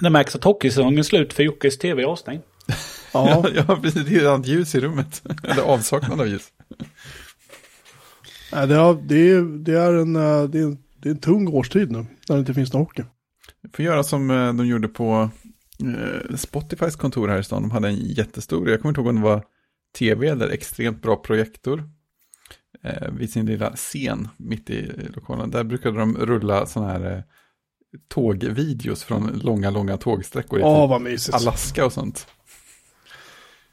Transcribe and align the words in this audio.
Det 0.00 0.10
märks 0.10 0.36
att 0.36 0.44
hockeysäsongen 0.44 0.98
är 0.98 1.02
slut 1.02 1.32
för 1.32 1.42
Jockes 1.42 1.78
tv 1.78 2.02
är 2.02 2.06
avstängd. 2.06 2.42
Ja, 3.12 3.46
ja 3.54 3.78
precis. 3.82 4.06
Det 4.06 4.16
är 4.16 4.40
ett 4.40 4.46
ljus 4.46 4.74
i 4.74 4.80
rummet. 4.80 5.22
Eller 5.42 5.62
avsaknad 5.62 6.20
av 6.20 6.28
ljus. 6.28 6.48
Nej, 8.52 8.66
det, 8.66 8.74
är, 8.74 9.08
det, 9.08 9.30
är, 9.30 9.58
det, 9.58 9.72
är 9.72 9.92
en, 9.92 10.16
eh, 10.16 10.42
det, 10.44 10.58
är 10.58 10.62
en, 10.62 10.78
det 10.96 11.08
är 11.08 11.10
en 11.10 11.20
tung 11.20 11.48
årstid 11.48 11.90
nu, 11.90 12.06
när 12.28 12.36
det 12.36 12.40
inte 12.40 12.54
finns 12.54 12.72
någon 12.72 12.82
hockey. 12.82 13.04
Vi 13.62 13.68
får 13.68 13.84
göra 13.84 14.02
som 14.02 14.30
eh, 14.30 14.54
de 14.54 14.66
gjorde 14.66 14.88
på 14.88 15.30
eh, 15.84 16.36
Spotifys 16.36 16.96
kontor 16.96 17.28
här 17.28 17.38
i 17.38 17.44
stan. 17.44 17.62
De 17.62 17.70
hade 17.70 17.88
en 17.88 17.96
jättestor, 17.96 18.70
jag 18.70 18.80
kommer 18.80 18.90
inte 18.90 19.00
ihåg 19.00 19.08
om 19.08 19.16
det 19.16 19.22
var 19.22 19.44
tv 19.98 20.28
eller 20.28 20.48
extremt 20.48 21.02
bra 21.02 21.16
projektor. 21.16 21.90
Vid 23.12 23.32
sin 23.32 23.46
lilla 23.46 23.76
scen 23.76 24.28
mitt 24.36 24.70
i 24.70 24.92
lokalen. 25.14 25.50
Där 25.50 25.64
brukade 25.64 25.98
de 25.98 26.16
rulla 26.16 26.66
sådana 26.66 26.92
här 26.92 27.24
tågvideos 28.08 29.04
från 29.04 29.38
långa, 29.38 29.70
långa 29.70 29.96
tågsträckor. 29.96 30.60
Åh, 30.62 30.84
oh, 30.84 30.88
vad 30.88 31.00
mysigt. 31.00 31.34
Alaska 31.34 31.86
och 31.86 31.92
sånt. 31.92 32.26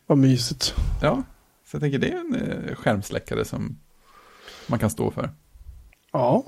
Vad 0.08 0.18
mysigt. 0.18 0.76
Ja, 1.02 1.24
så 1.66 1.76
jag 1.76 1.82
tänker 1.82 2.00
det 2.00 2.10
är 2.10 2.20
en 2.20 2.76
skärmsläckare 2.76 3.46
som 3.46 3.80
man 4.68 4.80
kan 4.80 4.90
stå 4.90 5.12
för. 5.12 5.30
Ja. 6.12 6.46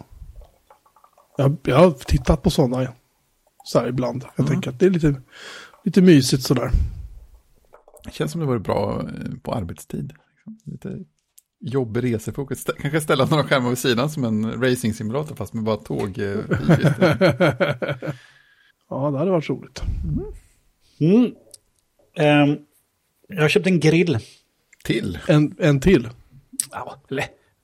Jag, 1.37 1.57
jag 1.63 1.77
har 1.77 1.91
tittat 1.91 2.43
på 2.43 2.49
sådana 2.49 2.93
så 3.63 3.79
här 3.79 3.87
ibland. 3.87 4.23
Jag 4.35 4.39
mm. 4.39 4.51
tänker 4.51 4.69
att 4.69 4.79
det 4.79 4.85
är 4.85 4.89
lite, 4.89 5.21
lite 5.83 6.01
mysigt 6.01 6.43
sådär. 6.43 6.71
Det 8.03 8.11
känns 8.13 8.31
som 8.31 8.41
det 8.41 8.47
vore 8.47 8.59
bra 8.59 9.01
eh, 9.01 9.37
på 9.43 9.53
arbetstid. 9.53 10.13
Liksom. 10.35 10.59
Lite 10.63 11.03
jobbig 11.59 12.03
resefokus. 12.03 12.63
Kanske 12.79 13.01
ställa 13.01 13.25
några 13.25 13.43
skärmar 13.43 13.69
vid 13.69 13.77
sidan 13.77 14.09
som 14.09 14.23
en 14.23 14.63
racing-simulator 14.63 15.35
fast 15.35 15.53
med 15.53 15.63
bara 15.63 15.77
tåg. 15.77 16.19
Eh, 16.19 16.25
ja, 18.89 19.11
det 19.11 19.17
hade 19.17 19.31
varit 19.31 19.49
roligt. 19.49 19.81
Mm. 20.99 21.35
Um, 22.49 22.59
jag 23.27 23.41
har 23.41 23.49
köpt 23.49 23.67
en 23.67 23.79
grill. 23.79 24.19
Till? 24.83 25.19
En, 25.27 25.55
en 25.59 25.79
till? 25.79 26.09
Ja, 26.71 27.01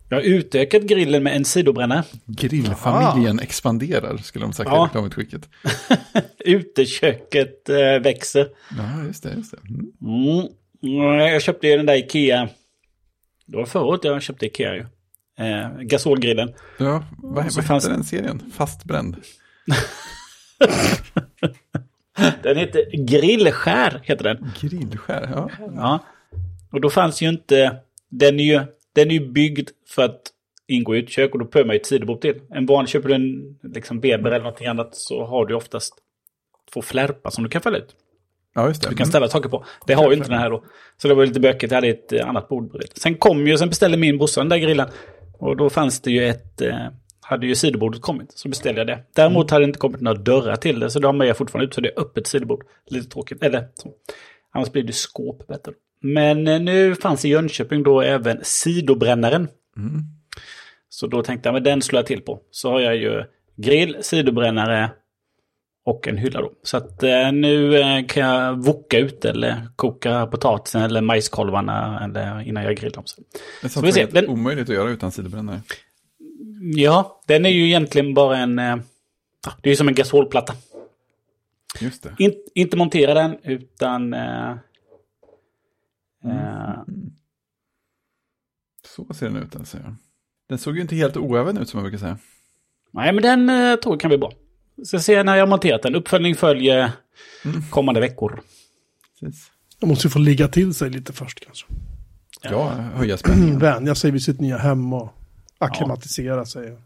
jag 0.09 0.17
har 0.17 0.23
utökat 0.23 0.83
grillen 0.83 1.23
med 1.23 1.35
en 1.35 1.45
sidobrännare. 1.45 2.03
Grillfamiljen 2.25 3.37
Aha. 3.37 3.43
expanderar, 3.43 4.17
skulle 4.17 4.45
de 4.45 4.53
sagt 4.53 4.69
ja. 4.69 4.85
i 4.85 4.87
reklamutskicket. 4.87 5.49
Uteköket 6.39 7.69
äh, 7.69 7.75
växer. 8.03 8.47
Ja, 8.77 9.03
just 9.07 9.23
det. 9.23 9.33
Just 9.33 9.51
det. 9.51 9.57
Mm. 9.69 10.47
Mm. 10.83 11.19
Jag 11.19 11.41
köpte 11.41 11.67
ju 11.67 11.77
den 11.77 11.85
där 11.85 11.95
Ikea. 11.95 12.49
Det 13.45 13.57
var 13.57 13.65
förra 13.65 13.83
året 13.83 14.03
jag 14.03 14.21
köpte 14.21 14.45
Ikea 14.45 14.75
ju. 14.75 14.85
Eh, 15.39 15.69
gasolgrillen. 15.79 16.53
Ja, 16.77 17.03
vad, 17.17 17.43
vad 17.55 17.65
fanns... 17.65 17.83
hette 17.83 17.95
den 17.95 18.03
serien? 18.03 18.51
Fastbränd? 18.53 19.15
den 22.43 22.57
heter 22.57 23.05
Grillskär, 23.05 24.01
heter 24.03 24.23
den. 24.23 24.51
Grillskär, 24.59 25.29
ja. 25.35 25.49
ja. 25.75 25.99
Och 26.71 26.81
då 26.81 26.89
fanns 26.89 27.21
ju 27.21 27.29
inte... 27.29 27.77
Den 28.09 28.39
är 28.39 28.43
ju 28.43 28.65
den 28.93 29.11
är 29.11 29.13
ju 29.13 29.27
byggd 29.31 29.69
för 29.87 30.05
att 30.05 30.21
ingå 30.67 30.95
i 30.95 30.99
ett 30.99 31.09
kök 31.09 31.33
och 31.33 31.39
då 31.39 31.45
behöver 31.45 31.67
man 31.67 31.75
ju 31.75 31.79
ett 31.79 31.85
sidobord 31.85 32.21
till. 32.21 32.41
En 32.49 32.65
vanlig, 32.65 32.89
köper 32.89 33.09
du 33.09 33.15
en 33.15 33.59
liksom 33.61 33.99
Beber 33.99 34.31
eller 34.31 34.43
någonting 34.43 34.67
annat 34.67 34.95
så 34.95 35.25
har 35.25 35.45
du 35.45 35.55
oftast 35.55 35.93
två 36.73 36.81
flärpar 36.81 37.29
som 37.29 37.43
du 37.43 37.49
kan 37.49 37.61
fälla 37.61 37.77
ut. 37.77 37.95
Ja, 38.55 38.67
just 38.67 38.81
det. 38.81 38.89
Du 38.89 38.95
kan 38.95 39.07
ställa 39.07 39.27
saker 39.27 39.49
på. 39.49 39.65
Det 39.87 39.93
har 39.93 40.11
ju 40.11 40.17
inte 40.17 40.29
den 40.29 40.39
här 40.39 40.49
då. 40.49 40.63
Så 41.01 41.07
det 41.07 41.13
var 41.13 41.25
lite 41.25 41.39
bökigt. 41.39 41.71
Jag 41.71 41.77
hade 41.77 41.87
ett 41.87 42.13
eh, 42.13 42.29
annat 42.29 42.49
bord 42.49 42.71
bredvid. 42.71 42.91
Sen 42.95 43.15
kom 43.15 43.47
ju, 43.47 43.57
sen 43.57 43.69
beställde 43.69 43.97
min 43.97 44.17
brorsa 44.17 44.41
den 44.41 44.49
där 44.49 44.57
grillen. 44.57 44.87
Och 45.39 45.57
då 45.57 45.69
fanns 45.69 46.01
det 46.01 46.11
ju 46.11 46.27
ett, 46.27 46.61
eh, 46.61 46.75
hade 47.21 47.47
ju 47.47 47.55
sidobordet 47.55 48.01
kommit. 48.01 48.31
Så 48.31 48.49
beställde 48.49 48.81
jag 48.81 48.87
det. 48.87 48.99
Däremot 49.15 49.51
hade 49.51 49.65
det 49.65 49.67
inte 49.67 49.79
kommit 49.79 50.01
några 50.01 50.17
dörrar 50.17 50.55
till 50.55 50.79
det. 50.79 50.89
Så 50.89 50.99
de 50.99 51.21
är 51.21 51.25
jag 51.25 51.37
fortfarande 51.37 51.67
ut. 51.67 51.73
Så 51.73 51.81
det 51.81 51.89
är 51.89 51.99
öppet 51.99 52.27
sidobord. 52.27 52.63
Lite 52.87 53.09
tråkigt. 53.09 53.43
Eller 53.43 53.67
så. 53.73 53.89
Annars 54.53 54.71
blir 54.71 54.83
det 54.83 54.93
skåp 54.93 55.47
bättre. 55.47 55.71
Men 56.01 56.47
eh, 56.47 56.59
nu 56.59 56.95
fanns 56.95 57.25
i 57.25 57.29
Jönköping 57.29 57.83
då 57.83 58.01
även 58.01 58.39
sidobrännaren. 58.43 59.47
Mm. 59.77 60.01
Så 60.89 61.07
då 61.07 61.23
tänkte 61.23 61.47
jag, 61.47 61.53
men 61.53 61.63
den 61.63 61.81
slår 61.81 61.99
jag 61.99 62.05
till 62.05 62.21
på. 62.21 62.39
Så 62.51 62.71
har 62.71 62.79
jag 62.79 62.95
ju 62.95 63.23
grill, 63.55 63.97
sidobrännare 64.01 64.89
och 65.85 66.07
en 66.07 66.17
hylla 66.17 66.41
då. 66.41 66.51
Så 66.63 66.77
att 66.77 67.03
eh, 67.03 67.31
nu 67.31 67.79
eh, 67.79 68.05
kan 68.05 68.23
jag 68.23 68.63
voka 68.63 68.97
ut 68.97 69.25
eller 69.25 69.67
koka 69.75 70.27
potatisen 70.27 70.81
eller 70.81 71.01
majskolvarna 71.01 72.03
eller 72.03 72.41
innan 72.41 72.63
jag 72.63 72.75
grillar 72.75 72.93
dem. 72.93 73.03
Så, 73.05 73.21
det 73.61 73.69
så 73.69 73.81
vi 73.81 73.91
ser. 73.91 74.07
Den... 74.11 74.27
omöjligt 74.29 74.69
att 74.69 74.75
göra 74.75 74.89
utan 74.89 75.11
sidobrännare. 75.11 75.61
Ja, 76.75 77.21
den 77.27 77.45
är 77.45 77.49
ju 77.49 77.65
egentligen 77.65 78.13
bara 78.13 78.37
en... 78.37 78.59
Eh, 78.59 78.75
det 79.61 79.69
är 79.69 79.71
ju 79.71 79.75
som 79.75 79.87
en 79.87 79.95
gasolplatta. 79.95 80.53
Just 81.79 82.03
det. 82.03 82.15
In, 82.19 82.33
inte 82.55 82.77
montera 82.77 83.13
den 83.13 83.37
utan... 83.43 84.13
Eh, 84.13 84.55
Mm. 86.23 87.11
Så 88.85 89.13
ser 89.13 89.29
den 89.29 89.43
ut 89.43 89.55
alltså. 89.55 89.77
Den 90.49 90.57
såg 90.57 90.75
ju 90.75 90.81
inte 90.81 90.95
helt 90.95 91.17
oäven 91.17 91.57
ut 91.57 91.69
som 91.69 91.77
man 91.77 91.83
brukar 91.83 91.97
säga. 91.97 92.17
Nej, 92.91 93.13
men 93.13 93.23
den 93.23 93.47
tror 93.79 93.93
jag 93.93 93.99
kan 93.99 94.09
bli 94.09 94.17
bra. 94.17 94.31
Så 94.83 94.99
se 94.99 95.23
när 95.23 95.35
jag 95.35 95.41
har 95.41 95.49
monterat 95.49 95.81
den. 95.81 95.95
Uppföljning 95.95 96.35
följer 96.35 96.91
mm. 97.45 97.61
kommande 97.69 97.99
veckor. 97.99 98.41
Precis. 99.19 99.51
Jag 99.79 99.87
måste 99.87 100.07
ju 100.07 100.11
få 100.11 100.19
ligga 100.19 100.47
till 100.47 100.73
sig 100.73 100.89
lite 100.89 101.13
först 101.13 101.45
kanske. 101.45 101.65
Ja, 102.41 102.69
höja 102.69 103.17
spänningen. 103.17 103.59
Vänja 103.59 103.95
sig 103.95 104.11
vid 104.11 104.23
sitt 104.23 104.39
nya 104.39 104.57
hem 104.57 104.93
och 104.93 105.13
akklimatisera 105.57 106.37
ja. 106.37 106.45
sig. 106.45 106.77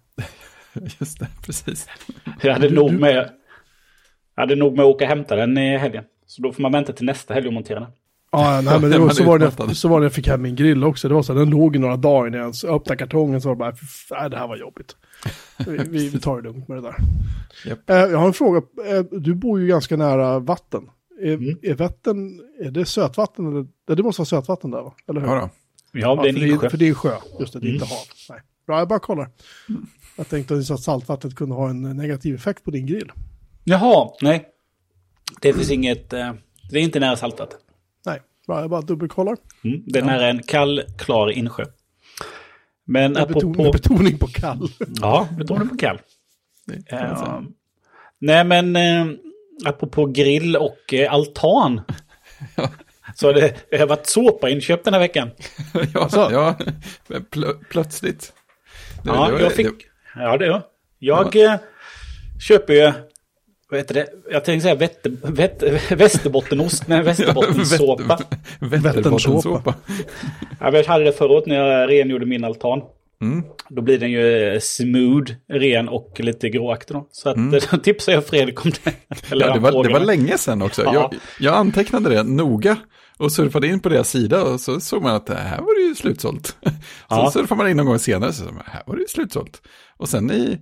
Just 0.99 1.19
det, 1.19 1.27
precis. 1.45 1.87
Jag 2.41 2.53
hade, 2.53 2.69
nog 2.69 2.93
med, 2.93 3.29
jag 4.35 4.41
hade 4.41 4.55
nog 4.55 4.75
med 4.75 4.85
att 4.85 4.95
åka 4.95 5.05
och 5.05 5.09
hämta 5.09 5.35
den 5.35 5.57
i 5.57 5.77
helgen. 5.77 6.03
Så 6.27 6.41
då 6.41 6.53
får 6.53 6.61
man 6.61 6.71
vänta 6.71 6.93
till 6.93 7.05
nästa 7.05 7.33
helg 7.33 7.47
och 7.47 7.53
montera 7.53 7.79
den. 7.79 7.91
Ja, 8.31 8.61
nej, 8.61 8.81
men 8.81 8.91
det 8.91 8.99
var, 8.99 9.09
så, 9.09 9.23
var 9.23 9.39
det, 9.39 9.75
så 9.75 9.87
var 9.87 9.99
det 9.99 10.05
jag 10.05 10.13
fick 10.13 10.27
hem 10.27 10.41
min 10.41 10.55
grill 10.55 10.83
också. 10.83 11.07
Det 11.07 11.13
var 11.13 11.23
så 11.23 11.33
här, 11.33 11.39
den 11.39 11.49
låg 11.49 11.75
i 11.75 11.79
några 11.79 11.97
dagar 11.97 12.27
innan 12.27 12.53
jag 12.63 12.75
öppnade 12.75 12.97
kartongen 12.97 13.41
så 13.41 13.47
var 13.47 13.55
det 13.55 13.59
bara, 13.59 13.75
nej 14.21 14.29
det 14.29 14.37
här 14.37 14.47
var 14.47 14.57
jobbigt. 14.57 14.95
Vi, 15.57 15.77
vi, 15.77 16.09
vi 16.09 16.19
tar 16.19 16.37
det 16.37 16.43
lugnt 16.43 16.67
med 16.67 16.77
det 16.77 16.81
där. 16.81 16.95
Yep. 17.65 17.89
Eh, 17.89 17.95
jag 17.95 18.17
har 18.17 18.27
en 18.27 18.33
fråga, 18.33 18.61
eh, 18.85 19.03
du 19.11 19.35
bor 19.35 19.59
ju 19.59 19.67
ganska 19.67 19.97
nära 19.97 20.39
vatten. 20.39 20.89
Är, 21.21 21.33
mm. 21.33 21.57
är 21.61 21.73
Vättern, 21.73 22.39
är 22.63 22.71
det 22.71 22.85
sötvatten? 22.85 23.47
Eller, 23.47 23.95
det 23.95 24.03
måste 24.03 24.19
vara 24.19 24.25
sötvatten 24.25 24.71
där 24.71 24.81
va? 24.81 24.93
Eller 25.07 25.21
hur? 25.21 25.27
Ja, 25.27 25.49
då. 25.93 25.99
ja, 25.99 26.15
det 26.15 26.29
är 26.29 26.43
en 26.43 26.51
insjö. 26.51 26.69
För 26.69 26.77
det 26.77 26.87
är 26.87 26.93
sjö, 26.93 27.17
just 27.39 27.53
det, 27.53 27.59
det 27.59 27.67
är 27.67 27.73
inte 27.73 27.85
mm. 27.85 27.89
hav. 27.89 28.05
Nej. 28.29 28.41
Bra, 28.67 28.79
jag 28.79 28.87
bara 28.87 28.99
kollar. 28.99 29.29
Mm. 29.69 29.85
Jag 30.15 30.29
tänkte 30.29 30.53
att 30.53 30.79
saltvattnet 30.79 31.35
kunde 31.35 31.55
ha 31.55 31.69
en 31.69 31.81
negativ 31.81 32.35
effekt 32.35 32.63
på 32.63 32.71
din 32.71 32.85
grill. 32.85 33.11
Jaha, 33.63 34.09
nej. 34.21 34.47
Det 35.41 35.53
finns 35.53 35.71
inget, 35.71 36.13
eh, 36.13 36.33
det 36.69 36.79
är 36.79 36.83
inte 36.83 36.99
nära 36.99 37.15
saltvatten. 37.15 37.59
Bra, 38.47 38.61
jag 38.61 38.69
bara 38.69 38.81
dubbelkollar. 38.81 39.37
Mm, 39.63 39.83
den 39.85 40.09
är 40.09 40.19
en 40.19 40.43
kall, 40.43 40.83
klar 40.97 41.31
insjö. 41.31 41.65
Men 42.85 43.13
med, 43.13 43.21
apropå... 43.21 43.49
beton, 43.49 43.63
med 43.63 43.71
betoning 43.71 44.17
på 44.17 44.27
kall. 44.27 44.69
ja, 45.01 45.27
betoning 45.37 45.69
på 45.69 45.77
kall. 45.77 45.99
Uh, 46.93 47.41
nej, 48.19 48.43
men 48.43 48.75
uh, 48.75 49.15
apropå 49.65 50.05
grill 50.05 50.55
och 50.55 50.93
uh, 50.93 51.13
altan. 51.13 51.81
Så 53.15 53.31
det, 53.31 53.55
det 53.71 53.77
har 53.77 53.87
varit 53.87 54.07
såpainköp 54.07 54.83
den 54.83 54.93
här 54.93 55.01
veckan. 55.01 55.29
ja, 55.93 56.01
alltså. 56.01 56.29
ja 56.31 56.57
plö 57.31 57.53
plötsligt. 57.69 58.33
Det, 59.03 59.09
ja, 59.09 59.25
det 59.25 59.31
var, 59.31 59.39
jag 59.39 59.53
fick... 59.53 59.67
Det... 59.67 60.21
Ja, 60.21 60.37
det 60.37 60.49
var. 60.49 60.63
Jag 60.99 61.35
ja. 61.35 61.59
köper 62.47 62.73
ju 62.73 62.93
vad 63.69 63.79
heter 63.79 63.93
det? 63.93 64.07
Jag 64.31 64.45
tänkte 64.45 64.63
säga 64.63 64.75
vätter, 64.75 65.11
vätter, 65.23 65.95
västerbottenost, 65.95 66.87
nej 66.87 67.03
västerbottenssåpa. 67.03 68.19
Vätternsåpa. 68.59 69.75
ja, 70.59 70.71
jag 70.71 70.83
hade 70.83 71.03
det 71.03 71.21
året 71.21 71.45
när 71.45 71.55
jag 71.55 71.89
rengjorde 71.89 72.25
min 72.25 72.43
altan. 72.43 72.81
Mm. 73.21 73.43
Då 73.69 73.81
blir 73.81 73.99
den 73.99 74.11
ju 74.11 74.53
eh, 74.53 74.59
smooth, 74.59 75.31
ren 75.49 75.89
och 75.89 76.19
lite 76.19 76.49
gråaktig 76.49 76.95
då. 76.95 77.07
Så 77.11 77.29
att, 77.29 77.35
mm. 77.35 77.51
då 77.71 77.77
tipsar 77.77 78.13
jag 78.13 78.25
Fredrik 78.25 78.65
om 78.65 78.71
det. 78.83 78.93
ja, 79.29 79.53
det, 79.53 79.59
var, 79.59 79.83
det 79.83 79.89
var 79.89 79.99
länge 79.99 80.37
sedan 80.37 80.61
också. 80.61 80.83
Ja. 80.83 80.93
Jag, 80.93 81.15
jag, 81.39 81.55
antecknade 81.55 82.09
det 82.09 82.23
noga 82.23 82.77
och 83.17 83.31
surfade 83.31 83.67
in 83.67 83.79
på 83.79 83.89
deras 83.89 84.09
sida 84.09 84.43
och 84.43 84.59
så 84.59 84.79
såg 84.79 85.03
man 85.03 85.15
att 85.15 85.25
det 85.25 85.35
här 85.35 85.61
var 85.61 85.79
det 85.79 85.87
ju 85.87 85.95
slutsålt. 85.95 86.47
Så 87.09 87.15
ja. 87.15 87.31
surfade 87.31 87.57
man 87.57 87.69
in 87.69 87.77
någon 87.77 87.85
gång 87.85 87.99
senare 87.99 88.29
och 88.29 88.35
så 88.35 88.43
här 88.65 88.83
var 88.85 88.95
det 88.95 89.01
ju 89.01 89.07
slutsålt. 89.07 89.61
Och 89.97 90.09
sen 90.09 90.31
i, 90.31 90.57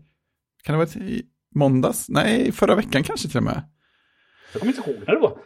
kan 0.64 0.80
det 0.80 0.86
vara 0.86 1.06
i 1.06 1.24
måndags? 1.56 2.06
Nej, 2.10 2.52
förra 2.52 2.76
veckan 2.76 3.04
kanske 3.04 3.28
till 3.28 3.38
och 3.38 3.44
med. 3.44 3.64
Jag 4.54 4.60
kommer 4.60 4.74
inte 4.74 4.90
ihåg 4.90 5.00
när 5.08 5.14
det 5.14 5.22
var. 5.22 5.38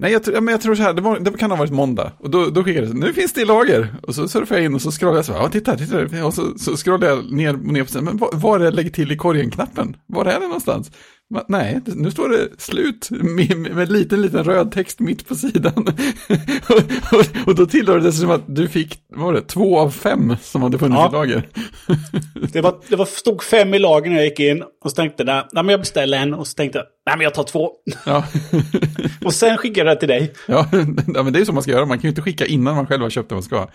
Nej, 0.00 0.12
jag, 0.12 0.42
men 0.42 0.52
jag 0.52 0.60
tror 0.60 0.74
så 0.74 0.82
här, 0.82 0.92
det, 0.92 1.02
var, 1.02 1.18
det 1.18 1.38
kan 1.38 1.50
ha 1.50 1.58
varit 1.58 1.72
måndag. 1.72 2.12
Och 2.18 2.30
då, 2.30 2.46
då 2.46 2.64
skickade 2.64 2.86
jag 2.86 2.96
nu 2.96 3.12
finns 3.12 3.32
det 3.32 3.40
i 3.40 3.44
lager. 3.44 3.94
Och 4.02 4.14
så 4.14 4.28
surfade 4.28 4.60
jag 4.60 4.64
in 4.64 4.74
och 4.74 4.82
så 4.82 4.90
scrollade 4.90 5.18
jag 5.18 5.24
så 5.24 5.32
här, 5.32 5.40
ja 5.40 5.48
titta, 5.48 5.76
titta. 5.76 6.26
Och 6.26 6.34
så, 6.34 6.58
så 6.58 6.76
scrollade 6.76 7.06
jag 7.06 7.32
ner, 7.32 7.52
ner 7.52 7.84
på 7.84 7.88
sidan, 7.88 8.04
men 8.04 8.16
var, 8.16 8.30
var 8.32 8.60
är 8.60 8.72
lägg 8.72 8.94
till 8.94 9.12
i 9.12 9.16
korgen-knappen? 9.16 9.96
Var 10.06 10.24
är 10.24 10.32
den 10.32 10.42
någonstans? 10.42 10.90
Va? 11.30 11.44
Nej, 11.48 11.80
nu 11.86 12.10
står 12.10 12.28
det 12.28 12.48
slut 12.58 13.08
med, 13.10 13.56
med 13.56 13.78
en 13.78 13.92
liten, 13.92 14.22
liten 14.22 14.44
röd 14.44 14.72
text 14.72 15.00
mitt 15.00 15.28
på 15.28 15.34
sidan. 15.34 15.72
och, 16.68 17.18
och, 17.18 17.26
och, 17.46 17.54
då 17.54 17.66
tillhör 17.66 17.98
det 17.98 18.12
som 18.12 18.30
att 18.30 18.42
du 18.46 18.68
fick, 18.68 19.02
var 19.08 19.32
det, 19.32 19.40
två 19.40 19.78
av 19.78 19.90
fem 19.90 20.36
som 20.42 20.62
hade 20.62 20.78
funnits 20.78 21.00
ja. 21.00 21.08
i 21.08 21.12
lager. 21.12 21.48
det, 22.52 22.60
var, 22.60 22.74
det 22.88 22.96
var, 22.96 23.04
stod 23.04 23.42
fem 23.42 23.74
i 23.74 23.78
lager 23.78 24.10
när 24.10 24.16
jag 24.16 24.24
gick 24.24 24.40
in 24.40 24.62
och 24.62 24.90
så 24.90 24.94
tänkte 24.94 25.22
jag, 25.22 25.48
nej 25.52 25.64
men 25.64 25.68
jag 25.68 25.80
beställer 25.80 26.18
en 26.18 26.34
och 26.34 26.46
så 26.46 26.54
tänkte 26.54 26.78
jag, 26.78 26.86
nej 27.06 27.16
men 27.16 27.24
jag 27.24 27.34
tar 27.34 27.44
två. 27.44 27.70
Ja. 28.06 28.24
och 29.24 29.34
sen 29.34 29.56
skickade 29.56 29.90
jag 29.90 29.96
det 29.96 30.00
till 30.00 30.08
dig. 30.08 30.32
Ja, 30.46 30.68
ja, 31.14 31.22
men 31.22 31.32
det 31.32 31.40
är 31.40 31.44
så 31.44 31.52
man 31.52 31.62
ska 31.62 31.72
göra, 31.72 31.86
man 31.86 31.98
kan 31.98 32.02
ju 32.02 32.08
inte 32.08 32.22
skicka 32.22 32.46
innan 32.46 32.76
man 32.76 32.86
själv 32.86 33.02
har 33.02 33.10
köpt 33.10 33.28
det 33.28 33.34
man 33.34 33.42
ska. 33.42 33.68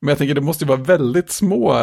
Men 0.00 0.08
jag 0.08 0.18
tänker 0.18 0.34
det 0.34 0.40
måste 0.40 0.64
ju 0.64 0.68
vara 0.68 0.80
väldigt 0.80 1.30
små, 1.30 1.78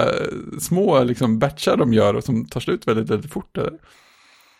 små 0.59 1.03
liksom 1.03 1.39
batchar 1.39 1.77
de 1.77 1.93
gör 1.93 2.13
och 2.13 2.23
som 2.23 2.45
tar 2.45 2.59
slut 2.59 2.87
väldigt, 2.87 3.09
väldigt 3.09 3.31
fort. 3.31 3.57
Eller? 3.57 3.73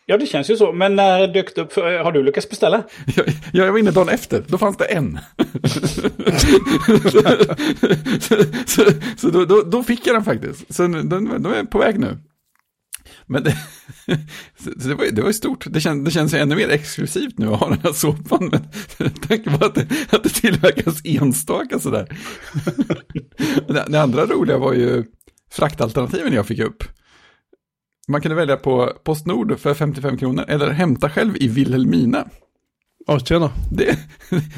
Ja, 0.06 0.18
det 0.18 0.26
känns 0.26 0.50
ju 0.50 0.58
så. 0.58 0.74
Men 0.74 0.96
när 0.96 1.28
dök 1.28 1.56
det 1.56 1.62
upp? 1.62 1.78
Eh, 1.78 1.84
har 1.84 2.12
du 2.12 2.24
lyckats 2.24 2.50
beställa? 2.50 2.84
Ja, 3.16 3.24
jag 3.54 3.72
var 3.72 3.80
inne 3.80 3.92
dagen 3.92 4.10
efter. 4.10 4.44
Då 4.48 4.58
fanns 4.58 4.78
det 4.78 4.86
en. 4.86 5.20
så, 8.66 8.84
så 9.18 9.30
då, 9.30 9.46
då, 9.46 9.62
då, 9.62 9.84
fick 9.84 10.08
jag 10.08 10.16
den 10.16 10.24
faktiskt. 10.24 10.74
Så 10.74 10.88
de, 10.88 11.10
de 11.10 11.54
är 11.54 11.64
på 11.64 11.78
väg 11.78 12.00
nu. 12.00 12.18
Men 13.26 13.44
det, 13.44 13.58
det, 14.76 14.96
var, 14.96 15.12
det 15.12 15.22
var 15.22 15.30
ju 15.30 15.34
stort. 15.34 15.66
Det, 15.70 15.82
kän, 15.82 16.04
det 16.04 16.12
känns 16.12 16.34
ju 16.34 16.38
ännu 16.38 16.56
mer 16.56 16.70
exklusivt 16.70 17.38
nu 17.38 17.48
att 17.48 17.60
ha 17.60 17.70
den 17.70 17.80
här 17.84 17.94
såpan. 17.94 18.50
Men 18.52 18.70
tänk 19.28 19.46
på 19.46 19.66
att 19.66 19.76
det, 19.76 19.88
att 20.10 20.24
det 20.24 20.30
tillverkas 20.30 21.02
enstaka 21.04 21.80
sådär. 21.80 22.18
det, 23.68 23.86
det 23.88 24.02
andra 24.02 24.26
roliga 24.26 24.58
var 24.58 24.74
ju 24.74 25.04
fraktalternativen 25.52 26.34
jag 26.34 26.48
fick 26.48 26.60
upp. 26.60 26.84
Man 28.08 28.22
kunde 28.22 28.36
välja 28.36 28.58
på 28.58 28.94
Postnord 29.04 29.60
för 29.60 29.74
55 29.74 30.18
kronor 30.18 30.46
eller 30.48 30.70
hämta 30.70 31.10
själv 31.10 31.38
i 31.38 31.48
Vilhelmina. 31.48 32.28
Ja, 33.08 33.20
tjena. 33.20 33.52
Det, 33.72 34.00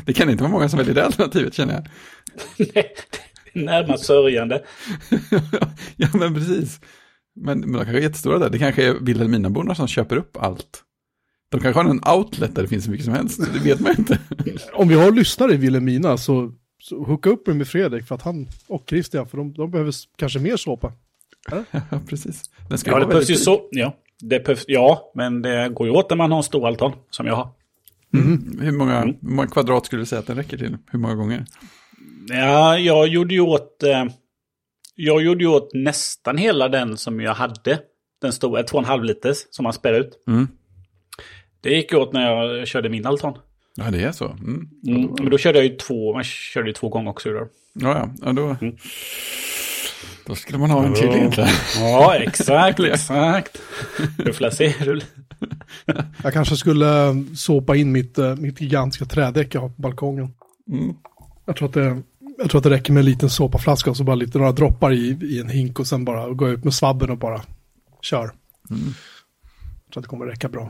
det 0.06 0.14
kan 0.14 0.30
inte 0.30 0.44
vara 0.44 0.52
många 0.52 0.70
som 0.70 0.78
väljer 0.78 0.96
det 0.96 1.06
alternativet 1.06 1.54
känner 1.54 1.74
jag. 1.74 1.88
Nej, 2.74 2.96
närmast 3.66 4.06
sörjande. 4.06 4.64
ja, 5.96 6.08
men 6.14 6.34
precis. 6.34 6.80
Men, 7.36 7.60
men 7.60 7.72
de 7.72 7.78
kanske 7.78 7.98
är 7.98 8.02
jättestora 8.02 8.40
där. 8.40 8.50
Det 8.50 8.60
kanske 8.60 8.88
är 8.88 8.94
Vilhelminaborna 8.94 9.76
som 9.76 9.88
köper 9.88 10.18
upp 10.18 10.38
allt. 10.38 10.82
De 11.50 11.62
kanske 11.62 11.82
har 11.82 11.90
en 11.90 12.18
outlet 12.18 12.56
där 12.56 12.62
det 12.62 12.68
finns 12.68 12.86
så 12.86 12.92
mycket 12.92 13.06
som 13.06 13.14
helst. 13.14 13.42
Det 13.54 13.60
vet 13.60 13.80
man 13.80 13.96
inte. 13.98 14.20
Om 14.74 14.88
vi 14.88 14.96
har 14.96 15.12
lyssnare 15.12 15.54
i 15.54 15.58
Vilhelmina 15.58 16.18
så, 16.18 16.52
så 16.80 17.04
hooka 17.04 17.30
upp 17.30 17.48
med 17.48 17.68
Fredrik 17.68 18.08
för 18.08 18.16
att 18.16 18.22
han 18.22 18.48
och 18.68 18.84
Christian, 18.90 19.28
för 19.28 19.38
de, 19.38 19.54
de 19.54 19.72
behöver 19.72 19.94
kanske 20.18 20.40
mer 20.40 20.58
såpa. 20.58 20.94
Ja, 21.72 22.00
precis. 22.10 22.50
Den 22.70 22.78
ska 22.78 22.92
ja, 22.92 23.00
det 23.00 23.06
behövs 23.06 23.30
ju 23.30 23.36
så. 23.36 23.68
Ja, 23.72 23.96
det 24.22 24.46
behövs, 24.46 24.66
ja, 24.68 25.12
men 25.16 25.42
det 25.42 25.70
går 25.70 25.88
ju 25.88 25.94
åt 25.94 26.10
när 26.10 26.18
man 26.18 26.32
har 26.32 26.38
en 26.38 26.44
stor 26.44 26.68
altan, 26.68 26.92
som 27.10 27.28
jag 27.28 27.36
har. 27.36 27.50
Mm. 28.14 28.60
Hur, 28.62 28.72
många, 28.72 28.98
mm. 28.98 29.16
hur 29.22 29.30
många 29.30 29.48
kvadrat 29.48 29.86
skulle 29.86 30.02
du 30.02 30.06
säga 30.06 30.20
att 30.20 30.28
den 30.28 30.38
räcker 30.38 30.58
till? 30.58 30.78
Hur 30.92 31.00
många 31.00 31.16
gånger? 31.16 31.46
Ja, 32.28 32.80
jag 32.80 33.08
gjorde 33.08 33.34
ju 33.34 33.42
åt... 33.42 33.84
Eh, 33.84 34.06
jag 34.96 35.22
gjorde 35.22 35.44
ju 35.44 35.50
åt 35.50 35.74
nästan 35.74 36.38
hela 36.38 36.70
den 36.70 36.98
som 36.98 37.20
jag 37.20 37.34
hade. 37.34 37.80
Den 38.22 38.32
stora, 38.32 38.62
2,5 38.62 39.04
liters 39.04 39.38
som 39.50 39.64
man 39.64 39.74
spär 39.74 39.94
ut. 39.94 40.24
Mm. 40.28 40.48
Det 41.62 41.70
gick 41.70 41.94
åt 41.94 42.14
när 42.14 42.32
jag 42.32 42.68
körde 42.68 42.90
min 42.90 43.06
altan. 43.06 43.38
Ja, 43.76 43.92
det 43.92 44.04
är 44.04 44.12
så. 44.12 44.26
Mm. 44.26 44.70
Mm, 44.88 45.10
men 45.20 45.30
då 45.30 45.38
körde 45.38 45.58
jag 45.58 45.66
ju 45.66 45.76
två, 45.76 46.14
man 46.14 46.24
körde 46.24 46.68
ju 46.68 46.74
två 46.74 46.90
gånger 46.90 47.10
också. 47.12 47.30
Då. 47.30 47.48
Ja, 47.74 47.98
ja. 47.98 48.10
ja 48.22 48.34
då... 48.34 48.56
Mm. 48.62 48.78
Då 50.26 50.36
skulle 50.36 50.60
man 50.60 50.70
ha 50.70 50.86
en 50.86 50.94
till 50.94 51.10
egentligen. 51.10 51.50
Ja, 51.80 52.16
exakt, 52.16 52.80
exakt. 52.94 53.58
Du 54.18 54.34
får 54.34 54.50
se. 54.50 54.74
Jag 56.24 56.34
kanske 56.34 56.56
skulle 56.56 57.08
eh, 57.08 57.14
såpa 57.36 57.76
in 57.76 57.92
mitt, 57.92 58.18
eh, 58.18 58.36
mitt 58.36 58.62
gigantiska 58.62 59.06
trädäck 59.06 59.56
jag 59.56 59.62
har 59.62 59.70
på 59.70 59.82
balkongen. 59.82 60.34
Mm. 60.72 60.96
Jag, 61.46 61.56
tror 61.56 61.68
att 61.68 61.74
det, 61.74 62.02
jag 62.38 62.50
tror 62.50 62.60
att 62.60 62.64
det 62.64 62.70
räcker 62.70 62.94
med 62.94 63.02
en 63.02 63.06
liten 63.06 63.30
såpaflaska 63.30 63.90
och 63.90 63.98
så 63.98 64.04
bara 64.04 64.16
lite 64.16 64.38
några 64.38 64.52
droppar 64.52 64.94
i, 64.94 65.18
i 65.22 65.40
en 65.40 65.50
hink 65.50 65.80
och 65.80 65.88
sen 65.88 66.06
bara 66.06 66.30
gå 66.30 66.50
ut 66.50 66.64
med 66.64 66.74
svabben 66.74 67.10
och 67.10 67.18
bara 67.18 67.42
kör. 68.02 68.32
Mm. 68.70 68.94
Jag 69.86 69.94
tror 69.94 70.02
att 70.02 70.04
det 70.04 70.10
kommer 70.10 70.26
räcka 70.26 70.50
bra. 70.50 70.70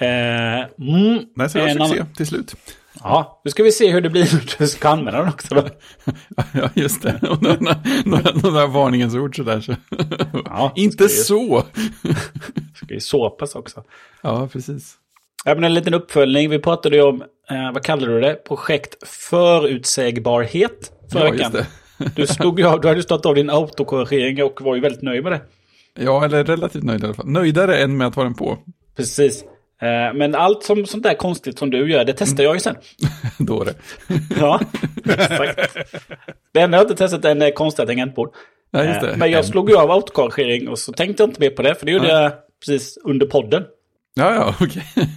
Eh, 0.00 0.86
mm, 0.88 1.24
Nej, 1.36 1.50
så 1.50 1.58
det 1.58 1.78
var 1.78 1.86
succé 1.86 2.04
till 2.16 2.26
slut. 2.26 2.54
Ja, 3.02 3.40
nu 3.44 3.50
ska 3.50 3.62
vi 3.62 3.72
se 3.72 3.90
hur 3.90 4.00
det 4.00 4.10
blir 4.10 4.34
när 4.34 4.54
du 4.58 4.66
ska 4.66 4.88
använda 4.88 5.20
den 5.20 5.28
också 5.28 5.54
då. 5.54 5.68
ja, 6.52 6.70
just 6.74 7.02
det. 7.02 7.20
Och 7.30 7.42
några, 7.42 7.76
några, 8.04 8.32
några 8.42 8.66
varningens 8.66 9.14
ord 9.14 9.36
sådär. 9.36 9.60
Så. 9.60 9.74
Ja, 10.44 10.72
Inte 10.76 11.02
ju, 11.02 11.08
så! 11.08 11.64
ska 12.74 12.94
ju 12.94 13.00
såpas 13.00 13.54
också. 13.54 13.84
Ja, 14.22 14.48
precis. 14.52 14.94
Ja, 15.44 15.54
men 15.54 15.64
en 15.64 15.74
liten 15.74 15.94
uppföljning. 15.94 16.50
Vi 16.50 16.58
pratade 16.58 16.96
ju 16.96 17.02
om, 17.02 17.22
eh, 17.50 17.72
vad 17.72 17.82
kallade 17.82 18.12
du 18.12 18.20
det? 18.20 18.34
Projekt 18.34 19.08
förutsägbarhet 19.08 20.92
förra 21.12 21.24
ja, 21.24 21.30
veckan. 21.30 21.52
Du, 22.14 22.26
stod, 22.26 22.60
ja, 22.60 22.78
du 22.82 22.88
hade 22.88 23.02
stått 23.02 23.26
av 23.26 23.34
din 23.34 23.50
autokorrigering 23.50 24.44
och 24.44 24.62
var 24.62 24.74
ju 24.74 24.80
väldigt 24.80 25.02
nöjd 25.02 25.22
med 25.22 25.32
det. 25.32 25.40
Ja, 25.94 26.24
eller 26.24 26.44
relativt 26.44 26.82
nöjd 26.82 27.02
i 27.02 27.04
alla 27.04 27.14
fall. 27.14 27.26
Nöjdare 27.26 27.78
än 27.78 27.96
med 27.96 28.06
att 28.06 28.14
ha 28.14 28.22
den 28.22 28.34
på. 28.34 28.58
Precis. 28.96 29.44
Eh, 29.82 30.14
men 30.14 30.34
allt 30.34 30.62
som, 30.62 30.86
sånt 30.86 31.02
där 31.02 31.14
konstigt 31.14 31.58
som 31.58 31.70
du 31.70 31.90
gör, 31.90 32.04
det 32.04 32.12
testar 32.12 32.44
jag 32.44 32.54
ju 32.54 32.60
sen. 32.60 32.76
Då 33.38 33.64
det. 33.64 33.74
ja, 34.40 34.60
exakt. 35.04 35.76
Det 36.52 36.60
enda 36.60 36.78
jag 36.78 36.84
inte 36.84 36.96
testat 36.96 37.24
är 37.24 37.42
en 37.42 37.52
konstiga 37.52 37.86
tangentbord. 37.86 38.34
Ja. 38.70 38.84
Eh, 38.84 39.16
men 39.16 39.30
jag 39.30 39.44
slog 39.44 39.70
ju 39.70 39.76
av 39.76 39.90
autokorrigering 39.90 40.68
och 40.68 40.78
så 40.78 40.92
tänkte 40.92 41.22
jag 41.22 41.30
inte 41.30 41.40
mer 41.40 41.50
på 41.50 41.62
det, 41.62 41.74
för 41.74 41.86
det 41.86 41.92
gjorde 41.92 42.08
ja. 42.08 42.22
jag 42.22 42.32
precis 42.66 42.98
under 43.04 43.26
podden. 43.26 43.64
Ja, 44.14 44.34
ja, 44.34 44.54
okej. 44.60 44.84
Okay. 44.96 45.06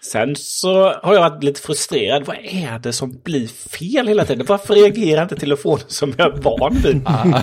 Sen 0.00 0.36
så 0.36 0.92
har 1.02 1.14
jag 1.14 1.30
varit 1.30 1.44
lite 1.44 1.60
frustrerad. 1.60 2.26
Vad 2.26 2.36
är 2.36 2.78
det 2.78 2.92
som 2.92 3.20
blir 3.24 3.48
fel 3.48 4.08
hela 4.08 4.24
tiden? 4.24 4.46
Varför 4.48 4.74
reagerar 4.74 5.22
inte 5.22 5.36
telefonen 5.36 5.84
som 5.86 6.14
jag 6.18 6.36
är 6.36 6.42
van 6.42 6.76
vid? 6.84 7.02
Ah. 7.04 7.42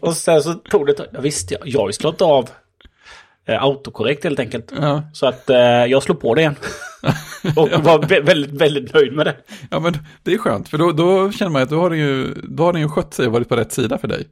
och 0.00 0.16
sen 0.16 0.42
så 0.42 0.54
tog 0.54 0.86
det... 0.86 1.06
Visst, 1.18 1.50
jag, 1.50 1.60
jag 1.64 1.80
har 1.80 1.88
ju 1.88 1.92
slått 1.92 2.22
av 2.22 2.50
eh, 3.46 3.62
autokorrekt 3.62 4.24
helt 4.24 4.40
enkelt. 4.40 4.72
Ja. 4.80 5.02
Så 5.12 5.26
att 5.26 5.50
eh, 5.50 5.58
jag 5.58 6.02
slog 6.02 6.20
på 6.20 6.34
det 6.34 6.40
igen. 6.40 6.56
och 7.56 7.68
var 7.70 8.22
väldigt, 8.22 8.60
väldigt 8.60 8.94
nöjd 8.94 9.12
med 9.12 9.26
det. 9.26 9.36
Ja, 9.70 9.80
men 9.80 9.92
det 10.22 10.32
är 10.32 10.38
skönt, 10.38 10.68
för 10.68 10.78
då, 10.78 10.92
då 10.92 11.32
känner 11.32 11.52
man 11.52 11.62
att 11.62 11.70
då 11.70 11.80
har, 11.80 11.90
den 11.90 11.98
ju, 11.98 12.34
då 12.34 12.62
har 12.62 12.72
den 12.72 12.82
ju 12.82 12.88
skött 12.88 13.14
sig 13.14 13.26
och 13.26 13.32
varit 13.32 13.48
på 13.48 13.56
rätt 13.56 13.72
sida 13.72 13.98
för 13.98 14.08
dig. 14.08 14.26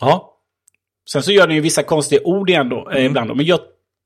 Ja. 0.00 0.32
Sen 1.12 1.22
så 1.22 1.32
gör 1.32 1.46
den 1.46 1.56
ju 1.56 1.62
vissa 1.62 1.82
konstiga 1.82 2.20
ord 2.24 2.50
igen 2.50 2.68
då, 2.68 2.90
eh, 2.90 2.96
mm. 2.96 3.06
ibland. 3.06 3.30
Då. 3.30 3.34
Men 3.34 3.46
jag 3.46 3.58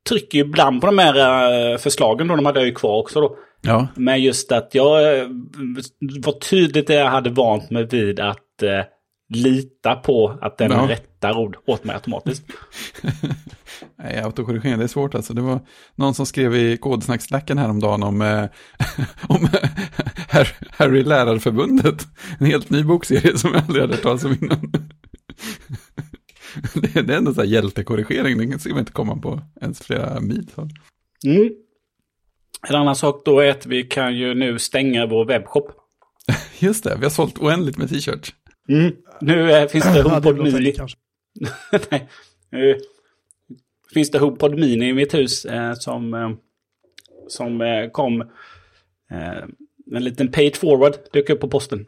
trycker 0.08 0.38
ju 0.38 0.44
ibland 0.44 0.80
på 0.80 0.86
de 0.86 0.98
här 0.98 1.72
uh, 1.72 1.78
förslagen 1.78 2.28
då, 2.28 2.36
de 2.36 2.46
hade 2.46 2.60
jag 2.60 2.66
ju 2.66 2.74
kvar 2.74 2.98
också 2.98 3.20
då. 3.20 3.36
Ja. 3.60 3.88
Men 3.94 4.22
just 4.22 4.52
att 4.52 4.74
jag 4.74 4.90
var 6.24 6.38
tydligt 6.38 6.86
det 6.86 6.94
jag 6.94 7.10
hade 7.10 7.30
vant 7.30 7.70
mig 7.70 7.84
vid 7.84 8.20
att 8.20 8.62
uh, 8.62 8.68
lita 9.30 9.94
på 9.94 10.38
att 10.40 10.58
den 10.58 10.70
ja. 10.70 10.88
rättar 10.88 11.38
ord 11.38 11.56
åt 11.66 11.84
mig 11.84 11.94
automatiskt. 11.94 12.44
Nej, 13.96 14.18
autokorrigering, 14.20 14.78
det 14.78 14.84
är 14.84 14.88
svårt 14.88 15.14
alltså. 15.14 15.34
Det 15.34 15.40
var 15.40 15.60
någon 15.94 16.14
som 16.14 16.26
skrev 16.26 16.54
i 16.54 16.76
kodsnacksläcken 16.76 17.58
häromdagen 17.58 18.02
om, 18.02 18.22
eh, 18.22 18.44
om 19.28 19.48
Harry 20.70 21.02
Lärarförbundet. 21.02 22.06
En 22.38 22.46
helt 22.46 22.70
ny 22.70 22.84
bokserie 22.84 23.38
som 23.38 23.50
jag 23.54 23.62
aldrig 23.62 23.82
hade 23.82 23.94
hört 23.94 24.02
talas 24.02 24.24
om 24.24 24.36
innan. 24.40 24.72
det, 26.74 26.96
är, 26.96 27.02
det 27.02 27.14
är 27.14 27.18
ändå 27.18 27.34
så 27.34 27.40
här 27.40 27.48
hjältekorrigering, 27.48 28.50
det 28.50 28.58
ska 28.58 28.70
man 28.70 28.78
inte 28.78 28.92
komma 28.92 29.16
på 29.16 29.40
ens 29.60 29.80
flera 29.80 30.20
mil. 30.20 30.50
Så. 30.54 30.68
Mm. 31.26 31.50
En 32.68 32.76
annan 32.76 32.96
sak 32.96 33.22
då 33.24 33.40
är 33.40 33.50
att 33.50 33.66
vi 33.66 33.82
kan 33.82 34.16
ju 34.16 34.34
nu 34.34 34.58
stänga 34.58 35.06
vår 35.06 35.24
webbshop. 35.24 35.72
Just 36.58 36.84
det, 36.84 36.96
vi 36.96 37.02
har 37.02 37.10
sålt 37.10 37.38
oändligt 37.38 37.78
med 37.78 37.88
t-shirts. 37.88 38.34
Mm. 38.68 38.92
Nu 39.20 39.50
äh, 39.50 39.68
finns 39.68 39.84
det 39.84 40.02
HomePod 40.02 40.38
Mini. 40.38 40.74
Nej. 41.90 42.08
Nu 42.50 42.78
finns 43.94 44.10
det 44.10 44.18
HomePod 44.18 44.58
Mini 44.58 44.88
i 44.88 44.92
mitt 44.92 45.14
hus 45.14 45.44
eh, 45.44 45.74
som, 45.74 46.14
eh, 46.14 46.30
som 47.28 47.60
eh, 47.60 47.90
kom 47.90 48.20
eh, 49.10 49.44
en 49.96 50.04
liten 50.04 50.32
page 50.32 50.56
forward 50.56 50.94
dök 51.12 51.30
upp 51.30 51.40
på 51.40 51.48
posten. 51.48 51.86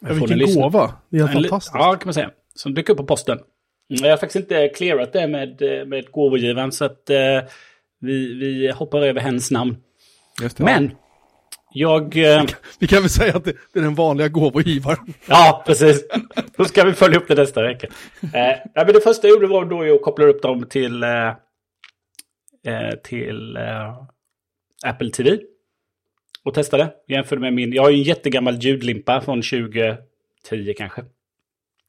Ja, 0.00 0.12
vilken 0.12 0.62
gåva. 0.62 0.94
Det 1.10 1.18
är 1.18 1.26
fantastiskt. 1.26 1.74
Ja, 1.74 1.96
kan 1.96 2.06
man 2.06 2.14
säga. 2.14 2.30
Som 2.54 2.74
dök 2.74 2.88
upp 2.88 2.96
på 2.96 3.06
posten. 3.06 3.38
Mm, 3.38 4.04
jag 4.04 4.10
har 4.10 4.16
faktiskt 4.16 4.36
inte 4.36 4.68
clearat 4.68 5.12
det 5.12 5.28
med, 5.28 5.62
eh, 5.62 5.86
med 5.86 6.10
gåvogivaren 6.10 6.72
så 6.72 6.84
att 6.84 7.10
eh, 7.10 7.42
vi, 8.00 8.34
vi 8.34 8.70
hoppar 8.70 9.02
över 9.02 9.20
hens 9.20 9.50
namn. 9.50 9.76
Men 10.58 10.90
jag... 11.76 12.16
Eh... 12.16 12.44
Vi 12.78 12.86
kan 12.86 13.00
väl 13.00 13.10
säga 13.10 13.36
att 13.36 13.44
det, 13.44 13.50
är 13.50 13.80
den 13.80 13.94
vanliga 13.94 14.28
gåvogivaren. 14.28 15.14
Ja, 15.26 15.62
precis. 15.66 16.06
Då 16.56 16.64
ska 16.64 16.84
vi 16.84 16.92
följa 16.92 17.18
upp 17.18 17.28
det 17.28 17.34
nästa 17.34 17.62
vecka. 17.62 17.86
Eh, 18.22 18.56
men 18.74 18.86
det 18.86 19.00
första 19.00 19.26
jag 19.26 19.34
gjorde 19.34 19.46
var 19.46 19.64
då 19.64 19.94
att 19.94 20.02
koppla 20.02 20.24
upp 20.24 20.42
dem 20.42 20.66
till, 20.68 21.02
eh, 21.02 21.28
eh 22.66 22.94
till 23.04 23.56
eh, 23.56 23.94
Apple 24.86 25.10
TV. 25.10 25.38
Och 26.44 26.54
testade. 26.54 26.90
Jämförde 27.08 27.40
med 27.40 27.52
min... 27.52 27.72
Jag 27.72 27.82
har 27.82 27.90
ju 27.90 27.96
en 27.96 28.02
jättegammal 28.02 28.58
ljudlimpa 28.58 29.20
från 29.20 29.42
2010 29.42 30.74
kanske. 30.76 31.04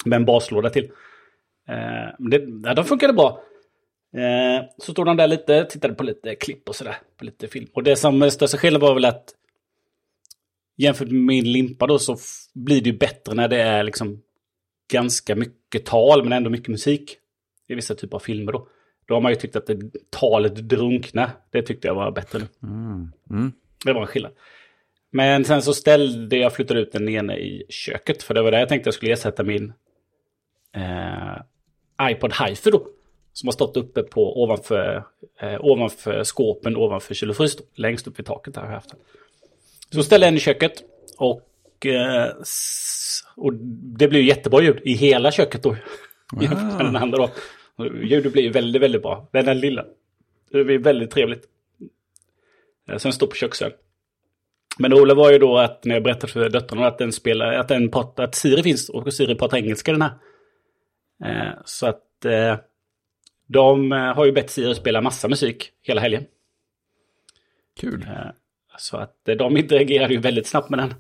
Med 0.06 0.16
en 0.16 0.26
baslåda 0.26 0.70
till. 0.70 0.92
Eh, 1.70 2.30
det, 2.30 2.44
ja, 2.64 2.74
de 2.74 2.86
funkade 2.86 3.14
bra. 3.14 3.44
Så 4.78 4.92
stod 4.92 5.06
de 5.06 5.18
där 5.18 5.28
lite, 5.28 5.66
tittade 5.66 5.94
på 5.94 6.04
lite 6.04 6.36
klipp 6.36 6.70
och 6.70 6.76
sådär, 6.76 6.96
på 7.18 7.26
lite 7.26 7.48
film. 7.48 7.68
Och 7.74 7.84
det 7.84 7.96
som 7.96 8.32
största 8.32 8.58
skillnaden 8.58 8.88
var 8.88 8.94
väl 8.94 9.06
att 9.06 9.34
jämfört 10.78 11.12
med 11.12 11.22
min 11.22 11.52
limpa 11.52 11.88
då 11.88 12.00
så 12.00 12.18
blir 12.54 12.82
det 12.82 12.90
ju 12.90 12.98
bättre 12.98 13.34
när 13.34 13.48
det 13.48 13.62
är 13.62 13.84
liksom 13.84 14.22
ganska 14.92 15.36
mycket 15.36 15.86
tal 15.86 16.24
men 16.24 16.34
ändå 16.34 16.50
mycket 16.50 16.68
musik. 16.68 17.18
I 17.68 17.76
vissa 17.76 17.96
typer 17.96 18.16
av 18.16 18.20
filmer 18.20 18.52
då. 18.52 18.68
Då 19.08 19.14
har 19.14 19.22
man 19.22 19.32
ju 19.32 19.36
tyckt 19.36 19.56
att 19.56 19.68
det, 19.68 19.80
talet 20.10 20.56
drunkna, 20.56 21.32
det 21.52 21.62
tyckte 21.62 21.88
jag 21.88 21.96
var 21.96 22.12
bättre 22.12 22.40
nu. 22.40 22.48
Mm. 22.64 23.12
Mm. 23.30 23.52
Det 23.86 23.94
var 23.94 24.02
en 24.02 24.08
skillnad. 24.08 24.32
Men 25.12 25.46
sen 25.46 25.62
så 25.62 25.74
ställde 25.74 26.38
jag, 26.38 26.54
flyttade 26.54 26.80
ut 26.80 26.92
den 26.92 27.10
ene 27.10 27.38
i 27.38 27.66
köket. 27.70 28.24
För 28.24 28.34
det 28.34 28.42
var 28.42 28.52
där 28.52 28.60
jag 28.60 28.70
tänkte 28.70 28.88
jag 28.88 28.94
skulle 28.94 29.14
ersätta 29.14 29.44
min 29.44 29.74
eh, 30.76 32.12
iPod 32.12 32.34
Hi-Fi 32.34 32.72
då. 32.72 32.88
Som 33.34 33.48
har 33.48 33.52
stått 33.52 33.78
uppe 33.78 34.04
på 34.04 34.44
ovanför, 34.44 35.04
eh, 35.42 35.66
ovanför 35.66 36.24
skåpen, 36.24 36.78
ovanför 36.78 37.14
kyl 37.14 37.30
och 37.30 37.38
frys. 37.38 37.58
Längst 37.76 38.08
upp 38.08 38.20
vid 38.20 38.26
taket 38.26 38.54
där 38.54 38.62
har 38.62 38.68
jag 38.68 38.76
haft 38.76 38.90
den. 38.90 39.00
Så 39.94 40.04
ställde 40.04 40.26
jag 40.26 40.34
den 40.34 40.38
i 40.38 40.42
köket. 40.42 40.84
Och, 41.18 41.86
eh, 41.86 42.34
och 43.36 43.54
det 43.98 44.08
blev 44.08 44.22
jättebra 44.22 44.62
ljud 44.62 44.82
i 44.84 44.94
hela 44.94 45.32
köket 45.32 45.64
då. 45.64 45.76
Jämfört 46.42 46.78
med 46.78 46.86
den 46.86 46.96
andra 46.96 47.18
då. 47.18 47.30
Ljudet 48.04 48.34
blir 48.34 48.54
väldigt, 48.54 48.82
väldigt 48.82 49.02
bra. 49.02 49.30
Den 49.32 49.46
där 49.46 49.56
lilla. 49.56 49.86
Det 50.52 50.64
blir 50.64 50.80
väldigt 50.80 51.12
trevligt. 51.12 51.44
Eh, 52.90 52.98
sen 52.98 53.14
står 53.14 53.28
på 53.28 53.36
köksön. 53.36 53.72
Men 54.80 54.92
det 54.92 54.98
roliga 54.98 55.16
var 55.16 55.32
ju 55.32 55.38
då 55.38 55.58
att 55.58 55.86
när 55.86 55.96
jag 55.96 56.04
berättade 56.04 56.34
för 56.34 56.50
döttrarna 56.50 56.88
att 56.88 56.98
den 56.98 57.12
spelar, 57.12 57.54
att, 57.54 57.68
den 57.68 57.92
pratar, 57.92 58.24
att 58.24 58.36
Siri 58.36 58.64
finns 58.64 58.90
och 58.90 59.14
Siri 59.14 59.36
pratar 59.36 59.58
engelska 59.58 59.92
den 59.92 60.02
här. 60.02 60.14
Eh, 61.26 61.54
så 61.66 61.88
att 61.88 62.26
eh, 62.26 62.58
de 63.48 63.92
har 63.92 64.26
ju 64.26 64.32
bett 64.32 64.50
Siri 64.50 64.76
spela 64.76 65.02
massa 65.02 65.28
musik 65.28 65.72
hela 65.82 66.02
helgen. 66.02 66.26
Kul. 67.80 68.06
Eh, 68.08 68.32
så 68.78 68.98
att 68.98 69.30
eh, 69.30 69.36
de 69.36 69.58
interagerade 69.58 70.14
ju 70.14 70.20
väldigt 70.20 70.48
snabbt 70.48 70.70
med 70.70 70.80
den. 70.80 70.94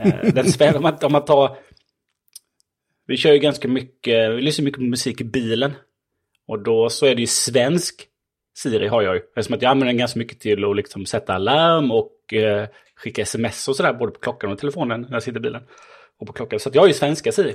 Eh, 0.00 0.32
den 0.34 0.52
spelar, 0.52 0.76
om 0.76 0.82
man, 0.82 0.98
om 1.02 1.12
man 1.12 1.24
tar... 1.24 1.56
Vi 3.06 3.16
kör 3.16 3.32
ju 3.32 3.38
ganska 3.38 3.68
mycket, 3.68 4.30
vi 4.30 4.42
lyssnar 4.42 4.64
mycket 4.64 4.78
på 4.78 4.84
musik 4.84 5.20
i 5.20 5.24
bilen. 5.24 5.72
Och 6.46 6.62
då 6.62 6.90
så 6.90 7.06
är 7.06 7.14
det 7.14 7.20
ju 7.20 7.26
svensk 7.26 8.08
Siri 8.56 8.86
har 8.86 9.02
jag 9.02 9.14
ju. 9.14 9.20
Eftersom 9.20 9.54
att 9.54 9.62
jag 9.62 9.70
använder 9.70 9.86
den 9.86 9.98
ganska 9.98 10.18
mycket 10.18 10.40
till 10.40 10.64
att 10.64 10.76
liksom 10.76 11.06
sätta 11.06 11.34
alarm 11.34 11.90
och 11.90 12.34
eh, 12.34 12.68
skicka 12.96 13.22
sms 13.22 13.68
och 13.68 13.76
sådär. 13.76 13.92
Både 13.92 14.12
på 14.12 14.20
klockan 14.20 14.52
och 14.52 14.58
telefonen 14.58 15.00
när 15.00 15.12
jag 15.12 15.22
sitter 15.22 15.38
i 15.38 15.42
bilen. 15.42 15.62
Och 16.18 16.26
på 16.26 16.32
klockan. 16.32 16.60
Så 16.60 16.68
att 16.68 16.74
jag 16.74 16.82
har 16.82 16.88
ju 16.88 16.94
svenska 16.94 17.32
Siri. 17.32 17.54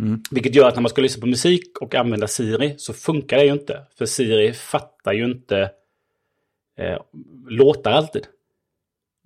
Mm. 0.00 0.22
Vilket 0.30 0.54
gör 0.54 0.68
att 0.68 0.74
när 0.74 0.82
man 0.82 0.90
ska 0.90 1.02
lyssna 1.02 1.20
på 1.20 1.26
musik 1.26 1.78
och 1.80 1.94
använda 1.94 2.26
Siri 2.26 2.74
så 2.78 2.92
funkar 2.92 3.36
det 3.36 3.44
ju 3.44 3.52
inte. 3.52 3.82
För 3.98 4.06
Siri 4.06 4.52
fattar 4.52 5.12
ju 5.12 5.24
inte 5.24 5.70
eh, 6.78 6.98
låtar 7.48 7.92
alltid. 7.92 8.26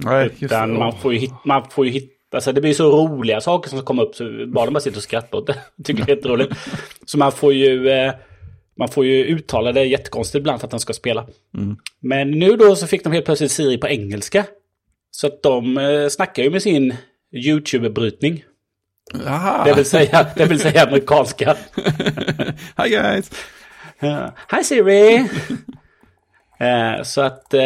Nej, 0.04 0.30
Utan 0.40 0.78
man 0.78 0.92
får 0.92 1.12
ju 1.12 1.18
hitta, 1.18 1.38
man 1.44 1.70
får 1.70 1.86
ju 1.86 1.92
hitta 1.92 2.16
Alltså 2.32 2.52
det 2.52 2.60
blir 2.60 2.74
så 2.74 2.90
roliga 2.90 3.40
saker 3.40 3.70
som 3.70 3.82
kommer 3.82 4.02
upp 4.02 4.14
så 4.14 4.46
bara 4.46 4.70
man 4.70 4.82
sitter 4.82 4.96
och 4.96 5.02
skrattar 5.02 5.38
åt 5.38 5.46
det. 5.46 5.56
Tycker 5.84 6.04
det 6.04 6.12
är 6.12 6.16
jätteroligt. 6.16 6.54
Så 7.06 7.18
man 7.18 7.32
får 7.32 7.54
ju... 7.54 7.88
Eh, 7.88 8.12
man 8.78 8.88
får 8.88 9.04
ju 9.04 9.24
uttala 9.24 9.72
det 9.72 9.84
jättekonstigt 9.84 10.40
ibland 10.40 10.60
för 10.60 10.66
att 10.66 10.70
den 10.70 10.80
ska 10.80 10.92
spela. 10.92 11.26
Mm. 11.54 11.76
Men 12.00 12.30
nu 12.30 12.56
då 12.56 12.76
så 12.76 12.86
fick 12.86 13.04
de 13.04 13.12
helt 13.12 13.24
plötsligt 13.24 13.50
Siri 13.50 13.78
på 13.78 13.88
engelska. 13.88 14.44
Så 15.10 15.26
att 15.26 15.42
de 15.42 15.78
eh, 15.78 16.08
snackar 16.08 16.42
ju 16.42 16.50
med 16.50 16.62
sin 16.62 16.94
YouTube-brytning. 17.32 18.44
Det 19.64 19.74
vill 19.76 19.84
säga, 19.84 20.26
det 20.36 20.44
vill 20.44 20.60
säga 20.60 20.82
amerikanska. 20.82 21.56
Hi 22.82 22.88
guys! 22.88 23.30
Uh, 24.02 24.28
Hi 24.50 24.64
Siri! 24.64 25.28
uh, 26.60 27.02
så 27.02 27.20
att, 27.20 27.54
uh, 27.54 27.60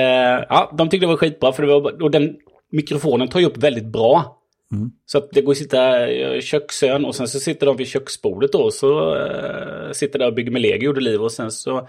ja, 0.49 0.75
de 0.78 0.88
tyckte 0.88 1.06
det 1.06 1.11
var 1.11 1.16
skitbra 1.16 1.52
för 1.52 1.62
det 1.62 1.80
var, 1.80 2.02
och 2.02 2.11
den 2.11 2.37
mikrofonen 2.73 3.28
tar 3.28 3.40
ju 3.40 3.47
upp 3.47 3.56
väldigt 3.56 3.87
bra. 3.87 4.37
Mm. 4.73 4.90
Så 5.06 5.18
att 5.18 5.30
det 5.30 5.42
går 5.42 5.52
att 5.52 5.59
sitta 5.59 6.11
i 6.11 6.42
köksön 6.42 7.04
och 7.04 7.14
sen 7.14 7.28
så 7.28 7.40
sitter 7.40 7.66
de 7.66 7.76
vid 7.76 7.88
köksbordet 7.88 8.52
då. 8.52 8.70
Så 8.70 9.14
uh, 9.14 9.92
sitter 9.92 10.18
där 10.18 10.26
och 10.26 10.35
bygger 10.35 10.50
med 10.50 10.62
lego 10.62 10.88
och 10.88 11.02
liv 11.02 11.23
och 11.23 11.32
sen 11.32 11.50
så 11.50 11.88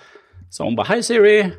sa 0.50 0.64
hon 0.64 0.76
bara 0.76 0.96
Hi 0.96 1.04
Siri, 1.04 1.52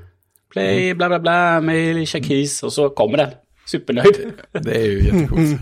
play 0.53 0.85
mm. 0.85 0.99
bla 0.99 1.09
bla 1.09 1.19
bla 1.19 1.61
med 1.61 1.91
Alicia 1.91 2.23
Keys 2.23 2.63
och 2.63 2.73
så 2.73 2.89
kommer 2.89 3.19
den. 3.19 3.31
Supernöjd. 3.67 4.33
Det 4.53 4.77
är 4.77 4.87
ju 4.87 5.05
jättecoolt. 5.05 5.61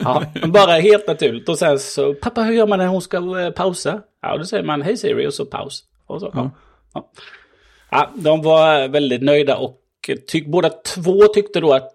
ja, 0.00 0.24
bara 0.46 0.72
helt 0.72 1.06
naturligt. 1.06 1.48
Och 1.48 1.58
sen 1.58 1.78
så, 1.78 2.14
pappa 2.14 2.42
hur 2.42 2.52
gör 2.52 2.66
man 2.66 2.78
när 2.78 2.86
hon 2.86 3.02
ska 3.02 3.40
eh, 3.40 3.50
pausa? 3.50 4.00
Ja, 4.22 4.36
då 4.36 4.44
säger 4.44 4.64
man 4.64 4.82
hej 4.82 4.96
Siri 4.96 5.26
och 5.26 5.34
så 5.34 5.46
paus. 5.46 5.84
Och 6.06 6.20
så, 6.20 6.30
ja. 6.34 6.50
Ja. 6.94 7.10
Ja. 7.90 8.10
de 8.14 8.42
var 8.42 8.88
väldigt 8.88 9.22
nöjda 9.22 9.56
och 9.56 9.80
tyck, 10.26 10.46
båda 10.46 10.68
två 10.68 11.26
tyckte 11.26 11.60
då 11.60 11.72
att 11.72 11.90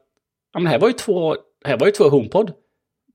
ja, 0.54 0.60
men 0.60 0.72
här 0.72 0.80
var 0.80 0.88
ju 0.88 0.94
två, 0.94 1.36
här 1.66 1.78
var 1.78 1.86
ju 1.86 1.92
två 1.92 2.10
HomePod. 2.10 2.52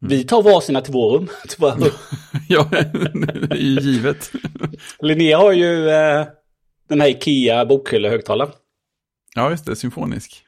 Vi 0.00 0.25
tar 0.25 0.42
varsina 0.42 0.80
till 0.80 0.92
vår 0.92 1.10
rum. 1.10 1.28
ja, 2.49 2.68
det 2.70 3.50
är 3.50 3.56
ju 3.56 3.80
givet. 3.80 4.32
Linnea 5.00 5.38
har 5.38 5.52
ju 5.52 5.88
eh, 5.88 6.26
den 6.88 7.00
här 7.00 7.08
Ikea 7.08 7.64
bokhyllehögtalaren. 7.64 8.52
Ja, 9.34 9.50
just 9.50 9.66
det, 9.66 9.76
symfonisk. 9.76 10.44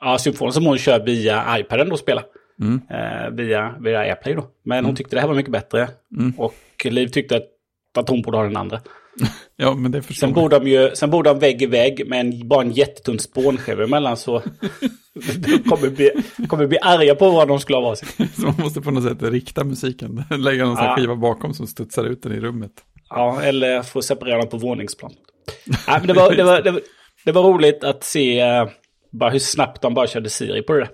Ja, 0.00 0.18
symfon 0.18 0.52
som 0.52 0.66
hon 0.66 0.78
kör 0.78 1.04
via 1.04 1.58
iPaden 1.58 1.88
då 1.88 1.96
spelar. 1.96 2.24
Mm. 2.60 2.80
Eh, 2.90 3.30
via, 3.30 3.74
via 3.80 3.98
AirPlay 3.98 4.34
då. 4.34 4.50
Men 4.62 4.78
mm. 4.78 4.86
hon 4.86 4.96
tyckte 4.96 5.16
det 5.16 5.20
här 5.20 5.28
var 5.28 5.34
mycket 5.34 5.52
bättre. 5.52 5.88
Mm. 6.18 6.32
Och 6.38 6.54
Liv 6.84 7.06
tyckte 7.06 7.36
att, 7.36 7.46
att 7.98 8.08
hon 8.08 8.22
borde 8.22 8.36
ha 8.36 8.44
den 8.44 8.56
andra. 8.56 8.80
Ja, 9.56 9.74
men 9.74 9.92
det 9.92 10.02
förstår 10.02 10.26
sen 10.26 10.34
borde, 10.34 10.58
de 10.58 10.68
ju, 10.68 10.90
sen 10.94 11.10
borde 11.10 11.30
de 11.30 11.38
vägg 11.38 11.62
i 11.62 11.66
vägg 11.66 12.08
med 12.08 12.20
en, 12.20 12.48
bara 12.48 12.62
en 12.62 12.72
jättetunn 12.72 13.18
spånskiva 13.18 13.84
emellan 13.84 14.16
så 14.16 14.42
de 15.36 15.58
kommer 15.58 15.90
bli, 15.90 16.10
kommer 16.48 16.66
bli 16.66 16.78
arga 16.78 17.14
på 17.14 17.30
vad 17.30 17.48
de 17.48 17.60
skulle 17.60 17.76
ha 17.76 17.82
varit. 17.82 17.98
så 18.34 18.42
man 18.42 18.54
måste 18.58 18.80
på 18.80 18.90
något 18.90 19.04
sätt 19.04 19.22
rikta 19.22 19.64
musiken, 19.64 20.24
lägga 20.38 20.64
någon 20.64 20.76
ja. 20.76 20.96
skiva 20.96 21.16
bakom 21.16 21.54
som 21.54 21.66
studsar 21.66 22.04
ut 22.04 22.22
den 22.22 22.32
i 22.32 22.40
rummet. 22.40 22.72
Ja, 23.08 23.42
eller 23.42 23.82
få 23.82 24.02
separera 24.02 24.38
dem 24.38 24.48
på 24.48 24.56
våningsplan. 24.56 25.12
Nej, 25.88 25.98
men 25.98 26.06
det, 26.06 26.12
var, 26.12 26.34
det, 26.34 26.44
var, 26.44 26.62
det, 26.62 26.70
var, 26.70 26.80
det 27.24 27.32
var 27.32 27.42
roligt 27.42 27.84
att 27.84 28.04
se 28.04 28.44
uh, 28.60 28.68
bara 29.10 29.30
hur 29.30 29.38
snabbt 29.38 29.82
de 29.82 29.94
bara 29.94 30.06
körde 30.06 30.30
Siri 30.30 30.62
på 30.62 30.72
det. 30.72 30.88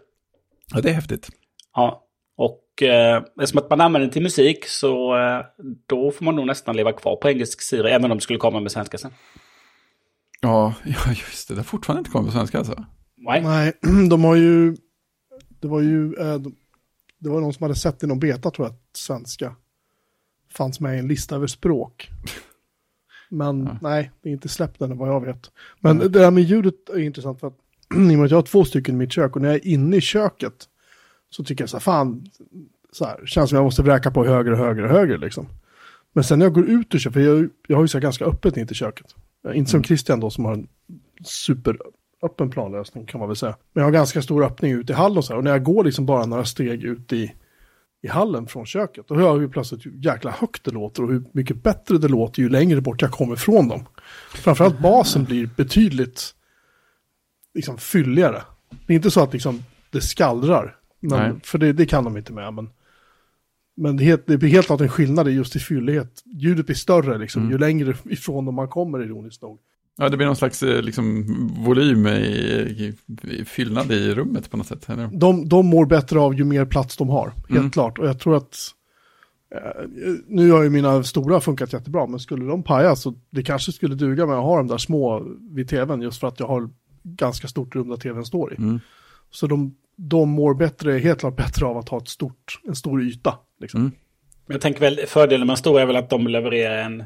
Ja, 0.75 0.81
det 0.81 0.91
är 0.91 0.95
häftigt. 0.95 1.29
Ja, 1.75 2.03
och 2.37 2.61
eh, 2.83 3.17
eftersom 3.17 3.59
att 3.59 3.71
man 3.71 3.81
använder 3.81 4.07
den 4.07 4.13
till 4.13 4.23
musik 4.23 4.67
så 4.67 5.17
eh, 5.17 5.45
då 5.87 6.11
får 6.11 6.25
man 6.25 6.37
nog 6.37 6.47
nästan 6.47 6.77
leva 6.77 6.93
kvar 6.93 7.17
på 7.17 7.29
engelsk 7.29 7.63
Siri, 7.63 7.91
även 7.91 8.11
om 8.11 8.19
det 8.19 8.23
skulle 8.23 8.39
komma 8.39 8.61
med 8.61 8.73
svenska 8.73 8.99
sen. 8.99 9.11
Ja, 10.41 10.75
ja 10.85 11.11
just 11.11 11.49
det. 11.49 11.55
Det 11.55 11.59
har 11.59 11.65
fortfarande 11.65 11.99
inte 11.99 12.11
kommit 12.11 12.27
på 12.27 12.33
svenska 12.33 12.59
alltså. 12.59 12.85
Nej. 13.17 13.43
Nej, 13.43 13.73
de 14.11 14.25
har 14.25 14.35
ju... 14.35 14.77
Det 15.61 15.69
var 15.69 15.81
ju... 15.81 16.15
Eh, 16.15 16.39
det 17.19 17.29
var 17.29 17.41
någon 17.41 17.53
som 17.53 17.63
hade 17.63 17.75
sett 17.75 18.03
i 18.03 18.07
någon 18.07 18.19
beta 18.19 18.51
tror 18.51 18.67
jag 18.67 18.75
att 18.75 18.97
svenska 18.97 19.57
fanns 20.53 20.81
med 20.81 20.97
i 20.97 20.99
en 20.99 21.09
lista 21.09 21.37
över 21.37 21.47
språk. 21.47 22.11
Men 23.29 23.65
ja. 23.65 23.79
nej, 23.83 24.11
det 24.23 24.29
är 24.29 24.33
inte 24.33 24.49
släppt 24.49 24.81
än 24.81 24.99
vad 24.99 25.09
jag 25.09 25.25
vet. 25.27 25.51
Men 25.81 25.97
mm. 25.97 26.13
det 26.13 26.19
där 26.19 26.31
med 26.31 26.43
ljudet 26.43 26.89
är 26.89 26.99
intressant 26.99 27.41
för 27.41 27.47
att 27.47 27.59
i 27.95 27.97
och 27.97 28.01
med 28.01 28.25
att 28.25 28.31
jag 28.31 28.39
har 28.39 28.43
två 28.43 28.65
stycken 28.65 28.95
i 28.95 28.99
mitt 28.99 29.13
kök 29.13 29.37
och 29.37 29.43
när 29.43 29.49
jag 29.49 29.57
är 29.57 29.67
inne 29.67 29.97
i 29.97 30.01
köket 30.01 30.69
så 31.37 31.45
tycker 31.45 31.63
jag 31.63 31.71
så 31.71 31.77
här, 31.77 31.81
fan, 31.81 32.27
så 32.93 33.05
här, 33.05 33.27
känns 33.27 33.51
som 33.51 33.57
jag 33.57 33.65
måste 33.65 33.83
vräka 33.83 34.11
på 34.11 34.25
högre 34.25 34.53
och 34.53 34.59
högre 34.59 34.85
och 34.85 34.91
högre 34.91 35.19
liksom. 35.19 35.49
Men 36.13 36.25
sen 36.25 36.39
när 36.39 36.47
jag 36.47 36.53
går 36.53 36.69
ut 36.69 36.95
ur 36.95 36.99
köket, 36.99 37.15
för 37.15 37.21
jag, 37.21 37.49
jag 37.67 37.77
har 37.77 37.85
ju 37.85 37.89
så 37.89 37.99
här 37.99 38.03
ganska 38.03 38.25
öppet 38.25 38.57
in 38.57 38.67
till 38.67 38.77
köket. 38.77 39.15
Inte 39.55 39.71
som 39.71 39.79
mm. 39.79 39.85
Christian 39.85 40.21
då 40.21 40.31
som 40.31 40.45
har 40.45 40.53
en 40.53 40.69
superöppen 41.25 42.51
planlösning 42.51 43.07
kan 43.07 43.19
man 43.19 43.29
väl 43.29 43.37
säga. 43.37 43.57
Men 43.73 43.81
jag 43.81 43.87
har 43.87 43.93
ganska 43.93 44.23
stor 44.23 44.45
öppning 44.45 44.73
ut 44.73 44.91
i 44.91 44.93
hallen 44.93 45.19
och 45.19 45.25
så 45.25 45.33
här. 45.33 45.39
Och 45.39 45.45
när 45.45 45.51
jag 45.51 45.65
går 45.65 45.85
liksom 45.85 46.07
bara 46.07 46.27
några 46.27 46.45
steg 46.45 46.85
ut 46.85 47.13
i, 47.13 47.33
i 48.03 48.09
hallen 48.09 48.47
från 48.47 48.67
köket, 48.67 49.09
då 49.09 49.15
hör 49.15 49.23
jag 49.23 49.43
ju 49.43 49.49
plötsligt 49.49 49.87
hur 49.87 49.93
jäkla 49.93 50.31
högt 50.31 50.65
det 50.65 50.71
låter 50.71 51.03
och 51.03 51.13
hur 51.13 51.25
mycket 51.33 51.63
bättre 51.63 51.99
det 51.99 52.09
låter 52.09 52.43
ju 52.43 52.49
längre 52.49 52.81
bort 52.81 53.03
jag 53.03 53.11
kommer 53.11 53.37
från 53.37 53.69
dem. 53.69 53.85
Framförallt 54.35 54.79
basen 54.79 55.25
blir 55.25 55.51
betydligt 55.57 56.35
liksom 57.55 57.79
fylligare. 57.79 58.43
Det 58.87 58.93
är 58.93 58.97
inte 58.97 59.11
så 59.11 59.23
att 59.23 59.33
liksom, 59.33 59.65
det 59.91 60.01
skallrar, 60.01 60.77
men, 61.01 61.41
för 61.41 61.59
det, 61.59 61.73
det, 61.73 61.87
kan 61.87 62.05
de 62.05 62.17
inte 62.17 62.33
med. 62.33 62.55
Men, 62.55 62.69
men 63.77 63.97
det, 63.97 64.05
helt, 64.05 64.27
det 64.27 64.39
blir 64.39 64.51
helt 64.51 64.67
klart 64.67 64.81
en 64.81 64.89
skillnad 64.89 65.31
just 65.31 65.57
i 65.57 65.59
fyllighet. 65.59 66.23
Ljudet 66.25 66.67
blir 66.67 66.77
större 66.77 67.19
liksom, 67.19 67.43
mm. 67.43 67.53
ju 67.53 67.59
längre 67.59 67.95
ifrån 68.05 68.45
dem 68.45 68.55
man 68.55 68.69
kommer 68.69 69.03
ironiskt 69.03 69.43
nog. 69.43 69.59
Ja, 69.99 70.09
det 70.09 70.17
blir 70.17 70.27
någon 70.27 70.37
slags 70.37 70.63
eh, 70.63 70.83
liksom, 70.83 71.25
volym 71.65 72.07
i, 72.07 72.11
i, 72.11 72.95
i 73.23 73.45
fyllnad 73.45 73.93
i 73.93 74.15
rummet 74.15 74.51
på 74.51 74.57
något 74.57 74.67
sätt. 74.67 74.91
Eller? 74.91 75.09
De, 75.13 75.49
de 75.49 75.67
mår 75.67 75.87
bättre 75.87 76.21
av 76.21 76.35
ju 76.35 76.45
mer 76.45 76.65
plats 76.65 76.97
de 76.97 77.09
har, 77.09 77.33
helt 77.49 77.51
mm. 77.51 77.71
klart. 77.71 77.99
Och 77.99 78.07
jag 78.07 78.19
tror 78.19 78.37
att, 78.37 78.57
eh, 79.55 79.85
nu 80.27 80.51
har 80.51 80.63
ju 80.63 80.71
mina 80.71 81.03
stora 81.03 81.41
funkat 81.41 81.73
jättebra, 81.73 82.07
men 82.07 82.21
skulle 82.21 82.45
de 82.45 82.63
paja 82.63 82.97
så 82.97 83.15
det 83.31 83.43
kanske 83.43 83.73
skulle 83.73 83.95
duga 83.95 84.27
med 84.27 84.37
att 84.37 84.45
ha 84.45 84.57
de 84.57 84.67
där 84.67 84.79
små 84.79 85.27
vid 85.51 85.69
tvn, 85.69 86.03
just 86.03 86.21
för 86.21 86.29
att 86.29 86.41
jag 86.41 86.47
har 86.47 86.71
ganska 87.03 87.49
stort 87.49 87.75
rum 87.75 87.89
där 87.89 87.97
tvn 87.97 88.25
står 88.25 88.53
i. 88.53 88.57
Mm. 88.57 88.81
Så 89.31 89.47
de, 89.47 89.75
de 89.97 90.31
mår 90.31 90.55
bättre, 90.55 90.99
helt 90.99 91.21
klart 91.21 91.37
bättre 91.37 91.67
av 91.67 91.79
att 91.79 91.89
ha 91.89 91.99
ett 91.99 92.09
stort, 92.09 92.61
en 92.69 92.77
stor 92.77 93.03
yta. 93.03 93.39
Liksom. 93.61 93.81
Mm. 93.81 93.93
Jag 94.47 94.61
tänker 94.61 94.81
väl 94.81 95.01
fördelen 95.07 95.47
med 95.47 95.55
en 95.55 95.59
stor 95.59 95.81
är 95.81 95.87
väl 95.87 95.97
att 95.97 96.11
de 96.11 96.27
levererar 96.27 96.83
en, 96.83 97.05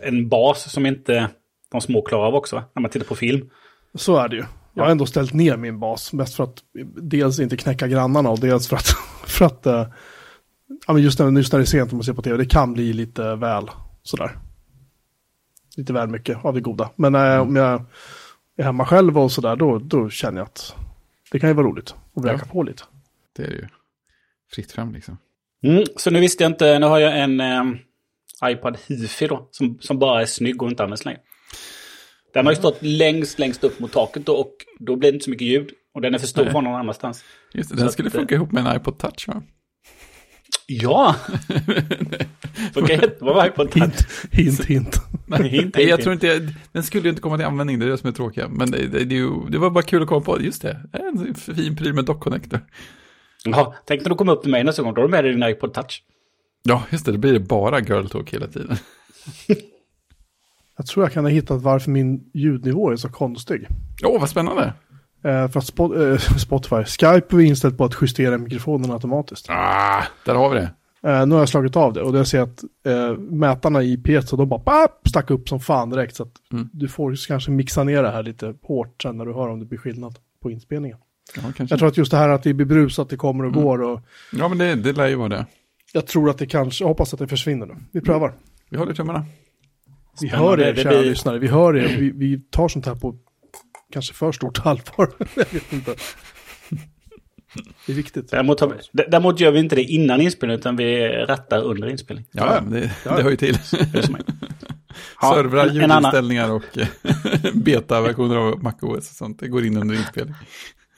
en 0.00 0.28
bas 0.28 0.72
som 0.72 0.86
inte 0.86 1.28
de 1.70 1.80
små 1.80 2.02
klarar 2.02 2.26
av 2.26 2.34
också, 2.34 2.56
va? 2.56 2.64
när 2.74 2.82
man 2.82 2.90
tittar 2.90 3.06
på 3.06 3.14
film. 3.14 3.50
Så 3.94 4.16
är 4.16 4.28
det 4.28 4.36
ju. 4.36 4.44
Jag 4.74 4.84
har 4.84 4.90
ändå 4.90 5.06
ställt 5.06 5.32
ner 5.32 5.56
min 5.56 5.80
bas, 5.80 6.12
mest 6.12 6.34
för 6.34 6.44
att 6.44 6.58
dels 7.02 7.40
inte 7.40 7.56
knäcka 7.56 7.88
grannarna 7.88 8.30
och 8.30 8.40
dels 8.40 8.68
för 8.68 8.76
att, 8.76 8.86
för 9.26 9.44
att 9.44 9.66
ja, 10.86 10.92
men 10.92 11.02
just, 11.02 11.18
när, 11.18 11.30
just 11.30 11.52
när 11.52 11.58
det 11.58 11.62
är 11.62 11.66
sent 11.66 11.90
och 11.90 11.96
man 11.96 12.04
ser 12.04 12.12
på 12.12 12.22
tv, 12.22 12.36
det 12.36 12.46
kan 12.46 12.72
bli 12.72 12.92
lite 12.92 13.34
väl 13.34 13.70
sådär. 14.02 14.38
Lite 15.76 15.92
väl 15.92 16.08
mycket 16.08 16.44
av 16.44 16.54
det 16.54 16.60
goda. 16.60 16.90
Men 16.96 17.14
mm. 17.14 17.40
om 17.40 17.56
jag 17.56 17.84
är 18.56 18.64
hemma 18.64 18.84
själv 18.84 19.18
och 19.18 19.32
sådär, 19.32 19.56
då, 19.56 19.78
då 19.78 20.10
känner 20.10 20.38
jag 20.38 20.46
att 20.46 20.74
det 21.30 21.38
kan 21.38 21.50
ju 21.50 21.54
vara 21.54 21.66
roligt 21.66 21.94
att 22.16 22.24
vräka 22.24 22.42
ja. 22.46 22.52
på 22.52 22.62
lite. 22.62 22.82
Det 23.36 23.42
är 23.42 23.48
det 23.48 23.56
ju. 23.56 23.66
Fritt 24.52 24.72
fram 24.72 24.92
liksom. 24.92 25.18
Mm, 25.64 25.84
så 25.96 26.10
nu 26.10 26.20
visste 26.20 26.44
jag 26.44 26.52
inte, 26.52 26.78
nu 26.78 26.86
har 26.86 26.98
jag 26.98 27.20
en 27.20 27.40
um, 27.40 27.78
iPad 28.44 28.78
Hifi 28.86 29.26
då, 29.26 29.48
som, 29.50 29.78
som 29.80 29.98
bara 29.98 30.22
är 30.22 30.26
snygg 30.26 30.62
och 30.62 30.68
inte 30.68 30.82
används 30.82 31.04
längre. 31.04 31.20
Den 32.34 32.46
har 32.46 32.52
ju 32.52 32.56
stått 32.56 32.78
längst, 32.80 33.38
längst 33.38 33.64
upp 33.64 33.80
mot 33.80 33.92
taket 33.92 34.26
då, 34.26 34.34
och 34.34 34.52
då 34.78 34.96
blir 34.96 35.12
det 35.12 35.14
inte 35.14 35.24
så 35.24 35.30
mycket 35.30 35.46
ljud. 35.46 35.70
Och 35.94 36.00
den 36.00 36.14
är 36.14 36.18
för 36.18 36.26
stor 36.26 36.44
för 36.44 36.60
någon 36.60 36.74
annanstans. 36.74 37.24
Just 37.52 37.70
det, 37.70 37.76
den 37.76 37.92
skulle 37.92 38.06
att, 38.06 38.12
funka 38.12 38.34
ihop 38.34 38.52
med 38.52 38.66
en 38.66 38.76
iPod 38.76 38.98
Touch 38.98 39.28
va? 39.28 39.42
Ja! 40.66 41.16
Funkar 42.74 42.94
jättebra 42.94 43.34
med 43.34 43.46
iPod 43.46 43.70
Touch. 43.70 43.82
Hint, 43.82 44.06
hint, 44.32 44.64
hint. 44.64 44.96
Hint, 45.32 45.76
hint, 45.76 45.78
jag 45.78 46.00
tror 46.00 46.12
inte, 46.12 46.52
den 46.72 46.82
skulle 46.82 47.02
ju 47.02 47.08
inte 47.08 47.22
komma 47.22 47.36
till 47.36 47.46
användning, 47.46 47.78
det 47.78 47.86
är 47.86 47.90
det 47.90 47.98
som 47.98 48.08
är 48.08 48.12
tråkiga. 48.12 48.48
Men 48.48 48.70
det, 48.70 48.86
det, 48.86 49.04
det, 49.04 49.30
det 49.48 49.58
var 49.58 49.70
bara 49.70 49.84
kul 49.84 50.02
att 50.02 50.08
komma 50.08 50.20
på, 50.20 50.40
just 50.40 50.62
det, 50.62 50.80
en 50.92 51.34
fin 51.34 51.76
pryl 51.76 51.92
med 51.92 52.04
dock-connector. 52.04 52.60
Ja, 53.44 53.74
tänk 53.84 54.02
när 54.02 54.10
du 54.10 54.14
kommer 54.14 54.32
upp 54.32 54.42
till 54.42 54.50
mig 54.50 54.64
nästa 54.64 54.82
gång, 54.82 54.94
då 54.94 55.00
har 55.00 55.08
du 55.08 55.10
med 55.10 55.24
dig 55.24 55.32
din 55.32 55.42
iPod 55.42 55.74
Touch. 55.74 56.02
Ja, 56.62 56.82
just 56.90 57.06
det, 57.06 57.12
då 57.12 57.18
blir 57.18 57.32
det 57.32 57.40
bara 57.40 57.80
girl 57.80 58.06
talk 58.06 58.34
hela 58.34 58.46
tiden. 58.46 58.76
Jag 60.76 60.86
tror 60.86 61.04
jag 61.04 61.12
kan 61.12 61.24
ha 61.24 61.30
hittat 61.30 61.62
varför 61.62 61.90
min 61.90 62.30
ljudnivå 62.34 62.90
är 62.90 62.96
så 62.96 63.08
konstig. 63.08 63.66
Åh, 64.04 64.16
oh, 64.16 64.20
vad 64.20 64.30
spännande. 64.30 64.72
Eh, 65.24 65.48
för 65.48 65.58
att 65.58 65.66
Spot 65.66 65.96
äh, 65.96 66.18
Spotify, 66.38 66.84
Skype 66.84 67.36
är 67.36 67.40
inställt 67.40 67.78
på 67.78 67.84
att 67.84 67.96
justera 68.02 68.38
mikrofonen 68.38 68.90
automatiskt. 68.90 69.46
Ah, 69.50 70.02
där 70.24 70.34
har 70.34 70.50
vi 70.50 70.56
det. 70.56 70.70
Eh, 71.02 71.26
nu 71.26 71.34
har 71.34 71.42
jag 71.42 71.48
slagit 71.48 71.76
av 71.76 71.92
det 71.92 72.02
och 72.02 72.18
jag 72.18 72.26
ser 72.26 72.40
att 72.40 72.64
eh, 72.86 73.18
mätarna 73.18 73.82
i 73.82 73.96
P1 73.96 74.36
de 74.36 74.48
bara 74.48 74.60
bap, 74.60 75.08
stack 75.08 75.30
upp 75.30 75.48
som 75.48 75.60
fan 75.60 75.90
direkt. 75.90 76.16
Så 76.16 76.22
att 76.22 76.32
mm. 76.52 76.68
du 76.72 76.88
får 76.88 77.26
kanske 77.28 77.50
mixa 77.50 77.84
ner 77.84 78.02
det 78.02 78.10
här 78.10 78.22
lite 78.22 78.54
hårt 78.62 79.02
sen 79.02 79.16
när 79.16 79.26
du 79.26 79.32
hör 79.32 79.48
om 79.48 79.58
det 79.58 79.66
blir 79.66 79.78
skillnad 79.78 80.18
på 80.42 80.50
inspelningen. 80.50 80.98
Ja, 81.36 81.42
jag 81.68 81.78
tror 81.78 81.88
att 81.88 81.96
just 81.96 82.10
det 82.10 82.16
här 82.16 82.28
att 82.28 82.42
det 82.42 82.54
blir 82.54 82.66
brusat, 82.66 83.08
det 83.08 83.16
kommer 83.16 83.44
och 83.44 83.52
mm. 83.52 83.64
går. 83.64 83.82
Och... 83.82 84.00
Ja, 84.32 84.48
men 84.48 84.58
det, 84.58 84.74
det 84.74 84.92
lär 84.92 85.08
ju 85.08 85.14
vara 85.14 85.28
det. 85.28 85.46
Jag 85.92 86.06
tror 86.06 86.30
att 86.30 86.38
det 86.38 86.46
kanske, 86.46 86.84
jag 86.84 86.88
hoppas 86.88 87.12
att 87.12 87.18
det 87.18 87.28
försvinner 87.28 87.66
nu. 87.66 87.74
Vi 87.92 88.00
prövar. 88.00 88.28
Mm. 88.28 88.40
Vi 88.70 88.76
håller 88.76 88.94
tummarna. 88.94 89.26
Vi 90.20 90.28
hör 90.28 90.60
er, 90.60 90.74
kära 90.74 90.88
blir... 90.88 91.10
lyssnare. 91.10 91.38
Vi 91.38 91.48
hör 91.48 91.76
er. 91.76 91.96
Vi, 91.98 92.10
vi 92.10 92.40
tar 92.40 92.68
sånt 92.68 92.86
här 92.86 92.94
på 92.94 93.16
kanske 93.92 94.14
för 94.14 94.32
stort 94.32 94.60
allvar. 94.66 95.10
jag 95.34 95.52
vet 95.52 95.72
inte. 95.72 95.94
Det 97.86 97.92
är 97.92 97.96
viktigt. 97.96 98.30
Däremot, 98.30 98.60
har, 98.60 98.76
däremot 98.92 99.40
gör 99.40 99.50
vi 99.50 99.58
inte 99.58 99.76
det 99.76 99.82
innan 99.82 100.20
inspelning, 100.20 100.58
utan 100.58 100.76
vi 100.76 101.08
rattar 101.08 101.62
under 101.62 101.88
inspelning. 101.88 102.26
Ja, 102.32 102.60
det, 102.60 102.80
det 103.04 103.22
hör 103.22 103.30
ju 103.30 103.36
till. 103.36 103.58
ja, 105.20 105.34
Servrar, 105.34 105.66
ljudinställningar 105.66 106.50
och 106.50 106.78
beta-versioner 107.54 108.36
av 108.36 108.62
MacOS 108.62 109.10
och 109.10 109.16
sånt. 109.16 109.40
Det 109.40 109.48
går 109.48 109.64
in 109.64 109.76
under 109.76 109.94
inspelning. 109.94 110.34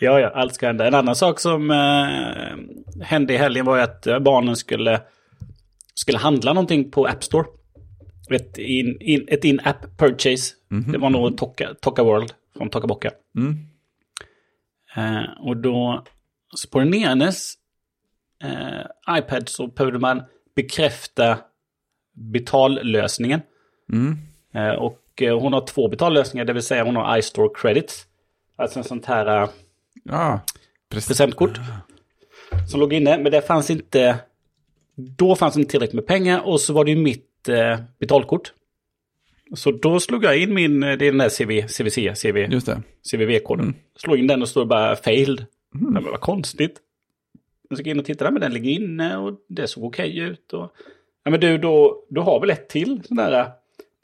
Ja, 0.00 0.20
ja, 0.20 0.32
allt 0.34 0.54
ska 0.54 0.66
hända. 0.66 0.86
En 0.86 0.94
annan 0.94 1.16
sak 1.16 1.40
som 1.40 1.70
eh, 1.70 3.04
hände 3.04 3.34
i 3.34 3.36
helgen 3.36 3.66
var 3.66 3.76
ju 3.76 3.82
att 3.82 4.22
barnen 4.22 4.56
skulle, 4.56 5.00
skulle 5.94 6.18
handla 6.18 6.52
någonting 6.52 6.90
på 6.90 7.06
App 7.06 7.24
Store 7.24 7.46
ett 8.34 8.58
in-app 8.58 9.02
in, 9.02 9.28
ett 9.28 9.44
in 9.44 9.60
purchase. 9.96 10.54
Mm 10.70 10.84
-hmm. 10.84 10.92
Det 10.92 10.98
var 10.98 11.10
nog 11.10 11.36
Tokka, 11.36 11.74
Tokka 11.80 12.04
World 12.04 12.32
från 12.56 12.70
Tokka 12.70 12.86
Bocka. 12.86 13.10
Mm. 13.36 13.58
Uh, 14.96 15.46
och 15.46 15.56
då, 15.56 16.04
så 16.54 16.68
på 16.68 16.78
den 16.78 16.94
enes 16.94 17.54
uh, 18.44 19.18
iPad 19.18 19.48
så 19.48 19.66
behövde 19.66 19.98
man 19.98 20.22
bekräfta 20.56 21.38
betallösningen. 22.14 23.40
Mm. 23.92 24.18
Uh, 24.56 24.78
och 24.78 25.02
hon 25.40 25.52
har 25.52 25.66
två 25.66 25.88
betallösningar, 25.88 26.44
det 26.44 26.52
vill 26.52 26.62
säga 26.62 26.84
hon 26.84 26.96
har 26.96 27.18
iStore 27.18 27.48
Credits. 27.54 28.06
Alltså 28.56 28.78
en 28.78 28.84
sånt 28.84 29.06
här 29.06 29.48
ja, 30.04 30.40
presentkort. 30.88 31.58
Som 32.70 32.80
låg 32.80 32.92
inne, 32.92 33.18
men 33.18 33.32
det 33.32 33.42
fanns 33.42 33.70
inte... 33.70 34.18
Då 34.94 35.36
fanns 35.36 35.54
det 35.54 35.60
inte 35.60 35.70
tillräckligt 35.70 35.94
med 35.94 36.06
pengar 36.06 36.40
och 36.40 36.60
så 36.60 36.72
var 36.72 36.84
det 36.84 36.90
ju 36.90 36.96
mitt 36.96 37.48
eh, 37.48 37.78
betalkort. 37.98 38.52
Så 39.54 39.70
då 39.70 40.00
slog 40.00 40.24
jag 40.24 40.38
in 40.38 40.54
min, 40.54 40.80
det 40.80 40.92
är 40.92 40.96
den 40.96 41.18
där 41.18 41.28
CV, 41.28 41.68
CVC, 41.68 42.22
CV, 42.22 42.60
CVV-koden. 43.10 43.64
Mm. 43.64 43.76
Slog 43.96 44.18
in 44.18 44.26
den 44.26 44.42
och 44.42 44.48
står 44.48 44.64
bara 44.64 44.96
failed. 44.96 45.46
Mm. 45.74 45.92
Men 45.92 46.04
vad 46.04 46.20
konstigt. 46.20 46.80
Jag 47.68 47.78
ska 47.78 47.90
in 47.90 47.98
och 47.98 48.04
titta, 48.04 48.30
men 48.30 48.40
den 48.40 48.52
ligger 48.52 48.70
inne 48.70 49.16
och 49.16 49.38
det 49.48 49.66
såg 49.66 49.84
okej 49.84 50.10
okay 50.10 50.30
ut. 50.30 50.52
Och... 50.52 50.72
Ja 51.24 51.30
men 51.30 51.40
du, 51.40 51.58
då, 51.58 52.04
du 52.08 52.20
har 52.20 52.40
väl 52.40 52.50
ett 52.50 52.68
till 52.68 53.02
sån 53.04 53.16
där 53.16 53.40
eh, 53.40 53.46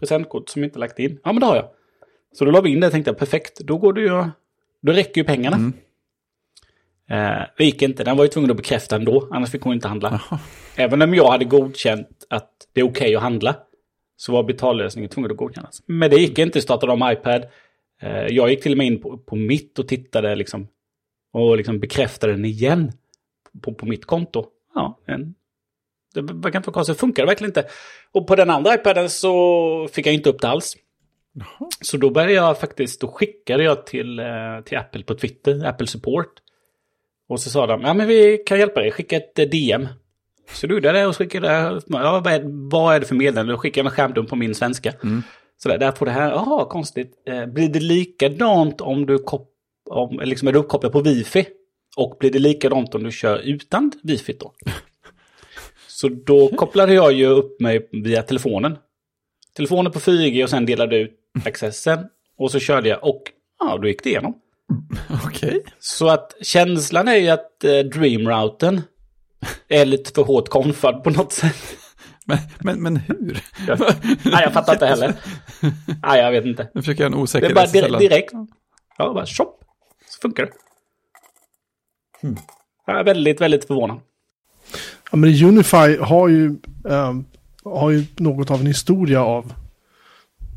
presentkort 0.01 0.49
som 0.49 0.65
inte 0.65 0.79
lagt 0.79 0.99
in? 0.99 1.21
Ja 1.25 1.33
men 1.33 1.41
det 1.41 1.47
har 1.47 1.57
jag. 1.57 1.69
Så 2.33 2.45
då 2.45 2.51
la 2.51 2.61
vi 2.61 2.71
in 2.71 2.81
det 2.81 2.87
och 2.87 2.93
tänkte 2.93 3.11
jag 3.11 3.19
perfekt, 3.19 3.61
då 3.61 3.79
går 3.79 3.93
det 3.93 4.01
ju, 4.01 4.25
då 4.83 4.93
räcker 4.93 5.21
ju 5.21 5.25
pengarna. 5.25 5.57
Mm. 5.57 5.73
Eh, 7.11 7.47
det 7.57 7.65
gick 7.65 7.83
inte, 7.83 8.05
den 8.05 8.17
var 8.17 8.25
ju 8.25 8.29
tvungen 8.29 8.51
att 8.51 8.57
bekräfta 8.57 8.97
ändå, 8.97 9.29
annars 9.31 9.51
fick 9.51 9.63
hon 9.63 9.75
inte 9.75 9.89
handla. 9.89 10.09
Aha. 10.09 10.39
Även 10.77 11.03
om 11.03 11.15
jag 11.15 11.31
hade 11.31 11.45
godkänt 11.45 12.27
att 12.31 12.51
det 12.73 12.81
är 12.81 12.85
okej 12.85 12.91
okay 12.91 13.15
att 13.15 13.23
handla, 13.23 13.57
så 14.17 14.33
var 14.33 14.43
betallösningen 14.43 15.11
tvungen 15.11 15.31
att 15.31 15.37
godkännas. 15.37 15.83
Men 15.87 16.11
det 16.11 16.17
gick 16.17 16.39
inte, 16.39 16.61
startade 16.61 16.93
om 16.93 17.11
iPad. 17.13 17.45
Eh, 18.03 18.27
jag 18.27 18.51
gick 18.51 18.63
till 18.63 18.73
och 18.73 18.79
med 18.79 18.87
in 18.87 19.01
på, 19.01 19.19
på 19.19 19.37
mitt 19.37 19.79
och 19.79 19.89
tittade 19.89 20.35
liksom, 20.35 20.69
och 21.35 21.57
liksom 21.57 21.81
bekräftade 21.81 22.33
den 22.33 22.45
igen 22.45 22.93
på, 23.63 23.75
på 23.75 23.87
mitt 23.87 24.05
konto. 24.05 24.47
Ja, 24.75 24.99
en, 25.07 25.35
det 26.15 26.21
verkar 26.23 26.59
inte 26.59 26.67
vara 26.67 26.75
konstigt, 26.75 26.97
det 26.97 27.01
funkar 27.01 27.27
verkligen 27.27 27.51
inte. 27.51 27.65
Och 28.13 28.27
på 28.27 28.37
den 28.37 28.51
andra 28.51 28.75
iPaden 28.75 29.11
så 29.11 29.89
fick 29.93 30.07
jag 30.07 30.15
inte 30.15 30.31
upp 30.31 30.41
det 30.41 30.49
alls. 30.49 30.77
Jaha. 31.33 31.69
Så 31.81 31.97
då 31.97 32.11
började 32.11 32.33
jag 32.33 32.61
faktiskt, 32.61 33.01
då 33.01 33.09
skickade 33.09 33.65
jag 33.65 33.87
till, 33.87 34.19
eh, 34.19 34.27
till 34.65 34.79
Apple 34.79 35.03
på 35.03 35.15
Twitter, 35.15 35.67
Apple 35.67 35.87
Support. 35.87 36.33
Och 37.29 37.41
så 37.41 37.51
sa 37.51 37.67
de, 37.67 37.81
ja 37.81 37.95
men 37.95 38.09
vi 38.09 38.39
kan 38.47 38.59
hjälpa 38.59 38.81
dig, 38.81 38.91
skicka 38.91 39.17
ett 39.17 39.39
eh, 39.39 39.47
DM. 39.47 39.89
Så 40.53 40.67
du 40.67 40.75
gjorde 40.75 40.93
det 40.93 41.07
och 41.07 41.17
skickade, 41.17 41.81
ja, 41.87 42.21
vad, 42.25 42.27
är, 42.27 42.71
vad 42.71 42.95
är 42.95 43.01
det 43.01 43.07
för 43.07 43.15
meddelande? 43.15 43.53
Då 43.53 43.59
skickade 43.59 43.81
jag 43.81 43.93
en 43.93 43.97
skärmdump 43.97 44.29
på 44.29 44.37
min 44.37 44.55
svenska. 44.55 44.93
Mm. 45.03 45.23
Så 45.57 45.69
där, 45.69 45.79
där 45.79 45.93
på 45.93 46.05
det 46.05 46.11
här, 46.11 46.31
jaha 46.31 46.65
konstigt. 46.65 47.13
Eh, 47.27 47.47
blir 47.47 47.69
det 47.69 47.81
likadant 47.81 48.81
om 48.81 49.07
du 49.07 49.19
kop, 49.19 49.54
om, 49.95 50.21
liksom 50.25 50.49
är 50.49 50.53
du 50.53 50.59
uppkopplad 50.59 50.93
på 50.93 51.01
wifi? 51.01 51.47
Och 51.97 52.17
blir 52.21 52.31
det 52.31 52.39
likadant 52.39 52.95
om 52.95 53.03
du 53.03 53.11
kör 53.11 53.39
utan 53.39 53.93
wifi 54.03 54.37
då? 54.41 54.55
Så 55.89 56.09
då 56.09 56.49
kopplade 56.49 56.95
jag 56.95 57.13
ju 57.13 57.27
upp 57.27 57.61
mig 57.61 57.89
via 57.93 58.23
telefonen. 58.23 58.79
Telefonen 59.57 59.93
på 59.93 59.99
4G 59.99 60.43
och 60.43 60.51
sen 60.51 60.67
delade 60.67 60.97
ut 60.97 61.11
accessen. 61.45 61.99
Och 62.39 62.51
så 62.51 62.59
körde 62.59 62.89
jag 62.89 63.05
och 63.05 63.23
ja, 63.61 63.79
då 63.83 63.89
gick 63.89 64.05
det 64.05 64.11
igenom. 64.11 64.35
Okej. 65.27 65.49
Okay. 65.49 65.61
Så 65.79 66.09
att 66.09 66.35
känslan 66.41 67.09
är 67.09 67.17
ju 67.17 67.29
att 67.29 67.65
eh, 67.65 67.79
Dreamrouten 67.79 68.83
är 69.69 69.85
lite 69.85 70.11
för 70.15 70.23
hårt 70.23 70.49
konfad 70.49 71.05
på 71.05 71.11
något 71.11 71.33
sätt. 71.33 71.77
Men, 72.27 72.39
men, 72.61 72.83
men 72.83 72.97
hur? 72.97 73.43
Ja. 73.69 73.77
Nej, 74.25 74.43
jag 74.43 74.53
fattar 74.53 74.73
inte 74.73 74.87
heller. 74.87 75.15
Nej, 76.03 76.21
jag 76.21 76.31
vet 76.33 76.45
inte. 76.45 76.71
Nu 76.75 76.83
försöker 76.83 77.03
jag 77.03 77.13
en 77.13 77.19
osäker 77.19 77.47
Det 77.47 77.53
är 77.53 77.55
bara 77.55 77.67
dir 77.67 77.99
direkt. 77.99 78.33
Ja, 78.99 79.15
bara 79.15 79.27
shop. 79.27 79.64
Funkar 80.25 80.47
det. 80.47 80.53
Hmm. 82.23 82.37
Jag 82.87 83.01
är 83.01 83.05
väldigt, 83.05 83.41
väldigt 83.41 83.65
förvånad. 83.65 84.01
Ja, 85.11 85.17
men 85.17 85.45
Unify 85.45 85.97
har 85.97 86.29
ju, 86.29 86.57
um, 86.85 87.25
har 87.65 87.91
ju 87.91 88.05
något 88.17 88.51
av 88.51 88.61
en 88.61 88.67
historia 88.67 89.25
av, 89.25 89.53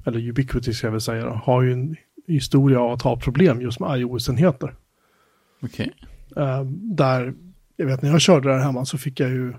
eller 0.06 0.30
Ubiquity 0.30 0.74
ska 0.74 0.88
jag 0.88 0.92
väl 0.92 1.02
säga, 1.02 1.30
har 1.30 1.62
ju 1.62 1.74
en 1.74 1.96
historia 2.28 2.80
av 2.80 2.92
att 2.92 3.02
ha 3.02 3.20
problem 3.20 3.62
just 3.62 3.80
med 3.80 4.00
iOS-enheter. 4.00 4.76
Okej. 5.62 5.94
Okay. 6.32 6.44
Uh, 6.44 6.62
där, 6.72 7.34
jag 7.76 7.86
vet 7.86 8.02
när 8.02 8.10
jag 8.10 8.22
körde 8.22 8.50
där 8.50 8.60
hemma 8.60 8.86
så 8.86 8.98
fick 8.98 9.20
jag 9.20 9.30
ju 9.30 9.54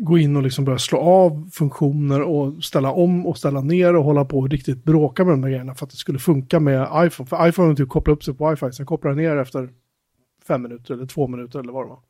gå 0.00 0.18
in 0.18 0.36
och 0.36 0.42
liksom 0.42 0.64
börja 0.64 0.78
slå 0.78 0.98
av 0.98 1.50
funktioner 1.52 2.22
och 2.22 2.64
ställa 2.64 2.92
om 2.92 3.26
och 3.26 3.38
ställa 3.38 3.60
ner 3.60 3.96
och 3.96 4.04
hålla 4.04 4.24
på 4.24 4.38
och 4.38 4.50
riktigt 4.50 4.84
bråka 4.84 5.24
med 5.24 5.32
de 5.32 5.40
där 5.40 5.48
grejerna 5.48 5.74
för 5.74 5.86
att 5.86 5.90
det 5.90 5.96
skulle 5.96 6.18
funka 6.18 6.60
med 6.60 7.06
iPhone. 7.06 7.26
För 7.26 7.48
iPhone 7.48 7.76
typ 7.76 7.88
koppla 7.88 8.12
upp 8.12 8.24
sig 8.24 8.34
på 8.34 8.50
wifi, 8.50 8.72
sen 8.72 8.86
kopplar 8.86 9.14
ner 9.14 9.36
efter 9.36 9.68
fem 10.46 10.62
minuter 10.62 10.94
eller 10.94 11.06
två 11.06 11.26
minuter 11.28 11.58
eller 11.58 11.72
vad 11.72 11.84
det 11.84 11.88
var. 11.88 12.00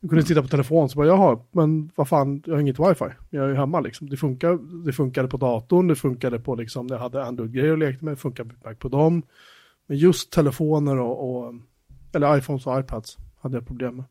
Du 0.00 0.08
kunde 0.08 0.24
titta 0.24 0.42
på 0.42 0.48
telefon 0.48 0.88
så 0.88 0.96
bara, 0.96 1.06
jaha, 1.06 1.38
men 1.50 1.90
vad 1.94 2.08
fan, 2.08 2.42
jag 2.46 2.54
har 2.54 2.60
inget 2.60 2.78
wifi. 2.78 3.14
Jag 3.30 3.44
är 3.44 3.48
ju 3.48 3.54
hemma 3.54 3.80
liksom. 3.80 4.10
Det, 4.10 4.16
funkar, 4.16 4.84
det 4.86 4.92
funkade 4.92 5.28
på 5.28 5.36
datorn, 5.36 5.88
det 5.88 5.94
funkade 5.94 6.38
på 6.38 6.54
liksom, 6.54 6.86
jag 6.90 6.98
hade 6.98 7.24
Android-grejer 7.24 7.72
och 7.72 7.78
lekte 7.78 8.04
med, 8.04 8.12
det 8.12 8.16
funkade 8.16 8.50
på 8.78 8.88
dem. 8.88 9.22
Men 9.86 9.96
just 9.96 10.32
telefoner 10.32 11.00
och, 11.00 11.30
och, 11.30 11.54
eller 12.14 12.38
iPhones 12.38 12.66
och 12.66 12.80
iPads 12.80 13.18
hade 13.40 13.56
jag 13.56 13.66
problem 13.66 13.96
med. 13.96 14.04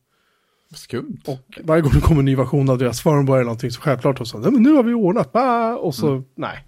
Skumt. 0.73 1.21
Och 1.27 1.59
varje 1.63 1.81
gång 1.81 1.91
det 1.93 2.01
kommer 2.01 2.19
en 2.19 2.25
ny 2.25 2.35
version 2.35 2.69
av 2.69 2.77
deras 2.77 3.01
firmware 3.01 3.37
eller 3.37 3.45
någonting 3.45 3.71
så 3.71 3.81
självklart 3.81 4.21
och 4.21 4.27
så, 4.27 4.37
nej 4.37 4.51
men 4.51 4.63
nu 4.63 4.71
har 4.73 4.83
vi 4.83 4.93
ordnat, 4.93 5.31
bah! 5.31 5.73
och 5.73 5.95
så, 5.95 6.11
mm. 6.11 6.23
nej. 6.35 6.67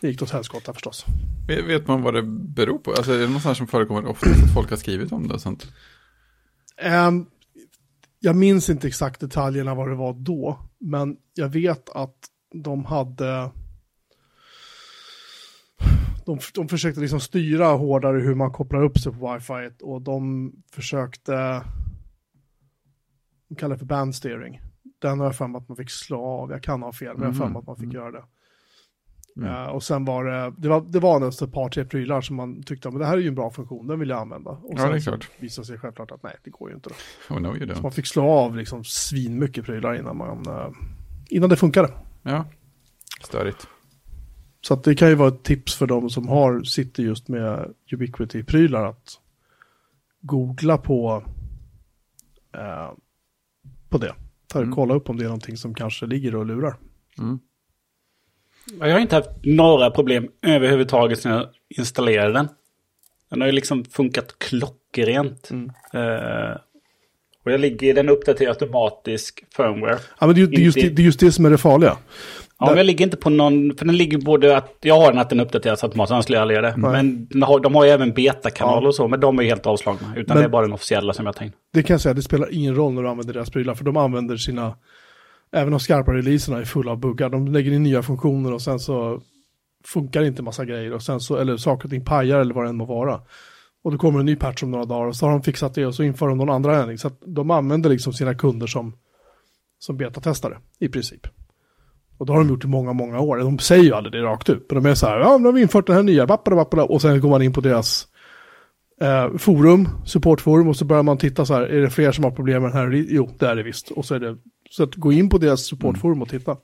det 0.00 0.08
gick 0.08 0.22
åt 0.22 0.30
helskotta 0.30 0.72
förstås. 0.72 1.04
Vet 1.48 1.88
man 1.88 2.02
vad 2.02 2.14
det 2.14 2.22
beror 2.22 2.78
på? 2.78 2.90
Alltså 2.90 3.12
är 3.12 3.18
det 3.18 3.26
någonstans 3.26 3.58
som 3.58 3.66
förekommer 3.66 4.06
ofta 4.06 4.30
att 4.30 4.54
folk 4.54 4.70
har 4.70 4.76
skrivit 4.76 5.12
om 5.12 5.28
det 5.28 5.34
och 5.34 5.40
sånt? 5.40 5.66
Um, 7.08 7.26
jag 8.20 8.36
minns 8.36 8.70
inte 8.70 8.88
exakt 8.88 9.20
detaljerna 9.20 9.74
vad 9.74 9.88
det 9.88 9.94
var 9.94 10.12
då, 10.12 10.58
men 10.80 11.16
jag 11.34 11.48
vet 11.48 11.90
att 11.90 12.16
de 12.54 12.84
hade 12.84 13.50
de, 16.26 16.38
de 16.54 16.68
försökte 16.68 17.00
liksom 17.00 17.20
styra 17.20 17.66
hårdare 17.66 18.20
hur 18.20 18.34
man 18.34 18.52
kopplar 18.52 18.82
upp 18.82 18.98
sig 18.98 19.12
på 19.12 19.32
wifi 19.32 19.70
och 19.82 20.02
de 20.02 20.52
försökte, 20.72 21.62
de 23.52 23.56
kallar 23.56 23.74
det 23.74 23.78
för 23.78 23.86
bandsteering. 23.86 24.60
Den 24.98 25.18
har 25.18 25.26
jag 25.26 25.36
för 25.36 25.46
mig 25.46 25.58
att 25.58 25.68
man 25.68 25.76
fick 25.76 25.90
slå 25.90 26.24
av, 26.24 26.50
jag 26.50 26.62
kan 26.62 26.82
ha 26.82 26.92
fel, 26.92 27.14
men 27.14 27.22
jag 27.22 27.28
har 27.28 27.34
för 27.34 27.48
mig 27.48 27.58
att 27.58 27.66
man 27.66 27.76
fick 27.76 27.84
mm. 27.84 27.96
göra 27.96 28.10
det. 28.10 28.24
Mm. 29.36 29.48
Uh, 29.48 29.66
och 29.66 29.82
sen 29.82 30.04
var 30.04 30.24
det, 30.24 30.54
det 30.58 30.68
var, 30.68 30.80
det 30.80 31.00
var 31.00 31.28
ett 31.28 31.52
par, 31.52 31.68
tre 31.68 31.84
prylar 31.84 32.20
som 32.20 32.36
man 32.36 32.62
tyckte, 32.62 32.90
men 32.90 32.98
det 32.98 33.06
här 33.06 33.16
är 33.16 33.20
ju 33.20 33.28
en 33.28 33.34
bra 33.34 33.50
funktion, 33.50 33.86
den 33.86 34.00
vill 34.00 34.08
jag 34.08 34.18
använda. 34.18 34.50
Och 34.50 34.74
ja, 34.76 34.98
klart. 34.98 35.30
visade 35.38 35.66
sig 35.66 35.78
självklart 35.78 36.10
att 36.10 36.22
nej, 36.22 36.36
det 36.44 36.50
går 36.50 36.68
ju 36.70 36.74
inte 36.74 36.88
då. 36.88 37.34
Oh, 37.34 37.40
no, 37.40 37.56
you 37.56 37.66
don't. 37.66 37.74
Så 37.74 37.82
man 37.82 37.92
fick 37.92 38.06
slå 38.06 38.30
av 38.30 38.56
liksom 38.56 38.84
svinmycket 38.84 39.64
prylar 39.64 39.94
innan, 39.94 40.16
man, 40.16 40.48
uh, 40.48 40.70
innan 41.28 41.50
det 41.50 41.56
funkade. 41.56 41.92
Ja, 42.22 42.44
störigt. 43.20 43.66
Så 44.60 44.74
att 44.74 44.84
det 44.84 44.94
kan 44.94 45.08
ju 45.08 45.14
vara 45.14 45.28
ett 45.28 45.42
tips 45.42 45.74
för 45.74 45.86
de 45.86 46.10
som 46.10 46.28
har, 46.28 46.62
sitter 46.62 47.02
just 47.02 47.28
med 47.28 47.74
Ubiquity-prylar 47.90 48.84
att 48.86 49.18
googla 50.20 50.78
på, 50.78 51.22
eh, 52.54 52.90
på 53.92 53.98
det. 53.98 54.14
Ta, 54.48 54.58
mm. 54.58 54.72
Kolla 54.72 54.94
upp 54.94 55.10
om 55.10 55.16
det 55.16 55.24
är 55.24 55.28
någonting 55.28 55.56
som 55.56 55.74
kanske 55.74 56.06
ligger 56.06 56.34
och 56.34 56.46
lurar. 56.46 56.76
Mm. 57.18 57.38
Jag 58.80 58.92
har 58.92 58.98
inte 58.98 59.16
haft 59.16 59.30
några 59.42 59.90
problem 59.90 60.28
överhuvudtaget 60.42 61.24
när 61.24 61.32
jag 61.32 61.48
installerade 61.78 62.32
den. 62.32 62.48
Den 63.30 63.40
har 63.40 63.48
ju 63.48 63.52
liksom 63.52 63.84
funkat 63.84 64.38
klockrent. 64.38 65.50
Mm. 65.50 65.70
Uh, 65.94 66.56
och 67.44 67.52
jag 67.52 67.60
ligger, 67.60 67.94
den 67.94 68.08
uppdaterar 68.08 68.50
automatisk 68.50 69.44
firmware. 69.56 69.98
Ja, 70.20 70.26
men 70.26 70.36
det, 70.36 70.46
det, 70.46 70.56
är 70.56 70.60
just, 70.60 70.80
det, 70.80 70.88
det 70.88 71.02
är 71.02 71.04
just 71.04 71.20
det 71.20 71.32
som 71.32 71.44
är 71.44 71.50
det 71.50 71.58
farliga. 71.58 71.96
Ja, 72.66 72.70
men 72.70 72.76
jag 72.76 72.86
ligger 72.86 73.04
inte 73.04 73.16
på 73.16 73.30
någon, 73.30 73.76
för 73.76 73.84
den 73.84 73.96
ligger 73.96 74.18
både 74.18 74.56
att, 74.56 74.76
jag 74.80 75.00
har 75.00 75.12
den 75.12 75.20
att 75.20 75.30
den 75.30 75.40
uppdateras 75.40 75.84
automatiskt, 75.84 76.12
annars 76.12 76.24
skulle 76.24 76.36
jag 76.36 76.42
aldrig 76.42 76.56
göra 76.56 76.70
det. 76.70 76.76
Men 76.76 77.26
de 77.26 77.42
har, 77.42 77.60
de 77.60 77.74
har 77.74 77.84
ju 77.84 77.90
även 77.90 78.12
betakanaler 78.12 78.82
ja. 78.82 78.88
och 78.88 78.94
så, 78.94 79.08
men 79.08 79.20
de 79.20 79.38
är 79.38 79.42
helt 79.42 79.66
avslagna. 79.66 80.12
Utan 80.16 80.34
men, 80.34 80.42
det 80.42 80.44
är 80.44 80.48
bara 80.48 80.62
den 80.62 80.72
officiella 80.72 81.12
som 81.12 81.26
jag 81.26 81.36
tänkt. 81.36 81.56
Det 81.72 81.82
kan 81.82 81.94
jag 81.94 82.00
säga, 82.00 82.14
det 82.14 82.22
spelar 82.22 82.54
ingen 82.54 82.74
roll 82.74 82.92
när 82.92 83.02
du 83.02 83.08
använder 83.08 83.34
deras 83.34 83.50
prylar, 83.50 83.74
för 83.74 83.84
de 83.84 83.96
använder 83.96 84.36
sina, 84.36 84.74
även 85.52 85.70
de 85.70 85.80
skarpa 85.80 86.12
releaserna 86.12 86.58
är 86.58 86.64
fulla 86.64 86.90
av 86.92 86.98
buggar. 86.98 87.28
De 87.28 87.48
lägger 87.48 87.72
in 87.72 87.82
nya 87.82 88.02
funktioner 88.02 88.52
och 88.52 88.62
sen 88.62 88.78
så 88.78 89.20
funkar 89.84 90.22
inte 90.22 90.42
massa 90.42 90.64
grejer 90.64 90.92
och 90.92 91.02
sen 91.02 91.20
så, 91.20 91.36
eller 91.36 91.56
saker 91.56 91.84
och 91.84 91.90
ting 91.90 92.04
pajar 92.04 92.40
eller 92.40 92.54
vad 92.54 92.64
det 92.64 92.68
än 92.68 92.76
må 92.76 92.84
vara. 92.84 93.20
Och 93.84 93.92
då 93.92 93.98
kommer 93.98 94.20
en 94.20 94.26
ny 94.26 94.36
patch 94.36 94.62
om 94.62 94.70
några 94.70 94.84
dagar 94.84 95.06
och 95.06 95.16
så 95.16 95.26
har 95.26 95.32
de 95.32 95.42
fixat 95.42 95.74
det 95.74 95.86
och 95.86 95.94
så 95.94 96.02
inför 96.02 96.28
de 96.28 96.38
någon 96.38 96.50
andra 96.50 96.80
ändring. 96.80 96.98
Så 96.98 97.06
att 97.06 97.22
de 97.26 97.50
använder 97.50 97.90
liksom 97.90 98.12
sina 98.12 98.34
kunder 98.34 98.66
som, 98.66 98.96
som 99.78 99.96
betatestare 99.96 100.58
i 100.78 100.88
princip. 100.88 101.26
Och 102.22 102.26
det 102.26 102.32
har 102.32 102.38
de 102.38 102.48
gjort 102.48 102.64
i 102.64 102.68
många, 102.68 102.92
många 102.92 103.20
år. 103.20 103.38
De 103.38 103.58
säger 103.58 103.84
ju 103.84 103.94
aldrig 103.94 104.12
det 104.12 104.22
rakt 104.22 104.48
ut. 104.48 104.66
Men 104.70 104.82
de 104.82 104.90
är 104.90 104.94
så 104.94 105.06
här, 105.06 105.18
ja, 105.18 105.38
nu 105.38 105.44
har 105.46 105.52
vi 105.52 105.62
infört 105.62 105.86
den 105.86 105.96
här 105.96 106.02
nya, 106.02 106.26
bappara, 106.26 106.56
bappara, 106.56 106.84
och 106.84 107.02
sen 107.02 107.20
går 107.20 107.28
man 107.28 107.42
in 107.42 107.52
på 107.52 107.60
deras 107.60 108.06
eh, 109.00 109.36
forum, 109.36 109.88
supportforum, 110.06 110.68
och 110.68 110.76
så 110.76 110.84
börjar 110.84 111.02
man 111.02 111.18
titta 111.18 111.46
så 111.46 111.54
här, 111.54 111.62
är 111.62 111.80
det 111.80 111.90
fler 111.90 112.12
som 112.12 112.24
har 112.24 112.30
problem 112.30 112.62
med 112.62 112.70
den 112.70 112.78
här? 112.78 113.04
Jo, 113.08 113.30
det 113.38 113.46
är 113.46 113.56
det 113.56 113.62
visst. 113.62 113.90
Och 113.90 114.04
så 114.04 114.14
är 114.14 114.18
det, 114.18 114.36
så 114.70 114.82
att 114.82 114.94
gå 114.94 115.12
in 115.12 115.28
på 115.28 115.38
deras 115.38 115.60
supportforum 115.60 116.22
och 116.22 116.28
titta. 116.28 116.56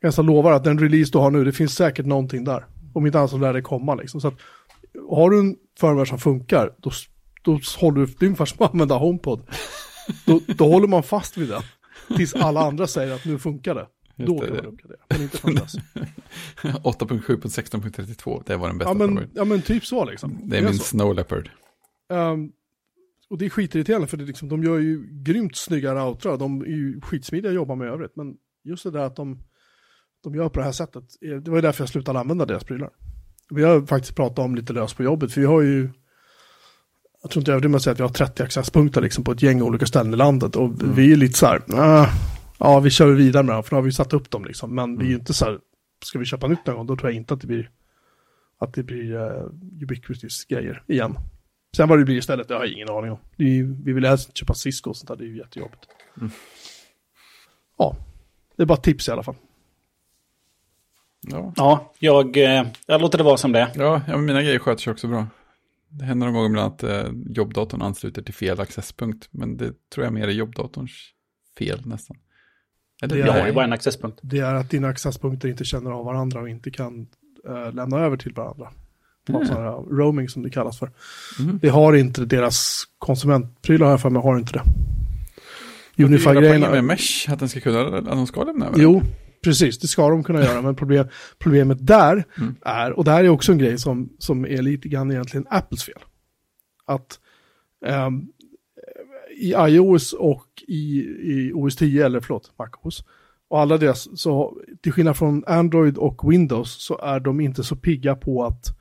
Jag 0.00 0.08
nästan 0.08 0.26
lovar 0.26 0.52
att 0.52 0.64
den 0.64 0.78
release 0.78 1.12
du 1.12 1.18
har 1.18 1.30
nu, 1.30 1.44
det 1.44 1.52
finns 1.52 1.74
säkert 1.74 2.06
någonting 2.06 2.44
där. 2.44 2.64
Om 2.94 3.06
inte 3.06 3.18
annat 3.18 3.30
så 3.30 3.38
lär 3.38 3.52
det 3.52 3.62
komma 3.62 3.94
liksom. 3.94 4.20
Så 4.20 4.28
att, 4.28 4.34
har 5.10 5.30
du 5.30 5.38
en 5.38 5.56
firmware 5.80 6.06
som 6.06 6.18
funkar, 6.18 6.72
då, 6.78 6.90
då 7.42 7.58
håller 7.78 8.00
du, 8.00 8.06
det 8.06 8.24
är 8.24 8.26
ungefär 8.26 8.44
som 8.44 8.64
att 8.64 8.72
använda 8.72 8.94
HomePod. 8.94 9.42
då, 10.26 10.40
då 10.46 10.68
håller 10.68 10.88
man 10.88 11.02
fast 11.02 11.36
vid 11.36 11.48
den. 11.48 11.62
Tills 12.16 12.34
alla 12.34 12.60
andra 12.60 12.86
säger 12.86 13.14
att 13.14 13.24
nu 13.24 13.38
funkar 13.38 13.74
det. 13.74 13.86
Då 14.26 14.38
kan 14.38 14.56
man 14.56 14.66
uppgradera, 14.66 15.00
men 15.08 15.22
inte 15.22 15.38
förrän 15.38 15.54
dess. 15.54 15.74
8.7.16.32, 16.62 18.42
det 18.46 18.56
var 18.56 18.68
den 18.68 18.78
bästa. 18.78 18.90
Ja 18.90 18.94
men, 18.94 19.30
ja, 19.34 19.44
men 19.44 19.62
typ 19.62 19.86
så 19.86 20.04
liksom. 20.04 20.40
Det 20.44 20.58
är, 20.58 20.62
min 20.62 20.74
så. 20.74 20.84
Snow 20.84 21.14
Leopard. 21.14 21.50
Um, 22.08 22.52
och 23.30 23.38
det 23.38 23.44
är 23.44 23.50
skitirriterande 23.50 24.06
för 24.06 24.16
det 24.16 24.24
liksom, 24.24 24.48
de 24.48 24.64
gör 24.64 24.78
ju 24.78 25.06
grymt 25.10 25.56
snygga 25.56 25.94
routrar. 25.94 26.36
De 26.36 26.60
är 26.60 26.66
ju 26.66 27.00
skitsmidiga 27.00 27.50
att 27.50 27.54
jobba 27.54 27.74
med 27.74 27.86
i 27.86 27.90
övrigt. 27.90 28.16
Men 28.16 28.34
just 28.64 28.84
det 28.84 28.90
där 28.90 29.00
att 29.00 29.16
de, 29.16 29.38
de 30.24 30.34
gör 30.34 30.48
på 30.48 30.58
det 30.58 30.64
här 30.64 30.72
sättet. 30.72 31.04
Det 31.20 31.48
var 31.48 31.56
ju 31.56 31.62
därför 31.62 31.82
jag 31.82 31.88
slutade 31.88 32.18
använda 32.20 32.46
deras 32.46 32.64
prylar. 32.64 32.90
Vi 33.50 33.64
har 33.64 33.86
faktiskt 33.86 34.16
pratat 34.16 34.38
om 34.38 34.54
lite 34.54 34.72
löst 34.72 34.96
på 34.96 35.02
jobbet. 35.02 35.32
För 35.32 35.40
vi 35.40 35.46
har 35.46 35.62
ju, 35.62 35.90
jag 37.22 37.30
tror 37.30 37.40
inte 37.40 37.50
jag 37.50 37.54
överdriver 37.54 37.76
att 37.76 37.82
säga 37.82 37.92
att 37.92 37.98
vi 37.98 38.02
har 38.02 38.10
30 38.10 38.42
accesspunkter 38.42 39.00
liksom 39.00 39.24
på 39.24 39.32
ett 39.32 39.42
gäng 39.42 39.62
olika 39.62 39.86
ställen 39.86 40.14
i 40.14 40.16
landet. 40.16 40.56
Och 40.56 40.66
mm. 40.66 40.94
vi 40.94 41.12
är 41.12 41.16
lite 41.16 41.38
så 41.38 41.46
här, 41.46 41.62
äh, 41.68 42.08
ja 42.58 42.80
vi 42.80 42.90
kör 42.90 43.12
vidare 43.12 43.42
med 43.42 43.54
dem, 43.54 43.62
för 43.62 43.72
nu 43.72 43.76
har 43.76 43.82
vi 43.82 43.92
satt 43.92 44.12
upp 44.12 44.30
dem 44.30 44.44
liksom. 44.44 44.74
Men 44.74 44.84
mm. 44.84 44.98
vi 44.98 45.04
är 45.04 45.08
ju 45.08 45.14
mm. 45.14 45.20
inte 45.20 45.34
så 45.34 45.44
här, 45.44 45.58
ska 46.04 46.18
vi 46.18 46.24
köpa 46.24 46.46
nytt 46.46 46.66
någon 46.66 46.76
gång, 46.76 46.86
då 46.86 46.96
tror 46.96 47.10
jag 47.10 47.16
inte 47.16 47.34
att 47.34 47.40
det 47.40 47.46
blir, 47.46 47.70
att 48.58 48.74
det 48.74 48.82
blir 48.82 49.12
uh, 49.12 49.50
ubiquitous 49.82 50.44
grejer 50.44 50.82
igen. 50.86 51.18
Sen 51.76 51.88
vad 51.88 51.98
det 51.98 52.04
blir 52.04 52.16
istället, 52.16 52.48
det 52.48 52.54
har 52.54 52.64
jag 52.64 52.72
ingen 52.72 52.90
aning 52.90 53.10
om. 53.10 53.18
Är, 53.36 53.84
vi 53.84 53.92
vill 53.92 54.04
helst 54.04 54.36
köpa 54.36 54.54
Cisco 54.54 54.90
och 54.90 54.96
sånt 54.96 55.08
där, 55.08 55.16
det 55.16 55.24
är 55.24 55.28
ju 55.28 55.36
jättejobbigt. 55.36 55.82
Mm. 56.16 56.30
Ja, 57.78 57.96
det 58.56 58.62
är 58.62 58.66
bara 58.66 58.78
tips 58.78 59.08
i 59.08 59.10
alla 59.10 59.22
fall. 59.22 59.36
Ja, 61.20 61.52
ja 61.56 61.92
jag, 61.98 62.36
eh, 62.36 62.66
jag 62.86 63.00
låter 63.00 63.18
det 63.18 63.24
vara 63.24 63.36
som 63.36 63.52
det 63.52 63.72
Ja, 63.74 64.02
ja 64.08 64.16
mina 64.16 64.42
grejer 64.42 64.58
sköter 64.58 64.82
sig 64.82 64.90
också 64.90 65.08
bra. 65.08 65.26
Det 65.88 66.04
händer 66.04 66.26
någon 66.26 66.34
gång 66.34 66.46
ibland 66.46 66.72
att 66.72 66.82
eh, 66.82 67.12
jobbdatorn 67.26 67.82
ansluter 67.82 68.22
till 68.22 68.34
fel 68.34 68.60
accesspunkt, 68.60 69.28
men 69.30 69.56
det 69.56 69.90
tror 69.90 70.04
jag 70.04 70.12
mer 70.12 70.28
är 70.28 70.32
jobbdatorns 70.32 70.92
fel 71.58 71.86
nästan. 71.86 72.16
Eller 73.02 73.16
det 73.16 73.20
jag 73.20 73.32
har 73.32 73.46
ju 73.46 73.52
bara 73.52 73.64
en 73.64 73.72
accesspunkt. 73.72 74.18
Det 74.22 74.38
är 74.38 74.54
att 74.54 74.70
dina 74.70 74.88
accesspunkter 74.88 75.48
inte 75.48 75.64
känner 75.64 75.90
av 75.90 76.04
varandra 76.04 76.40
och 76.40 76.48
inte 76.48 76.70
kan 76.70 77.06
äh, 77.48 77.74
lämna 77.74 77.98
över 77.98 78.16
till 78.16 78.32
varandra. 78.32 78.68
Mm. 79.28 79.48
Här 79.48 79.96
roaming 79.96 80.28
som 80.28 80.42
det 80.42 80.50
kallas 80.50 80.78
för. 80.78 80.90
Mm. 81.40 81.58
Det 81.62 81.68
har 81.68 81.92
inte 81.92 82.24
deras 82.24 82.84
konsumentprylar 82.98 83.86
här 83.86 83.96
för 83.96 84.10
mig, 84.10 84.22
har 84.22 84.38
inte 84.38 84.52
det. 84.52 84.62
Unify-grejerna. 86.04 86.70
med 86.70 86.84
Mesh, 86.84 87.32
att 87.32 87.38
den 87.38 87.48
ska 87.48 87.60
kunna, 87.60 87.98
att 87.98 88.04
de 88.04 88.26
ska 88.26 88.44
lämna 88.44 88.66
över? 88.66 88.78
Jo, 88.80 89.02
precis, 89.44 89.78
det 89.78 89.86
ska 89.86 90.08
de 90.08 90.24
kunna 90.24 90.44
göra. 90.44 90.62
Men 90.62 90.76
problem, 90.76 91.06
problemet 91.38 91.86
där 91.86 92.24
mm. 92.36 92.54
är, 92.62 92.92
och 92.92 93.04
det 93.04 93.10
här 93.10 93.24
är 93.24 93.28
också 93.28 93.52
en 93.52 93.58
grej 93.58 93.78
som, 93.78 94.08
som 94.18 94.46
är 94.46 94.62
lite 94.62 94.88
grann 94.88 95.10
egentligen 95.10 95.46
Apples 95.50 95.84
fel. 95.84 95.98
Att 96.86 97.18
um, 97.86 98.28
i 99.38 99.54
iOS 99.58 100.12
och 100.12 100.46
i, 100.68 101.00
i 101.22 101.52
OS 101.54 101.76
10, 101.76 102.06
eller 102.06 102.20
förlåt, 102.20 102.52
MacOS, 102.58 103.04
och 103.48 103.60
alla 103.60 103.78
deras, 103.78 104.20
så 104.20 104.58
till 104.82 104.92
skillnad 104.92 105.16
från 105.16 105.44
Android 105.46 105.98
och 105.98 106.32
Windows 106.32 106.84
så 106.84 106.98
är 106.98 107.20
de 107.20 107.40
inte 107.40 107.64
så 107.64 107.76
pigga 107.76 108.14
på 108.14 108.44
att 108.44 108.78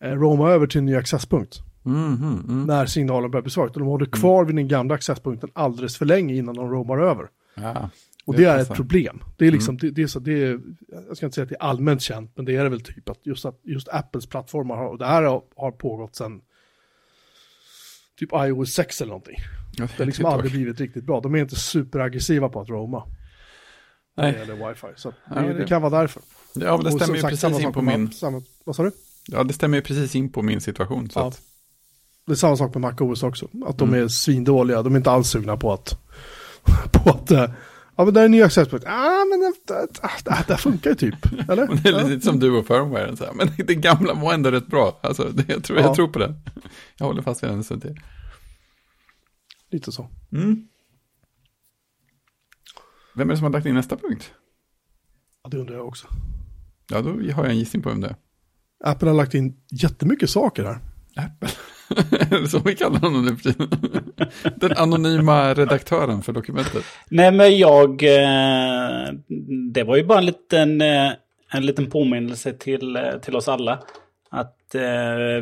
eh, 0.00 0.12
roma 0.12 0.50
över 0.50 0.66
till 0.66 0.78
en 0.78 0.84
ny 0.84 0.94
accesspunkt. 0.94 1.58
Mm, 1.86 2.14
mm, 2.14 2.44
mm. 2.48 2.66
När 2.66 2.86
signalen 2.86 3.30
börjar 3.30 3.42
bli 3.42 3.50
svagt. 3.50 3.74
De 3.74 3.82
håller 3.82 4.06
kvar 4.06 4.44
vid 4.44 4.56
den 4.56 4.68
gamla 4.68 4.94
accesspunkten 4.94 5.50
alldeles 5.52 5.96
för 5.96 6.06
länge 6.06 6.34
innan 6.34 6.54
de 6.54 6.70
romar 6.70 6.98
över. 6.98 7.28
Ja, 7.54 7.90
och 8.24 8.34
det, 8.34 8.42
det 8.42 8.48
är 8.48 8.58
ett 8.58 8.74
problem. 8.74 9.22
Det 9.36 9.46
är 9.46 9.52
liksom, 9.52 9.72
mm. 9.72 9.78
det, 9.80 9.90
det, 9.90 10.02
är 10.02 10.06
så, 10.06 10.18
det 10.18 10.42
är, 10.42 10.60
jag 11.08 11.16
ska 11.16 11.26
inte 11.26 11.34
säga 11.34 11.42
att 11.42 11.48
det 11.48 11.56
är 11.60 11.62
allmänt 11.62 12.02
känt, 12.02 12.32
men 12.36 12.44
det 12.44 12.56
är 12.56 12.64
det 12.64 12.70
väl 12.70 12.80
typ 12.80 13.08
att 13.08 13.26
just, 13.26 13.44
att 13.44 13.60
just 13.62 13.88
Apples 13.88 14.26
plattformar 14.26 14.76
har, 14.76 14.86
och 14.86 14.98
det 14.98 15.06
här 15.06 15.22
har, 15.22 15.42
har 15.56 15.70
pågått 15.70 16.16
sedan 16.16 16.40
typ 18.20 18.30
iOS 18.34 18.72
6 18.72 19.00
eller 19.00 19.08
någonting. 19.08 19.36
Ja, 19.76 19.84
det 19.84 19.98
har 19.98 20.06
liksom 20.06 20.24
aldrig 20.24 20.52
blivit 20.52 20.80
riktigt 20.80 21.04
bra. 21.04 21.20
De 21.20 21.34
är 21.34 21.38
inte 21.38 21.56
superaggressiva 21.56 22.48
på 22.48 22.60
att 22.60 22.68
roma. 22.68 23.06
Nej. 24.16 24.34
Eller 24.42 24.68
wifi. 24.68 24.86
Så 24.96 25.12
ja, 25.34 25.40
det, 25.40 25.52
det, 25.54 25.66
kan 25.66 25.82
vara 25.82 26.00
därför. 26.00 26.22
Ja, 26.54 26.76
men 26.76 26.84
det 26.84 26.92
stämmer 26.92 27.16
ju 27.16 27.22
precis 27.22 27.60
in 27.60 27.72
på 27.72 27.82
min... 27.82 28.12
Samma, 28.12 28.42
vad 28.64 28.76
sa 28.76 28.82
du? 28.82 28.92
Ja, 29.26 29.44
det 29.44 29.52
stämmer 29.52 29.76
ju 29.76 29.82
precis 29.82 30.14
in 30.14 30.32
på 30.32 30.42
min 30.42 30.60
situation. 30.60 31.10
Så 31.10 31.20
ja. 31.20 31.28
att... 31.28 31.40
Det 32.26 32.32
är 32.32 32.36
samma 32.36 32.56
sak 32.56 32.74
med 32.74 32.80
MacOS 32.80 33.22
också. 33.22 33.48
Att 33.66 33.78
de 33.78 33.88
mm. 33.88 34.04
är 34.04 34.08
svindåliga. 34.08 34.82
De 34.82 34.92
är 34.92 34.96
inte 34.96 35.10
alls 35.10 35.28
sugna 35.28 35.56
på 35.56 35.72
att... 35.72 35.98
på 36.92 37.10
att 37.10 37.30
uh, 37.30 37.50
Ja 37.96 38.04
men 38.04 38.14
det 38.14 38.20
är 38.20 38.24
en 38.24 38.30
ny 38.30 38.42
accesspunkt. 38.42 38.86
Ah 38.88 39.24
men 39.30 39.40
det, 39.40 39.74
det, 39.74 39.86
det, 40.24 40.44
det 40.48 40.56
funkar 40.56 40.90
ju 40.90 40.96
typ. 40.96 41.26
Eller? 41.48 41.66
det 41.82 41.88
är 41.88 42.08
lite 42.08 42.26
som 42.26 42.40
du 42.40 42.50
och 42.50 42.66
firmware. 42.66 43.16
Så 43.16 43.24
här. 43.24 43.32
Men 43.32 43.48
det 43.66 43.74
gamla 43.74 44.14
var 44.14 44.34
ändå 44.34 44.50
rätt 44.50 44.66
bra. 44.66 45.00
Alltså, 45.02 45.24
det, 45.24 45.48
jag, 45.48 45.64
tror, 45.64 45.78
ja. 45.78 45.84
jag 45.84 45.94
tror 45.94 46.08
på 46.08 46.18
det. 46.18 46.34
Jag 46.96 47.06
håller 47.06 47.22
fast 47.22 47.42
vid 47.42 47.50
den 47.50 47.64
så 47.64 47.80
till. 47.80 48.00
Lite 49.70 49.92
så. 49.92 50.08
Mm. 50.32 50.68
Vem 53.14 53.30
är 53.30 53.32
det 53.32 53.36
som 53.36 53.44
har 53.44 53.50
lagt 53.50 53.66
in 53.66 53.74
nästa 53.74 53.96
punkt? 53.96 54.32
Ja, 55.42 55.50
det 55.50 55.58
undrar 55.58 55.74
jag 55.74 55.86
också. 55.88 56.06
Ja, 56.90 57.02
då 57.02 57.10
har 57.10 57.44
jag 57.44 57.50
en 57.50 57.58
gissning 57.58 57.82
på 57.82 57.88
vem 57.88 58.00
det 58.00 58.08
är. 58.08 58.16
Apple 58.84 59.08
har 59.08 59.16
lagt 59.16 59.34
in 59.34 59.56
jättemycket 59.70 60.30
saker 60.30 60.64
här. 60.64 60.78
Apple? 61.16 61.48
så 62.50 62.58
vi 62.58 62.76
kallar 62.76 62.98
honom 62.98 63.24
nu 63.24 63.36
för 63.36 63.54
Den 64.60 64.72
anonyma 64.76 65.54
redaktören 65.54 66.22
för 66.22 66.32
dokumentet. 66.32 66.84
Nej, 67.08 67.32
men 67.32 67.58
jag... 67.58 68.02
Eh, 68.02 69.12
det 69.72 69.82
var 69.84 69.96
ju 69.96 70.04
bara 70.04 70.18
en 70.18 70.26
liten... 70.26 70.80
Eh, 70.80 71.12
en 71.52 71.66
liten 71.66 71.90
påminnelse 71.90 72.52
till, 72.52 72.96
eh, 72.96 73.18
till 73.22 73.36
oss 73.36 73.48
alla. 73.48 73.82
Att 74.28 74.56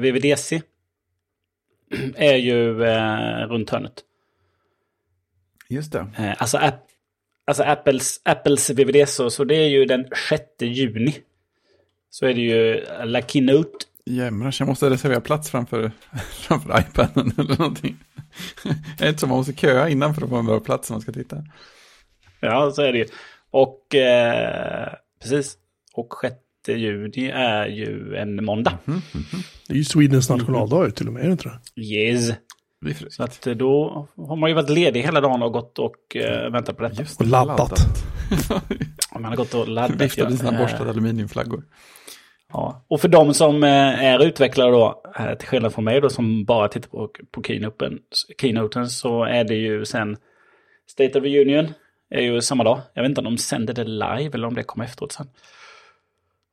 VVDC 0.01 0.63
är 2.17 2.37
ju 2.37 2.75
runt 3.47 3.71
hörnet. 3.71 3.93
Just 5.69 5.93
det. 5.93 6.35
Alltså, 6.39 6.59
alltså 7.45 7.63
Apples, 7.63 8.21
Apples 8.25 8.71
VVDC, 8.71 9.31
så 9.31 9.45
det 9.45 9.55
är 9.55 9.69
ju 9.69 9.85
den 9.85 10.07
6 10.29 10.43
juni. 10.61 11.15
Så 12.11 12.27
är 12.27 12.35
det 12.35 12.41
ju 12.41 12.85
La 13.05 13.23
Keynote. 13.23 13.88
Jämrars, 14.09 14.61
jag 14.61 14.69
måste 14.69 14.91
reservera 14.91 15.21
plats 15.21 15.51
framför, 15.51 15.91
framför 16.33 16.81
iPaden 16.81 17.33
eller 17.39 17.59
någonting. 17.59 17.97
det 18.99 19.05
är 19.05 19.09
inte 19.09 19.21
som 19.21 19.29
man 19.29 19.39
måste 19.39 19.53
köa 19.53 19.89
innan 19.89 20.15
för 20.15 20.23
att 20.23 20.29
få 20.29 20.37
en 20.37 20.47
bra 20.47 20.61
plats 20.61 20.91
när 20.91 20.95
man 20.95 21.01
ska 21.01 21.13
titta. 21.13 21.45
Ja, 22.41 22.71
så 22.71 22.83
är 22.83 22.93
det 22.93 22.99
ju. 22.99 23.07
Och 23.51 23.95
eh, 23.95 24.93
precis. 25.23 25.57
Och 25.95 26.15
6 26.21 26.35
juni 26.69 27.29
är 27.29 27.67
ju 27.67 28.17
en 28.17 28.45
måndag. 28.45 28.79
Mm, 28.87 29.01
mm, 29.15 29.27
mm. 29.33 29.45
Det 29.67 29.75
är 29.75 29.79
ju 29.79 29.85
Swedens 29.85 30.31
nationaldag 30.31 30.91
till 30.91 31.07
och 31.07 31.13
med, 31.13 31.23
är 31.23 31.27
det 31.27 31.33
inte 31.33 31.49
det? 31.75 31.83
Yes. 31.83 32.33
Så 33.11 33.23
att 33.23 33.47
eh, 33.47 33.55
då 33.55 34.09
har 34.17 34.37
man 34.37 34.51
ju 34.51 34.55
varit 34.55 34.71
ledig 34.71 35.03
hela 35.03 35.21
dagen 35.21 35.43
och 35.43 35.53
gått 35.53 35.79
och 35.79 35.97
uh, 36.17 36.51
väntat 36.53 36.77
på 36.77 36.83
detta. 36.83 37.03
Just 37.03 37.21
och 37.21 37.27
laddat. 37.27 37.81
man 39.13 39.25
har 39.25 39.37
gått 39.37 39.55
och 39.55 39.69
laddat. 39.69 40.01
Viftade 40.01 40.37
sina 40.37 40.53
borstade 40.53 40.91
aluminiumflaggor. 40.91 41.65
Ja, 42.53 42.85
och 42.89 43.01
för 43.01 43.09
de 43.09 43.35
som 43.35 43.63
eh, 43.63 44.05
är 44.05 44.25
utvecklare 44.25 44.71
då, 44.71 45.03
eh, 45.19 45.35
till 45.35 45.49
skillnad 45.49 45.75
från 45.75 45.85
mig 45.85 46.01
då 46.01 46.11
som 46.11 46.45
bara 46.45 46.69
tittar 46.69 46.89
på, 46.89 47.11
på 47.31 47.43
keynoten, 47.43 47.99
keynoten 48.41 48.91
så 48.91 49.25
är 49.25 49.45
det 49.45 49.55
ju 49.55 49.85
sen 49.85 50.17
State 50.87 51.19
of 51.19 51.25
the 51.25 51.41
Union 51.41 51.73
är 52.11 52.23
ju 52.23 52.41
samma 52.41 52.65
dag. 52.65 52.81
Jag 52.95 53.03
vet 53.03 53.09
inte 53.09 53.21
om 53.21 53.25
de 53.25 53.39
sänder 53.39 53.75
det 53.75 53.85
live 53.85 54.31
eller 54.35 54.47
om 54.47 54.55
det 54.55 54.63
kommer 54.63 54.85
efteråt 54.85 55.13
sen. 55.13 55.29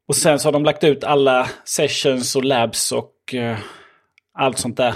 Och 0.08 0.16
sen 0.16 0.40
så 0.40 0.48
har 0.48 0.54
de 0.54 0.64
lagt 0.64 0.84
ut 0.84 1.04
alla 1.04 1.50
sessions 1.66 2.36
och 2.36 2.44
labs 2.44 2.92
och 2.92 3.34
uh, 3.34 3.58
allt 4.34 4.58
sånt 4.58 4.78
där 4.78 4.94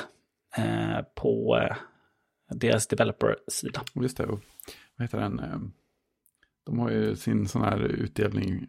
uh, 0.59 1.01
på 1.15 1.57
uh, 1.57 1.77
deras 2.57 2.87
developer-sida. 2.87 3.81
Just 3.93 4.17
det, 4.17 4.25
och 4.25 4.39
vad 4.95 5.07
heter 5.07 5.19
den? 5.19 5.71
De 6.65 6.79
har 6.79 6.89
ju 6.89 7.15
sin 7.15 7.47
sån 7.47 7.61
här 7.61 7.79
utdelning, 7.79 8.67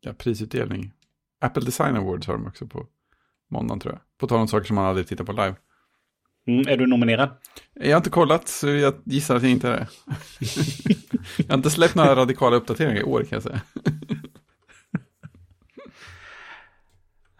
ja, 0.00 0.12
prisutdelning. 0.12 0.92
Apple 1.40 1.64
Design 1.64 1.96
Awards 1.96 2.26
har 2.26 2.34
de 2.34 2.46
också 2.46 2.66
på 2.66 2.86
måndagen 3.50 3.80
tror 3.80 3.94
jag. 3.94 4.00
På 4.18 4.26
tal 4.26 4.40
om 4.40 4.48
saker 4.48 4.66
som 4.66 4.76
man 4.76 4.84
aldrig 4.84 5.08
tittar 5.08 5.24
på 5.24 5.32
live. 5.32 5.54
Mm, 6.46 6.68
är 6.68 6.76
du 6.76 6.86
nominerad? 6.86 7.30
Jag 7.74 7.90
har 7.90 7.96
inte 7.96 8.10
kollat, 8.10 8.48
så 8.48 8.68
jag 8.68 8.94
gissar 9.04 9.36
att 9.36 9.42
jag 9.42 9.50
inte 9.50 9.68
är 9.68 9.72
det. 9.72 9.86
jag 11.36 11.48
har 11.48 11.56
inte 11.56 11.70
släppt 11.70 11.94
några 11.94 12.16
radikala 12.16 12.56
uppdateringar 12.56 13.00
i 13.00 13.04
år 13.04 13.20
kan 13.20 13.28
jag 13.36 13.42
säga. 13.42 13.60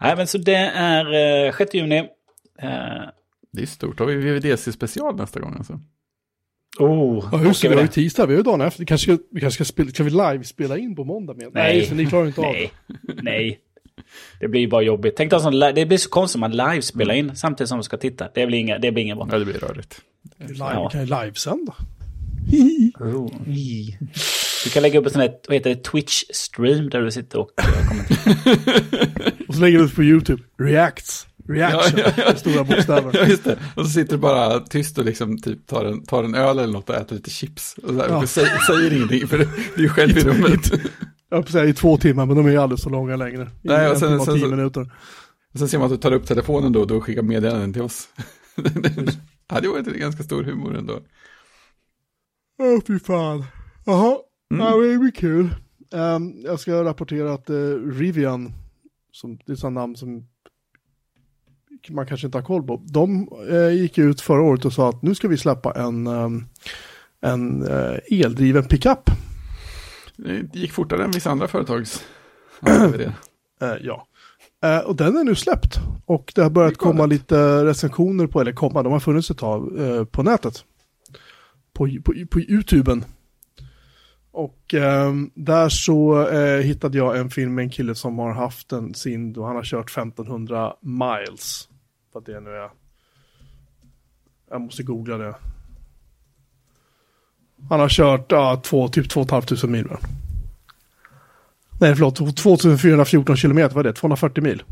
Nej, 0.01 0.15
men 0.15 0.27
så 0.27 0.37
det 0.37 0.55
är 0.55 1.45
eh, 1.47 1.53
6 1.55 1.73
juni. 1.73 1.97
Eh, 1.97 2.07
det 3.51 3.61
är 3.61 3.65
stort. 3.65 3.97
Då 3.97 4.03
har 4.03 4.11
vi 4.11 4.15
VVDC 4.15 4.71
special 4.71 5.15
nästa 5.15 5.39
gång 5.39 5.55
alltså. 5.57 5.79
Oh, 6.79 7.29
ja, 7.31 7.37
hur 7.37 7.53
ska 7.53 7.69
vi 7.69 7.75
ha 7.75 7.87
tisdag? 7.87 8.25
Vi 8.25 8.33
har 8.33 8.37
ju 8.37 8.43
dagen 8.43 8.61
efter. 8.61 8.85
Kanske 8.85 9.17
vi 9.31 9.41
kanske 9.41 9.63
ska, 9.63 9.73
spela, 9.73 9.89
ska 9.89 10.03
vi 10.03 10.09
live 10.09 10.43
spela 10.43 10.77
in 10.77 10.95
på 10.95 11.03
måndag 11.03 11.33
med? 11.33 11.49
Nej, 11.53 11.77
nej 11.77 11.85
så 11.85 11.95
ni 11.95 12.05
klarar 12.05 12.27
inte 12.27 12.41
nej, 12.41 12.71
av 12.89 12.95
det. 13.01 13.21
Nej, 13.21 13.59
det 14.39 14.47
blir 14.47 14.67
bara 14.67 14.81
jobbigt. 14.81 15.13
Tänk 15.17 15.31
dig 15.31 15.73
det 15.73 15.85
blir 15.85 15.97
så 15.97 16.09
konstigt 16.09 16.35
om 16.35 16.39
man 16.39 16.51
live 16.51 16.81
spelar 16.81 17.15
in 17.15 17.35
samtidigt 17.35 17.69
som 17.69 17.77
man 17.77 17.83
ska 17.83 17.97
titta. 17.97 18.27
Det 18.33 18.47
blir 18.47 18.57
inga, 18.57 18.79
det 18.79 18.91
blir 18.91 19.03
inga 19.03 19.15
bra. 19.15 19.27
Ja, 19.31 19.39
det 19.39 19.45
blir 19.45 19.59
rörigt. 19.59 20.01
Live, 20.39 20.55
ja. 20.59 20.89
kan 20.89 21.01
ju 21.01 21.07
livesända. 21.07 21.73
Oh. 22.99 23.31
Du 24.63 24.69
kan 24.69 24.81
lägga 24.81 24.99
upp 24.99 25.05
en 25.05 25.11
sån 25.11 25.21
här, 25.21 25.31
vad 25.47 25.55
heter 25.55 25.69
det, 25.69 25.89
Twitch-stream 25.89 26.89
där 26.89 27.01
du 27.01 27.11
sitter 27.11 27.39
och 27.39 27.49
kommenterar. 27.89 29.33
och 29.47 29.55
så 29.55 29.61
lägger 29.61 29.77
du 29.77 29.85
upp 29.85 29.95
på 29.95 30.03
YouTube, 30.03 30.43
reacts. 30.59 31.27
Reaction, 31.47 31.99
ja, 31.99 32.13
ja, 32.17 32.23
ja. 32.27 32.35
stora 32.35 32.63
bokstäver. 32.63 33.11
Ja, 33.13 33.27
just 33.27 33.43
det. 33.43 33.57
Och 33.75 33.85
så 33.85 33.91
sitter 33.91 34.11
du 34.11 34.17
bara 34.17 34.59
tyst 34.59 34.97
och 34.97 35.05
liksom 35.05 35.41
typ 35.41 35.67
tar 35.67 35.85
en, 35.85 36.05
tar 36.05 36.23
en 36.23 36.35
öl 36.35 36.59
eller 36.59 36.73
något 36.73 36.89
och 36.89 36.95
äter 36.95 37.15
lite 37.15 37.29
chips. 37.29 37.75
Och, 37.83 37.89
så 37.89 37.95
här, 37.95 38.09
ja. 38.09 38.17
och 38.17 38.29
säger, 38.29 38.57
säger 38.57 38.93
ingenting 38.93 39.27
för 39.27 39.47
du 39.75 39.85
är 39.85 39.89
själv 39.89 40.17
i 40.17 40.21
rummet. 40.21 40.71
Jag 41.33 41.49
säga 41.49 41.65
i 41.65 41.73
två 41.73 41.97
timmar, 41.97 42.25
men 42.25 42.37
de 42.37 42.45
är 42.45 42.49
ju 42.49 42.57
alldeles 42.57 42.81
så 42.81 42.89
långa 42.89 43.15
längre. 43.15 43.49
Nej, 43.61 43.89
och 43.91 43.97
sen, 43.97 44.25
sen, 44.25 44.39
sen, 44.39 44.49
minuter. 44.49 44.81
Och 45.53 45.59
sen 45.59 45.67
ser 45.67 45.77
man 45.77 45.85
att 45.85 45.91
du 45.91 45.97
tar 45.97 46.11
upp 46.11 46.25
telefonen 46.25 46.73
då 46.73 46.79
och 46.79 46.87
då 46.87 47.01
skickar 47.01 47.21
meddelanden 47.21 47.73
till 47.73 47.81
oss. 47.81 48.09
ja, 49.47 49.59
det 49.61 49.67
var 49.67 49.77
en 49.77 49.99
ganska 49.99 50.23
stor 50.23 50.43
humor 50.43 50.77
ändå. 50.77 50.99
Åh, 52.59 52.67
oh, 52.67 52.81
fy 52.87 52.99
fan. 52.99 53.45
Jaha, 53.85 54.17
mm. 54.53 54.65
ja, 54.65 54.77
det 54.77 54.97
blir 54.97 55.11
kul. 55.11 55.55
Um, 55.91 56.41
jag 56.43 56.59
ska 56.59 56.83
rapportera 56.83 57.33
att 57.33 57.49
uh, 57.49 57.91
Rivian, 57.91 58.53
som, 59.11 59.39
det 59.45 59.51
är 59.51 59.55
sådana 59.55 59.79
namn 59.79 59.95
som 59.95 60.27
man 61.89 62.05
kanske 62.05 62.27
inte 62.27 62.37
har 62.37 62.45
koll 62.45 62.63
på, 62.63 62.81
de 62.85 63.29
uh, 63.49 63.73
gick 63.73 63.97
ut 63.97 64.21
förra 64.21 64.41
året 64.41 64.65
och 64.65 64.73
sa 64.73 64.89
att 64.89 65.01
nu 65.01 65.15
ska 65.15 65.27
vi 65.27 65.37
släppa 65.37 65.73
en, 65.73 66.07
um, 66.07 66.45
en 67.21 67.63
uh, 67.63 67.97
eldriven 68.11 68.63
pickup. 68.63 69.09
Det 70.15 70.55
gick 70.55 70.71
fortare 70.71 71.03
än 71.03 71.11
vissa 71.11 71.31
andra 71.31 71.47
företags. 71.47 72.05
ja. 73.81 74.07
och 74.85 74.95
den 74.95 75.17
är 75.17 75.23
nu 75.23 75.35
släppt. 75.35 75.79
Och 76.05 76.31
det 76.35 76.41
har 76.41 76.49
börjat 76.49 76.77
komma 76.77 77.05
lite 77.05 77.65
recensioner 77.65 78.27
på, 78.27 78.41
eller 78.41 78.53
komma, 78.53 78.83
de 78.83 78.91
har 78.91 78.99
funnits 78.99 79.31
ett 79.31 79.37
tag 79.37 79.71
på 80.11 80.23
nätet. 80.23 80.65
På, 81.73 81.89
på, 82.03 82.13
på 82.29 82.39
YouTuben. 82.39 83.05
Och 84.31 84.73
eh, 84.73 85.13
där 85.35 85.69
så 85.69 86.27
eh, 86.27 86.59
hittade 86.59 86.97
jag 86.97 87.17
en 87.17 87.29
film 87.29 87.55
med 87.55 87.63
en 87.63 87.69
kille 87.69 87.95
som 87.95 88.19
har 88.19 88.33
haft 88.33 88.71
en 88.71 88.93
sin, 88.93 89.33
då 89.33 89.45
han 89.45 89.55
har 89.55 89.63
kört 89.63 89.89
1500 89.89 90.73
miles. 90.81 91.69
Vad 92.13 92.25
det 92.25 92.39
nu 92.39 92.49
är. 92.49 92.69
Jag 94.49 94.61
måste 94.61 94.83
googla 94.83 95.17
det. 95.17 95.35
Han 97.69 97.79
har 97.79 97.89
kört 97.89 98.31
ja, 98.31 98.61
två, 98.63 98.87
typ 98.87 99.09
2 99.09 99.25
500 99.25 99.67
mil. 99.67 99.87
Nej, 101.79 101.95
förlåt, 101.95 102.37
2414 102.37 103.37
kilometer, 103.37 103.75
vad 103.75 103.85
är 103.85 103.89
det? 103.89 103.95
240 103.95 104.43
mil. 104.43 104.63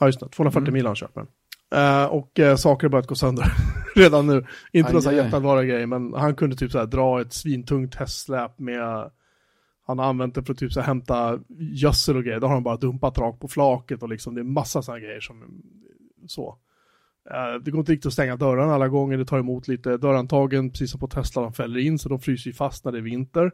Ja, 0.00 0.06
just 0.06 0.20
det, 0.20 0.28
240 0.28 0.62
mm. 0.62 0.74
mil 0.74 0.86
har 0.86 0.88
han 0.88 0.96
kört 0.96 1.16
med. 1.16 1.26
Uh, 1.74 2.04
och 2.04 2.38
uh, 2.38 2.56
saker 2.56 2.86
har 2.86 2.90
börjat 2.90 3.06
gå 3.06 3.14
sönder 3.14 3.52
redan 3.94 4.26
nu. 4.26 4.46
Inte 4.72 4.92
någon 4.92 5.16
jätteallvarliga 5.16 5.74
grej, 5.74 5.86
men 5.86 6.14
han 6.14 6.34
kunde 6.34 6.56
typ 6.56 6.72
så 6.72 6.78
här, 6.78 6.86
dra 6.86 7.20
ett 7.20 7.32
svintungt 7.32 7.94
hästsläp 7.94 8.58
med 8.58 9.10
han 9.86 9.98
har 9.98 10.06
använt 10.06 10.34
det 10.34 10.42
för 10.42 10.52
att 10.52 10.58
typ 10.58 10.72
så 10.72 10.80
här, 10.80 10.86
hämta 10.86 11.38
gödsel 11.58 12.16
och 12.16 12.24
grejer. 12.24 12.40
Då 12.40 12.46
har 12.46 12.54
han 12.54 12.62
bara 12.62 12.76
dumpat 12.76 13.18
rakt 13.18 13.40
på 13.40 13.48
flaket 13.48 14.02
och 14.02 14.08
liksom 14.08 14.34
det 14.34 14.40
är 14.40 14.44
massa 14.44 14.82
sådana 14.82 15.00
grejer 15.00 15.20
som 15.20 15.62
så. 16.26 16.58
Eh, 17.30 17.54
det 17.62 17.70
går 17.70 17.80
inte 17.80 17.92
riktigt 17.92 18.06
att 18.06 18.12
stänga 18.12 18.36
dörrarna 18.36 18.74
alla 18.74 18.88
gånger. 18.88 19.18
Det 19.18 19.24
tar 19.24 19.38
emot 19.38 19.68
lite 19.68 19.96
dörrantagen, 19.96 20.70
precis 20.70 20.90
som 20.90 21.00
på 21.00 21.08
Tesla, 21.08 21.42
de 21.42 21.52
fäller 21.52 21.80
in 21.80 21.98
så 21.98 22.08
de 22.08 22.20
fryser 22.20 22.50
ju 22.50 22.54
fast 22.54 22.84
när 22.84 22.92
det 22.92 22.98
är 22.98 23.02
vinter. 23.02 23.52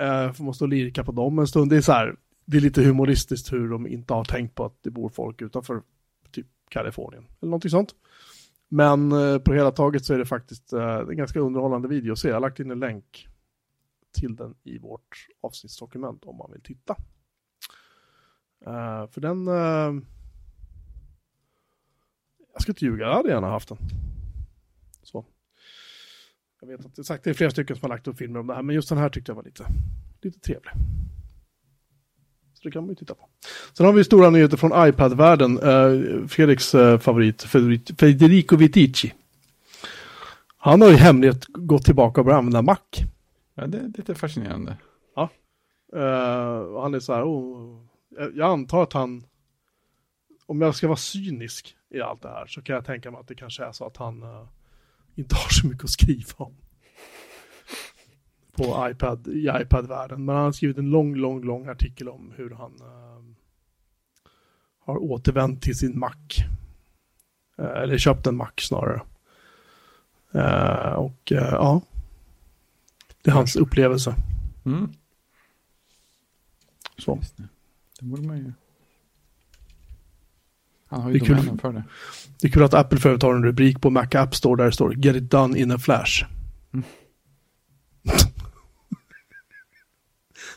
Uh, 0.00 0.52
stå 0.52 0.64
och 0.64 0.68
lirka 0.68 1.04
på 1.04 1.12
dem 1.12 1.38
en 1.38 1.46
stund. 1.46 1.70
Det 1.70 1.76
är 1.76 1.80
så 1.80 1.92
här, 1.92 2.16
det 2.44 2.56
är 2.56 2.60
lite 2.60 2.82
humoristiskt 2.82 3.52
hur 3.52 3.68
de 3.68 3.86
inte 3.86 4.14
har 4.14 4.24
tänkt 4.24 4.54
på 4.54 4.64
att 4.64 4.78
det 4.82 4.90
bor 4.90 5.08
folk 5.08 5.42
utanför 5.42 5.82
typ 6.30 6.46
Kalifornien. 6.68 7.24
Eller 7.40 7.50
någonting 7.50 7.70
sånt. 7.70 7.94
Men 8.68 9.10
på 9.10 9.40
på 9.40 9.54
hela 9.54 9.70
taget 9.70 10.04
så 10.04 10.14
är 10.14 10.18
det 10.18 10.26
faktiskt 10.26 10.72
eh, 10.72 10.98
en 10.98 11.16
ganska 11.16 11.40
underhållande 11.40 11.88
video. 11.88 12.16
Så 12.16 12.28
jag 12.28 12.34
har 12.34 12.40
lagt 12.40 12.60
in 12.60 12.70
en 12.70 12.80
länk 12.80 13.28
till 14.18 14.36
den 14.36 14.54
i 14.64 14.78
vårt 14.78 15.26
avsnittsdokument 15.40 16.24
om 16.24 16.36
man 16.36 16.52
vill 16.52 16.62
titta. 16.62 16.96
För 19.10 19.20
den... 19.20 19.48
Jag 22.52 22.62
ska 22.62 22.72
inte 22.72 22.84
ljuga, 22.84 23.04
jag 23.04 23.14
hade 23.14 23.28
gärna 23.28 23.48
haft 23.48 23.68
den. 23.68 23.78
Så. 25.02 25.24
Jag 26.60 26.68
vet 26.68 26.86
att 26.86 26.96
det, 26.96 27.04
sagt, 27.04 27.24
det 27.24 27.30
är 27.30 27.34
flera 27.34 27.50
stycken 27.50 27.76
som 27.76 27.90
har 27.90 27.96
lagt 27.96 28.08
upp 28.08 28.18
filmer 28.18 28.40
om 28.40 28.46
det 28.46 28.54
här, 28.54 28.62
men 28.62 28.74
just 28.74 28.88
den 28.88 28.98
här 28.98 29.08
tyckte 29.08 29.30
jag 29.30 29.36
var 29.36 29.42
lite, 29.42 29.66
lite 30.22 30.40
trevlig. 30.40 30.72
Så 32.54 32.68
det 32.68 32.70
kan 32.70 32.82
man 32.82 32.88
ju 32.88 32.94
titta 32.94 33.14
på. 33.14 33.28
Sen 33.72 33.86
har 33.86 33.92
vi 33.92 34.04
stora 34.04 34.30
nyheter 34.30 34.56
från 34.56 34.88
iPad-världen. 34.88 35.58
Uh, 35.60 36.26
Fredriks 36.26 36.74
uh, 36.74 36.98
favorit, 36.98 37.42
Federico 37.98 38.56
Vitici. 38.56 39.14
Han 40.56 40.80
har 40.80 40.88
ju 40.88 40.96
hemligt 40.96 41.46
gått 41.46 41.84
tillbaka 41.84 42.20
och 42.20 42.24
börjat 42.24 42.38
använda 42.38 42.62
Mac. 42.62 42.78
Ja, 43.54 43.66
det 43.66 43.78
är 43.78 43.86
lite 43.96 44.14
fascinerande. 44.14 44.76
Ja. 45.16 45.28
Uh, 45.96 46.80
han 46.80 46.94
är 46.94 47.00
så 47.00 47.14
här, 47.14 47.24
oh, 47.24 47.84
jag 48.34 48.50
antar 48.50 48.82
att 48.82 48.92
han, 48.92 49.24
om 50.52 50.60
jag 50.60 50.74
ska 50.74 50.86
vara 50.88 50.96
cynisk 50.96 51.76
i 51.90 52.00
allt 52.00 52.22
det 52.22 52.28
här, 52.28 52.46
så 52.46 52.62
kan 52.62 52.74
jag 52.74 52.84
tänka 52.84 53.10
mig 53.10 53.20
att 53.20 53.28
det 53.28 53.34
kanske 53.34 53.64
är 53.64 53.72
så 53.72 53.86
att 53.86 53.96
han 53.96 54.22
uh, 54.22 54.48
inte 55.14 55.34
har 55.34 55.48
så 55.48 55.66
mycket 55.66 55.84
att 55.84 55.90
skriva 55.90 56.34
om 56.36 56.54
på 58.52 58.88
iPad, 58.90 59.28
i 59.28 59.50
iPad-världen. 59.62 60.24
Men 60.24 60.34
han 60.34 60.44
har 60.44 60.52
skrivit 60.52 60.78
en 60.78 60.90
lång, 60.90 61.14
lång, 61.14 61.44
lång 61.44 61.68
artikel 61.68 62.08
om 62.08 62.32
hur 62.36 62.50
han 62.50 62.72
uh, 62.82 63.34
har 64.78 64.96
återvänt 65.02 65.62
till 65.62 65.78
sin 65.78 65.98
Mac. 65.98 66.14
Uh, 67.60 67.66
eller 67.66 67.98
köpt 67.98 68.26
en 68.26 68.36
Mac 68.36 68.52
snarare. 68.56 69.02
Och 70.96 71.32
ja, 71.32 71.82
det 73.22 73.30
är 73.30 73.34
hans 73.34 73.56
upplevelse. 73.56 74.14
Mm. 74.64 74.92
Så. 76.98 77.14
Det. 77.36 77.48
det 78.00 78.06
borde 78.06 78.22
man 78.22 78.38
ju... 78.38 78.52
Han 80.92 81.00
har 81.02 81.10
ju 81.10 81.18
det 81.18 81.28
domänen 81.28 81.58
för 81.58 81.72
det. 81.72 81.84
Det 82.40 82.48
är 82.48 82.52
kul 82.52 82.62
att 82.62 82.74
Apple 82.74 82.98
för 82.98 83.18
har 83.22 83.34
en 83.34 83.44
rubrik 83.44 83.80
på 83.80 83.90
Mac 83.90 84.06
App 84.14 84.34
Store 84.34 84.62
där 84.62 84.64
det 84.64 84.72
står 84.72 84.94
Get 84.94 85.16
it 85.16 85.30
done 85.30 85.58
in 85.58 85.70
a 85.70 85.78
flash. 85.78 86.24
Mm. 86.74 86.84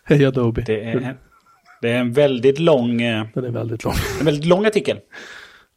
Hej 0.04 0.26
Adobe. 0.26 0.64
Det 0.66 0.84
är, 0.84 1.18
det 1.82 1.92
är 1.92 2.00
en 2.00 2.14
väldigt 2.14 2.60
lång... 2.60 3.02
Eh, 3.02 3.26
Den 3.34 3.46
är 3.46 3.52
väldigt 3.52 3.84
lång. 3.84 3.94
En 4.20 4.26
väldigt 4.26 4.46
lång 4.46 4.66
artikel. 4.66 5.00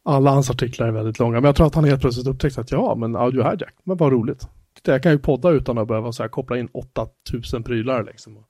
Alla 0.03 0.31
hans 0.31 0.49
artiklar 0.49 0.87
är 0.87 0.91
väldigt 0.91 1.19
långa, 1.19 1.35
men 1.35 1.43
jag 1.43 1.55
tror 1.55 1.67
att 1.67 1.75
han 1.75 1.83
helt 1.83 2.01
plötsligt 2.01 2.27
upptäckte 2.27 2.61
att 2.61 2.71
ja, 2.71 2.95
men 2.95 3.15
audio 3.15 3.43
hijack, 3.43 3.73
men 3.83 3.97
vad 3.97 4.11
roligt. 4.11 4.47
Jag 4.83 5.03
kan 5.03 5.11
ju 5.11 5.19
podda 5.19 5.49
utan 5.49 5.77
att 5.77 5.87
behöva 5.87 6.11
så 6.11 6.23
här, 6.23 6.29
koppla 6.29 6.57
in 6.57 6.69
8000 6.71 7.63
prylar 7.63 8.03
liksom. 8.03 8.45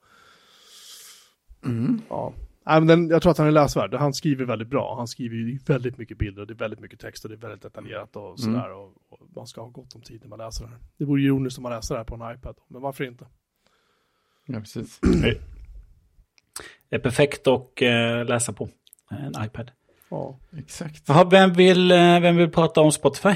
Mm. 1.65 2.01
Ja. 2.09 2.33
Nej, 2.65 2.81
men 2.81 2.87
den, 2.87 3.09
jag 3.09 3.21
tror 3.21 3.31
att 3.31 3.37
han 3.37 3.47
är 3.47 3.51
läsvärd. 3.51 3.93
Han 3.93 4.13
skriver 4.13 4.45
väldigt 4.45 4.67
bra. 4.67 4.95
Han 4.97 5.07
skriver 5.07 5.35
ju 5.35 5.59
väldigt 5.65 5.97
mycket 5.97 6.17
bilder 6.17 6.41
och 6.41 6.47
det 6.47 6.53
är 6.53 6.55
väldigt 6.55 6.79
mycket 6.79 6.99
text 6.99 7.23
och 7.25 7.29
det 7.29 7.35
är 7.35 7.39
väldigt 7.39 7.61
detaljerat 7.61 8.15
och 8.15 8.25
mm. 8.25 8.37
sådär. 8.37 8.65
Mm. 8.65 8.77
Och, 8.77 8.93
och, 9.09 9.19
man 9.35 9.47
ska 9.47 9.61
ha 9.61 9.69
gott 9.69 9.95
om 9.95 10.01
tid 10.01 10.21
när 10.21 10.29
man 10.29 10.39
läser 10.39 10.63
det 10.63 10.69
här. 10.69 10.79
Det 10.97 11.05
vore 11.05 11.21
ju 11.21 11.27
ironiskt 11.27 11.57
om 11.57 11.63
man 11.63 11.71
läser 11.71 11.95
det 11.95 11.99
här 11.99 12.05
på 12.05 12.15
en 12.15 12.35
iPad, 12.35 12.55
men 12.67 12.81
varför 12.81 13.03
inte? 13.03 13.25
Ja, 14.45 14.59
precis. 14.59 14.99
Det 16.89 16.95
är 16.95 16.99
perfekt 16.99 17.47
att 17.47 17.81
äh, 17.81 18.25
läsa 18.25 18.53
på 18.53 18.69
en 19.09 19.45
iPad. 19.45 19.71
Ja, 20.09 20.39
exakt. 20.57 21.03
Jaha, 21.07 21.23
vem, 21.23 21.53
vill, 21.53 21.91
äh, 21.91 22.19
vem 22.19 22.35
vill 22.35 22.51
prata 22.51 22.81
om 22.81 22.91
Spotify? 22.91 23.29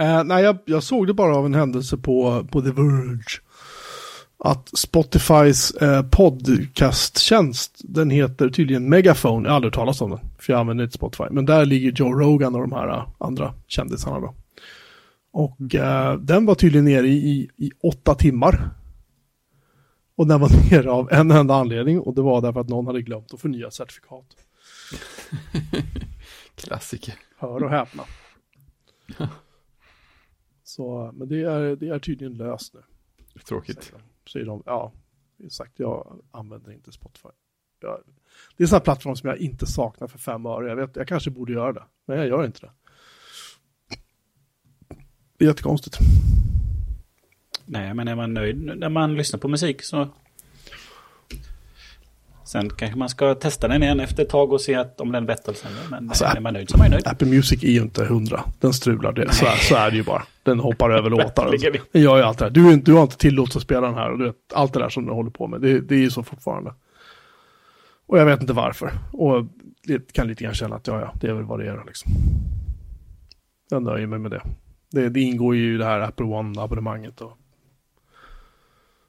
Uh, 0.00 0.24
nej, 0.24 0.44
jag, 0.44 0.58
jag, 0.64 0.82
såg 0.82 1.06
det 1.06 1.14
bara 1.14 1.36
av 1.36 1.46
en 1.46 1.54
händelse 1.54 1.96
på, 1.96 2.46
på 2.52 2.60
The 2.60 2.70
Verge. 2.70 3.40
Att 4.44 4.78
Spotifys 4.78 5.82
uh, 5.82 6.02
podcasttjänst, 6.02 7.80
den 7.84 8.10
heter 8.10 8.48
tydligen 8.48 8.88
Megaphone. 8.88 9.48
Jag 9.48 9.52
har 9.52 9.56
aldrig 9.56 9.72
talat 9.72 10.00
om 10.00 10.10
den, 10.10 10.20
för 10.38 10.52
jag 10.52 10.60
använder 10.60 10.84
inte 10.84 10.96
Spotify. 10.96 11.24
Men 11.30 11.46
där 11.46 11.64
ligger 11.64 11.92
Joe 11.92 12.12
Rogan 12.12 12.54
och 12.54 12.60
de 12.60 12.72
här 12.72 12.88
uh, 12.88 13.08
andra 13.18 13.54
kändisarna 13.66 14.20
då. 14.20 14.34
Och 15.32 15.74
mm. 15.74 16.26
den 16.26 16.46
var 16.46 16.54
tydligen 16.54 16.84
nere 16.84 17.06
i, 17.06 17.30
i, 17.30 17.50
i 17.56 17.70
åtta 17.82 18.14
timmar. 18.14 18.70
Och 20.16 20.26
den 20.26 20.40
var 20.40 20.50
nere 20.70 20.90
av 20.90 21.12
en 21.12 21.30
enda 21.30 21.54
anledning 21.54 22.00
och 22.00 22.14
det 22.14 22.22
var 22.22 22.40
därför 22.40 22.60
att 22.60 22.68
någon 22.68 22.86
hade 22.86 23.02
glömt 23.02 23.34
att 23.34 23.40
förnya 23.40 23.70
certifikat. 23.70 24.36
Klassiker. 26.54 27.14
Hör 27.38 27.64
och 27.64 27.70
häpna. 27.70 28.02
Så, 30.64 31.12
men 31.14 31.28
det 31.28 31.42
är, 31.42 31.76
det 31.76 31.88
är 31.88 31.98
tydligen 31.98 32.36
löst 32.36 32.74
nu. 32.74 32.80
Tråkigt. 33.44 33.82
Säger 33.82 34.09
de. 34.30 34.32
Säger 34.32 34.46
de. 34.46 34.62
Ja, 34.66 34.92
sagt, 35.50 35.72
jag 35.76 36.20
använder 36.30 36.72
inte 36.72 36.92
Spotify. 36.92 37.28
Jag, 37.80 38.00
det 38.56 38.62
är 38.62 38.64
en 38.64 38.68
sån 38.68 38.76
här 38.76 38.84
plattform 38.84 39.16
som 39.16 39.28
jag 39.28 39.38
inte 39.38 39.66
saknar 39.66 40.08
för 40.08 40.18
fem 40.18 40.46
öre. 40.46 40.68
Jag, 40.68 40.76
vet, 40.76 40.96
jag 40.96 41.08
kanske 41.08 41.30
borde 41.30 41.52
göra 41.52 41.72
det, 41.72 41.82
men 42.06 42.18
jag 42.18 42.28
gör 42.28 42.44
inte 42.44 42.60
det. 42.60 42.70
Det 45.38 45.44
är 45.44 45.48
jättekonstigt. 45.48 45.98
Nej, 47.66 47.94
men 47.94 48.08
är 48.08 48.14
man 48.14 48.34
nöjd 48.34 48.78
när 48.78 48.88
man 48.88 49.14
lyssnar 49.14 49.40
på 49.40 49.48
musik 49.48 49.82
så... 49.82 50.08
Sen 52.44 52.70
kanske 52.70 52.98
man 52.98 53.08
ska 53.08 53.34
testa 53.34 53.68
den 53.68 53.82
igen 53.82 54.00
efter 54.00 54.22
ett 54.22 54.28
tag 54.28 54.52
och 54.52 54.60
se 54.60 54.74
att 54.74 55.00
om 55.00 55.12
den 55.12 55.22
är 55.22 55.26
bättre. 55.26 55.52
Men 55.90 56.08
alltså, 56.08 56.24
är 56.24 56.40
man 56.40 56.54
nöjd 56.54 56.70
så 56.70 56.76
är 56.76 56.78
man 56.78 56.90
nöjd. 56.90 57.06
Apple 57.06 57.28
Music 57.28 57.64
är 57.64 57.70
ju 57.70 57.82
inte 57.82 58.04
hundra. 58.04 58.44
Den 58.60 58.72
strular. 58.72 59.12
Det. 59.12 59.32
Så, 59.32 59.46
är, 59.46 59.56
så 59.56 59.74
är 59.74 59.90
det 59.90 59.96
ju 59.96 60.02
bara. 60.02 60.22
Den 60.42 60.60
hoppar 60.60 60.90
över 60.90 61.10
låtar. 61.20 61.50
Den 61.92 62.02
gör 62.02 62.16
ju 62.16 62.22
allt 62.22 62.38
det 62.38 62.44
här. 62.44 62.50
Du, 62.50 62.76
du 62.76 62.92
har 62.92 63.02
inte 63.02 63.16
tillåtelse 63.16 63.58
att 63.58 63.62
spela 63.62 63.86
den 63.86 63.96
här. 63.96 64.12
Och 64.12 64.18
du 64.18 64.24
vet, 64.24 64.36
allt 64.54 64.72
det 64.72 64.78
där 64.78 64.88
som 64.88 65.06
den 65.06 65.14
håller 65.14 65.30
på 65.30 65.46
med. 65.46 65.60
Det, 65.60 65.80
det 65.80 65.94
är 65.94 65.98
ju 65.98 66.10
så 66.10 66.22
fortfarande. 66.22 66.74
Och 68.06 68.18
jag 68.18 68.26
vet 68.26 68.40
inte 68.40 68.52
varför. 68.52 68.92
Och 69.12 69.46
det 69.84 70.12
kan 70.12 70.28
lite 70.28 70.44
grann 70.44 70.54
känna 70.54 70.76
att 70.76 70.86
ja, 70.86 71.00
ja, 71.00 71.14
det 71.20 71.26
är 71.26 71.34
väl 71.34 71.44
vad 71.44 71.58
det 71.58 71.66
är 71.66 71.82
liksom. 71.86 72.12
Jag 73.70 73.82
nöjer 73.82 74.06
mig 74.06 74.18
med 74.18 74.30
det. 74.30 74.42
Det, 74.90 75.08
det 75.08 75.20
ingår 75.20 75.56
ju 75.56 75.74
i 75.74 75.78
det 75.78 75.84
här 75.84 76.00
Apple 76.00 76.26
One-abonnemanget. 76.26 77.20
Och 77.20 77.38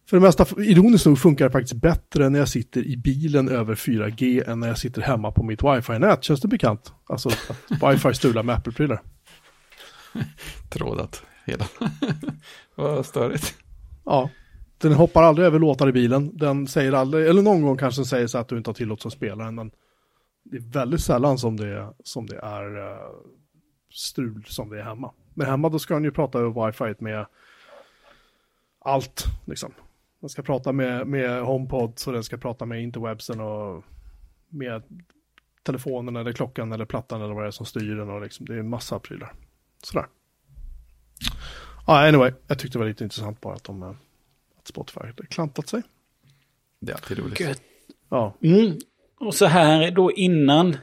för 0.10 0.18
det 0.18 0.22
mesta, 0.22 0.46
ironiskt 0.58 1.06
nog, 1.06 1.20
funkar 1.20 1.46
det 1.46 1.52
faktiskt 1.52 1.82
bättre 1.82 2.30
när 2.30 2.40
jag 2.40 2.48
sitter 2.48 2.88
i 2.88 2.98
bilen 2.98 3.50
över 3.50 3.76
4G 3.76 4.50
än 4.50 4.60
när 4.60 4.68
jag 4.68 4.78
sitter 4.78 5.02
hemma 5.02 5.32
på 5.32 5.44
mitt 5.44 5.64
wifi-nät. 5.64 6.24
Känns 6.24 6.42
det 6.42 6.48
bekant? 6.48 6.94
Alltså 7.06 7.30
att 7.30 7.94
wifi 7.94 8.14
strular 8.14 8.44
med 8.44 8.56
Apple-prylar. 8.56 9.02
Trådat 10.70 11.24
hela. 11.46 11.66
Vad 12.76 13.06
störigt. 13.06 13.56
Ja, 14.06 14.30
den 14.78 14.94
hoppar 14.94 15.24
aldrig 15.24 15.48
över 15.48 15.60
låtar 15.60 15.90
i 15.90 15.92
bilen. 15.92 16.38
Den 16.38 16.68
säger 16.68 16.94
aldrig, 16.94 17.28
eller 17.28 17.42
någon 17.42 17.62
gång 17.62 17.78
kanske 17.78 18.00
den 18.02 18.06
säger 18.06 18.28
så 18.28 18.38
att 18.38 18.48
du 18.48 18.58
inte 18.58 18.70
har 18.70 18.76
tillåtelse 18.76 19.08
att 19.08 19.14
spela 19.14 19.44
den, 19.46 19.56
men 19.56 19.72
det 20.44 20.58
är 20.58 20.62
väldigt 20.62 21.02
sällan 21.02 21.38
som 21.38 21.58
det, 21.58 21.94
som 22.04 22.26
det 22.26 22.38
är 22.38 22.78
uh, 22.78 22.98
strul 23.94 24.46
som 24.48 24.70
det 24.70 24.80
är 24.80 24.84
hemma. 24.84 25.12
Men 25.34 25.48
hemma 25.48 25.70
då 25.70 25.80
ska 25.80 25.94
den 25.94 26.04
ju 26.04 26.12
prata 26.12 26.40
över 26.40 26.66
wifi 26.66 27.04
med 27.04 27.26
allt, 28.80 29.26
liksom. 29.46 29.74
Den 30.20 30.30
ska 30.30 30.42
prata 30.42 30.72
med, 30.72 31.08
med 31.08 31.42
HomePod 31.44 32.00
så 32.00 32.12
den 32.12 32.24
ska 32.24 32.38
prata 32.38 32.66
med 32.66 32.84
interwebsen 32.84 33.40
och 33.40 33.84
med 34.50 34.84
telefonen 35.64 36.16
eller 36.16 36.32
klockan 36.32 36.72
eller 36.72 36.86
plattan 36.86 37.22
eller 37.22 37.34
vad 37.34 37.44
det 37.44 37.48
är 37.48 37.52
som 37.52 37.66
styr 37.66 37.96
den 37.96 38.10
och 38.10 38.22
liksom, 38.22 38.46
det 38.46 38.54
är 38.54 38.58
en 38.58 38.70
massa 38.70 39.00
prylar. 39.00 39.34
Sådär. 39.84 40.08
Ja, 41.88 42.08
anyway, 42.08 42.32
jag 42.48 42.60
tyckte 42.60 42.78
det 42.78 42.80
var 42.80 42.90
lite 42.90 43.04
intressant 43.04 43.42
bara 43.42 43.54
att, 43.54 43.64
de, 43.64 43.84
att 43.84 44.68
Spotify 44.68 45.00
hade 45.00 45.26
klantat 45.26 45.70
sig. 45.70 45.82
Det 46.80 46.92
är 46.92 46.96
alltid 46.96 47.20
roligt. 47.20 47.38
Good. 47.38 47.58
Ja. 48.10 48.36
Mm. 48.44 48.78
Och 49.20 49.36
så 49.36 49.46
här 49.46 49.92
då 49.92 50.12
innan, 50.12 50.74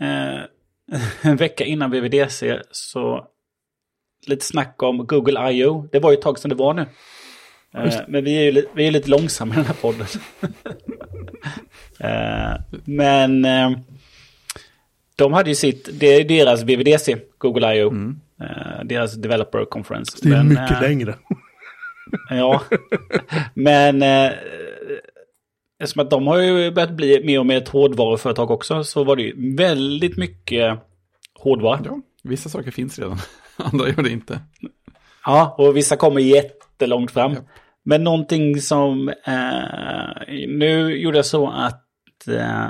eh, 0.00 0.40
en 1.30 1.36
vecka 1.36 1.64
innan 1.64 1.90
VVDC, 1.90 2.62
så 2.70 3.26
lite 4.26 4.44
snack 4.44 4.82
om 4.82 5.06
Google 5.06 5.52
I.O. 5.52 5.88
Det 5.92 5.98
var 5.98 6.10
ju 6.10 6.16
ett 6.16 6.22
tag 6.22 6.38
sedan 6.38 6.48
det 6.48 6.54
var 6.54 6.74
nu. 6.74 6.86
Uh, 7.76 8.00
men 8.08 8.24
vi 8.24 8.36
är 8.36 8.52
ju 8.52 8.66
vi 8.74 8.86
är 8.86 8.90
lite 8.90 9.10
långsamma 9.10 9.54
i 9.54 9.56
den 9.56 9.66
här 9.66 9.74
podden. 9.74 10.06
uh, 12.04 12.80
men 12.84 13.44
uh, 13.44 13.78
de 15.16 15.32
hade 15.32 15.50
ju 15.50 15.54
sitt, 15.54 15.88
det 15.92 16.06
är 16.06 16.24
deras 16.24 16.62
VVDC, 16.62 17.16
Google 17.38 17.74
I.O. 17.74 17.88
Mm. 17.88 18.20
Deras 18.84 19.14
Developer 19.14 19.64
Conference. 19.64 20.18
Det 20.22 20.28
är 20.28 20.32
men, 20.32 20.48
mycket 20.48 20.80
längre. 20.80 21.14
ja, 22.30 22.62
men 23.54 24.02
eftersom 25.78 26.02
att 26.02 26.10
de 26.10 26.26
har 26.26 26.38
ju 26.38 26.70
börjat 26.70 26.96
bli 26.96 27.24
mer 27.24 27.38
och 27.38 27.46
mer 27.46 27.56
ett 27.56 27.68
hårdvaruföretag 27.68 28.50
också 28.50 28.84
så 28.84 29.04
var 29.04 29.16
det 29.16 29.22
ju 29.22 29.56
väldigt 29.56 30.16
mycket 30.16 30.78
hårdvara. 31.34 31.80
Ja, 31.84 32.00
vissa 32.22 32.48
saker 32.48 32.70
finns 32.70 32.98
redan, 32.98 33.18
andra 33.56 33.88
gör 33.88 34.02
det 34.02 34.10
inte. 34.10 34.40
Ja, 35.24 35.54
och 35.58 35.76
vissa 35.76 35.96
kommer 35.96 36.20
jättelångt 36.20 37.10
fram. 37.10 37.32
Ja. 37.32 37.40
Men 37.82 38.04
någonting 38.04 38.60
som... 38.60 39.08
Eh, 39.08 40.36
nu 40.48 40.98
gjorde 40.98 41.18
jag 41.18 41.26
så 41.26 41.50
att 41.50 42.28
eh, 42.28 42.66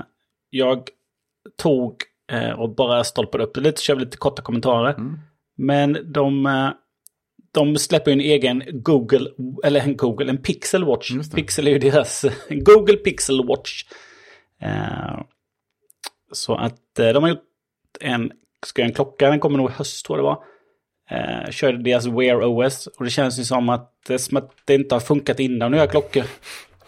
jag 0.51 0.89
tog 1.57 2.03
eh, 2.33 2.51
och 2.51 2.75
bara 2.75 3.05
stolpade 3.05 3.45
upp 3.45 3.55
det 3.55 3.61
lite, 3.61 3.83
kör 3.83 3.97
lite 3.97 4.17
korta 4.17 4.43
kommentarer. 4.43 4.91
Mm. 4.91 5.19
Men 5.57 6.13
de, 6.13 6.47
eh, 6.47 6.71
de 7.53 7.77
släpper 7.77 8.13
en 8.13 8.21
egen 8.21 8.63
Google, 8.67 9.31
eller 9.65 9.81
en 9.81 9.97
Google, 9.97 10.31
en 10.31 10.43
Pixel 10.43 10.85
Watch. 10.85 11.11
Pixel 11.35 11.67
är 11.67 11.71
ju 11.71 11.79
deras, 11.79 12.25
Google 12.51 12.97
Pixel 12.97 13.47
Watch. 13.47 13.85
Eh, 14.63 15.21
så 16.33 16.55
att 16.55 16.99
eh, 16.99 17.09
de 17.09 17.23
har 17.23 17.31
gjort 17.31 17.45
en, 18.01 18.33
ska 18.67 18.83
en 18.83 18.93
klocka, 18.93 19.31
den 19.31 19.41
kommer 19.41 19.59
nog 19.59 19.71
i 19.71 19.73
höst 19.73 20.07
tror 20.07 20.19
jag 20.19 20.25
det 20.25 20.29
var. 20.29 20.45
Eh, 21.11 21.51
körde 21.51 21.83
deras 21.83 22.07
Wear 22.07 22.45
OS 22.45 22.87
och 22.87 23.05
det 23.05 23.11
känns 23.11 23.39
ju 23.39 23.45
som 23.45 23.69
att 23.69 23.93
det, 24.07 24.19
som 24.19 24.37
att 24.37 24.53
det 24.65 24.75
inte 24.75 24.95
har 24.95 25.01
funkat 25.01 25.41
innan 25.41 25.75
att 25.75 25.79
göra 25.79 25.91
klockor 25.91 26.25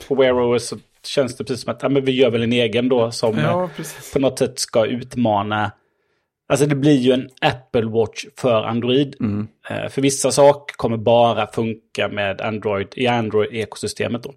på 0.09 0.15
Wear 0.15 0.55
OS. 0.55 0.67
Så 0.67 0.77
känns 1.05 1.37
det 1.37 1.45
precis 1.45 1.65
som 1.65 1.75
att 1.75 1.83
ja, 1.83 1.89
men 1.89 2.05
vi 2.05 2.13
gör 2.13 2.31
väl 2.31 2.43
en 2.43 2.53
egen 2.53 2.89
då 2.89 3.11
som 3.11 3.39
ja, 3.39 3.71
på 4.13 4.19
något 4.19 4.39
sätt 4.39 4.59
ska 4.59 4.87
utmana. 4.87 5.73
Alltså 6.49 6.67
det 6.67 6.75
blir 6.75 6.97
ju 6.97 7.13
en 7.13 7.29
Apple 7.41 7.87
Watch 7.87 8.25
för 8.37 8.65
Android. 8.65 9.17
Mm. 9.21 9.49
Eh, 9.71 9.89
för 9.89 10.03
vissa 10.03 10.31
saker 10.31 10.75
kommer 10.77 10.97
bara 10.97 11.47
funka 11.47 12.09
med 12.09 12.41
Android 12.41 12.89
i 12.97 13.07
Android-ekosystemet 13.07 14.23
då. 14.23 14.35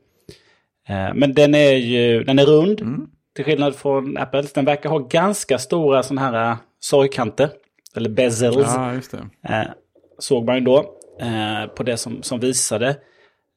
Eh, 0.89 1.13
men 1.13 1.33
den 1.33 1.55
är 1.55 1.71
ju 1.71 2.23
den 2.23 2.39
är 2.39 2.45
rund. 2.45 2.81
Mm. 2.81 3.07
Till 3.35 3.45
skillnad 3.45 3.75
från 3.75 4.17
Apple. 4.17 4.43
Den 4.53 4.65
verkar 4.65 4.89
ha 4.89 4.99
ganska 4.99 5.57
stora 5.57 6.03
sådana 6.03 6.21
här 6.21 6.57
sorgkanter. 6.79 7.49
Eller 7.95 8.09
bezels. 8.09 8.57
Ja. 8.57 8.93
Eh, 9.49 9.67
såg 10.19 10.45
man 10.45 10.55
ju 10.55 10.61
då 10.61 10.77
eh, 11.21 11.67
på 11.75 11.83
det 11.83 11.97
som, 11.97 12.23
som 12.23 12.39
visade. 12.39 12.89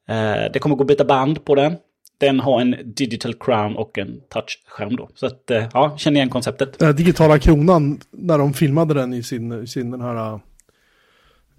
Eh, 0.09 0.53
det 0.53 0.59
kommer 0.61 0.77
gå 0.77 0.83
att 0.83 0.89
byta 0.89 1.05
band 1.05 1.45
på 1.45 1.55
den. 1.55 1.77
Den 2.19 2.41
har 2.41 2.61
en 2.61 2.77
digital 2.85 3.35
crown 3.35 3.77
och 3.77 3.99
en 3.99 4.21
touchskärm 4.29 4.97
då. 4.97 5.09
Så 5.15 5.27
att, 5.27 5.51
eh, 5.51 5.65
ja, 5.73 5.97
känner 5.99 6.17
igen 6.17 6.31
konceptet. 6.31 6.79
Den 6.79 6.97
digitala 6.97 7.39
kronan, 7.39 8.01
när 8.11 8.39
de 8.39 8.53
filmade 8.53 8.95
den 8.95 9.15
i 9.15 9.23
sin, 9.23 9.67
sin 9.67 9.91
den 9.91 10.01
här, 10.01 10.41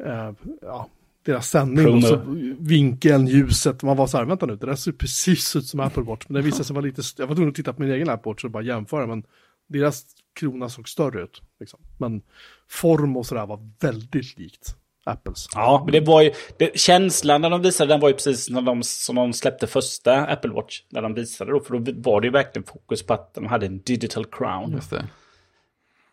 äh, 0.06 0.32
ja, 0.62 0.90
deras 1.26 1.50
sändning. 1.50 1.96
Och 1.96 2.04
så 2.04 2.22
vinkeln, 2.60 3.28
ljuset, 3.28 3.84
man 3.84 3.98
var 3.98 4.08
så 4.08 4.18
här, 4.18 4.26
vänta 4.26 4.46
nu, 4.46 4.56
det 4.56 4.66
där 4.66 4.76
ser 4.76 4.92
precis 4.92 5.56
ut 5.56 5.66
som 5.66 5.80
Apple 5.80 6.04
Watch. 6.04 6.26
Men 6.28 6.36
det 6.36 6.42
visade 6.42 6.64
sig 6.64 6.74
vara 6.74 6.86
lite, 6.86 7.02
jag 7.18 7.28
var 7.28 7.36
tvungen 7.36 7.50
att 7.50 7.56
titta 7.56 7.74
på 7.74 7.82
min 7.82 7.92
egen 7.92 8.10
Apple 8.10 8.30
Watch 8.30 8.44
och 8.44 8.52
bara 8.52 8.64
jämföra, 8.64 9.08
men 9.08 9.24
deras 9.68 10.06
krona 10.40 10.70
såg 10.70 10.90
större 10.90 11.24
ut. 11.24 11.42
Liksom. 11.60 11.80
Men 11.98 12.22
form 12.70 13.18
och 13.18 13.26
sådär 13.26 13.46
var 13.46 13.70
väldigt 13.80 14.38
likt. 14.38 14.76
Apples. 15.06 15.48
Ja, 15.54 15.82
men 15.86 15.92
det 15.92 16.00
var 16.00 16.22
ju, 16.22 16.32
det, 16.58 16.80
känslan 16.80 17.42
när 17.42 17.50
de 17.50 17.62
visade 17.62 17.94
den 17.94 18.00
var 18.00 18.10
ju 18.10 18.14
precis 18.14 18.50
när 18.50 18.62
de, 18.62 18.84
som 18.84 19.16
de 19.16 19.34
släppte 19.34 19.68
första 19.68 20.26
Apple 20.26 20.52
Watch. 20.52 20.82
När 20.90 21.02
de 21.02 21.14
visade 21.14 21.52
då, 21.52 21.60
för 21.60 21.80
då 21.80 21.92
var 21.96 22.22
det 22.22 22.28
ju 22.28 22.32
verkligen 22.32 22.66
fokus 22.66 23.04
på 23.04 23.14
att 23.14 23.34
de 23.34 23.46
hade 23.46 23.66
en 23.66 23.82
digital 23.82 24.26
crown. 24.26 24.72
Just 24.72 24.90
det. 24.90 25.06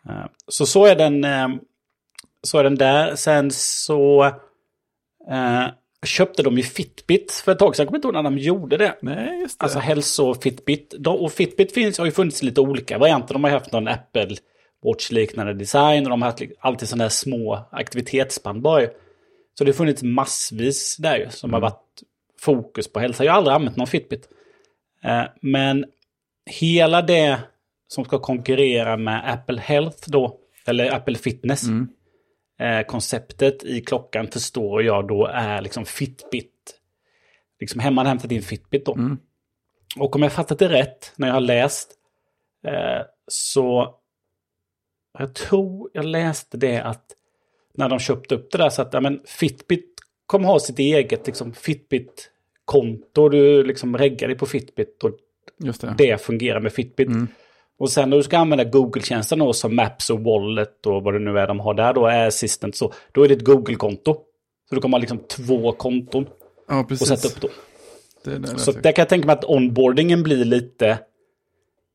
Uh, 0.09 0.25
så 0.47 0.65
så 0.65 0.85
är 0.85 0.95
den, 0.95 1.25
uh, 1.25 1.55
så 2.41 2.57
är 2.57 2.63
den 2.63 2.75
där. 2.75 3.15
Sen 3.15 3.51
så 3.51 4.25
uh, 5.31 5.67
köpte 6.05 6.43
de 6.43 6.57
ju 6.57 6.63
Fitbit 6.63 7.31
för 7.31 7.51
ett 7.51 7.59
tag 7.59 7.75
sedan. 7.75 7.83
Jag 7.83 7.87
kommer 7.87 7.97
inte 7.97 8.07
ihåg 8.07 8.15
när 8.15 8.23
de 8.23 8.37
gjorde 8.37 8.77
det. 8.77 8.97
Nej, 9.01 9.39
just 9.39 9.59
det. 9.59 9.63
Alltså 9.63 9.79
hälso-Fitbit. 9.79 11.07
Och 11.07 11.31
Fitbit 11.31 11.73
finns, 11.73 11.97
har 11.97 12.05
ju 12.05 12.11
funnits 12.11 12.43
lite 12.43 12.61
olika 12.61 12.97
varianter. 12.97 13.33
De 13.33 13.43
har 13.43 13.51
haft 13.51 13.71
någon 13.71 13.87
Apple 13.87 14.35
Watch-liknande 14.83 15.53
design 15.53 16.03
och 16.03 16.09
de 16.09 16.21
har 16.21 16.29
haft 16.29 16.43
alltid 16.59 16.89
sådana 16.89 17.03
här 17.03 17.09
små 17.09 17.67
aktivitetsband 17.71 18.61
bara. 18.61 18.87
Så 19.57 19.63
det 19.63 19.71
har 19.71 19.73
funnits 19.73 20.03
massvis 20.03 20.97
där 20.97 21.17
ju 21.17 21.29
som 21.29 21.49
mm. 21.49 21.53
har 21.53 21.69
varit 21.69 22.03
fokus 22.39 22.93
på 22.93 22.99
hälsa. 22.99 23.25
Jag 23.25 23.31
har 23.31 23.37
aldrig 23.37 23.55
använt 23.55 23.77
någon 23.77 23.87
Fitbit. 23.87 24.29
Eh, 25.03 25.23
men 25.41 25.85
hela 26.45 27.01
det 27.01 27.39
som 27.87 28.05
ska 28.05 28.19
konkurrera 28.19 28.97
med 28.97 29.33
Apple 29.33 29.61
Health 29.61 30.09
då, 30.09 30.39
eller 30.65 30.95
Apple 30.95 31.15
Fitness, 31.15 31.63
mm. 31.63 31.89
eh, 32.59 32.85
konceptet 32.85 33.63
i 33.63 33.81
klockan 33.81 34.27
förstår 34.27 34.83
jag 34.83 35.07
då 35.07 35.25
är 35.25 35.61
liksom 35.61 35.85
Fitbit. 35.85 36.79
Liksom 37.59 37.79
hemma 37.79 38.03
hämtat 38.03 38.31
in 38.31 38.41
Fitbit 38.41 38.85
då. 38.85 38.93
Mm. 38.93 39.17
Och 39.97 40.15
om 40.15 40.23
jag 40.23 40.33
fattat 40.33 40.59
det 40.59 40.69
rätt 40.69 41.13
när 41.15 41.27
jag 41.27 41.33
har 41.33 41.41
läst 41.41 41.91
eh, 42.67 43.05
så 43.27 43.95
jag 45.19 45.33
tror 45.33 45.89
jag 45.93 46.05
läste 46.05 46.57
det 46.57 46.79
att 46.79 47.05
när 47.73 47.89
de 47.89 47.99
köpte 47.99 48.35
upp 48.35 48.51
det 48.51 48.57
där 48.57 48.69
så 48.69 48.81
att 48.81 48.93
ja, 48.93 49.01
men 49.01 49.21
Fitbit 49.25 49.93
kommer 50.25 50.47
ha 50.47 50.59
sitt 50.59 50.79
eget 50.79 51.27
liksom, 51.27 51.53
Fitbit-konto. 51.53 53.29
Du 53.29 53.63
liksom 53.63 53.97
reggar 53.97 54.27
dig 54.27 54.37
på 54.37 54.45
Fitbit 54.45 55.03
och 55.03 55.11
det. 55.57 55.95
det. 55.97 56.21
fungerar 56.21 56.59
med 56.59 56.73
Fitbit. 56.73 57.07
Mm. 57.07 57.27
Och 57.77 57.91
sen 57.91 58.09
när 58.09 58.17
du 58.17 58.23
ska 58.23 58.37
använda 58.37 58.63
Google-tjänsten 58.63 59.39
då 59.39 59.53
som 59.53 59.75
Maps 59.75 60.09
och 60.09 60.19
Wallet 60.19 60.85
och 60.85 61.03
vad 61.03 61.13
det 61.13 61.19
nu 61.19 61.39
är 61.39 61.47
de 61.47 61.59
har 61.59 61.73
där 61.73 61.93
då, 61.93 62.05
är 62.05 62.27
Assistant 62.27 62.75
så, 62.75 62.93
då 63.11 63.23
är 63.23 63.27
det 63.27 63.33
ett 63.33 63.45
Google-konto. 63.45 64.17
Så 64.69 64.75
du 64.75 64.81
kommer 64.81 64.97
ha 64.97 64.99
liksom 64.99 65.19
två 65.19 65.71
konton 65.71 66.25
ja, 66.67 66.87
och 66.89 66.97
sätta 66.97 67.27
upp 67.27 67.41
då. 67.41 67.49
Det, 68.23 68.37
det, 68.37 68.59
så 68.59 68.71
där 68.71 68.91
kan 68.91 69.01
jag 69.01 69.09
tänka 69.09 69.27
mig 69.27 69.33
att 69.33 69.45
onboardingen 69.45 70.23
blir 70.23 70.45
lite, 70.45 70.99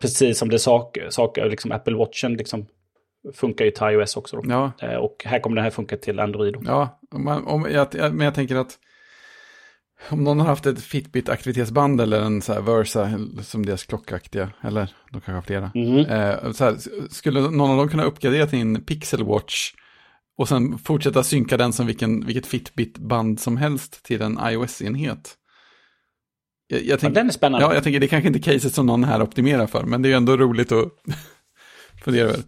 Precis 0.00 0.38
som 0.38 0.48
det 0.48 0.58
saker, 0.58 1.10
saker 1.10 1.50
liksom 1.50 1.72
Apple 1.72 1.94
Watchen 1.94 2.34
liksom 2.34 2.66
funkar 3.34 3.64
ju 3.64 3.70
till 3.70 3.86
iOS 3.86 4.16
också. 4.16 4.36
Då. 4.36 4.42
Ja. 4.48 4.72
Eh, 4.82 4.96
och 4.96 5.22
här 5.24 5.38
kommer 5.40 5.56
det 5.56 5.62
här 5.62 5.70
funka 5.70 5.96
till 5.96 6.20
Android. 6.20 6.54
Då. 6.54 6.60
Ja, 6.66 7.00
om 7.10 7.24
man, 7.24 7.46
om, 7.46 7.66
jag, 7.70 8.14
men 8.14 8.20
jag 8.20 8.34
tänker 8.34 8.56
att 8.56 8.78
om 10.08 10.24
någon 10.24 10.40
har 10.40 10.46
haft 10.46 10.66
ett 10.66 10.78
Fitbit-aktivitetsband 10.78 12.02
eller 12.02 12.20
en 12.20 12.42
så 12.42 12.60
Versa 12.60 13.10
som 13.42 13.66
deras 13.66 13.84
klockaktiga, 13.84 14.50
eller 14.62 14.94
de 15.10 15.20
kanske 15.20 15.32
har 15.32 15.42
flera. 15.42 15.72
Mm. 15.74 15.98
Eh, 15.98 16.52
här, 16.58 16.76
skulle 17.10 17.40
någon 17.40 17.70
av 17.70 17.76
dem 17.76 17.88
kunna 17.88 18.04
uppgradera 18.04 18.46
till 18.46 18.58
en 18.58 18.84
Pixel 18.84 19.24
Watch 19.24 19.72
och 20.40 20.48
sen 20.48 20.78
fortsätta 20.78 21.22
synka 21.22 21.56
den 21.56 21.72
som 21.72 21.86
vilken, 21.86 22.26
vilket 22.26 22.46
Fitbit-band 22.46 23.40
som 23.40 23.56
helst 23.56 24.02
till 24.02 24.22
en 24.22 24.38
iOS-enhet. 24.42 25.36
Jag, 26.66 26.84
jag 26.84 27.00
tänk, 27.00 27.16
ja, 27.16 27.20
den 27.20 27.26
är 27.26 27.32
spännande. 27.32 27.66
Ja, 27.66 27.74
jag 27.74 27.82
tänker 27.82 28.00
det 28.00 28.06
är 28.06 28.08
kanske 28.08 28.28
inte 28.28 28.40
caset 28.40 28.74
som 28.74 28.86
någon 28.86 29.04
här 29.04 29.22
optimerar 29.22 29.66
för, 29.66 29.84
men 29.84 30.02
det 30.02 30.08
är 30.08 30.10
ju 30.10 30.16
ändå 30.16 30.36
roligt 30.36 30.72
att 30.72 30.92
fundera 32.04 32.28
över. 32.28 32.42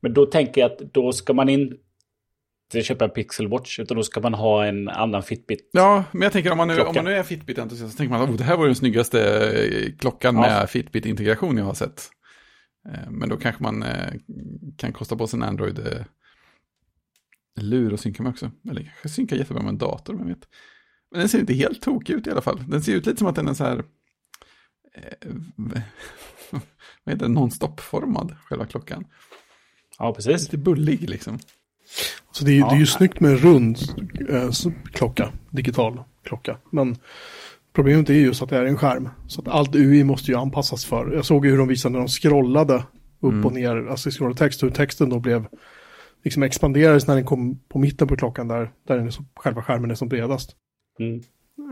Men 0.00 0.14
då 0.14 0.26
tänker 0.26 0.60
jag 0.60 0.72
att 0.72 0.78
då 0.78 1.12
ska 1.12 1.32
man 1.32 1.48
inte 1.48 2.82
köpa 2.82 3.04
en 3.04 3.10
Pixel 3.10 3.48
Watch, 3.48 3.78
utan 3.78 3.96
då 3.96 4.02
ska 4.02 4.20
man 4.20 4.34
ha 4.34 4.66
en 4.66 4.88
annan 4.88 5.22
Fitbit. 5.22 5.70
Ja, 5.72 6.04
men 6.12 6.22
jag 6.22 6.32
tänker 6.32 6.52
om 6.52 6.58
man 6.58 6.68
nu, 6.68 6.80
om 6.80 6.94
man 6.94 7.04
nu 7.04 7.14
är 7.14 7.22
Fitbit-entusiast, 7.22 7.92
så 7.92 7.96
tänker 7.96 8.14
man 8.14 8.22
att 8.22 8.30
oh, 8.30 8.36
det 8.36 8.44
här 8.44 8.56
var 8.56 8.66
den 8.66 8.74
snyggaste 8.74 9.50
eh, 9.50 9.92
klockan 9.98 10.34
ja. 10.34 10.40
med 10.40 10.70
Fitbit-integration 10.70 11.56
jag 11.56 11.64
har 11.64 11.74
sett. 11.74 12.08
Eh, 12.88 13.10
men 13.10 13.28
då 13.28 13.36
kanske 13.36 13.62
man 13.62 13.82
eh, 13.82 14.12
kan 14.76 14.92
kosta 14.92 15.16
på 15.16 15.26
sig 15.26 15.36
en 15.36 15.42
Android 15.42 16.04
lur 17.60 17.92
och 17.92 18.00
synka 18.00 18.22
med 18.22 18.30
också. 18.30 18.50
Eller 18.70 18.82
kanske 18.82 19.08
synka 19.08 19.36
jättebra 19.36 19.62
med 19.62 19.70
en 19.70 19.78
dator, 19.78 20.14
vem 20.14 20.26
vet. 20.26 20.48
Men 21.10 21.20
den 21.20 21.28
ser 21.28 21.38
inte 21.40 21.54
helt 21.54 21.82
tokig 21.82 22.14
ut 22.14 22.26
i 22.26 22.30
alla 22.30 22.40
fall. 22.40 22.64
Den 22.68 22.82
ser 22.82 22.94
ut 22.94 23.06
lite 23.06 23.18
som 23.18 23.28
att 23.28 23.36
den 23.36 23.48
är 23.48 23.54
så 23.54 23.64
här... 23.64 23.84
Eh, 24.94 25.28
vad 27.04 27.12
heter 27.14 27.26
det? 27.26 27.28
Non-stop-formad, 27.28 28.36
själva 28.44 28.66
klockan. 28.66 29.04
Ja, 29.98 30.14
precis. 30.14 30.42
Lite 30.42 30.58
bullig 30.58 31.10
liksom. 31.10 31.38
Så 32.32 32.44
det 32.44 32.52
är, 32.52 32.58
ja. 32.58 32.68
det 32.68 32.74
är 32.74 32.78
ju 32.78 32.86
snyggt 32.86 33.20
med 33.20 33.30
en 33.30 33.38
rund 33.38 33.78
eh, 34.30 34.50
klocka, 34.92 35.32
digital 35.50 36.02
klocka. 36.24 36.56
Men 36.70 36.96
problemet 37.72 38.10
är 38.10 38.14
just 38.14 38.42
att 38.42 38.48
det 38.48 38.56
är 38.56 38.64
en 38.64 38.76
skärm. 38.76 39.08
Så 39.26 39.40
att 39.40 39.48
allt 39.48 39.74
UI 39.74 40.04
måste 40.04 40.30
ju 40.30 40.38
anpassas 40.38 40.84
för. 40.84 41.12
Jag 41.12 41.24
såg 41.24 41.44
ju 41.44 41.50
hur 41.50 41.58
de 41.58 41.68
visade 41.68 41.92
när 41.92 41.98
de 41.98 42.08
scrollade 42.08 42.84
upp 43.20 43.32
mm. 43.32 43.46
och 43.46 43.52
ner, 43.52 43.86
alltså 43.86 44.10
scrollade 44.10 44.38
text, 44.38 44.62
hur 44.62 44.70
texten 44.70 45.10
då 45.10 45.20
blev 45.20 45.46
liksom 46.24 46.42
expanderades 46.42 47.06
när 47.06 47.14
den 47.14 47.24
kom 47.24 47.58
på 47.68 47.78
mitten 47.78 48.08
på 48.08 48.16
klockan 48.16 48.48
där, 48.48 48.70
där 48.86 48.96
den 48.96 49.06
är 49.06 49.10
så, 49.10 49.24
själva 49.36 49.62
skärmen 49.62 49.90
är 49.90 49.94
som 49.94 50.08
bredast. 50.08 50.56
Mm. 50.98 51.22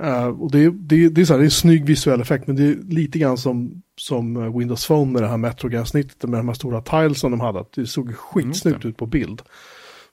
Uh, 0.02 0.26
och 0.26 0.50
det, 0.50 0.70
det, 0.70 1.08
det, 1.08 1.20
är 1.20 1.24
så 1.24 1.32
här, 1.32 1.38
det 1.38 1.42
är 1.42 1.46
en 1.46 1.50
snygg 1.50 1.84
visuell 1.84 2.20
effekt, 2.20 2.46
men 2.46 2.56
det 2.56 2.62
är 2.62 2.74
lite 2.74 3.18
grann 3.18 3.38
som, 3.38 3.82
som 3.96 4.36
eh, 4.36 4.58
Windows 4.58 4.86
Phone 4.86 5.12
med 5.12 5.22
det 5.22 5.28
här 5.28 5.36
Metrogas-snittet 5.36 6.28
med 6.28 6.40
de 6.40 6.48
här 6.48 6.54
stora 6.54 6.82
tiles 6.82 7.20
som 7.20 7.30
de 7.30 7.40
hade. 7.40 7.60
Att 7.60 7.72
det 7.72 7.86
såg 7.86 8.14
skitsnyggt 8.14 8.84
mm. 8.84 8.90
ut 8.90 8.96
på 8.96 9.06
bild. 9.06 9.42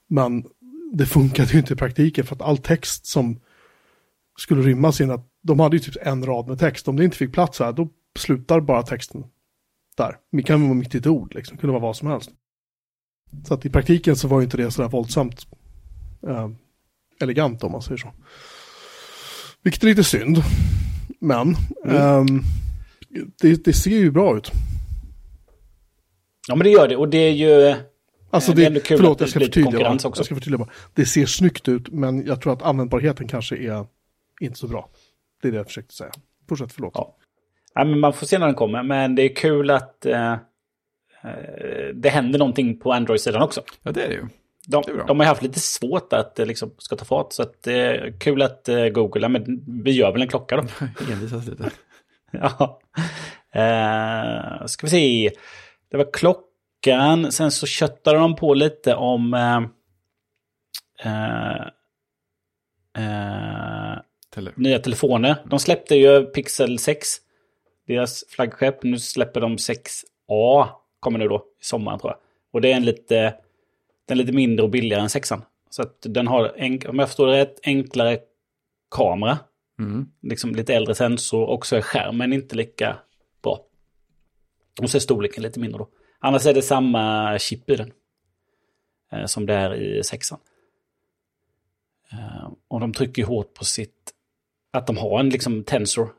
Men 0.08 0.46
det 0.94 1.06
funkade 1.06 1.52
ju 1.52 1.60
inte 1.60 1.74
i 1.74 1.78
praktiken 1.78 2.26
för 2.26 2.36
att 2.36 2.42
all 2.42 2.58
text 2.58 3.06
som 3.06 3.40
skulle 4.40 4.62
rymmas 4.62 5.02
in 5.02 5.12
att 5.12 5.28
de 5.42 5.60
hade 5.60 5.76
ju 5.76 5.80
typ 5.80 5.96
en 6.02 6.26
rad 6.26 6.48
med 6.48 6.60
text. 6.60 6.88
Om 6.88 6.96
det 6.96 7.06
inte 7.06 7.18
fick 7.18 7.34
plats 7.34 7.60
här, 7.60 7.72
då 7.72 7.90
slutar 8.20 8.60
bara 8.60 8.84
texten 8.84 9.24
där. 9.98 10.18
Det 10.32 10.44
kan 10.44 10.64
vara 10.64 10.74
mitt 10.74 10.96
i 10.96 10.98
ett 10.98 11.08
ord, 11.08 11.36
liksom. 11.36 11.58
det 11.58 11.62
kunde 11.62 11.72
vara 11.72 11.82
vad 11.82 11.96
som 11.96 12.08
helst. 12.08 12.32
Så 13.48 13.54
att 13.54 13.66
i 13.66 13.70
praktiken 13.70 14.16
så 14.16 14.28
var 14.28 14.40
ju 14.40 14.44
inte 14.44 14.58
det 14.58 14.72
sådär 14.72 14.90
våldsamt 14.90 15.48
eh, 16.28 16.50
elegant 17.22 17.64
om 17.64 17.72
man 17.72 17.82
säger 17.82 17.98
så. 17.98 18.14
Vilket 19.62 19.84
är 19.84 19.88
lite 19.88 20.04
synd. 20.04 20.38
Men 21.20 21.56
mm. 21.86 21.96
eh, 21.96 22.44
det, 23.42 23.66
det, 23.66 23.74
ser 23.74 23.98
ju 23.98 24.12
bra 24.12 24.38
ut. 24.38 24.52
Ja 26.48 26.56
men 26.56 26.64
det 26.64 26.70
gör 26.70 26.88
det 26.88 26.96
och 26.96 27.10
det 27.10 27.18
är 27.18 27.32
ju... 27.32 27.76
Alltså 28.30 28.52
det, 28.52 28.70
det 28.70 28.80
är 28.80 28.84
kul 28.84 28.98
förlåt, 28.98 29.20
jag 29.20 29.30
ska 29.30 29.40
förtydliga. 29.40 29.94
Också. 29.94 30.08
Jag 30.08 30.26
ska 30.26 30.36
förtydliga 30.36 30.58
bara. 30.58 30.70
Det 30.94 31.06
ser 31.06 31.26
snyggt 31.26 31.68
ut 31.68 31.90
men 31.92 32.26
jag 32.26 32.42
tror 32.42 32.54
att 32.54 32.62
användbarheten 32.62 33.28
kanske 33.28 33.58
är 33.58 33.86
inte 34.42 34.60
så 34.60 34.68
bra. 34.68 34.90
Det 35.42 35.48
är 35.48 35.52
det 35.52 35.58
jag 35.58 35.68
försökte 35.68 35.94
säga. 35.94 36.12
Fortsätt, 36.50 36.72
förlåt. 36.74 36.92
Ja. 36.96 37.18
ja 37.74 37.86
men 37.86 38.00
man 38.00 38.14
får 38.14 38.26
se 38.26 38.38
när 38.40 38.46
den 38.46 38.56
kommer. 38.56 38.84
Men 38.84 39.16
det 39.16 39.22
är 39.22 39.36
kul 39.36 39.70
att 39.70 40.06
eh, 40.06 40.16
Eh, 40.24 40.38
det 41.94 42.10
händer 42.10 42.40
någonting 42.40 42.80
på 42.80 42.94
Android-sidan 42.94 43.42
också. 43.42 43.62
Ja, 43.84 43.92
det 43.92 44.04
är 44.04 44.08
det 44.08 44.16
ju. 44.16 44.28
De, 44.68 44.84
de 45.08 45.20
har 45.20 45.28
haft 45.28 45.42
lite 45.42 45.60
svårt 45.60 46.14
att 46.14 46.36
det 46.36 46.46
liksom 46.46 46.72
ska 46.78 46.96
ta 46.96 47.06
fart. 47.06 47.34
Så 47.34 47.42
att 47.44 47.64
det 47.64 47.74
är 47.74 48.20
kul 48.20 48.42
att 48.42 48.70
uh, 48.70 48.88
Google, 48.88 49.30
men 49.30 49.64
vi 49.84 49.92
gör 49.92 50.12
väl 50.12 50.22
en 50.22 50.28
klocka 50.28 50.56
då. 50.58 50.64
Envisas 51.12 51.48
lite. 51.48 51.72
ja. 52.32 52.80
Uh, 53.56 54.66
ska 54.66 54.88
vi 54.88 54.92
se. 54.92 55.32
Det 55.92 55.98
var 55.98 56.14
klockan. 56.14 57.32
Sen 57.32 57.52
så 57.52 57.66
köttade 57.66 58.20
de 58.20 58.36
på 58.36 58.54
lite 58.54 58.96
om... 58.96 59.34
Uh, 59.34 59.68
Tele 64.34 64.52
nya 64.56 64.80
telefoner. 64.80 65.36
De 65.46 65.60
släppte 65.60 65.96
ju 65.96 66.26
Pixel 66.26 66.80
6. 66.80 67.08
Deras 67.88 68.24
flaggskepp. 68.30 68.84
Nu 68.84 69.00
släpper 69.00 69.42
de 69.42 69.58
6 69.58 70.02
A 70.28 70.83
kommer 71.04 71.20
nu 71.20 71.28
då 71.28 71.38
i 71.62 71.66
sommaren 71.66 72.00
tror 72.00 72.12
jag. 72.12 72.20
Och 72.52 72.62
det 72.62 72.72
är 72.72 72.76
en 72.76 72.86
lite, 72.86 73.36
den 74.06 74.18
lite 74.18 74.32
mindre 74.32 74.64
och 74.64 74.70
billigare 74.70 75.02
än 75.02 75.10
sexan. 75.10 75.42
Så 75.70 75.82
att 75.82 75.98
den 76.02 76.28
har, 76.28 76.54
en, 76.58 76.80
om 76.88 77.00
jag 77.00 77.08
förstår 77.08 77.28
det 77.28 77.38
rätt, 77.38 77.60
enklare 77.64 78.20
kamera. 78.96 79.40
Mm. 79.80 80.10
Liksom 80.22 80.56
lite 80.56 80.76
äldre 80.76 80.96
sensor 80.96 81.50
och 81.50 81.66
så 81.66 81.76
är 81.76 81.82
skärmen 81.82 82.34
inte 82.34 82.56
lika 82.56 82.98
bra. 83.44 83.66
Och 84.82 84.90
så 84.90 84.98
är 84.98 85.00
storleken 85.00 85.44
lite 85.44 85.60
mindre 85.60 85.80
då. 85.80 85.90
Annars 86.20 86.46
är 86.46 86.54
det 86.54 86.62
samma 86.62 87.38
chip 87.40 87.70
i 87.70 87.76
den. 87.76 87.92
Eh, 89.12 89.26
som 89.26 89.46
det 89.46 89.54
är 89.54 89.74
i 89.76 90.04
sexan. 90.04 90.40
Eh, 92.12 92.52
och 92.68 92.80
de 92.80 92.94
trycker 92.94 93.24
hårt 93.24 93.54
på 93.54 93.66
sitt, 93.66 94.14
att 94.72 94.88
de 94.88 94.98
har 94.98 95.20
en 95.20 95.30
liksom 95.30 95.64
tensor. 95.64 96.10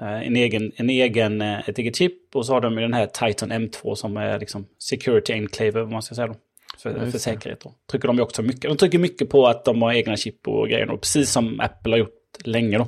Eh, 0.00 0.26
en 0.26 0.36
egen, 0.36 0.72
en 0.76 0.90
egen, 0.90 1.42
eh, 1.42 1.68
ett 1.68 1.78
eget 1.78 1.96
chip 1.96 2.36
och 2.36 2.46
så 2.46 2.52
har 2.52 2.60
de 2.60 2.74
den 2.74 2.94
här 2.94 3.06
Titan 3.06 3.52
M2 3.52 3.94
som 3.94 4.16
är 4.16 4.38
liksom 4.38 4.66
security 4.78 5.32
enclave, 5.32 5.70
vad 5.70 5.92
man 5.92 6.02
ska 6.02 6.14
säga 6.14 6.26
då. 6.26 6.34
För, 6.78 7.10
för 7.10 7.18
säkerhet 7.18 7.60
då. 7.60 7.74
Trycker 7.90 8.08
de 8.08 8.20
också 8.20 8.42
mycket. 8.42 8.62
De 8.62 8.76
trycker 8.76 8.98
mycket 8.98 9.30
på 9.30 9.46
att 9.46 9.64
de 9.64 9.82
har 9.82 9.92
egna 9.92 10.16
chip 10.16 10.48
och 10.48 10.68
grejer 10.68 10.86
då, 10.86 10.98
precis 10.98 11.30
som 11.30 11.60
Apple 11.60 11.92
har 11.92 11.98
gjort 11.98 12.46
länge 12.46 12.78
då. 12.78 12.86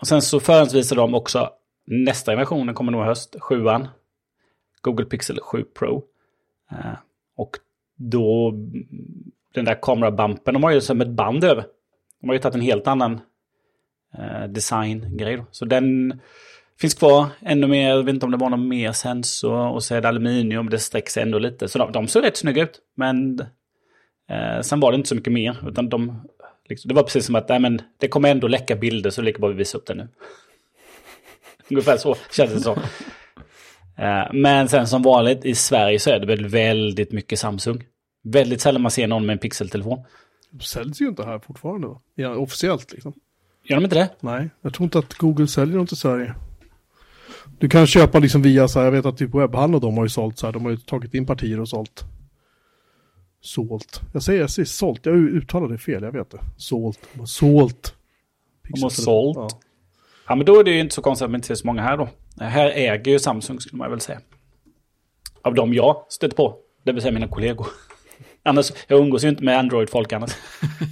och 0.00 0.06
sen 0.06 0.22
så 0.22 0.40
förhandsvisar 0.40 0.96
de 0.96 1.14
också 1.14 1.50
nästa 1.86 2.32
generation, 2.32 2.66
den 2.66 2.74
kommer 2.74 2.92
nog 2.92 3.02
i 3.02 3.04
höst, 3.04 3.36
sjuan. 3.40 3.88
Google 4.80 5.06
Pixel 5.06 5.40
7 5.40 5.64
Pro. 5.64 6.04
och 7.36 7.56
då 7.96 8.54
den 9.54 9.64
där 9.64 9.78
kamerabumpen, 9.82 10.54
de 10.54 10.62
har 10.62 10.70
ju 10.70 10.80
som 10.80 11.00
ett 11.00 11.08
band 11.08 11.44
över. 11.44 11.64
De 12.20 12.28
har 12.28 12.34
ju 12.34 12.40
tagit 12.40 12.54
en 12.54 12.60
helt 12.60 12.86
annan 12.86 13.12
eh, 13.12 13.18
Eh, 14.14 14.48
designgrej. 14.48 15.44
Så 15.50 15.64
den 15.64 16.20
finns 16.80 16.94
kvar 16.94 17.26
ännu 17.40 17.66
mer, 17.66 17.88
jag 17.88 18.02
vet 18.02 18.14
inte 18.14 18.26
om 18.26 18.32
det 18.32 18.38
var 18.38 18.50
någon 18.50 18.68
mer 18.68 18.92
sensor 18.92 19.68
och 19.68 19.84
så 19.84 19.94
är 19.94 20.00
det 20.00 20.08
aluminium, 20.08 20.70
det 20.70 20.78
sträcks 20.78 21.16
ändå 21.16 21.38
lite. 21.38 21.68
Så 21.68 21.78
de, 21.78 21.92
de 21.92 22.08
såg 22.08 22.24
rätt 22.24 22.36
snygga 22.36 22.62
ut. 22.62 22.80
Men 22.96 23.40
eh, 24.30 24.60
sen 24.62 24.80
var 24.80 24.92
det 24.92 24.96
inte 24.96 25.08
så 25.08 25.14
mycket 25.14 25.32
mer, 25.32 25.68
utan 25.68 25.88
de, 25.88 26.28
liksom, 26.68 26.88
det 26.88 26.94
var 26.94 27.02
precis 27.02 27.26
som 27.26 27.34
att 27.34 27.48
nej, 27.48 27.60
men, 27.60 27.80
det 27.98 28.08
kommer 28.08 28.30
ändå 28.30 28.48
läcka 28.48 28.76
bilder 28.76 29.10
så 29.10 29.20
det 29.20 29.24
är 29.24 29.26
lika 29.26 29.38
bra 29.38 29.50
att 29.50 29.56
visar 29.56 29.78
upp 29.78 29.86
det 29.86 29.94
nu. 29.94 30.08
Ungefär 31.70 31.96
så 31.96 32.16
känns 32.30 32.52
det 32.52 32.60
som. 32.60 32.78
Eh, 33.96 34.32
men 34.32 34.68
sen 34.68 34.86
som 34.86 35.02
vanligt 35.02 35.44
i 35.44 35.54
Sverige 35.54 35.98
så 35.98 36.10
är 36.10 36.20
det 36.20 36.26
väl 36.26 36.46
väldigt 36.46 37.12
mycket 37.12 37.38
Samsung. 37.38 37.84
Väldigt 38.22 38.60
sällan 38.60 38.82
man 38.82 38.90
ser 38.90 39.06
någon 39.06 39.26
med 39.26 39.32
en 39.32 39.38
pixeltelefon. 39.38 40.04
De 40.50 40.60
säljs 40.60 41.00
ju 41.00 41.08
inte 41.08 41.24
här 41.24 41.38
fortfarande 41.38 41.86
va? 41.86 42.00
Ja, 42.14 42.36
officiellt 42.36 42.92
liksom. 42.92 43.14
Gör 43.68 43.76
de 43.76 43.84
inte 43.84 43.96
det? 43.96 44.10
Nej, 44.20 44.50
jag 44.62 44.74
tror 44.74 44.84
inte 44.84 44.98
att 44.98 45.14
Google 45.14 45.46
säljer 45.46 45.76
dem 45.76 45.86
till 45.86 45.96
Sverige. 45.96 46.34
Du 47.58 47.68
kan 47.68 47.86
köpa 47.86 48.18
liksom 48.18 48.42
via 48.42 48.68
så 48.68 48.78
här, 48.78 48.86
jag 48.86 48.92
vet 48.92 49.06
att 49.06 49.16
typ 49.16 49.34
webbhandel 49.34 49.74
och 49.74 49.80
de 49.80 49.96
har 49.96 50.04
ju 50.04 50.08
sålt 50.08 50.38
så 50.38 50.46
här, 50.46 50.52
de 50.52 50.64
har 50.64 50.70
ju 50.70 50.76
tagit 50.76 51.14
in 51.14 51.26
partier 51.26 51.60
och 51.60 51.68
sålt. 51.68 52.04
Sålt. 53.40 54.00
Jag 54.12 54.22
säger, 54.22 54.40
jag 54.40 54.50
säger 54.50 54.66
sålt, 54.66 55.06
jag 55.06 55.16
uttalar 55.16 55.68
det 55.68 55.78
fel, 55.78 56.02
jag 56.02 56.12
vet 56.12 56.30
det. 56.30 56.40
Sålt. 56.56 56.98
De 57.12 57.18
har 57.18 57.26
sålt. 57.26 57.94
De 58.68 58.82
har 58.82 58.90
sålt. 58.90 59.36
Ja. 59.36 59.48
ja. 60.28 60.34
men 60.34 60.46
då 60.46 60.60
är 60.60 60.64
det 60.64 60.70
ju 60.70 60.80
inte 60.80 60.94
så 60.94 61.02
konstigt 61.02 61.24
att 61.24 61.30
man 61.30 61.38
inte 61.38 61.48
ser 61.48 61.54
så 61.54 61.66
många 61.66 61.82
här 61.82 61.96
då. 61.96 62.08
Här 62.40 62.70
äger 62.70 63.12
ju 63.12 63.18
Samsung 63.18 63.60
skulle 63.60 63.78
man 63.78 63.90
väl 63.90 64.00
säga. 64.00 64.20
Av 65.42 65.54
de 65.54 65.74
jag 65.74 66.04
stött 66.08 66.36
på, 66.36 66.56
det 66.84 66.92
vill 66.92 67.02
säga 67.02 67.12
mina 67.12 67.28
kollegor. 67.28 67.66
Annars, 68.48 68.72
jag 68.86 69.00
umgås 69.00 69.24
ju 69.24 69.28
inte 69.28 69.44
med 69.44 69.58
Android-folk 69.58 70.12
annars. 70.12 70.30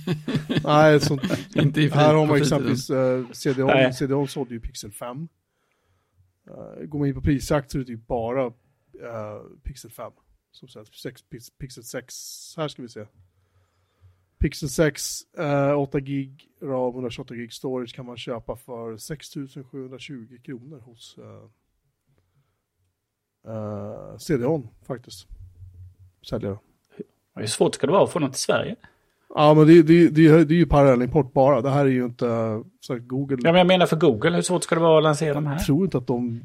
Nej, 0.64 1.00
sånt, 1.00 1.22
inte 1.54 1.80
i 1.80 1.88
här 1.88 2.14
har 2.14 2.26
man 2.26 2.36
exempelvis 2.36 2.90
uh, 2.90 2.98
eh, 2.98 3.30
CDON, 3.32 3.92
CDON 3.92 4.28
sålde 4.28 4.54
ju 4.54 4.60
Pixel 4.60 4.92
5. 4.92 5.28
Uh, 6.50 6.54
eh, 6.54 6.86
går 6.86 6.98
man 6.98 7.08
in 7.08 7.14
på 7.14 7.20
prisjakt 7.20 7.70
så 7.70 7.78
är 7.78 7.80
det 7.80 7.86
typ 7.86 8.06
bara 8.06 8.46
uh, 8.46 8.52
Pixel 9.62 9.90
5. 9.90 10.12
Som 10.50 10.68
säljs, 10.68 10.88
6, 11.02 11.22
Pixel 11.58 11.84
6, 11.84 12.14
här 12.56 12.68
ska 12.68 12.82
vi 12.82 12.88
se. 12.88 13.06
Pixel 14.38 14.68
6, 14.68 15.20
uh, 15.38 15.78
8 15.78 16.00
gig 16.00 16.48
RAM, 16.62 16.94
128 16.94 17.34
gig 17.34 17.52
storage 17.52 17.94
kan 17.94 18.06
man 18.06 18.16
köpa 18.16 18.56
för 18.56 18.96
6720 18.96 20.38
kronor 20.42 20.80
hos 20.80 21.18
uh, 21.18 21.48
uh, 23.52 24.18
CDON 24.18 24.68
faktiskt. 24.82 25.26
Säljare. 26.22 26.58
Hur 27.36 27.46
svårt 27.46 27.74
ska 27.74 27.86
det 27.86 27.92
vara 27.92 28.04
att 28.04 28.12
få 28.12 28.18
något 28.18 28.32
till 28.32 28.42
Sverige? 28.42 28.76
Ja, 29.34 29.54
men 29.54 29.66
det, 29.66 29.82
det, 29.82 30.08
det, 30.08 30.44
det 30.44 30.54
är 30.54 30.58
ju 30.58 30.66
parallellimport 30.66 31.32
bara. 31.32 31.60
Det 31.60 31.70
här 31.70 31.84
är 31.84 31.90
ju 31.90 32.04
inte 32.04 32.26
så 32.80 32.98
Google. 32.98 33.36
Ja, 33.42 33.52
men 33.52 33.58
jag 33.58 33.66
menar 33.66 33.86
för 33.86 33.96
Google, 33.96 34.34
hur 34.34 34.42
svårt 34.42 34.64
ska 34.64 34.74
det 34.74 34.80
vara 34.80 34.98
att 34.98 35.02
lansera 35.02 35.34
de 35.34 35.46
här? 35.46 35.54
Jag 35.54 35.66
tror 35.66 35.84
inte 35.84 35.98
att 35.98 36.06
de 36.06 36.44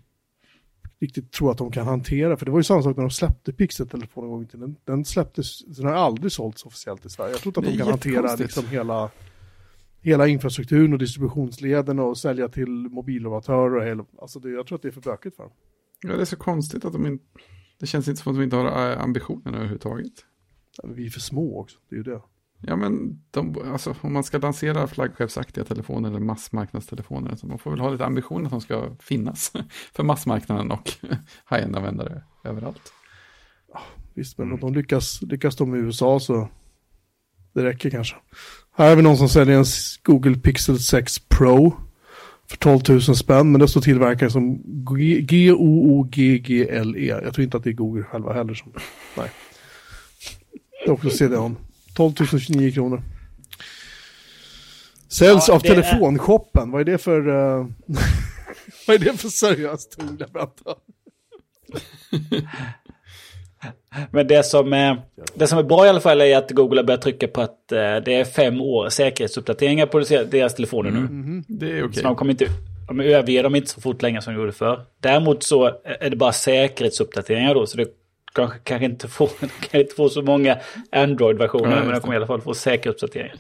riktigt 1.00 1.32
tror 1.32 1.52
att 1.52 1.58
de 1.58 1.72
kan 1.72 1.88
hantera, 1.88 2.38
för 2.38 2.46
det 2.46 2.52
var 2.52 2.60
ju 2.60 2.64
samma 2.64 2.82
sak 2.82 2.98
när 2.98 3.04
de 3.04 3.10
släppte 3.10 3.54
Pixel-telefonen 3.54 4.30
en 4.30 4.32
gång 4.32 4.46
till. 4.46 4.60
Den, 4.60 4.76
den 4.86 5.06
släpptes, 5.06 5.66
den 5.66 5.86
har 5.86 5.94
aldrig 5.94 6.32
sålts 6.32 6.66
officiellt 6.66 7.06
i 7.06 7.10
Sverige. 7.10 7.32
Jag 7.32 7.40
tror 7.40 7.50
inte 7.50 7.60
att 7.60 7.66
de 7.66 7.78
kan 7.78 7.88
hantera 7.88 8.36
liksom 8.36 8.68
hela, 8.68 9.10
hela 10.02 10.28
infrastrukturen 10.28 10.94
och 10.94 11.00
distributionsleden 11.00 12.00
och 12.00 12.18
sälja 12.18 12.48
till 12.48 12.70
mobiloperatörer 12.70 13.76
och 13.76 13.86
hela, 13.86 14.06
alltså 14.22 14.40
det, 14.40 14.50
jag 14.50 14.68
tror 14.68 14.76
att 14.76 14.82
det 14.82 14.88
är 14.88 14.92
för 14.92 15.02
bökigt 15.02 15.36
för 15.36 15.44
dem. 15.44 15.52
Ja, 16.02 16.16
det 16.16 16.22
är 16.22 16.26
så 16.26 16.36
konstigt 16.36 16.86
att 16.86 16.94
de 16.94 17.06
inte, 17.06 17.26
det 17.80 17.86
känns 17.86 18.08
inte 18.08 18.22
som 18.22 18.32
att 18.32 18.38
de 18.38 18.44
inte 18.44 18.56
har 18.56 18.96
ambitionen 18.96 19.56
överhuvudtaget. 19.56 20.14
Vi 20.84 21.06
är 21.06 21.10
för 21.10 21.20
små 21.20 21.60
också, 21.60 21.78
det 21.90 21.96
är 21.96 21.98
ju 21.98 22.04
det. 22.04 22.22
Ja, 22.64 22.76
men 22.76 23.24
de, 23.32 23.58
alltså, 23.72 23.96
om 24.02 24.14
man 24.14 24.24
ska 24.24 24.38
lansera 24.38 24.88
flaggskeppsaktiga 24.88 25.64
telefoner 25.64 26.10
eller 26.10 26.20
massmarknadstelefoner, 26.20 27.36
så 27.36 27.48
man 27.48 27.60
får 27.60 27.72
väl 27.72 27.80
ha 27.80 27.90
lite 27.90 28.06
ambition 28.06 28.46
att 28.46 28.52
de 28.52 28.62
ska 28.62 28.96
finnas 29.00 29.54
för 29.94 30.04
massmarknaden 30.04 30.72
och 30.72 30.92
high-end-användare 31.50 32.24
överallt. 32.44 32.94
Ja, 33.74 33.82
visst, 34.14 34.38
men 34.38 34.52
om 34.52 34.60
de 34.60 34.74
lyckas, 34.74 35.22
lyckas 35.22 35.56
de 35.56 35.76
i 35.76 35.78
USA 35.78 36.20
så 36.20 36.50
det 37.54 37.64
räcker 37.64 37.90
kanske. 37.90 38.16
Här 38.76 38.90
har 38.90 38.96
vi 38.96 39.02
någon 39.02 39.18
som 39.18 39.30
säljer 39.30 39.58
en 39.58 39.66
Google 40.04 40.36
Pixel 40.36 40.80
6 40.80 41.20
Pro 41.20 41.74
för 42.50 42.58
12 42.58 42.82
000 42.90 43.02
spänn, 43.02 43.52
men 43.52 43.62
det 43.62 43.68
står 43.68 43.82
tillverkaren 43.82 44.32
som 44.32 44.62
G-O-O-G-G-L-E. 45.26 47.06
Jag 47.24 47.34
tror 47.34 47.44
inte 47.44 47.58
att 47.58 47.64
det 47.64 47.70
är 47.70 47.74
Google 47.74 48.04
själva 48.04 48.34
heller 48.34 48.54
som, 48.54 48.74
nej. 49.18 49.32
Också 50.88 51.10
CD-ON. 51.10 51.58
12 51.94 52.14
029 52.40 52.72
kronor. 52.72 53.02
Säljs 55.08 55.48
ja, 55.48 55.54
av 55.54 55.60
telefonshoppen. 55.60 56.70
Är... 56.70 56.72
Vad 56.72 56.82
är 56.82 56.86
det 56.86 56.98
för... 56.98 57.28
Uh... 57.28 57.68
Vad 58.88 58.96
är 58.96 59.00
det 59.00 59.18
för 59.18 59.30
seriöst? 59.30 59.98
Men 64.12 64.28
det 64.28 64.44
som, 64.44 64.74
är, 64.74 65.02
det 65.34 65.48
som 65.48 65.60
är 65.60 65.64
bra 65.64 65.86
i 65.86 65.90
alla 65.90 66.02
fall 66.02 66.22
är 66.22 66.38
att 66.38 66.52
Google 66.52 66.80
har 66.80 66.84
börjat 66.84 67.02
trycka 67.02 67.28
på 67.28 67.42
att 67.42 67.72
eh, 67.72 67.78
det 67.78 68.14
är 68.14 68.26
fem 68.26 68.62
år 68.62 68.90
säkerhetsuppdateringar 68.90 69.86
på 69.86 70.00
deras 70.26 70.56
telefoner 70.56 70.92
nu. 70.92 70.98
Mm, 70.98 71.24
mm, 71.24 71.44
det 71.48 71.66
är 71.66 71.70
okej. 71.70 71.84
Okay. 71.84 72.02
Så 72.02 72.08
de 72.08 72.16
kommer 72.16 72.32
inte, 72.32 72.46
de 72.88 73.00
överger 73.00 73.44
dem 73.44 73.56
inte 73.56 73.70
så 73.70 73.82
fort 73.82 74.02
länge 74.02 74.22
som 74.22 74.34
de 74.34 74.40
gjorde 74.40 74.52
förr. 74.52 74.86
Däremot 75.00 75.44
så 75.44 75.66
är 75.84 76.10
det 76.10 76.16
bara 76.16 76.32
säkerhetsuppdateringar 76.32 77.54
då, 77.54 77.66
så 77.66 77.78
det 77.78 77.88
kanske, 78.34 78.60
kanske 78.64 78.86
inte 78.86 79.08
får, 79.08 79.28
kan 79.72 79.82
inte 79.82 79.96
få 79.96 80.10
så 80.10 80.22
många 80.22 80.58
Android-versioner, 80.92 81.78
ja, 81.78 81.84
men 81.84 81.94
de 81.94 82.02
kommer 82.02 82.14
i 82.14 82.18
alla 82.18 82.28
fall 82.28 82.42
få 82.42 82.54
säkra 82.54 82.92
uppdateringar. 82.92 83.36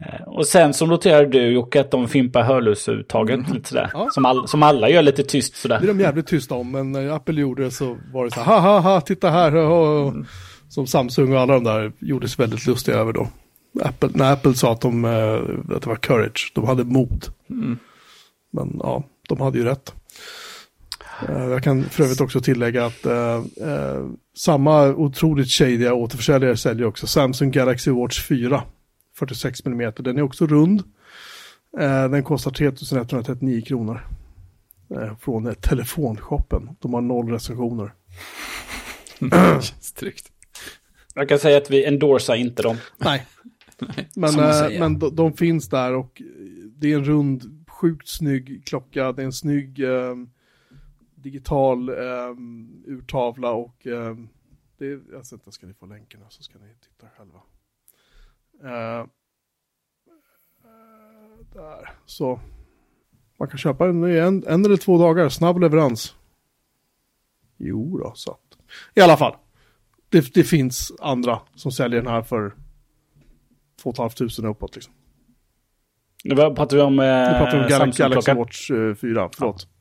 Eh, 0.00 0.28
och 0.28 0.46
sen 0.46 0.74
så 0.74 0.86
noterade 0.86 1.26
du 1.26 1.52
Jocke 1.52 1.80
att 1.80 1.90
de 1.90 2.08
fimpar 2.08 2.42
hörlursuttaget 2.42 3.38
mm. 3.38 3.52
lite 3.52 3.68
sådär. 3.68 3.90
Ja. 3.92 4.08
Som, 4.10 4.24
all, 4.24 4.48
som 4.48 4.62
alla 4.62 4.88
gör 4.88 5.02
lite 5.02 5.22
tyst 5.22 5.56
sådär. 5.56 5.78
Det 5.80 5.86
är 5.86 5.94
de 5.94 6.00
jävligt 6.00 6.26
tysta 6.26 6.54
om, 6.54 6.70
men 6.70 6.92
när 6.92 7.08
Apple 7.08 7.40
gjorde 7.40 7.62
det 7.62 7.70
så 7.70 7.98
var 8.12 8.24
det 8.24 8.30
så 8.30 8.40
här, 8.40 8.60
ha 8.60 8.60
ha 8.60 8.80
ha, 8.80 9.00
titta 9.00 9.30
här. 9.30 9.52
Mm. 10.08 10.26
Som 10.68 10.86
Samsung 10.86 11.32
och 11.32 11.40
alla 11.40 11.54
de 11.54 11.64
där 11.64 11.92
gjordes 11.98 12.38
väldigt 12.38 12.66
lustiga 12.66 12.96
över 12.96 13.12
då. 13.12 13.28
Apple, 13.82 14.08
när 14.14 14.32
Apple 14.32 14.54
sa 14.54 14.72
att, 14.72 14.80
de, 14.80 15.04
eh, 15.04 15.74
att 15.76 15.82
det 15.82 15.86
var 15.86 15.96
courage, 15.96 16.52
de 16.54 16.64
hade 16.64 16.84
mod. 16.84 17.26
Mm. 17.50 17.78
Men 18.52 18.76
ja, 18.78 19.04
de 19.28 19.40
hade 19.40 19.58
ju 19.58 19.64
rätt. 19.64 19.94
Eh, 21.28 21.44
jag 21.44 21.62
kan 21.62 21.84
för 21.84 22.04
övrigt 22.04 22.20
också 22.20 22.40
tillägga 22.40 22.86
att 22.86 23.06
eh, 23.06 23.42
eh, 23.60 24.06
samma 24.36 24.86
otroligt 24.86 25.48
shadiga 25.48 25.94
återförsäljare 25.94 26.56
säljer 26.56 26.86
också 26.86 27.06
Samsung 27.06 27.50
Galaxy 27.50 27.90
Watch 27.90 28.26
4. 28.26 28.62
46 29.18 29.66
mm. 29.66 29.92
Den 29.98 30.18
är 30.18 30.22
också 30.22 30.46
rund. 30.46 30.82
Eh, 31.78 32.08
den 32.08 32.22
kostar 32.22 32.50
3139 32.50 33.62
kronor. 33.62 34.06
Eh, 34.94 35.16
från 35.18 35.54
telefonshoppen. 35.54 36.68
De 36.78 36.94
har 36.94 37.00
noll 37.00 37.28
recensioner. 37.28 37.92
tryggt. 39.98 40.30
Jag 41.14 41.28
kan 41.28 41.38
säga 41.38 41.58
att 41.58 41.70
vi 41.70 41.86
endorsar 41.86 42.34
inte 42.34 42.62
dem. 42.62 42.76
Nej. 42.98 43.26
men, 44.14 44.38
eh, 44.38 44.80
men 44.80 44.98
de, 44.98 45.14
de, 45.16 45.32
finns 45.32 45.68
där 45.68 45.94
och 45.94 46.22
det 46.76 46.92
är 46.92 46.96
en 46.96 47.04
rund, 47.04 47.66
sjukt 47.68 48.08
snygg 48.08 48.62
klocka. 48.66 49.12
Det 49.12 49.22
är 49.22 49.26
en 49.26 49.32
snygg 49.32 49.80
eh, 49.80 50.14
digital 51.22 51.88
eh, 51.88 52.34
urtavla 52.86 53.52
och 53.52 53.86
eh, 53.86 54.16
det, 54.78 55.00
jag 55.12 55.26
sätter, 55.26 55.50
ska 55.50 55.66
ni 55.66 55.74
få 55.74 55.86
länken 55.86 56.20
så 56.28 56.42
ska 56.42 56.58
ni 56.58 56.74
titta 56.80 57.06
själva. 57.16 57.40
Eh, 58.62 59.06
där, 61.52 61.90
så. 62.06 62.40
Man 63.38 63.48
kan 63.48 63.58
köpa 63.58 63.86
den 63.86 64.10
i 64.10 64.16
en, 64.16 64.44
en 64.46 64.64
eller 64.64 64.76
två 64.76 64.98
dagar, 64.98 65.28
snabb 65.28 65.60
leverans. 65.60 66.14
Jo 67.56 67.98
då, 67.98 68.12
så 68.14 68.30
att. 68.30 68.58
I 68.94 69.00
alla 69.00 69.16
fall. 69.16 69.36
Det, 70.08 70.34
det 70.34 70.44
finns 70.44 70.92
andra 71.00 71.40
som 71.54 71.72
säljer 71.72 72.02
den 72.02 72.12
här 72.12 72.22
för 72.22 72.54
2 73.82 73.92
500 73.92 74.48
uppåt 74.48 74.74
liksom. 74.74 74.94
Nu 76.24 76.34
pratar 76.34 76.76
vi 76.76 76.82
om, 76.82 76.98
eh, 76.98 77.04
nu 77.06 77.38
pratar 77.38 77.56
vi 77.56 77.62
om 77.62 77.68
Galaxy, 77.68 78.02
Galaxy 78.02 78.32
Watch 78.32 78.70
eh, 78.70 78.94
4, 78.94 79.30
förlåt. 79.32 79.68
Ja. 79.70 79.79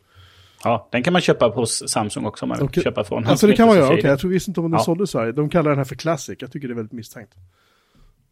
Ja. 0.64 0.88
den 0.92 1.04
kan 1.04 1.14
man 1.14 1.22
köpa 1.22 1.48
hos 1.48 1.90
Samsung 1.90 2.26
också. 2.26 2.46
Man 2.46 2.62
okay. 2.62 2.84
köpa 2.84 3.04
från 3.04 3.28
alltså 3.28 3.48
det 3.48 3.56
kan 3.56 3.68
man 3.68 3.76
göra, 3.76 3.86
okej. 3.86 4.00
Okay. 4.00 4.10
Jag 4.10 4.20
tror 4.20 4.32
visst 4.32 4.48
inte 4.48 4.60
om 4.60 4.72
den 4.72 4.78
ja. 4.80 4.84
sålde 4.84 5.04
i 5.04 5.08
Sverige. 5.08 5.32
De 5.32 5.50
kallar 5.50 5.70
den 5.70 5.78
här 5.78 5.86
för 5.86 5.96
Classic. 5.96 6.38
Jag 6.40 6.52
tycker 6.52 6.68
det 6.68 6.74
är 6.74 6.76
väldigt 6.76 6.94
misstänkt. 6.94 7.34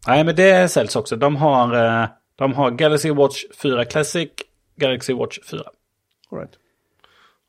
Nej, 0.06 0.24
men 0.24 0.36
det 0.36 0.70
säljs 0.70 0.96
också. 0.96 1.16
De 1.16 1.36
har, 1.36 2.02
eh, 2.02 2.08
de 2.36 2.54
har 2.54 2.70
Galaxy 2.70 3.10
Watch 3.10 3.44
4 3.62 3.84
Classic, 3.84 4.30
Galaxy 4.76 5.12
Watch 5.12 5.38
4. 5.50 5.62
All 6.30 6.38
right. 6.38 6.52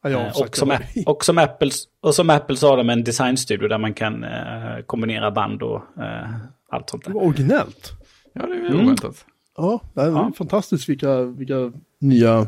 Ja, 0.02 0.10
eh, 0.10 0.42
och, 0.42 0.58
som, 0.58 0.78
och, 1.06 1.26
som 1.26 1.38
Apple, 1.38 1.72
och 2.02 2.16
som 2.16 2.30
Apple 2.30 2.56
så 2.56 2.70
har 2.70 2.78
de 2.78 2.90
en 2.90 3.04
designstudio 3.04 3.68
där 3.68 3.78
man 3.78 3.94
kan 3.94 4.24
eh, 4.24 4.80
kombinera 4.86 5.32
band 5.32 5.64
och 5.64 5.82
eh, 5.98 6.30
allt 6.70 6.90
sånt 6.90 7.06
där. 7.06 7.18
Originellt. 7.18 7.92
Ja, 8.34 8.46
det 8.46 8.54
är 8.54 8.66
mm. 8.66 8.86
oväntat. 8.86 9.26
Ja, 9.58 9.82
det 9.94 10.02
är 10.02 10.08
ja. 10.08 10.32
fantastiskt 10.38 10.90
vilka, 10.90 11.22
vilka 11.22 11.72
nya 12.00 12.48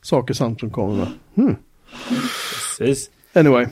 saker 0.00 0.34
Samsung 0.34 0.70
kommer 0.70 0.94
med. 0.94 1.08
Hmm. 1.34 1.56
Precis. 2.78 3.10
Anyway. 3.34 3.62
Eh, 3.62 3.68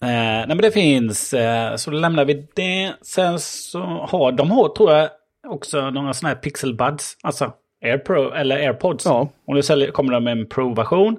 nej 0.00 0.48
men 0.48 0.58
det 0.58 0.70
finns, 0.70 1.34
eh, 1.34 1.76
så 1.76 1.90
då 1.90 1.96
lämnar 1.96 2.24
vi 2.24 2.46
det. 2.54 2.92
Sen 3.02 3.38
så 3.38 3.80
har 3.82 4.32
de 4.32 4.50
har, 4.50 4.68
tror 4.68 4.92
jag, 4.92 5.10
också 5.48 5.90
några 5.90 6.14
sådana 6.14 6.34
här 6.34 6.42
Pixel 6.42 6.74
Buds. 6.74 7.16
Alltså 7.22 7.52
AirPro 7.84 8.32
eller 8.32 8.56
AirPods. 8.56 9.04
Ja. 9.04 9.28
Och 9.46 9.54
nu 9.54 9.62
säljer, 9.62 9.90
kommer 9.90 10.12
de 10.12 10.24
med 10.24 10.32
en 10.32 10.46
Pro-version. 10.46 11.16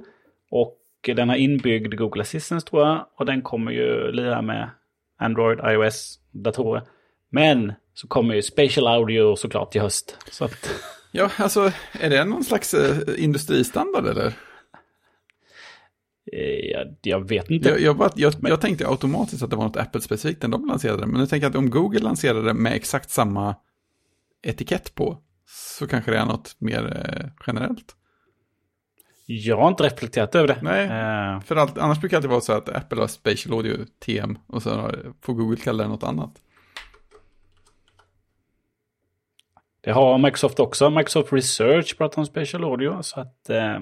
Och 0.51 0.77
den 1.15 1.29
har 1.29 1.35
inbyggd 1.35 1.97
Google 1.97 2.21
Assistant 2.21 2.65
tror 2.65 2.87
jag. 2.87 3.05
Och 3.17 3.25
den 3.25 3.41
kommer 3.41 3.71
ju 3.71 4.11
lira 4.11 4.41
med 4.41 4.69
Android, 5.19 5.59
iOS, 5.65 6.19
datorer. 6.31 6.81
Men 7.29 7.73
så 7.93 8.07
kommer 8.07 8.35
ju 8.35 8.41
Spatial 8.41 8.87
Audio 8.87 9.35
såklart 9.35 9.75
i 9.75 9.79
höst. 9.79 10.17
Så 10.31 10.45
att... 10.45 10.69
Ja, 11.11 11.29
alltså 11.37 11.71
är 11.91 12.09
det 12.09 12.25
någon 12.25 12.43
slags 12.43 12.73
eh, 12.73 13.23
industristandard 13.23 14.07
eller? 14.07 14.33
Eh, 16.33 16.71
jag, 16.71 16.95
jag, 17.01 17.29
vet 17.29 17.49
inte. 17.49 17.69
Jag, 17.69 17.79
jag, 17.79 17.97
bara, 17.97 18.09
jag, 18.15 18.33
jag, 18.41 18.61
tänkte 18.61 18.87
automatiskt 18.87 19.43
att 19.43 19.49
det 19.49 19.55
var 19.55 19.63
något 19.63 19.77
Apple-specifikt 19.77 20.41
när 20.41 20.49
de 20.49 20.65
lanserade 20.65 21.01
det. 21.01 21.07
Men 21.07 21.21
nu 21.21 21.27
tänker 21.27 21.45
jag 21.45 21.49
att 21.49 21.55
om 21.55 21.69
Google 21.69 21.99
lanserade 21.99 22.41
det 22.41 22.53
med 22.53 22.73
exakt 22.73 23.09
samma 23.09 23.55
etikett 24.43 24.95
på 24.95 25.17
så 25.45 25.87
kanske 25.87 26.11
det 26.11 26.17
är 26.17 26.25
något 26.25 26.55
mer 26.59 26.85
eh, 26.85 27.29
generellt. 27.47 27.95
Jag 29.25 29.57
har 29.57 29.67
inte 29.67 29.83
reflekterat 29.83 30.35
över 30.35 30.47
det. 30.47 30.59
Nej, 30.61 30.83
uh, 30.85 31.41
för 31.41 31.55
allt, 31.55 31.77
annars 31.77 31.99
brukar 31.99 32.21
det 32.21 32.27
vara 32.27 32.41
så 32.41 32.53
att 32.53 32.69
Apple 32.69 32.99
har 32.99 33.07
Spatial 33.07 33.53
Audio 33.55 33.85
TM 34.05 34.37
och 34.47 34.63
så 34.63 34.91
får 35.21 35.33
Google 35.33 35.57
kalla 35.57 35.83
det 35.83 35.89
något 35.89 36.03
annat. 36.03 36.41
Det 39.81 39.91
har 39.91 40.17
Microsoft 40.17 40.59
också. 40.59 40.89
Microsoft 40.89 41.33
Research 41.33 41.97
pratar 41.97 42.21
om 42.21 42.25
Spatial 42.25 42.63
Audio. 42.63 43.01
Så 43.01 43.19
att 43.19 43.49
eh, 43.49 43.79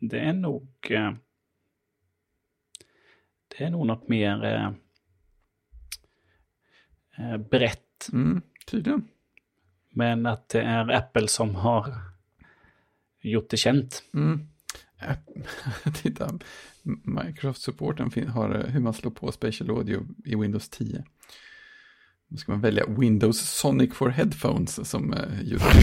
det 0.00 0.18
är 0.18 0.32
nog... 0.32 0.68
Eh, 0.90 1.12
det 3.58 3.64
är 3.64 3.70
nog 3.70 3.86
något 3.86 4.08
mer 4.08 4.44
eh, 4.44 4.70
eh 7.18 7.36
brett. 7.36 8.08
Mm, 8.12 8.42
tydligen. 8.66 9.08
Men 9.90 10.26
att 10.26 10.48
det 10.48 10.60
är 10.60 10.90
Apple 10.90 11.28
som 11.28 11.54
har 11.54 11.94
gjort 13.20 13.50
det 13.50 13.56
känt. 13.56 14.02
Mm. 14.14 14.48
Titta, 16.02 16.38
Microsoft-supporten 17.02 18.28
har 18.28 18.54
eh, 18.54 18.66
hur 18.66 18.80
man 18.80 18.94
slår 18.94 19.10
på 19.10 19.32
Spatial 19.32 19.70
Audio 19.70 20.06
i 20.24 20.36
Windows 20.36 20.68
10. 20.68 21.04
Då 22.28 22.36
ska 22.36 22.52
man 22.52 22.60
välja 22.60 22.86
Windows 22.86 23.40
Sonic 23.40 23.94
for 23.94 24.08
Headphones 24.08 24.90
som 24.90 25.12
eh, 25.12 25.42
just 25.42 25.64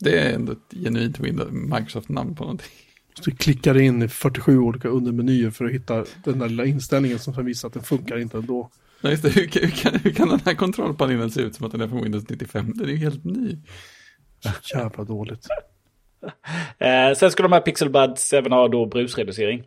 Det 0.00 0.18
är 0.18 0.34
ändå 0.34 0.52
ett 0.52 0.70
genuint 0.70 1.18
Microsoft-namn 1.50 2.34
på 2.34 2.44
någonting. 2.44 2.83
Så 3.14 3.30
du 3.30 3.36
klickar 3.36 3.80
in 3.80 4.02
i 4.02 4.08
47 4.08 4.58
olika 4.58 4.88
undermenyer 4.88 5.50
för 5.50 5.64
att 5.64 5.70
hitta 5.70 6.04
den 6.24 6.38
där 6.38 6.48
lilla 6.48 6.64
inställningen 6.64 7.18
som 7.18 7.34
kan 7.34 7.44
visa 7.44 7.66
att 7.66 7.72
den 7.72 7.82
funkar 7.82 8.18
inte 8.18 8.38
ändå. 8.38 8.70
Nej, 9.00 9.12
just 9.12 9.22
det. 9.22 9.30
Hur, 9.30 9.60
hur, 9.60 9.70
kan, 9.70 10.00
hur 10.00 10.10
kan 10.10 10.28
den 10.28 10.40
här 10.44 10.54
kontrollpanelen 10.54 11.30
se 11.30 11.40
ut 11.40 11.54
som 11.54 11.66
att 11.66 11.72
den 11.72 11.80
är 11.80 11.88
från 11.88 12.02
Windows 12.02 12.28
95? 12.28 12.72
Den 12.74 12.86
är 12.86 12.90
ju 12.90 12.96
helt 12.96 13.24
ny. 13.24 13.56
Så 14.40 14.78
jävla 14.78 15.04
dåligt. 15.04 15.46
eh, 16.78 17.14
sen 17.16 17.30
ska 17.30 17.42
de 17.42 17.52
här 17.52 17.60
Pixel 17.60 17.90
Buds 17.90 18.32
även 18.32 18.52
ha 18.52 18.68
då 18.68 18.86
brusreducering. 18.86 19.62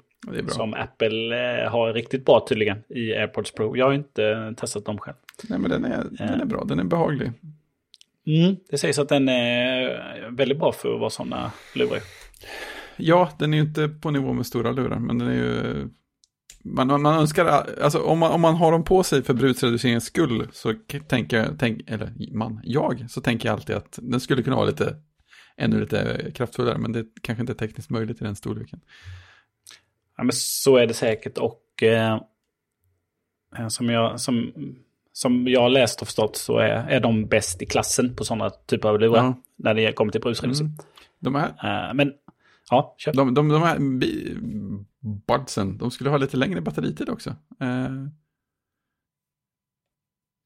Som 0.47 0.73
Apple 0.73 1.63
eh, 1.63 1.71
har 1.71 1.93
riktigt 1.93 2.25
bra 2.25 2.45
tydligen 2.49 2.77
i 2.89 3.13
AirPods 3.13 3.51
Pro. 3.51 3.77
Jag 3.77 3.85
har 3.85 3.93
inte 3.93 4.53
testat 4.57 4.85
dem 4.85 4.97
själv. 4.97 5.15
Nej 5.49 5.59
men 5.59 5.71
den 5.71 5.85
är, 5.85 6.07
den 6.11 6.41
är 6.41 6.45
bra, 6.45 6.63
den 6.63 6.79
är 6.79 6.83
behaglig. 6.83 7.31
Mm, 8.27 8.55
det 8.69 8.77
sägs 8.77 8.99
att 8.99 9.09
den 9.09 9.29
är 9.29 10.29
väldigt 10.31 10.59
bra 10.59 10.71
för 10.71 10.93
att 10.93 10.99
vara 10.99 11.09
sådana 11.09 11.51
lurar. 11.75 11.99
Ja, 12.97 13.29
den 13.39 13.53
är 13.53 13.57
ju 13.57 13.63
inte 13.63 13.87
på 13.87 14.11
nivå 14.11 14.33
med 14.33 14.45
stora 14.45 14.71
lurar, 14.71 14.99
men 14.99 15.17
den 15.17 15.27
är 15.27 15.33
ju... 15.33 15.89
Man, 16.63 16.87
man, 16.87 17.01
man 17.01 17.19
önskar, 17.19 17.45
alltså 17.81 17.99
om 17.99 18.19
man, 18.19 18.31
om 18.31 18.41
man 18.41 18.55
har 18.55 18.71
dem 18.71 18.83
på 18.83 19.03
sig 19.03 19.23
för 19.23 19.33
brusreduceringens 19.33 20.05
skull 20.05 20.47
så 20.51 20.73
tänker 21.07 21.37
jag, 21.37 21.47
tänk, 21.59 21.89
eller 21.89 22.13
man, 22.33 22.61
jag, 22.63 23.05
så 23.09 23.21
tänker 23.21 23.49
jag 23.49 23.53
alltid 23.53 23.75
att 23.75 23.99
den 24.01 24.19
skulle 24.19 24.43
kunna 24.43 24.55
vara 24.55 24.65
lite, 24.65 24.95
ännu 25.57 25.79
lite 25.79 26.31
kraftfullare, 26.35 26.77
men 26.77 26.91
det 26.91 27.05
kanske 27.21 27.41
inte 27.41 27.53
är 27.53 27.67
tekniskt 27.67 27.89
möjligt 27.89 28.21
i 28.21 28.23
den 28.23 28.35
storleken. 28.35 28.79
Ja, 30.17 30.23
men 30.23 30.31
så 30.33 30.77
är 30.77 30.87
det 30.87 30.93
säkert 30.93 31.37
och 31.37 31.83
eh, 31.83 32.19
eh, 33.57 33.67
som, 33.67 33.89
jag, 33.89 34.19
som, 34.19 34.51
som 35.13 35.47
jag 35.47 35.71
läst 35.71 36.01
och 36.01 36.07
förstått 36.07 36.35
så 36.37 36.57
är, 36.57 36.69
är 36.69 36.99
de 36.99 37.25
bäst 37.25 37.61
i 37.61 37.65
klassen 37.65 38.15
på 38.15 38.25
sådana 38.25 38.49
typer 38.49 38.89
av 38.89 38.99
lurar. 38.99 39.23
Ja. 39.23 39.35
När 39.55 39.73
det 39.73 39.91
kommer 39.91 40.11
till 40.11 40.21
brusreducering. 40.21 40.67
Mm. 40.67 40.79
De 41.19 41.35
här, 41.35 41.47
eh, 41.89 41.93
men 41.93 42.13
ja, 42.69 42.95
kör. 42.97 43.13
De, 43.13 43.33
de, 43.33 43.49
de 43.49 43.61
här 43.61 43.79
budsen, 45.27 45.77
de 45.77 45.91
skulle 45.91 46.09
ha 46.09 46.17
lite 46.17 46.37
längre 46.37 46.61
batteritid 46.61 47.09
också. 47.09 47.29
Eh, 47.59 48.07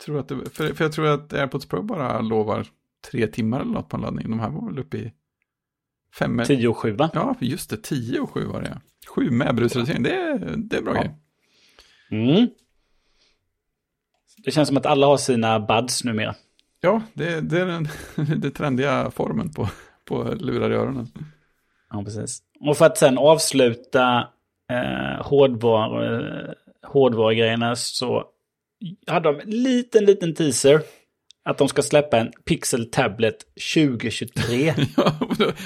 tror 0.06 0.20
att 0.20 0.28
det, 0.28 0.50
för, 0.50 0.74
för 0.74 0.86
jag 0.86 0.94
tror 0.94 1.08
att 1.08 1.34
AirPods 1.34 1.66
Pro 1.66 1.82
bara 1.82 2.22
lovar 2.22 2.68
tre 3.12 3.28
timmar 3.28 3.62
eller 3.62 3.72
något 3.72 3.90
på 3.90 3.98
en 3.98 4.02
laddning. 4.02 4.30
De 4.30 4.40
här 4.40 4.50
var 4.50 4.70
väl 4.70 4.80
uppe 4.80 4.98
i 4.98 5.14
fem. 6.20 6.42
Tio 6.46 6.68
och 6.68 6.78
sju 6.78 6.92
va? 6.92 7.10
Ja, 7.14 7.36
just 7.40 7.70
det. 7.70 7.78
Tio 7.78 8.20
och 8.20 8.32
sju 8.32 8.46
var 8.46 8.62
det. 8.62 8.82
Sju 9.08 9.32
med 9.32 9.56
brusreducering, 9.56 10.04
det 10.04 10.16
är, 10.16 10.54
det 10.58 10.78
är 10.78 10.82
bra 10.82 10.96
ja. 10.96 11.02
grej. 11.02 11.16
Mm. 12.12 12.50
Det 14.44 14.52
känns 14.52 14.68
som 14.68 14.78
att 14.78 14.86
alla 14.86 15.08
har 15.08 15.18
sina 15.18 15.60
buds 15.60 16.04
numera. 16.04 16.36
Ja, 16.80 17.02
det, 17.14 17.42
det 17.42 17.62
är 17.62 17.66
den 17.66 17.88
det 18.42 18.52
trendiga 18.52 19.12
formen 19.12 19.54
på, 19.54 19.70
på 20.06 20.24
lurar 20.24 20.72
i 20.72 20.76
öronen. 20.76 21.08
Ja, 21.92 22.04
precis. 22.04 22.42
Och 22.60 22.78
för 22.78 22.86
att 22.86 22.98
sen 22.98 23.18
avsluta 23.18 24.28
eh, 24.72 25.26
hårdvar, 25.26 26.04
eh, 26.04 26.54
hårdvarugrejerna 26.88 27.76
så 27.76 28.24
hade 29.08 29.30
de 29.30 29.40
en 29.40 29.50
liten, 29.50 30.06
liten 30.06 30.36
teaser 30.36 30.82
att 31.44 31.58
de 31.58 31.68
ska 31.68 31.82
släppa 31.82 32.18
en 32.18 32.32
Pixel 32.46 32.86
Tablet 32.92 33.38
2023. 33.76 34.74
ja, 34.98 35.14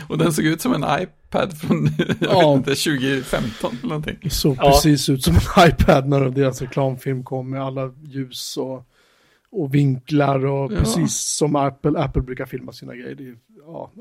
och 0.09 0.17
den 0.17 0.33
såg 0.33 0.45
ut 0.45 0.61
som 0.61 0.73
en 0.73 1.01
iPad 1.01 1.57
från 1.57 1.89
ja. 2.19 2.53
inte, 2.53 2.75
2015 2.75 3.77
eller 3.77 3.87
någonting. 3.87 4.17
Det 4.21 4.29
såg 4.29 4.57
ja. 4.57 4.71
precis 4.71 5.09
ut 5.09 5.23
som 5.23 5.35
en 5.35 5.67
iPad 5.69 6.07
när 6.07 6.29
deras 6.29 6.61
reklamfilm 6.61 7.23
kom 7.23 7.49
med 7.49 7.61
alla 7.63 7.93
ljus 8.03 8.57
och, 8.57 8.83
och 9.55 9.75
vinklar 9.75 10.45
och 10.45 10.73
ja. 10.73 10.77
precis 10.77 11.19
som 11.19 11.55
Apple, 11.55 11.99
Apple 11.99 12.21
brukar 12.21 12.45
filma 12.45 12.71
sina 12.71 12.95
grejer. 12.95 13.15
Det, 13.15 13.35
ja, 13.65 13.91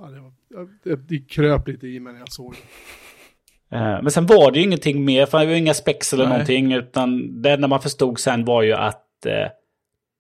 det, 0.49 0.91
det, 0.91 0.97
det 0.97 1.19
kröp 1.29 1.69
lite 1.69 1.87
i 1.87 2.01
mig 2.01 2.13
när 2.13 2.21
jag 2.21 2.33
såg 2.33 2.53
det. 2.53 3.77
Eh, 3.77 4.03
men 4.03 4.11
sen 4.11 4.27
var 4.27 4.51
det 4.51 4.59
ju 4.59 4.65
ingenting 4.65 5.05
mer, 5.05 5.27
för 5.27 5.39
det 5.39 5.47
var 5.47 5.55
inga 5.55 5.75
spex 5.75 6.13
eller 6.13 6.25
Nej. 6.25 6.33
någonting, 6.33 6.73
utan 6.73 7.43
det 7.43 7.51
enda 7.51 7.69
man 7.69 7.81
förstod 7.81 8.19
sen 8.19 8.45
var 8.45 8.63
ju 8.63 8.73
att 8.73 9.27
eh, 9.27 9.49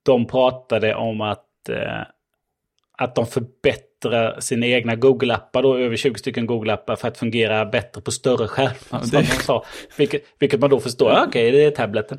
de 0.03 0.27
pratade 0.27 0.95
om 0.95 1.21
att, 1.21 1.69
eh, 1.69 2.03
att 2.99 3.15
de 3.15 3.27
förbättrar 3.27 4.41
sina 4.41 4.67
egna 4.67 4.95
Google-appar, 4.95 5.63
då 5.63 5.77
över 5.77 5.97
20 5.97 6.19
stycken 6.19 6.47
Google-appar 6.47 6.97
för 6.97 7.09
att 7.09 7.19
fungera 7.19 7.65
bättre 7.65 8.01
på 8.01 8.11
större 8.11 8.49
skärmar. 8.49 8.75
Ja, 8.91 8.99
det... 9.11 9.17
de 9.19 9.25
sa, 9.25 9.65
vilket, 9.97 10.23
vilket 10.39 10.61
man 10.61 10.71
då 10.71 10.81
förstår, 10.81 11.11
ja, 11.11 11.25
okej, 11.29 11.49
okay, 11.49 11.61
det 11.61 11.67
är 11.67 11.71
tableten. 11.71 12.19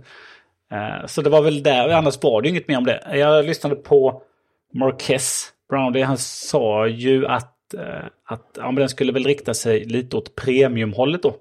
Eh, 0.72 1.05
så 1.05 1.22
det 1.22 1.30
var 1.30 1.41
väl 1.41 1.63
där, 1.63 1.89
annars 1.89 2.24
var 2.24 2.41
det 2.41 2.49
inget 2.49 2.68
mer 2.68 2.78
om 2.78 2.86
det. 2.86 3.18
Jag 3.18 3.45
lyssnade 3.45 3.76
på 3.76 4.22
Marquez 4.74 5.53
Brownlee, 5.70 6.03
han 6.03 6.18
sa 6.18 6.88
ju 6.88 7.28
att, 7.28 7.74
eh, 7.74 8.05
att 8.24 8.49
ja, 8.57 8.66
men 8.66 8.76
den 8.76 8.89
skulle 8.89 9.11
väl 9.11 9.24
rikta 9.24 9.53
sig 9.53 9.86
lite 9.86 10.18
åt 10.18 10.36
premiumhållet 10.36 11.24
då. 11.24 11.36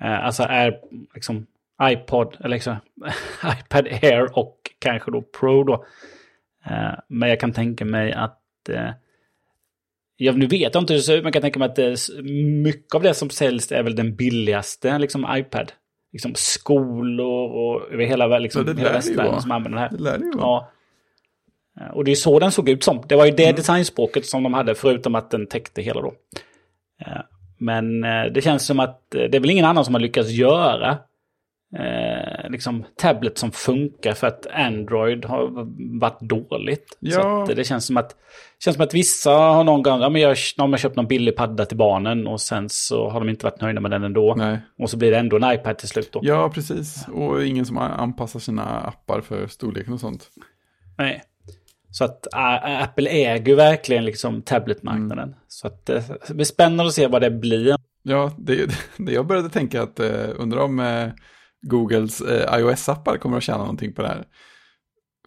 Eh, 0.00 0.24
alltså 0.24 0.42
är 0.42 0.80
liksom 1.14 1.46
iPod, 1.82 2.36
eller 2.40 2.56
liksom, 2.56 2.76
iPad 3.60 3.86
Air 3.86 4.38
och 4.38 4.56
kanske 4.78 5.10
då 5.10 5.22
Pro 5.22 5.64
då. 5.64 5.84
Men 7.08 7.28
jag 7.28 7.40
kan 7.40 7.52
tänka 7.52 7.84
mig 7.84 8.12
att... 8.12 8.40
Ja, 10.16 10.32
nu 10.32 10.46
vet 10.46 10.74
jag 10.74 10.82
inte 10.82 10.92
hur 10.92 10.98
det 10.98 11.02
ser 11.02 11.16
ut, 11.16 11.22
men 11.22 11.26
jag 11.26 11.32
kan 11.32 11.42
tänka 11.42 11.58
mig 11.58 11.68
att 11.68 12.08
mycket 12.62 12.94
av 12.94 13.02
det 13.02 13.14
som 13.14 13.30
säljs 13.30 13.72
är 13.72 13.82
väl 13.82 13.96
den 13.96 14.16
billigaste 14.16 14.98
liksom 14.98 15.26
iPad 15.36 15.72
liksom, 16.12 16.32
skolor 16.34 17.50
och 17.50 17.92
över 17.92 18.04
hela, 18.04 18.38
liksom, 18.38 18.64
ja, 18.66 18.72
hela 18.72 18.92
västvärlden 18.92 19.42
som 19.42 19.50
använder 19.50 19.78
det 19.78 19.82
här. 19.82 19.90
Det 19.90 20.02
lär 20.02 20.18
det 20.18 20.24
ju 20.24 20.32
vara. 20.32 20.64
Ja. 21.76 21.92
Och 21.92 22.04
det 22.04 22.10
är 22.10 22.14
så 22.14 22.38
den 22.38 22.52
såg 22.52 22.68
ut 22.68 22.84
som. 22.84 23.02
Det 23.06 23.16
var 23.16 23.26
ju 23.26 23.30
det 23.30 23.44
mm. 23.44 23.56
designspråket 23.56 24.26
som 24.26 24.42
de 24.42 24.54
hade, 24.54 24.74
förutom 24.74 25.14
att 25.14 25.30
den 25.30 25.46
täckte 25.46 25.82
hela 25.82 26.00
då. 26.00 26.12
Men 27.58 28.00
det 28.00 28.44
känns 28.44 28.66
som 28.66 28.80
att 28.80 29.00
det 29.10 29.34
är 29.34 29.40
väl 29.40 29.50
ingen 29.50 29.64
annan 29.64 29.84
som 29.84 29.94
har 29.94 30.00
lyckats 30.00 30.30
göra 30.30 30.98
eh, 31.78 32.50
liksom 32.50 32.84
tablet 32.96 33.38
som 33.38 33.50
funkar 33.52 34.12
för 34.12 34.26
att 34.26 34.46
Android 34.46 35.24
har 35.24 35.50
varit 36.00 36.20
dåligt. 36.20 36.96
Ja. 37.00 37.46
Så 37.46 37.54
det 37.54 37.64
känns 37.64 37.86
som 37.86 37.96
att, 37.96 38.16
känns 38.64 38.76
som 38.76 38.84
att 38.84 38.94
vissa 38.94 39.30
har 39.30 39.64
någon 39.64 39.82
gång, 39.82 40.00
ja 40.00 40.08
men 40.08 40.22
jag, 40.22 40.36
de 40.56 40.72
har 40.72 40.78
köpt 40.78 40.96
någon 40.96 41.06
billig 41.06 41.36
padda 41.36 41.64
till 41.64 41.76
barnen 41.76 42.26
och 42.26 42.40
sen 42.40 42.68
så 42.68 43.10
har 43.10 43.20
de 43.20 43.28
inte 43.28 43.44
varit 43.44 43.60
nöjda 43.60 43.80
med 43.80 43.90
den 43.90 44.04
ändå. 44.04 44.34
Nej. 44.34 44.58
Och 44.78 44.90
så 44.90 44.96
blir 44.96 45.10
det 45.10 45.18
ändå 45.18 45.36
en 45.36 45.54
iPad 45.54 45.78
till 45.78 45.88
slut 45.88 46.12
då. 46.12 46.20
Ja, 46.22 46.50
precis. 46.54 47.08
Och 47.08 47.44
ingen 47.44 47.64
som 47.64 47.78
anpassar 47.78 48.40
sina 48.40 48.62
appar 48.62 49.20
för 49.20 49.46
storleken 49.46 49.92
och 49.92 50.00
sånt. 50.00 50.28
Nej. 50.98 51.22
Så 51.90 52.04
att 52.04 52.26
uh, 52.34 52.82
Apple 52.82 53.10
äger 53.10 53.56
verkligen 53.56 54.04
liksom 54.04 54.42
tabletmarknaden. 54.42 55.28
Mm. 55.28 55.38
Så 55.48 55.66
att 55.66 55.90
uh, 55.90 56.02
det 56.28 56.34
blir 56.34 56.44
spännande 56.44 56.86
att 56.86 56.94
se 56.94 57.06
vad 57.06 57.22
det 57.22 57.30
blir. 57.30 57.76
Ja, 58.02 58.32
det, 58.38 58.78
det 58.96 59.12
jag 59.12 59.26
började 59.26 59.48
tänka 59.48 59.82
att 59.82 60.00
uh, 60.00 60.28
undrar 60.36 60.60
om 60.60 60.78
uh, 60.80 61.08
Googles 61.62 62.20
eh, 62.20 62.58
iOS-appar 62.58 63.18
kommer 63.18 63.36
att 63.36 63.42
tjäna 63.42 63.58
någonting 63.58 63.92
på 63.92 64.02
det 64.02 64.08
här. 64.08 64.24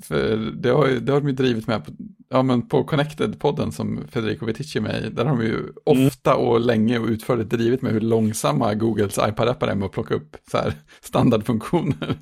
För 0.01 0.37
det 0.37 0.69
har, 0.69 0.87
det 0.87 1.11
har 1.11 1.21
de 1.21 1.27
ju 1.27 1.35
drivit 1.35 1.67
med 1.67 1.85
på, 1.85 1.91
ja, 2.29 2.43
men 2.43 2.67
på 2.67 2.83
Connected-podden 2.83 3.71
som 3.71 4.07
Federico 4.07 4.45
Viticci 4.45 4.79
är 4.79 4.81
med 4.81 5.05
i. 5.05 5.09
Där 5.09 5.25
har 5.25 5.37
de 5.37 5.45
ju 5.45 5.59
mm. 5.59 6.07
ofta 6.07 6.35
och 6.35 6.59
länge 6.59 6.99
och 6.99 7.07
utförligt 7.07 7.49
drivit 7.49 7.81
med 7.81 7.91
hur 7.91 8.01
långsamma 8.01 8.73
Googles 8.73 9.17
iPad-appar 9.17 9.67
är 9.67 9.75
med 9.75 9.85
att 9.85 9.91
plocka 9.91 10.13
upp 10.13 10.37
så 10.51 10.57
här, 10.57 10.73
standardfunktioner. 11.01 12.17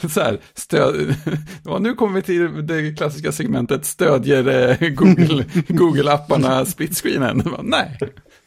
så 0.08 0.20
här, 0.20 0.40
stöd, 0.54 1.14
ja, 1.64 1.78
nu 1.78 1.94
kommer 1.94 2.14
vi 2.14 2.22
till 2.22 2.66
det 2.66 2.92
klassiska 2.92 3.32
segmentet, 3.32 3.84
stödjer 3.84 4.48
eh, 4.48 4.88
Google, 4.88 5.44
Google-apparna 5.68 6.64
split-screenen? 6.64 7.42
nej, 7.62 7.98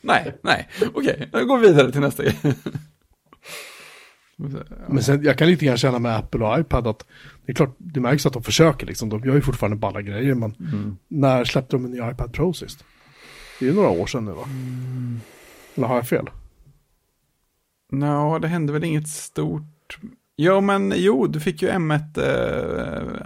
nej, 0.01 0.37
nej, 0.43 0.69
okej, 0.93 1.13
okay, 1.13 1.27
jag 1.31 1.47
går 1.47 1.57
vidare 1.57 1.91
till 1.91 2.01
nästa 2.01 2.23
grej. 2.23 2.35
Men 4.87 5.03
sen, 5.03 5.23
jag 5.23 5.37
kan 5.37 5.47
lite 5.47 5.65
grann 5.65 5.77
känna 5.77 5.99
med 5.99 6.15
Apple 6.15 6.45
och 6.45 6.59
iPad 6.59 6.87
att 6.87 7.05
det 7.45 7.51
är 7.51 7.55
klart, 7.55 7.75
det 7.77 7.99
märks 7.99 8.25
att 8.25 8.33
de 8.33 8.43
försöker 8.43 8.85
liksom. 8.85 9.09
De 9.09 9.23
gör 9.23 9.35
ju 9.35 9.41
fortfarande 9.41 9.77
balla 9.77 10.01
grejer, 10.01 10.35
men 10.35 10.55
mm. 10.59 10.97
när 11.07 11.45
släppte 11.45 11.75
de 11.75 11.85
en 11.85 11.91
ny 11.91 11.97
iPad 12.11 12.33
Pro 12.33 12.53
sist? 12.53 12.83
Det 13.59 13.65
är 13.65 13.69
ju 13.69 13.75
några 13.75 13.89
år 13.89 14.05
sedan 14.05 14.25
nu 14.25 14.31
va? 14.31 14.43
Mm. 14.43 15.19
Eller 15.75 15.87
har 15.87 15.95
jag 15.95 16.07
fel? 16.07 16.29
Ja, 17.91 18.33
no, 18.33 18.39
det 18.39 18.47
hände 18.47 18.73
väl 18.73 18.83
inget 18.83 19.07
stort. 19.07 19.99
Jo, 20.37 20.61
men 20.61 20.93
jo, 20.95 21.27
du 21.27 21.39
fick 21.39 21.61
ju 21.61 21.69
M1 21.69 22.01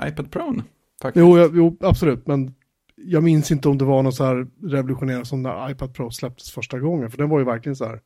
äh, 0.02 0.08
iPad 0.08 0.32
Pro. 0.32 0.62
Faktiskt. 1.02 1.22
Jo, 1.22 1.38
jag, 1.38 1.52
jo, 1.56 1.78
absolut, 1.82 2.28
men 2.28 2.56
jag 2.96 3.24
minns 3.24 3.52
inte 3.52 3.70
om 3.70 3.78
det 3.78 3.86
var 3.86 4.04
något 4.04 4.16
så 4.16 4.26
här 4.26 4.48
revolutionerande 4.64 5.26
som 5.26 5.42
när 5.42 5.72
iPad 5.72 5.94
Pro 5.94 6.12
släpptes 6.12 6.52
första 6.52 6.80
gången, 6.80 7.12
för 7.12 7.18
den 7.18 7.30
var 7.30 7.40
ju 7.40 7.46
verkligen 7.46 7.76
så 7.76 7.86
här 7.86 8.00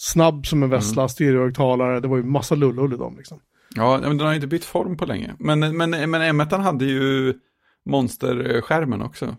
snabb 0.00 0.46
som 0.46 0.62
en 0.62 0.70
vessla, 0.70 1.02
mm. 1.02 1.08
stereohögtalare, 1.08 2.00
det 2.00 2.08
var 2.08 2.16
ju 2.16 2.22
massa 2.22 2.54
lullull 2.54 2.92
i 2.92 2.96
dem 2.96 3.16
liksom. 3.16 3.40
Ja, 3.74 3.98
men 4.02 4.18
den 4.18 4.26
har 4.26 4.34
inte 4.34 4.46
bytt 4.46 4.64
form 4.64 4.96
på 4.96 5.06
länge. 5.06 5.34
Men, 5.38 5.76
men, 5.76 5.90
men 6.10 6.40
M1 6.40 6.58
hade 6.58 6.84
ju 6.84 7.34
monsterskärmen 7.84 9.02
också. 9.02 9.36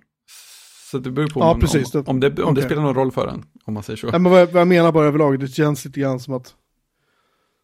Så 0.91 0.97
det 0.97 1.11
beror 1.11 1.27
på 1.27 1.39
ja, 1.39 1.51
om, 1.51 1.59
precis, 1.59 1.95
om, 1.95 2.03
om, 2.07 2.19
det, 2.19 2.27
om 2.27 2.43
okay. 2.43 2.55
det 2.55 2.61
spelar 2.61 2.81
någon 2.81 2.95
roll 2.95 3.11
för 3.11 3.27
en, 3.27 3.45
om 3.65 3.73
man 3.73 3.83
säger 3.83 3.97
så. 3.97 4.07
Ja, 4.07 4.19
men 4.19 4.31
vad 4.31 4.41
jag, 4.41 4.47
vad 4.47 4.61
jag 4.61 4.67
menar 4.67 4.91
bara 4.91 5.05
överlag, 5.05 5.39
det 5.39 5.47
känns 5.47 5.85
lite 5.85 5.99
grann 5.99 6.19
som 6.19 6.33
att, 6.33 6.55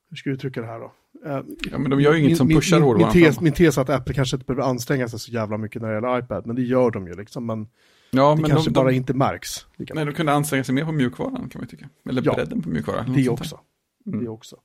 hur 0.10 0.18
ska 0.18 0.30
vi 0.30 0.34
uttrycka 0.34 0.62
det 0.62 0.68
här 0.68 0.80
då? 0.80 0.94
Uh, 1.26 1.42
ja, 1.72 1.78
men 1.78 1.92
de 1.92 2.02
gör 2.02 2.14
ju 2.14 2.24
inget 2.24 2.38
som 2.38 2.50
pushar 2.50 2.80
hårdvaran 2.80 3.12
min, 3.14 3.24
min, 3.24 3.32
tes, 3.32 3.42
min 3.42 3.54
tes 3.54 3.78
är 3.78 3.82
att 3.82 3.90
Apple 3.90 4.14
kanske 4.14 4.36
inte 4.36 4.46
behöver 4.46 4.70
anstränga 4.70 5.10
sig 5.10 5.20
så 5.20 5.32
jävla 5.32 5.58
mycket 5.58 5.82
när 5.82 5.90
det 5.90 5.96
gäller 5.96 6.20
iPad, 6.20 6.48
men 6.48 6.56
det 6.56 6.62
gör 6.62 6.92
de 6.92 7.08
ju 7.08 7.14
liksom. 7.14 7.46
Men 7.46 7.68
Ja, 8.10 8.36
det 8.36 8.42
men 8.42 8.50
kanske 8.50 8.70
de, 8.70 8.74
bara 8.74 8.90
de, 8.90 8.96
inte 8.96 9.14
märks. 9.14 9.66
Nej, 9.78 10.06
de 10.06 10.14
kunde 10.14 10.32
anstränga 10.32 10.64
sig 10.64 10.76
mer 10.76 10.86
på 10.86 10.92
mjukvaran 10.92 11.50
kan 11.50 11.62
man 11.62 11.68
tycka. 11.68 11.90
Eller 12.10 12.22
ja, 12.26 12.34
bredden 12.34 12.62
på 12.62 12.70
mjukvaran. 12.70 13.14
Det 13.14 13.30
också. 13.30 13.60
Mm. 14.06 14.24
Det 14.24 14.30
också. 14.30 14.58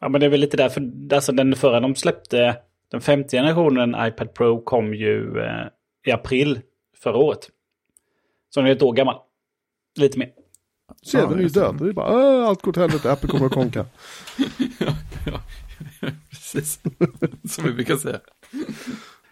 Ja, 0.00 0.08
men 0.08 0.20
det 0.20 0.26
är 0.26 0.30
väl 0.30 0.40
lite 0.40 0.56
därför, 0.56 0.92
alltså 1.12 1.32
den 1.32 1.56
förra 1.56 1.80
de 1.80 1.94
släppte, 1.94 2.56
den 2.90 3.00
femte 3.00 3.36
generationen 3.36 3.96
iPad 3.98 4.34
Pro 4.34 4.62
kom 4.62 4.94
ju 4.94 5.38
eh, 5.38 5.66
i 6.06 6.10
april 6.10 6.60
förra 6.96 7.16
året. 7.16 7.50
Så 8.50 8.60
den 8.60 8.70
är 8.70 8.72
ett 8.72 8.82
år 8.82 8.92
gammal. 8.92 9.16
Lite 9.98 10.18
mer. 10.18 10.30
Se, 11.02 11.18
ja, 11.18 11.26
den 11.26 11.38
är 11.38 11.42
ju 11.42 11.48
död. 11.48 11.76
Det 11.78 11.88
är 11.88 11.92
bara, 11.92 12.46
allt 12.46 12.62
går 12.62 12.72
till 12.72 12.82
helvete, 12.82 13.12
Apple 13.12 13.28
kommer 13.28 13.46
att 13.46 13.52
konka. 13.52 13.86
ja, 14.78 14.94
ja, 15.26 15.40
precis. 16.30 16.80
Som 17.50 17.64
vi 17.64 17.72
brukar 17.72 17.96
säga. 17.96 18.20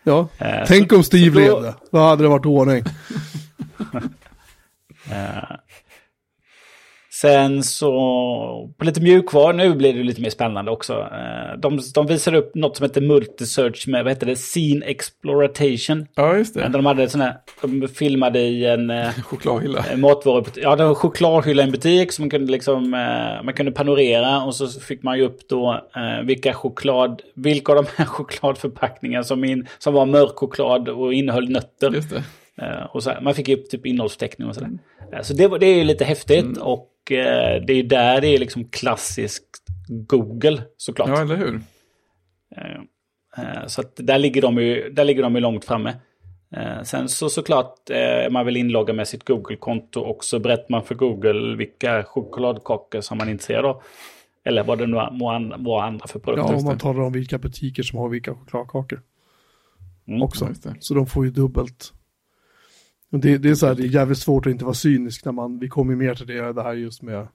Ja, 0.09 0.29
eh, 0.39 0.65
tänk 0.67 0.91
så, 0.91 0.97
om 0.97 1.05
Steve 1.05 1.35
då... 1.35 1.41
levde. 1.41 1.75
Då 1.91 1.99
hade 1.99 2.23
det 2.23 2.29
varit 2.29 2.47
ordning. 2.47 2.85
eh, 7.25 7.31
Sen 7.31 7.62
så 7.62 7.91
på 8.79 8.85
lite 8.85 9.01
mjukvara, 9.01 9.53
nu 9.53 9.75
blir 9.75 9.95
det 9.95 10.03
lite 10.03 10.21
mer 10.21 10.31
spännande 10.31 10.71
också. 10.71 10.93
Eh, 10.93 11.59
de, 11.59 11.81
de 11.95 12.07
visar 12.07 12.35
upp 12.35 12.55
något 12.55 12.77
som 12.77 12.85
heter 12.85 13.01
Multisearch 13.01 13.89
med, 13.89 14.05
vad 14.05 14.12
heter 14.12 14.27
det, 14.27 14.37
Scene 14.37 14.87
Exploration. 14.87 16.07
Ja, 16.14 16.37
just 16.37 16.55
det. 16.55 16.69
De 16.69 16.87
hade 16.87 17.09
sån 17.09 17.21
här, 17.21 17.35
de 17.62 17.89
filmade 17.89 18.41
i 18.41 18.64
en... 18.64 18.91
Eh, 18.91 19.11
chokladhylla. 19.23 19.85
Matvarubutik. 19.97 20.64
Ja, 20.64 20.77
det 20.77 20.83
var 20.83 20.91
en 20.91 20.95
chokladhylla 20.95 21.62
i 21.62 21.64
en 21.64 21.73
butik 21.73 22.12
som 22.12 22.23
man 22.23 22.31
kunde 22.31 22.53
liksom, 22.53 22.91
man 23.45 23.55
kunde 23.55 23.73
panorera 23.73 24.45
och 24.45 24.55
så 24.55 24.81
fick 24.81 25.03
man 25.03 25.19
ju 25.19 25.25
upp 25.25 25.49
då 25.49 25.89
vilka 26.25 26.53
choklad, 26.53 27.23
vilka 27.35 27.73
av 27.73 27.85
de 27.85 27.91
här 27.97 28.05
chokladförpackningarna 28.07 29.25
som, 29.25 29.45
in, 29.45 29.66
som 29.79 29.95
var 29.95 30.07
mörk 30.07 30.37
choklad 30.37 30.89
och 30.89 31.14
innehöll 31.14 31.49
nötter. 31.49 31.91
Just 31.91 32.11
det. 32.11 32.23
Och 32.93 33.03
så 33.03 33.11
här, 33.11 33.21
man 33.21 33.35
fick 33.35 33.49
upp 33.49 33.71
typ 33.71 33.87
innehållsförteckning 33.87 34.49
och 34.49 34.55
sådär. 34.55 34.69
Mm. 34.69 35.25
Så 35.25 35.35
det, 35.35 35.59
det 35.59 35.66
är 35.66 35.75
ju 35.75 35.85
lite 35.85 36.05
häftigt 36.05 36.45
mm. 36.45 36.62
och 36.62 36.89
eh, 37.13 37.63
det 37.67 37.73
är 37.73 37.83
där 37.83 38.21
det 38.21 38.29
är 38.29 38.39
liksom 38.39 38.65
klassiskt 38.65 39.63
Google 39.89 40.63
såklart. 40.77 41.09
Ja, 41.09 41.23
eller 41.23 41.37
hur? 41.37 41.61
Eh, 42.57 42.81
eh, 43.45 43.67
så 43.67 43.81
att 43.81 43.93
där 43.97 44.19
ligger 44.19 44.43
de 44.43 44.59
ju, 44.59 44.91
där 44.91 45.05
ligger 45.05 45.23
de 45.23 45.35
ju 45.35 45.41
långt 45.41 45.65
framme. 45.65 45.95
Eh, 46.57 46.83
sen 46.83 47.09
så 47.09 47.29
såklart 47.29 47.91
eh, 47.91 48.31
man 48.31 48.47
vill 48.47 48.57
inlogga 48.57 48.93
med 48.93 49.09
sitt 49.09 49.25
Google-konto 49.25 50.01
och 50.01 50.25
så 50.25 50.39
berättar 50.39 50.67
man 50.69 50.85
för 50.85 50.95
Google 50.95 51.57
vilka 51.57 52.05
chokladkakor 52.05 53.01
som 53.01 53.19
man 53.19 53.29
är 53.29 53.33
intresserad 53.33 53.65
av. 53.65 53.83
Eller 54.45 54.65
vad 54.65 54.79
det 54.79 54.87
nu 54.87 54.97
må 55.13 55.57
vara 55.59 55.85
andra 55.87 56.07
för 56.07 56.19
produkter. 56.19 56.53
Ja, 56.53 56.59
om 56.59 56.65
man 56.65 56.79
talar 56.79 57.01
om 57.01 57.13
vilka 57.13 57.39
butiker 57.39 57.83
som 57.83 57.99
har 57.99 58.09
vilka 58.09 58.35
chokladkakor. 58.35 59.03
Mm. 60.09 60.23
Också. 60.23 60.49
Så 60.81 60.95
de 60.95 61.07
får 61.07 61.25
ju 61.25 61.31
dubbelt 61.31 61.93
det, 63.11 63.39
det, 63.39 63.51
är 63.51 63.55
så 63.55 63.67
här, 63.67 63.75
det 63.75 63.83
är 63.83 63.87
jävligt 63.87 64.19
svårt 64.19 64.47
att 64.47 64.51
inte 64.51 64.65
vara 64.65 64.75
cynisk 64.75 65.25
när 65.25 65.33
man, 65.33 65.59
vi 65.59 65.69
kommer 65.69 65.97
mer 65.97 66.15
till 66.15 66.27
det, 66.27 66.53
det 66.53 66.63
här 66.63 66.75
just 66.75 67.03
med, 67.03 67.29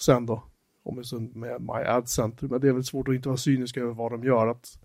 sen 0.00 0.26
då, 0.26 0.44
om 0.82 1.02
med 1.34 1.60
My 1.60 1.84
Ad 1.86 2.06
Center, 2.06 2.48
men 2.48 2.60
det 2.60 2.68
är 2.68 2.72
väl 2.72 2.84
svårt 2.84 3.08
att 3.08 3.14
inte 3.14 3.28
vara 3.28 3.36
cynisk 3.36 3.76
över 3.76 3.92
vad 3.92 4.12
de 4.12 4.24
gör. 4.24 4.46
Att, 4.46 4.78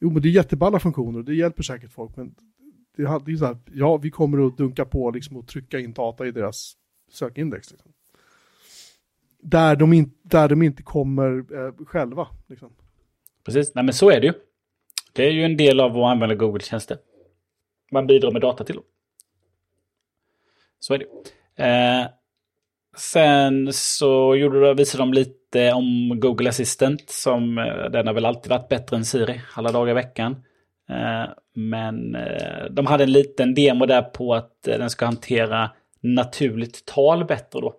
jo, 0.00 0.10
men 0.10 0.22
det 0.22 0.28
är 0.28 0.30
jätteballa 0.30 0.80
funktioner 0.80 1.18
och 1.18 1.24
det 1.24 1.34
hjälper 1.34 1.62
säkert 1.62 1.92
folk, 1.92 2.16
men 2.16 2.34
det, 2.96 3.20
det 3.24 3.32
är 3.32 3.36
så 3.36 3.46
här, 3.46 3.56
ja, 3.72 3.96
vi 3.96 4.10
kommer 4.10 4.46
att 4.46 4.56
dunka 4.56 4.84
på 4.84 5.10
liksom 5.10 5.36
och 5.36 5.48
trycka 5.48 5.78
in 5.78 5.92
data 5.92 6.26
i 6.26 6.30
deras 6.30 6.76
sökindex. 7.10 7.70
Liksom. 7.70 7.92
Där, 9.40 9.76
de 9.76 9.92
in, 9.92 10.12
där 10.22 10.48
de 10.48 10.62
inte 10.62 10.82
kommer 10.82 11.54
eh, 11.54 11.84
själva. 11.86 12.28
Liksom. 12.46 12.70
Precis, 13.44 13.74
nej 13.74 13.84
men 13.84 13.94
så 13.94 14.10
är 14.10 14.20
det 14.20 14.26
ju. 14.26 14.32
Det 15.12 15.26
är 15.26 15.30
ju 15.30 15.42
en 15.42 15.56
del 15.56 15.80
av 15.80 15.90
att 15.90 16.10
använda 16.10 16.34
Google-tjänster. 16.34 16.98
Man 17.92 18.06
bidrar 18.06 18.30
med 18.30 18.42
data 18.42 18.64
till 18.64 18.74
dem. 18.74 18.84
Så 20.82 20.94
är 20.94 20.98
det. 20.98 21.06
Eh, 21.64 22.06
sen 22.96 23.72
så 23.72 24.36
gjorde, 24.36 24.74
visade 24.74 25.02
de 25.02 25.12
lite 25.12 25.72
om 25.72 26.20
Google 26.20 26.48
Assistant 26.48 27.10
som 27.10 27.58
eh, 27.58 27.90
den 27.90 28.06
har 28.06 28.14
väl 28.14 28.24
alltid 28.24 28.50
varit 28.50 28.68
bättre 28.68 28.96
än 28.96 29.04
Siri 29.04 29.40
alla 29.54 29.72
dagar 29.72 29.90
i 29.90 29.94
veckan. 29.94 30.32
Eh, 30.88 31.30
men 31.54 32.14
eh, 32.14 32.64
de 32.70 32.86
hade 32.86 33.04
en 33.04 33.12
liten 33.12 33.54
demo 33.54 33.86
där 33.86 34.02
på 34.02 34.34
att 34.34 34.68
eh, 34.68 34.78
den 34.78 34.90
ska 34.90 35.04
hantera 35.04 35.70
naturligt 36.00 36.84
tal 36.84 37.24
bättre 37.24 37.60
då. 37.60 37.74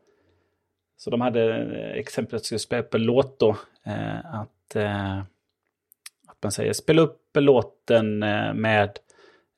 Så 0.97 1.10
de 1.10 1.22
hade 1.22 1.56
eh, 1.56 1.99
exemplet 1.99 2.39
att 2.39 2.45
skulle 2.45 2.60
spela 2.60 2.82
upp 2.82 2.93
en 2.93 3.04
låt 3.04 3.39
då. 3.39 3.49
Eh, 3.86 4.36
att, 4.36 4.76
att 6.28 6.43
man 6.43 6.51
säger 6.51 6.74
spela 6.74 7.01
upp 7.01 7.38
låten 7.38 8.20
med 8.56 8.89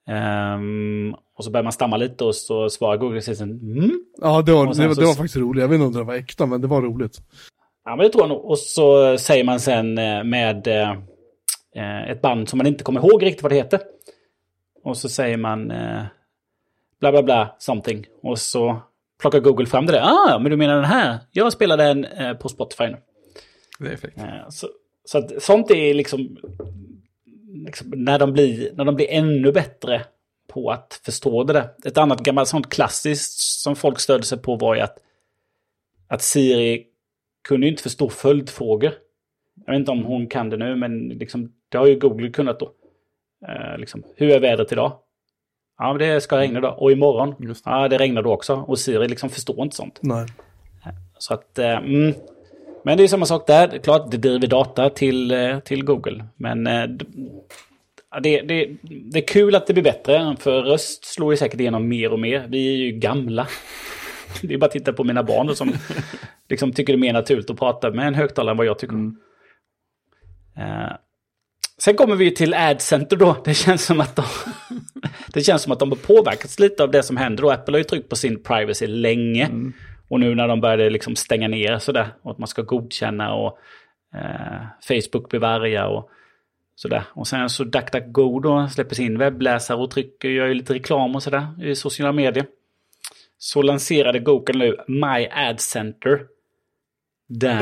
Um, 0.09 1.15
och 1.37 1.43
så 1.43 1.51
börjar 1.51 1.63
man 1.63 1.73
stamma 1.73 1.97
lite 1.97 2.23
och 2.23 2.35
så 2.35 2.69
svarar 2.69 2.97
Google 2.97 3.17
Assistant 3.17 3.61
mm. 3.61 3.91
Ja, 4.21 4.41
det 4.41 4.51
var, 4.51 4.73
det, 4.73 4.87
var, 4.87 4.95
det 4.95 5.05
var 5.05 5.13
faktiskt 5.13 5.35
roligt. 5.35 5.61
Jag 5.61 5.67
vet 5.67 5.75
inte 5.75 5.85
om 5.85 5.93
det 5.93 6.03
var 6.03 6.15
äkta, 6.15 6.45
men 6.45 6.61
det 6.61 6.67
var 6.67 6.81
roligt. 6.81 7.17
Ja, 7.85 7.95
men 7.95 8.05
det 8.05 8.09
tror 8.11 8.23
jag 8.23 8.29
nog. 8.29 8.45
Och 8.45 8.59
så 8.59 9.17
säger 9.17 9.43
man 9.43 9.59
sen 9.59 9.97
eh, 9.97 10.23
med 10.23 10.67
eh, 10.67 12.09
ett 12.09 12.21
band 12.21 12.49
som 12.49 12.57
man 12.57 12.67
inte 12.67 12.83
kommer 12.83 12.99
ihåg 12.99 13.25
riktigt 13.25 13.43
vad 13.43 13.51
det 13.51 13.55
heter. 13.55 13.79
Och 14.83 14.97
så 14.97 15.09
säger 15.09 15.37
man 15.37 15.71
eh, 15.71 16.03
bla 16.99 17.11
bla 17.11 17.23
bla 17.23 17.55
something. 17.59 18.05
Och 18.21 18.39
så 18.39 18.81
plockar 19.21 19.39
Google 19.39 19.65
fram 19.65 19.85
det 19.85 19.91
där. 19.91 20.01
Ah, 20.01 20.39
men 20.39 20.51
du 20.51 20.57
menar 20.57 20.75
den 20.75 20.85
här? 20.85 21.17
Jag 21.31 21.53
spelar 21.53 21.77
den 21.77 22.05
eh, 22.05 22.33
på 22.33 22.49
Spotify 22.49 22.83
nu. 22.83 22.97
Det 23.79 23.87
är 23.87 23.93
effekt. 23.93 24.17
Eh, 24.17 24.49
så, 24.49 24.67
så 25.05 25.17
att, 25.17 25.43
sånt 25.43 25.71
är 25.71 25.93
liksom, 25.93 26.37
liksom, 27.55 27.89
när, 27.95 28.19
de 28.19 28.33
blir, 28.33 28.73
när 28.73 28.85
de 28.85 28.95
blir 28.95 29.07
ännu 29.09 29.51
bättre 29.51 30.05
på 30.47 30.71
att 30.71 31.01
förstå 31.03 31.43
det 31.43 31.53
där. 31.53 31.69
Ett 31.85 31.97
annat 31.97 32.23
gammalt 32.23 32.47
sånt 32.47 32.69
klassiskt 32.69 33.39
som 33.39 33.75
folk 33.75 33.99
stödde 33.99 34.23
sig 34.23 34.37
på 34.37 34.55
var 34.55 34.75
ju 34.75 34.81
att, 34.81 34.97
att 36.07 36.21
Siri 36.21 36.85
kunde 37.47 37.65
ju 37.65 37.71
inte 37.71 37.83
förstå 37.83 38.09
följdfrågor. 38.09 38.93
Jag 39.65 39.73
vet 39.73 39.79
inte 39.79 39.91
om 39.91 40.03
hon 40.03 40.27
kan 40.27 40.49
det 40.49 40.57
nu, 40.57 40.75
men 40.75 41.09
liksom, 41.09 41.51
det 41.69 41.77
har 41.77 41.87
ju 41.87 41.99
Google 41.99 42.29
kunnat 42.29 42.59
då. 42.59 42.71
Eh, 43.47 43.77
liksom, 43.77 44.03
hur 44.15 44.29
är 44.29 44.39
vädret 44.39 44.71
idag? 44.71 44.99
Ja, 45.77 45.93
men 45.93 45.97
det 45.97 46.21
ska 46.21 46.37
regna 46.37 46.59
idag. 46.59 46.81
Och 46.81 46.91
imorgon? 46.91 47.35
Just. 47.39 47.65
Ja, 47.65 47.87
det 47.87 47.97
regnar 47.97 48.21
då 48.21 48.33
också. 48.33 48.55
Och 48.55 48.79
Siri 48.79 49.07
liksom 49.07 49.29
förstår 49.29 49.63
inte 49.63 49.75
sånt. 49.75 49.99
Nej. 50.01 50.25
Så 51.17 51.33
att, 51.33 51.59
eh, 51.59 51.77
mm. 51.77 52.13
Men 52.85 52.97
det 52.97 53.03
är 53.03 53.07
samma 53.07 53.25
sak 53.25 53.47
där. 53.47 53.77
Klart, 53.83 54.11
det 54.11 54.17
driver 54.17 54.47
data 54.47 54.89
till, 54.89 55.31
eh, 55.31 55.59
till 55.59 55.83
Google. 55.83 56.25
Men 56.35 56.67
eh, 56.67 56.87
det, 58.21 58.41
det, 58.41 58.77
det 59.11 59.19
är 59.19 59.27
kul 59.27 59.55
att 59.55 59.67
det 59.67 59.73
blir 59.73 59.83
bättre. 59.83 60.35
För 60.39 60.61
röst 60.61 61.05
slår 61.05 61.33
ju 61.33 61.37
säkert 61.37 61.59
igenom 61.59 61.87
mer 61.87 62.13
och 62.13 62.19
mer. 62.19 62.47
Vi 62.49 62.73
är 62.73 62.77
ju 62.77 62.91
gamla. 62.91 63.47
Det 64.41 64.53
är 64.53 64.57
bara 64.57 64.65
att 64.65 64.71
titta 64.71 64.93
på 64.93 65.03
mina 65.03 65.23
barn 65.23 65.55
som 65.55 65.73
liksom 66.49 66.73
tycker 66.73 66.93
det 66.93 66.97
är 66.97 67.01
mer 67.01 67.13
naturligt 67.13 67.49
att 67.49 67.59
prata 67.59 67.91
med 67.91 68.07
en 68.07 68.15
högtalare 68.15 68.51
än 68.51 68.57
vad 68.57 68.65
jag 68.65 68.79
tycker. 68.79 68.93
Mm. 68.93 69.15
Uh, 70.57 70.93
sen 71.83 71.95
kommer 71.95 72.15
vi 72.15 72.31
till 72.31 72.53
AdCenter 72.53 73.17
då. 73.17 73.41
Det 73.45 73.53
känns 73.53 73.85
som 73.85 74.01
att 74.01 74.15
de, 74.15 74.23
det 75.33 75.41
känns 75.41 75.61
som 75.61 75.71
att 75.71 75.79
de 75.79 75.89
har 75.89 75.97
påverkats 75.97 76.59
lite 76.59 76.83
av 76.83 76.91
det 76.91 77.03
som 77.03 77.17
händer. 77.17 77.43
då. 77.43 77.51
Apple 77.51 77.73
har 77.73 77.77
ju 77.77 77.83
tryckt 77.83 78.09
på 78.09 78.15
sin 78.15 78.43
privacy 78.43 78.87
länge. 78.87 79.45
Mm. 79.45 79.73
Och 80.07 80.19
nu 80.19 80.35
när 80.35 80.47
de 80.47 80.61
började 80.61 80.89
liksom 80.89 81.15
stänga 81.15 81.47
ner 81.47 81.79
sådär. 81.79 82.07
Och 82.21 82.31
att 82.31 82.37
man 82.37 82.47
ska 82.47 82.61
godkänna 82.61 83.33
och 83.33 83.57
uh, 84.15 84.67
Facebook 84.87 85.33
varga 85.33 85.87
och 85.87 86.09
sådär. 86.75 87.03
Och 87.13 87.27
sen 87.27 87.49
så 87.49 87.63
DuckDuckGo 87.63 88.39
då 88.39 88.67
släpper 88.67 88.95
sin 88.95 89.17
webbläsare 89.17 89.77
och 89.77 89.91
trycker, 89.91 90.29
gör 90.29 90.47
ju 90.47 90.53
lite 90.53 90.73
reklam 90.73 91.15
och 91.15 91.23
sådär 91.23 91.63
i 91.63 91.75
sociala 91.75 92.11
medier 92.11 92.45
så 93.37 93.61
lanserade 93.61 94.19
Google 94.19 94.57
nu 94.57 94.75
My 94.87 95.27
Ad 95.31 95.57
Center. 95.57 96.19
Där, 97.27 97.61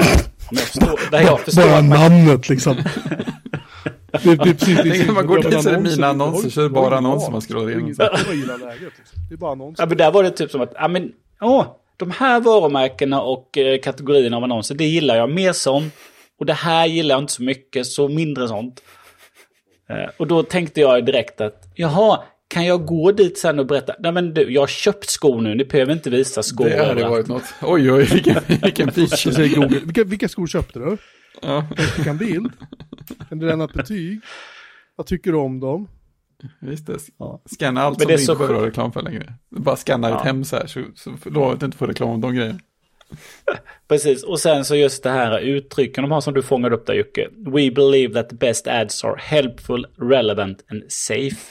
om 0.49 0.57
jag 0.57 0.59
förstår, 0.59 1.11
där 1.11 1.21
jag 1.21 1.39
förstår 1.39 1.63
Bara 1.63 1.81
namnet 1.81 2.49
liksom. 2.49 2.75
det, 4.23 4.35
det, 4.35 4.37
precis, 4.37 5.07
det, 5.07 5.13
man 5.13 5.27
går 5.27 5.37
är 5.37 5.71
det 5.71 5.79
mina 5.79 6.07
annonser, 6.07 6.49
så 6.49 6.59
är 6.59 6.63
det 6.63 6.69
bara 6.69 6.97
annonser 6.97 7.31
man 7.31 7.41
scrollar 7.41 7.69
igenom. 7.69 7.87
Liksom. 7.87 8.07
Det 9.29 9.33
är 9.33 9.37
bara 9.37 9.51
annonser. 9.51 9.83
Ja, 9.83 9.87
men 9.87 9.97
där 9.97 10.11
var 10.11 10.23
det 10.23 10.31
typ 10.31 10.51
som 10.51 10.61
att, 10.61 10.73
ja 10.75 10.87
men, 10.87 11.11
åh, 11.41 11.65
de 12.03 12.11
här 12.11 12.39
varumärkena 12.41 13.21
och 13.21 13.57
eh, 13.57 13.79
kategorierna 13.79 14.37
av 14.37 14.43
annonser, 14.43 14.75
det 14.75 14.85
gillar 14.85 15.15
jag 15.15 15.29
mer 15.29 15.53
som. 15.53 15.91
Och 16.39 16.45
det 16.45 16.53
här 16.53 16.85
gillar 16.85 17.15
jag 17.15 17.23
inte 17.23 17.33
så 17.33 17.43
mycket, 17.43 17.87
så 17.87 18.07
mindre 18.07 18.47
sånt. 18.47 18.81
Eh, 19.89 20.09
och 20.17 20.27
då 20.27 20.43
tänkte 20.43 20.81
jag 20.81 21.05
direkt 21.05 21.41
att, 21.41 21.71
jaha, 21.75 22.19
kan 22.47 22.65
jag 22.65 22.85
gå 22.85 23.11
dit 23.11 23.37
sen 23.37 23.59
och 23.59 23.65
berätta? 23.65 23.95
Nej 23.99 24.11
men 24.11 24.33
du, 24.33 24.53
jag 24.53 24.61
har 24.61 24.67
köpt 24.67 25.09
skor 25.09 25.41
nu, 25.41 25.55
ni 25.55 25.65
behöver 25.65 25.93
inte 25.93 26.09
visa 26.09 26.43
skor. 26.43 26.65
Det 26.65 26.85
hade 26.85 27.07
varit 27.07 27.27
något. 27.27 27.43
Oj, 27.61 27.91
oj, 27.91 28.03
vilken, 28.03 28.35
vilken 28.47 28.91
feature. 29.07 29.47
Google. 29.47 29.79
Vilka, 29.85 30.03
vilka 30.03 30.29
skor 30.29 30.47
köpte 30.47 30.79
du? 30.79 30.97
Ja. 31.41 31.67
Fick 31.95 32.07
en 32.07 32.17
bild? 32.17 32.51
Kan 33.29 33.39
du 33.39 33.47
lämna 33.47 33.65
ett 33.65 33.73
betyg? 33.73 34.19
Vad 34.95 35.07
tycker 35.07 35.31
du 35.31 35.37
om 35.37 35.59
dem? 35.59 35.87
Visst 36.59 36.87
det. 36.87 36.97
Ja. 37.17 37.41
Scanna 37.45 37.81
allt 37.81 37.99
men 37.99 38.07
som 38.07 38.15
du 38.15 38.21
inte 38.21 38.35
behöver 38.35 38.55
ha 38.59 38.65
reklam 38.67 38.91
för 38.91 39.01
längre. 39.01 39.33
Bara 39.49 39.75
scanna 39.75 40.09
ja. 40.09 40.17
ett 40.17 40.25
hem 40.25 40.43
så 40.43 40.55
här, 40.55 40.67
så, 40.67 40.81
så 40.95 41.29
lovar 41.29 41.53
att 41.53 41.63
inte 41.63 41.77
få 41.77 41.85
reklam 41.85 42.09
om 42.09 42.21
de 42.21 42.35
grejerna. 42.35 42.59
Precis, 43.87 44.23
och 44.23 44.39
sen 44.39 44.65
så 44.65 44.75
just 44.75 45.03
det 45.03 45.09
här 45.09 45.39
uttrycken 45.39 46.01
de 46.01 46.11
har 46.11 46.21
som 46.21 46.33
du 46.33 46.41
fångade 46.41 46.75
upp 46.75 46.85
där 46.85 46.93
Jocke. 46.93 47.29
We 47.37 47.71
believe 47.71 48.13
that 48.13 48.29
the 48.29 48.35
best 48.35 48.67
ads 48.67 49.03
are 49.03 49.15
helpful, 49.19 49.85
relevant 49.97 50.63
and 50.71 50.83
safe. 50.87 51.35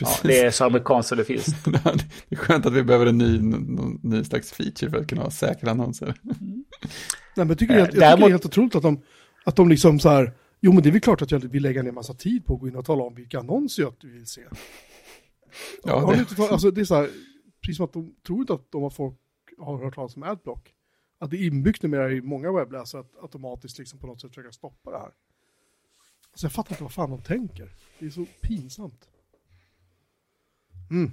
Ja, 0.00 0.08
det 0.22 0.40
är 0.40 0.50
så 0.50 0.64
amerikanskt 0.64 1.08
som 1.08 1.18
det 1.18 1.24
finns. 1.24 1.46
det 1.64 1.80
är 2.28 2.36
skönt 2.36 2.66
att 2.66 2.72
vi 2.72 2.82
behöver 2.82 3.06
en 3.06 3.18
ny, 3.18 3.38
någon, 3.40 4.00
ny 4.02 4.24
slags 4.24 4.52
feature 4.52 4.90
för 4.90 4.98
att 4.98 5.08
kunna 5.08 5.22
ha 5.22 5.30
säkra 5.30 5.70
annonser. 5.70 6.14
Nej, 6.22 6.36
men 7.34 7.48
jag 7.48 7.58
tycker, 7.58 7.74
det, 7.74 7.80
jag 7.80 7.90
tycker 7.90 8.00
Däremot... 8.00 8.20
det 8.20 8.26
är 8.26 8.30
helt 8.30 8.46
otroligt 8.46 8.74
att 8.74 8.82
de, 8.82 9.02
att 9.44 9.56
de 9.56 9.68
liksom 9.68 10.00
så 10.00 10.08
här, 10.08 10.32
jo 10.60 10.72
men 10.72 10.82
det 10.82 10.88
är 10.88 10.92
väl 10.92 11.00
klart 11.00 11.22
att 11.22 11.30
jag 11.30 11.38
vill 11.38 11.62
lägga 11.62 11.82
ner 11.82 11.92
massa 11.92 12.14
tid 12.14 12.46
på 12.46 12.54
att 12.54 12.60
gå 12.60 12.68
in 12.68 12.76
och 12.76 12.84
tala 12.84 13.02
om 13.02 13.14
vilka 13.14 13.38
annonser 13.38 13.82
jag 13.82 13.94
vill 14.02 14.26
se. 14.26 14.44
Ja, 15.84 16.12
det... 16.12 16.18
Inte, 16.18 16.42
alltså, 16.42 16.70
det 16.70 16.80
är 16.80 16.84
så 16.84 16.94
här, 16.94 17.10
precis 17.60 17.76
som 17.76 17.84
att 17.84 17.92
de 17.92 18.14
tror 18.26 18.40
inte 18.40 18.54
att 18.54 18.72
de 18.72 18.82
har 18.82 18.90
folk 18.90 19.18
har 19.58 19.84
hört 19.84 19.94
talas 19.94 20.16
om 20.16 20.22
Adblock. 20.22 20.72
Att 21.18 21.30
det 21.30 21.36
är 21.36 21.46
inbyggt 21.46 21.82
numera 21.82 22.12
i 22.12 22.20
många 22.20 22.52
webbläsare 22.52 23.00
att 23.00 23.22
automatiskt 23.22 23.78
liksom 23.78 23.98
på 23.98 24.06
något 24.06 24.20
sätt 24.20 24.30
försöka 24.30 24.52
stoppa 24.52 24.90
det 24.90 24.98
här. 24.98 25.10
Alltså 26.30 26.46
jag 26.46 26.52
fattar 26.52 26.72
inte 26.72 26.82
vad 26.82 26.92
fan 26.92 27.10
de 27.10 27.22
tänker. 27.22 27.72
Det 27.98 28.06
är 28.06 28.10
så 28.10 28.26
pinsamt. 28.40 29.08
Mm. 30.90 31.12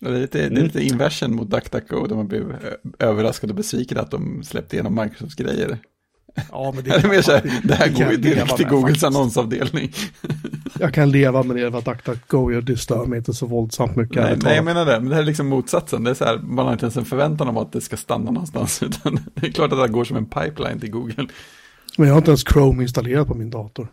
Det 0.00 0.06
är 0.06 0.18
lite, 0.18 0.48
det 0.48 0.60
är 0.60 0.64
lite 0.64 0.84
inversen 0.84 1.36
mot 1.36 1.50
DuckDuckGo 1.50 2.06
där 2.06 2.16
man 2.16 2.28
blev 2.28 2.76
överraskad 2.98 3.50
och 3.50 3.56
besviken 3.56 3.98
att 3.98 4.10
de 4.10 4.42
släppte 4.42 4.76
igenom 4.76 4.94
Microsofts 4.94 5.34
grejer. 5.34 5.78
Ja, 6.50 6.72
men 6.74 6.84
det, 6.84 6.90
är 6.90 7.08
mer 7.08 7.22
så 7.22 7.32
här, 7.32 7.60
det 7.64 7.74
här 7.74 7.88
går 7.88 8.10
ju 8.10 8.16
direkt 8.16 8.56
till 8.56 8.66
Googles 8.66 8.84
faktiskt. 8.84 9.04
annonsavdelning. 9.04 9.92
Jag 10.78 10.94
kan 10.94 11.10
leva 11.10 11.42
med 11.42 11.56
det, 11.56 11.70
vad 11.70 11.84
DuckDuckGo 11.84 12.52
gör, 12.52 12.60
det 12.60 12.76
stör 12.76 13.06
mig 13.06 13.16
inte 13.18 13.32
så 13.32 13.46
våldsamt 13.46 13.96
mycket. 13.96 14.22
Nej, 14.22 14.38
nej, 14.42 14.56
jag 14.56 14.64
menar 14.64 14.86
det, 14.86 15.00
men 15.00 15.08
det 15.08 15.14
här 15.14 15.22
är 15.22 15.26
liksom 15.26 15.48
motsatsen. 15.48 16.04
Det 16.04 16.10
är 16.10 16.14
så 16.14 16.24
här, 16.24 16.38
man 16.38 16.66
har 16.66 16.72
inte 16.72 16.84
ens 16.84 16.96
en 16.96 17.04
förväntan 17.04 17.48
om 17.48 17.56
att 17.56 17.72
det 17.72 17.80
ska 17.80 17.96
stanna 17.96 18.30
någonstans, 18.30 18.82
utan 18.82 19.18
det 19.34 19.46
är 19.46 19.50
klart 19.52 19.72
att 19.72 19.78
det 19.78 19.88
går 19.88 20.04
som 20.04 20.16
en 20.16 20.26
pipeline 20.26 20.80
till 20.80 20.90
Google. 20.90 21.26
Men 21.98 22.06
jag 22.06 22.14
har 22.14 22.18
inte 22.18 22.30
ens 22.30 22.44
Chrome 22.52 22.82
installerat 22.82 23.28
på 23.28 23.34
min 23.34 23.50
dator. 23.50 23.88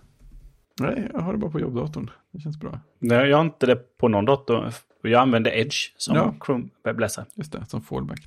Nej, 0.80 1.10
jag 1.14 1.20
har 1.20 1.34
det 1.34 1.40
bara 1.40 1.52
på 1.52 1.60
jobbdatorn. 1.60 2.10
Det 2.34 2.40
känns 2.40 2.60
bra. 2.60 2.80
Nej, 3.00 3.30
jag 3.30 3.38
har 3.38 3.46
inte 3.46 3.66
det 3.66 3.98
på 3.98 4.08
någon 4.08 4.26
dator. 4.26 4.74
Jag 5.02 5.22
använder 5.22 5.58
Edge 5.58 5.76
som 5.98 6.16
ja. 6.16 6.36
Chrome 6.46 6.68
webbläsare. 6.84 7.26
Just 7.36 7.52
det, 7.52 7.66
som 7.68 7.82
fallback. 7.82 8.20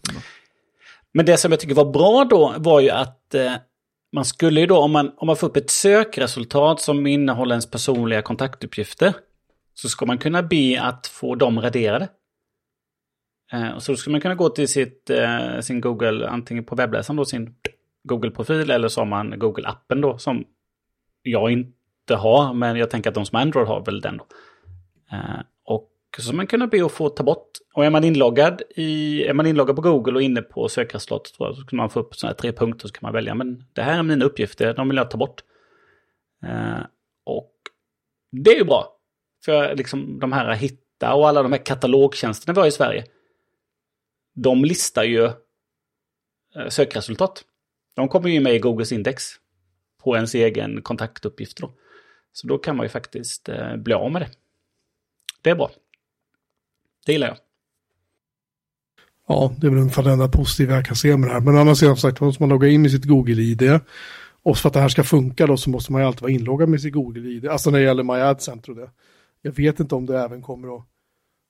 Men 1.12 1.26
det 1.26 1.36
som 1.36 1.50
jag 1.52 1.60
tycker 1.60 1.74
var 1.74 1.92
bra 1.92 2.26
då 2.30 2.54
var 2.58 2.80
ju 2.80 2.90
att 2.90 3.34
eh, 3.34 3.52
man 4.14 4.24
skulle 4.24 4.60
ju 4.60 4.66
då, 4.66 4.78
om 4.78 4.92
man, 4.92 5.12
om 5.16 5.26
man 5.26 5.36
får 5.36 5.46
upp 5.46 5.56
ett 5.56 5.70
sökresultat 5.70 6.80
som 6.80 7.06
innehåller 7.06 7.54
ens 7.54 7.70
personliga 7.70 8.22
kontaktuppgifter, 8.22 9.14
så 9.74 9.88
ska 9.88 10.06
man 10.06 10.18
kunna 10.18 10.42
be 10.42 10.82
att 10.82 11.06
få 11.06 11.34
dem 11.34 11.60
raderade. 11.60 12.08
Eh, 13.52 13.78
så 13.78 13.92
då 13.92 13.96
skulle 13.96 14.12
man 14.12 14.20
kunna 14.20 14.34
gå 14.34 14.48
till 14.48 14.68
sitt, 14.68 15.10
eh, 15.10 15.60
sin 15.60 15.80
Google, 15.80 16.28
antingen 16.28 16.64
på 16.64 16.74
webbläsaren 16.74 17.16
då, 17.16 17.24
sin 17.24 17.54
Google-profil, 18.08 18.70
eller 18.70 18.88
så 18.88 19.00
har 19.00 19.06
man 19.06 19.34
Google-appen 19.34 20.00
då, 20.00 20.18
som 20.18 20.44
jag 21.22 21.50
inte 21.50 22.14
har, 22.16 22.54
men 22.54 22.76
jag 22.76 22.90
tänker 22.90 23.10
att 23.10 23.14
de 23.14 23.26
som 23.26 23.38
Android 23.38 23.66
har 23.66 23.84
väl 23.84 24.00
den 24.00 24.16
då. 24.16 24.26
Eh, 25.12 25.40
som 26.22 26.30
så 26.30 26.36
man 26.36 26.46
kunna 26.46 26.66
be 26.66 26.86
att 26.86 26.92
få 26.92 27.08
ta 27.08 27.22
bort. 27.22 27.50
Och 27.74 27.84
är 27.84 27.90
man 27.90 28.04
inloggad, 28.04 28.62
i, 28.70 29.24
är 29.24 29.34
man 29.34 29.46
inloggad 29.46 29.76
på 29.76 29.82
Google 29.82 30.14
och 30.14 30.22
inne 30.22 30.42
på 30.42 30.68
sökresultatet 30.68 31.34
så 31.36 31.54
kan 31.54 31.76
man 31.76 31.90
få 31.90 32.00
upp 32.00 32.14
sådana 32.14 32.30
här 32.30 32.36
tre 32.36 32.52
punkter 32.52 32.88
så 32.88 32.94
kan 32.94 33.00
man 33.02 33.12
välja. 33.12 33.34
Men 33.34 33.64
det 33.72 33.82
här 33.82 33.98
är 33.98 34.02
mina 34.02 34.24
uppgifter, 34.24 34.74
de 34.74 34.88
vill 34.88 34.96
jag 34.96 35.10
ta 35.10 35.18
bort. 35.18 35.42
Eh, 36.42 36.80
och 37.24 37.52
det 38.30 38.50
är 38.50 38.58
ju 38.58 38.64
bra. 38.64 38.96
För 39.44 39.76
liksom 39.76 40.18
de 40.18 40.32
här 40.32 40.54
hitta 40.54 41.14
och 41.14 41.28
alla 41.28 41.42
de 41.42 41.52
här 41.52 41.64
katalogtjänsterna 41.64 42.54
vi 42.54 42.60
har 42.60 42.66
i 42.66 42.70
Sverige. 42.70 43.04
De 44.34 44.64
listar 44.64 45.04
ju 45.04 45.24
eh, 45.24 46.68
sökresultat. 46.68 47.44
De 47.94 48.08
kommer 48.08 48.28
ju 48.28 48.40
med 48.40 48.54
i 48.54 48.58
Googles 48.58 48.92
index. 48.92 49.24
På 50.02 50.16
ens 50.16 50.34
egen 50.34 50.82
kontaktuppgift 50.82 51.56
då. 51.56 51.72
Så 52.32 52.46
då 52.46 52.58
kan 52.58 52.76
man 52.76 52.84
ju 52.84 52.90
faktiskt 52.90 53.48
eh, 53.48 53.76
bli 53.76 53.94
av 53.94 54.12
med 54.12 54.22
det. 54.22 54.30
Det 55.42 55.50
är 55.50 55.54
bra. 55.54 55.70
Det 57.06 57.12
gillar 57.12 57.26
jag. 57.26 57.36
Ja, 59.28 59.52
det 59.58 59.66
är 59.66 59.70
väl 59.70 59.80
ungefär 59.80 60.02
det 60.02 60.12
enda 60.12 60.28
positiva 60.28 60.74
jag 60.74 60.86
kan 60.86 60.96
se 60.96 61.16
med 61.16 61.28
det 61.28 61.32
här. 61.32 61.40
Men 61.40 61.56
annars 61.56 61.82
är 61.82 61.88
det 61.88 61.96
som 61.96 62.10
sagt, 62.10 62.20
måste 62.20 62.42
man 62.42 62.48
logga 62.48 62.68
in 62.68 62.82
med 62.82 62.90
sitt 62.90 63.04
Google-ID. 63.04 63.80
Och 64.42 64.58
för 64.58 64.68
att 64.68 64.72
det 64.72 64.80
här 64.80 64.88
ska 64.88 65.04
funka 65.04 65.46
då 65.46 65.56
så 65.56 65.70
måste 65.70 65.92
man 65.92 66.00
ju 66.00 66.06
alltid 66.06 66.22
vara 66.22 66.32
inloggad 66.32 66.68
med 66.68 66.80
sitt 66.80 66.94
Google-ID. 66.94 67.46
Alltså 67.46 67.70
när 67.70 67.78
det 67.78 67.84
gäller 67.84 68.02
My 68.02 68.12
Ad 68.12 68.40
Center 68.40 68.70
och 68.70 68.76
det. 68.76 68.90
Jag 69.42 69.52
vet 69.52 69.80
inte 69.80 69.94
om 69.94 70.06
det 70.06 70.20
även 70.20 70.42
kommer 70.42 70.76
att... 70.76 70.84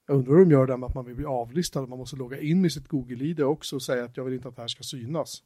Jag 0.09 0.17
undrar 0.17 0.33
hur 0.33 0.45
de 0.45 0.51
gör 0.51 0.67
det 0.67 0.77
med 0.77 0.87
att 0.87 0.95
man 0.95 1.05
vill 1.05 1.15
bli 1.15 1.25
avlistad. 1.25 1.87
Man 1.87 1.99
måste 1.99 2.17
logga 2.17 2.41
in 2.41 2.61
med 2.61 2.73
sitt 2.73 2.89
Google-ID 2.89 3.41
också 3.41 3.77
och 3.77 3.83
säga 3.83 4.05
att 4.05 4.17
jag 4.17 4.25
vill 4.25 4.35
inte 4.35 4.49
att 4.49 4.57
det 4.57 4.63
här 4.63 4.69
ska 4.69 4.83
synas. 4.83 5.43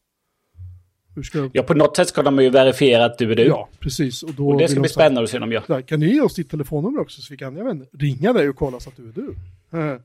Hur 1.15 1.23
ska... 1.23 1.51
Ja, 1.53 1.63
på 1.63 1.75
något 1.75 1.97
sätt 1.97 2.09
ska 2.09 2.23
de 2.23 2.39
ju 2.39 2.51
verifiera 2.51 3.05
att 3.05 3.19
du 3.19 3.33
är 3.33 3.37
du. 3.37 3.45
Ja, 3.45 3.69
precis. 3.79 4.23
Och, 4.23 4.41
och 4.41 4.59
det 4.59 4.69
ska 4.69 4.81
bli 4.81 4.89
spännande 4.89 5.23
att 5.23 5.31
se 5.31 5.39
om 5.39 5.51
de 5.51 5.55
gör. 5.55 5.83
Kan 5.83 6.01
ni 6.01 6.07
ge 6.07 6.21
oss 6.21 6.35
ditt 6.35 6.51
telefonnummer 6.51 7.01
också 7.01 7.21
så 7.21 7.33
vi 7.33 7.37
kan 7.37 7.57
jag 7.57 7.65
vet, 7.65 7.89
ringa 7.93 8.33
dig 8.33 8.49
och 8.49 8.57
kolla 8.57 8.81
så 8.81 8.91
att 8.91 8.97
du 8.97 9.09
är 9.09 9.13
du? 9.13 9.35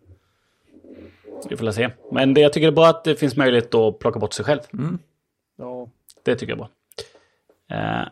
Vi 1.49 1.57
får 1.57 1.71
se. 1.71 1.89
Men 2.11 2.33
det, 2.33 2.41
jag 2.41 2.53
tycker 2.53 2.67
det 2.67 2.73
är 2.73 2.75
bra 2.75 2.87
att 2.87 3.03
det 3.03 3.15
finns 3.15 3.35
möjlighet 3.35 3.75
att 3.75 3.99
plocka 3.99 4.19
bort 4.19 4.33
sig 4.33 4.45
själv. 4.45 4.59
Mm. 4.73 4.99
Ja. 5.55 5.89
Det 6.23 6.35
tycker 6.35 6.55
jag 6.55 6.59
är 6.59 6.67
bra. 6.67 6.69
Eh, 7.77 8.07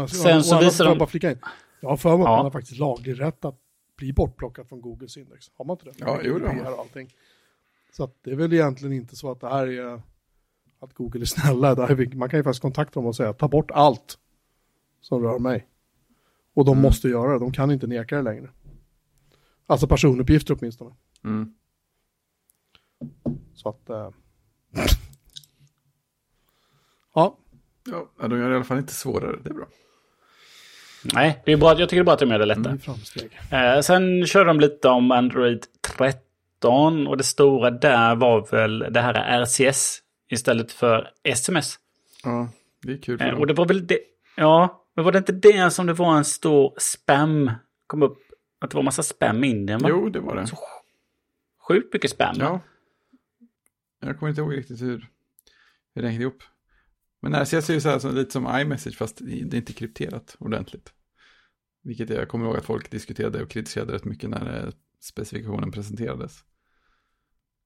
alltså, 0.00 0.16
sen 0.22 0.44
så 0.44 0.58
visar 0.58 0.84
de... 0.84 0.98
Bara 0.98 1.08
flika 1.08 1.30
in. 1.30 1.38
Jag 1.80 1.88
har 1.88 1.96
för 1.96 2.16
mig 2.16 2.22
att 2.24 2.30
man 2.30 2.44
har 2.44 2.50
faktiskt 2.50 2.78
laglig 2.78 3.20
rätt 3.20 3.44
att 3.44 3.58
bli 3.96 4.12
bortplockad 4.12 4.68
från 4.68 4.80
Googles 4.80 5.16
index. 5.16 5.50
Har 5.54 5.64
man 5.64 5.74
inte 5.74 5.84
det? 5.84 5.94
Ja, 5.98 6.20
jo 6.24 6.38
det 6.38 6.76
allting. 6.78 7.14
Så 7.92 8.04
att 8.04 8.16
det 8.22 8.30
är 8.30 8.36
väl 8.36 8.52
egentligen 8.52 8.92
inte 8.92 9.16
så 9.16 9.30
att 9.30 9.40
det 9.40 9.48
här 9.48 9.66
är 9.66 10.02
att 10.80 10.94
Google 10.94 11.20
är 11.20 11.24
snälla. 11.24 11.74
Där 11.74 12.16
man 12.16 12.28
kan 12.28 12.38
ju 12.38 12.44
faktiskt 12.44 12.62
kontakta 12.62 13.00
dem 13.00 13.06
och 13.06 13.16
säga 13.16 13.32
ta 13.32 13.48
bort 13.48 13.70
allt 13.70 14.18
som 15.00 15.22
rör 15.22 15.38
mig. 15.38 15.66
Och 16.54 16.64
de 16.64 16.72
mm. 16.72 16.82
måste 16.82 17.08
göra 17.08 17.32
det, 17.32 17.38
de 17.38 17.52
kan 17.52 17.70
inte 17.70 17.86
neka 17.86 18.16
det 18.16 18.22
längre. 18.22 18.48
Alltså 19.66 19.86
personuppgifter 19.86 20.56
åtminstone. 20.60 20.94
Mm. 21.24 21.54
Så 23.54 23.68
att... 23.68 23.90
Äh... 23.90 24.10
ja. 27.14 27.38
Ja, 27.84 28.28
de 28.28 28.38
gör 28.38 28.48
det 28.48 28.52
i 28.52 28.56
alla 28.56 28.64
fall 28.64 28.78
inte 28.78 28.94
svårare, 28.94 29.36
det 29.42 29.50
är 29.50 29.54
bra. 29.54 29.66
Nej, 31.14 31.42
det 31.44 31.52
är 31.52 31.56
bra, 31.56 31.68
jag 31.68 31.88
tycker 31.88 31.96
det 31.96 32.02
är 32.02 32.04
bra 32.04 32.14
att 32.14 32.20
de 32.20 32.30
gör 32.30 32.38
det 32.38 32.46
lättare. 32.46 32.78
Mm, 33.50 33.76
eh, 33.76 33.80
sen 33.80 34.26
kör 34.26 34.44
de 34.44 34.60
lite 34.60 34.88
om 34.88 35.10
Android 35.10 35.64
13 35.80 37.06
och 37.06 37.16
det 37.16 37.24
stora 37.24 37.70
där 37.70 38.14
var 38.14 38.46
väl 38.50 38.78
det 38.78 39.00
här 39.00 39.42
RCS 39.44 39.98
istället 40.30 40.72
för 40.72 41.10
SMS. 41.22 41.78
Ja, 42.24 42.48
det 42.82 42.92
är 42.92 42.98
kul. 42.98 43.20
Eh, 43.20 43.34
och 43.34 43.46
det 43.46 43.54
var 43.54 43.66
väl 43.66 43.86
det, 43.86 43.98
ja, 44.36 44.84
men 44.94 45.04
var 45.04 45.12
det 45.12 45.18
inte 45.18 45.32
det 45.32 45.70
som 45.70 45.86
det 45.86 45.92
var 45.92 46.16
en 46.16 46.24
stor 46.24 46.74
spam, 46.78 47.50
kom 47.86 48.02
upp, 48.02 48.18
att 48.64 48.70
det 48.70 48.76
var 48.76 48.82
massa 48.82 49.02
spam 49.02 49.44
i 49.44 49.48
Indien? 49.48 49.80
Va? 49.82 49.88
Jo, 49.88 50.08
det 50.08 50.20
var 50.20 50.36
det. 50.36 50.46
Så 50.46 50.58
sjukt 51.68 51.92
mycket 51.92 52.10
spam. 52.10 52.36
Ja. 52.38 52.60
Jag 54.00 54.18
kommer 54.18 54.30
inte 54.30 54.40
ihåg 54.40 54.56
riktigt 54.56 54.82
hur, 54.82 55.08
hur 55.94 56.02
det 56.02 56.08
hängde 56.08 56.22
ihop. 56.22 56.42
Men 57.22 57.34
RCS 57.34 57.70
är 57.70 57.74
ju 57.74 57.80
så 57.80 57.88
här, 57.88 57.98
så 57.98 58.12
lite 58.12 58.30
som 58.30 58.60
iMessage 58.60 58.96
fast 58.96 59.16
det 59.16 59.32
är 59.32 59.54
inte 59.54 59.72
krypterat 59.72 60.36
ordentligt. 60.38 60.92
Vilket 61.82 62.10
jag 62.10 62.28
kommer 62.28 62.46
ihåg 62.46 62.56
att 62.56 62.64
folk 62.64 62.90
diskuterade 62.90 63.42
och 63.42 63.50
kritiserade 63.50 63.92
rätt 63.92 64.04
mycket 64.04 64.30
när 64.30 64.64
eh, 64.66 64.72
specifikationen 65.00 65.72
presenterades. 65.72 66.44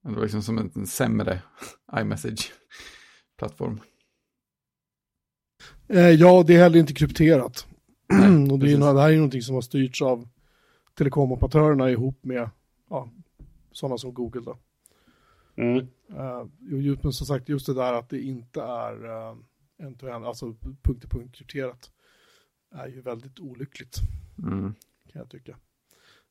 Det 0.02 0.10
var 0.10 0.22
liksom 0.22 0.42
som 0.42 0.58
en 0.58 0.86
sämre 0.86 1.42
iMessage-plattform. 2.00 3.80
Eh, 5.88 6.10
ja, 6.10 6.44
det 6.46 6.54
är 6.54 6.58
heller 6.58 6.78
inte 6.78 6.94
krypterat. 6.94 7.66
Nej, 8.12 8.50
och 8.50 8.58
det, 8.58 8.72
är, 8.72 8.78
det 8.78 9.00
här 9.00 9.10
är 9.10 9.16
någonting 9.16 9.42
som 9.42 9.54
har 9.54 9.62
styrts 9.62 10.02
av 10.02 10.28
telekomoperatörerna 10.96 11.90
ihop 11.90 12.24
med 12.24 12.50
ja, 12.90 13.10
sådana 13.72 13.98
som 13.98 14.14
Google. 14.14 14.40
Då. 14.40 14.58
Mm. 15.56 15.86
Uh, 16.10 16.46
men 17.02 17.12
som 17.12 17.26
sagt, 17.26 17.48
just 17.48 17.66
det 17.66 17.74
där 17.74 17.92
att 17.92 18.08
det 18.08 18.20
inte 18.20 18.62
är 18.62 19.04
uh, 19.04 19.36
en-to-en, 19.78 20.24
alltså 20.24 20.54
punkt-till-punkt 20.82 21.34
krypterat, 21.34 21.90
är 22.70 22.88
ju 22.88 23.00
väldigt 23.00 23.40
olyckligt. 23.40 23.96
Mm. 24.38 24.74
Kan 25.12 25.20
jag 25.20 25.30
tycka. 25.30 25.56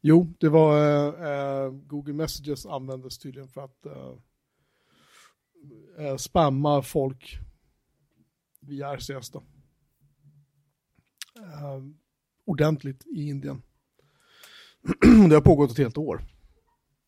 Jo, 0.01 0.33
det 0.39 0.49
var 0.49 1.07
uh, 1.07 1.71
Google 1.71 2.13
Messages 2.13 2.65
användes 2.65 3.17
tydligen 3.17 3.47
för 3.47 3.61
att 3.61 3.87
spamma 6.17 6.81
folk 6.81 7.39
via 8.59 8.97
RCS 8.97 9.29
då. 9.29 9.43
ordentligt 12.45 13.05
i 13.05 13.29
Indien. 13.29 13.61
Det 15.29 15.35
har 15.35 15.41
pågått 15.41 15.71
ett 15.71 15.77
helt 15.77 15.97
år. 15.97 16.21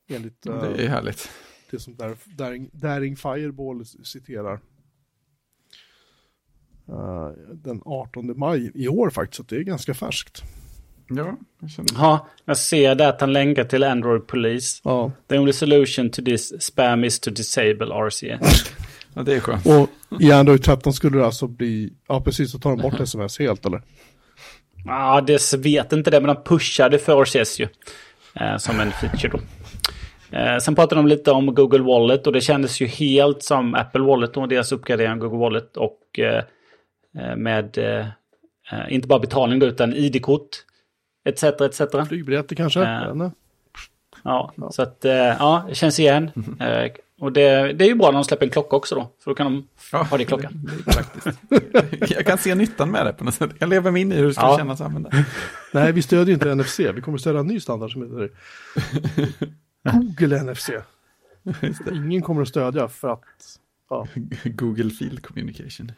Enligt, 0.10 0.42
det 0.42 0.84
är 0.84 0.88
härligt 0.88 1.30
det 1.72 1.80
som 1.80 1.96
Daring, 2.26 2.70
Daring 2.74 3.16
Fireball 3.16 3.86
citerar. 3.86 4.60
Uh, 6.90 7.30
den 7.54 7.82
18 7.86 8.40
maj 8.40 8.72
i 8.76 8.88
år 8.88 9.10
faktiskt, 9.10 9.38
så 9.38 9.44
det 9.44 9.56
är 9.56 9.64
ganska 9.64 9.94
färskt. 9.94 10.44
Ja, 11.10 11.38
jag 11.60 11.70
känner 11.70 11.90
Ja, 11.94 12.28
jag 12.46 12.58
ser 12.58 12.96
det 12.96 13.08
att 13.08 13.22
han 13.22 13.34
länkar 13.34 13.64
till 13.64 13.84
Android 13.84 14.28
Police. 14.28 14.82
Ja. 14.84 15.12
The 15.28 15.38
only 15.38 15.54
solution 15.54 16.10
to 16.10 16.22
this 16.22 16.64
spam 16.64 17.04
is 17.04 17.20
to 17.20 17.32
disable 17.32 17.86
RCS. 17.86 18.74
ja, 19.14 19.24
det 19.24 19.36
är 19.36 19.40
skönt. 19.40 19.66
Och 19.66 19.90
i 20.22 20.32
Android 20.32 20.64
13 20.64 20.94
skulle 20.94 21.18
det 21.18 21.26
alltså 21.26 21.48
bli, 21.48 21.94
ja 22.08 22.22
precis, 22.22 22.52
så 22.52 22.60
tar 22.60 22.70
de 22.70 22.82
bort 22.82 23.00
sms 23.00 23.40
helt 23.40 23.66
eller? 23.66 23.82
Ja, 24.86 25.22
det 25.22 25.54
vet 25.54 25.94
inte 25.94 26.12
det, 26.12 26.22
men 26.22 26.36
de 26.36 26.44
pushade 26.44 27.00
för 27.00 27.22
RCS 27.24 27.60
ju. 27.60 27.68
Eh, 28.34 28.58
som 28.58 28.80
en 28.80 28.92
feature 28.92 29.30
då. 29.30 29.40
Eh, 30.38 30.58
sen 30.58 30.76
pratade 30.76 31.02
de 31.02 31.08
lite 31.08 31.32
om 31.32 31.56
Google 31.56 31.84
Wallet 31.84 32.28
och 32.28 32.34
det 32.34 32.42
kändes 32.42 32.82
ju 32.82 32.86
helt 32.86 33.44
som 33.44 33.76
Apple 33.76 34.02
Wallet 34.02 34.38
och 34.38 34.48
deras 34.48 34.72
uppgradering 34.72 35.12
av 35.12 35.18
Google 35.18 35.38
Wallet 35.38 35.78
och 35.78 36.20
eh, 36.20 36.44
eh 37.20 37.36
med 37.36 37.78
eh, 37.78 38.08
eh, 38.72 38.94
inte 38.94 39.08
bara 39.08 39.20
betalning 39.20 39.60
då, 39.60 39.66
utan 39.66 39.94
ID-kort 39.94 40.50
etc. 41.26 41.44
etc. 41.44 41.82
Flygbiljetter 42.08 42.56
kanske? 42.56 42.80
Ja, 42.80 43.30
ja, 44.24 44.72
så 44.72 44.82
att 44.82 44.98
ja, 45.40 45.66
det 45.70 45.76
känns 45.76 46.00
igen. 46.00 46.32
Mm. 46.36 46.90
Och 47.20 47.32
det, 47.32 47.74
det 47.74 47.86
är 47.86 47.88
ju 47.88 47.96
bra 47.96 48.08
när 48.08 48.14
de 48.14 48.24
släpper 48.24 48.46
en 48.46 48.52
klocka 48.52 48.76
också 48.76 48.96
då, 48.96 49.12
för 49.24 49.32
då 49.32 49.36
kan 49.36 49.46
de 49.46 49.68
ja, 49.92 50.04
ha 50.04 50.18
det 50.18 50.24
i 50.24 50.26
klockan. 50.26 50.70
Det, 51.50 52.12
jag 52.12 52.26
kan 52.26 52.38
se 52.38 52.56
nyttan 52.56 52.92
med 52.92 53.06
det 53.06 53.14
på 53.14 53.24
något 53.24 53.34
sätt. 53.34 53.50
Jag 53.60 53.70
lever 53.70 53.92
mig 53.92 54.02
in 54.02 54.12
i 54.12 54.16
hur 54.16 54.28
det 54.28 54.34
ska 54.34 54.42
ja. 54.42 54.58
kännas 54.58 54.82
att 54.82 54.88
använda. 54.88 55.10
Nej, 55.72 55.92
vi 55.92 56.02
stödjer 56.02 56.34
inte 56.34 56.56
NFC. 56.56 56.80
Vi 56.80 57.02
kommer 57.02 57.18
stödja 57.18 57.40
en 57.40 57.48
ny 57.48 57.60
standard 57.60 57.92
som 57.92 58.02
heter 58.02 58.30
Google 60.20 60.44
NFC. 60.44 60.70
Ingen 61.92 62.22
kommer 62.22 62.42
att 62.42 62.48
stödja 62.48 62.88
för 62.88 63.10
att... 63.10 63.24
Ja. 63.90 64.08
Google 64.44 64.90
Field 64.90 65.26
Communication. 65.26 65.92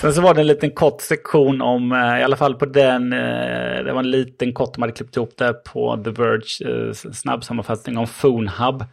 Sen 0.00 0.12
så 0.12 0.20
var 0.20 0.34
det 0.34 0.40
en 0.40 0.46
liten 0.46 0.70
kort 0.70 1.00
sektion 1.00 1.62
om, 1.62 1.92
eh, 1.92 1.98
i 1.98 2.22
alla 2.22 2.36
fall 2.36 2.54
på 2.54 2.66
den, 2.66 3.12
eh, 3.12 3.84
det 3.84 3.92
var 3.92 3.98
en 3.98 4.10
liten 4.10 4.52
kort 4.52 4.74
de 4.74 4.82
hade 4.82 4.92
klippt 4.92 5.16
ihop 5.16 5.36
där 5.36 5.52
på 5.52 6.02
The 6.04 6.10
Verge, 6.10 6.88
eh, 6.88 6.92
snabbsammanfattning 6.92 7.98
om 7.98 8.06
PhoneHub. 8.06 8.84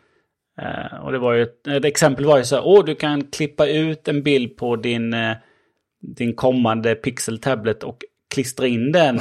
Och 1.01 1.11
det 1.11 1.19
var 1.19 1.33
ju, 1.33 1.47
ett 1.67 1.85
exempel 1.85 2.25
var 2.25 2.37
ju 2.37 2.43
så 2.43 2.55
här, 2.55 2.63
åh 2.65 2.85
du 2.85 2.95
kan 2.95 3.23
klippa 3.23 3.67
ut 3.67 4.07
en 4.07 4.23
bild 4.23 4.57
på 4.57 4.75
din, 4.75 5.15
din 6.01 6.35
kommande 6.35 6.95
Pixel 6.95 7.39
Tablet 7.39 7.83
och 7.83 7.97
klistra 8.33 8.67
in 8.67 8.91
den 8.91 9.19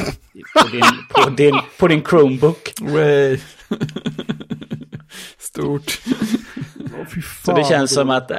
på 0.54 0.68
din, 0.72 0.82
på 1.14 1.30
din, 1.30 1.60
på 1.78 1.88
din 1.88 2.04
Chromebook. 2.04 2.72
Way. 2.80 3.38
Stort. 5.38 6.00
Oh, 6.98 7.06
fan, 7.06 7.22
så 7.44 7.56
det 7.56 7.64
känns 7.64 7.94
som 7.94 8.10
att... 8.10 8.30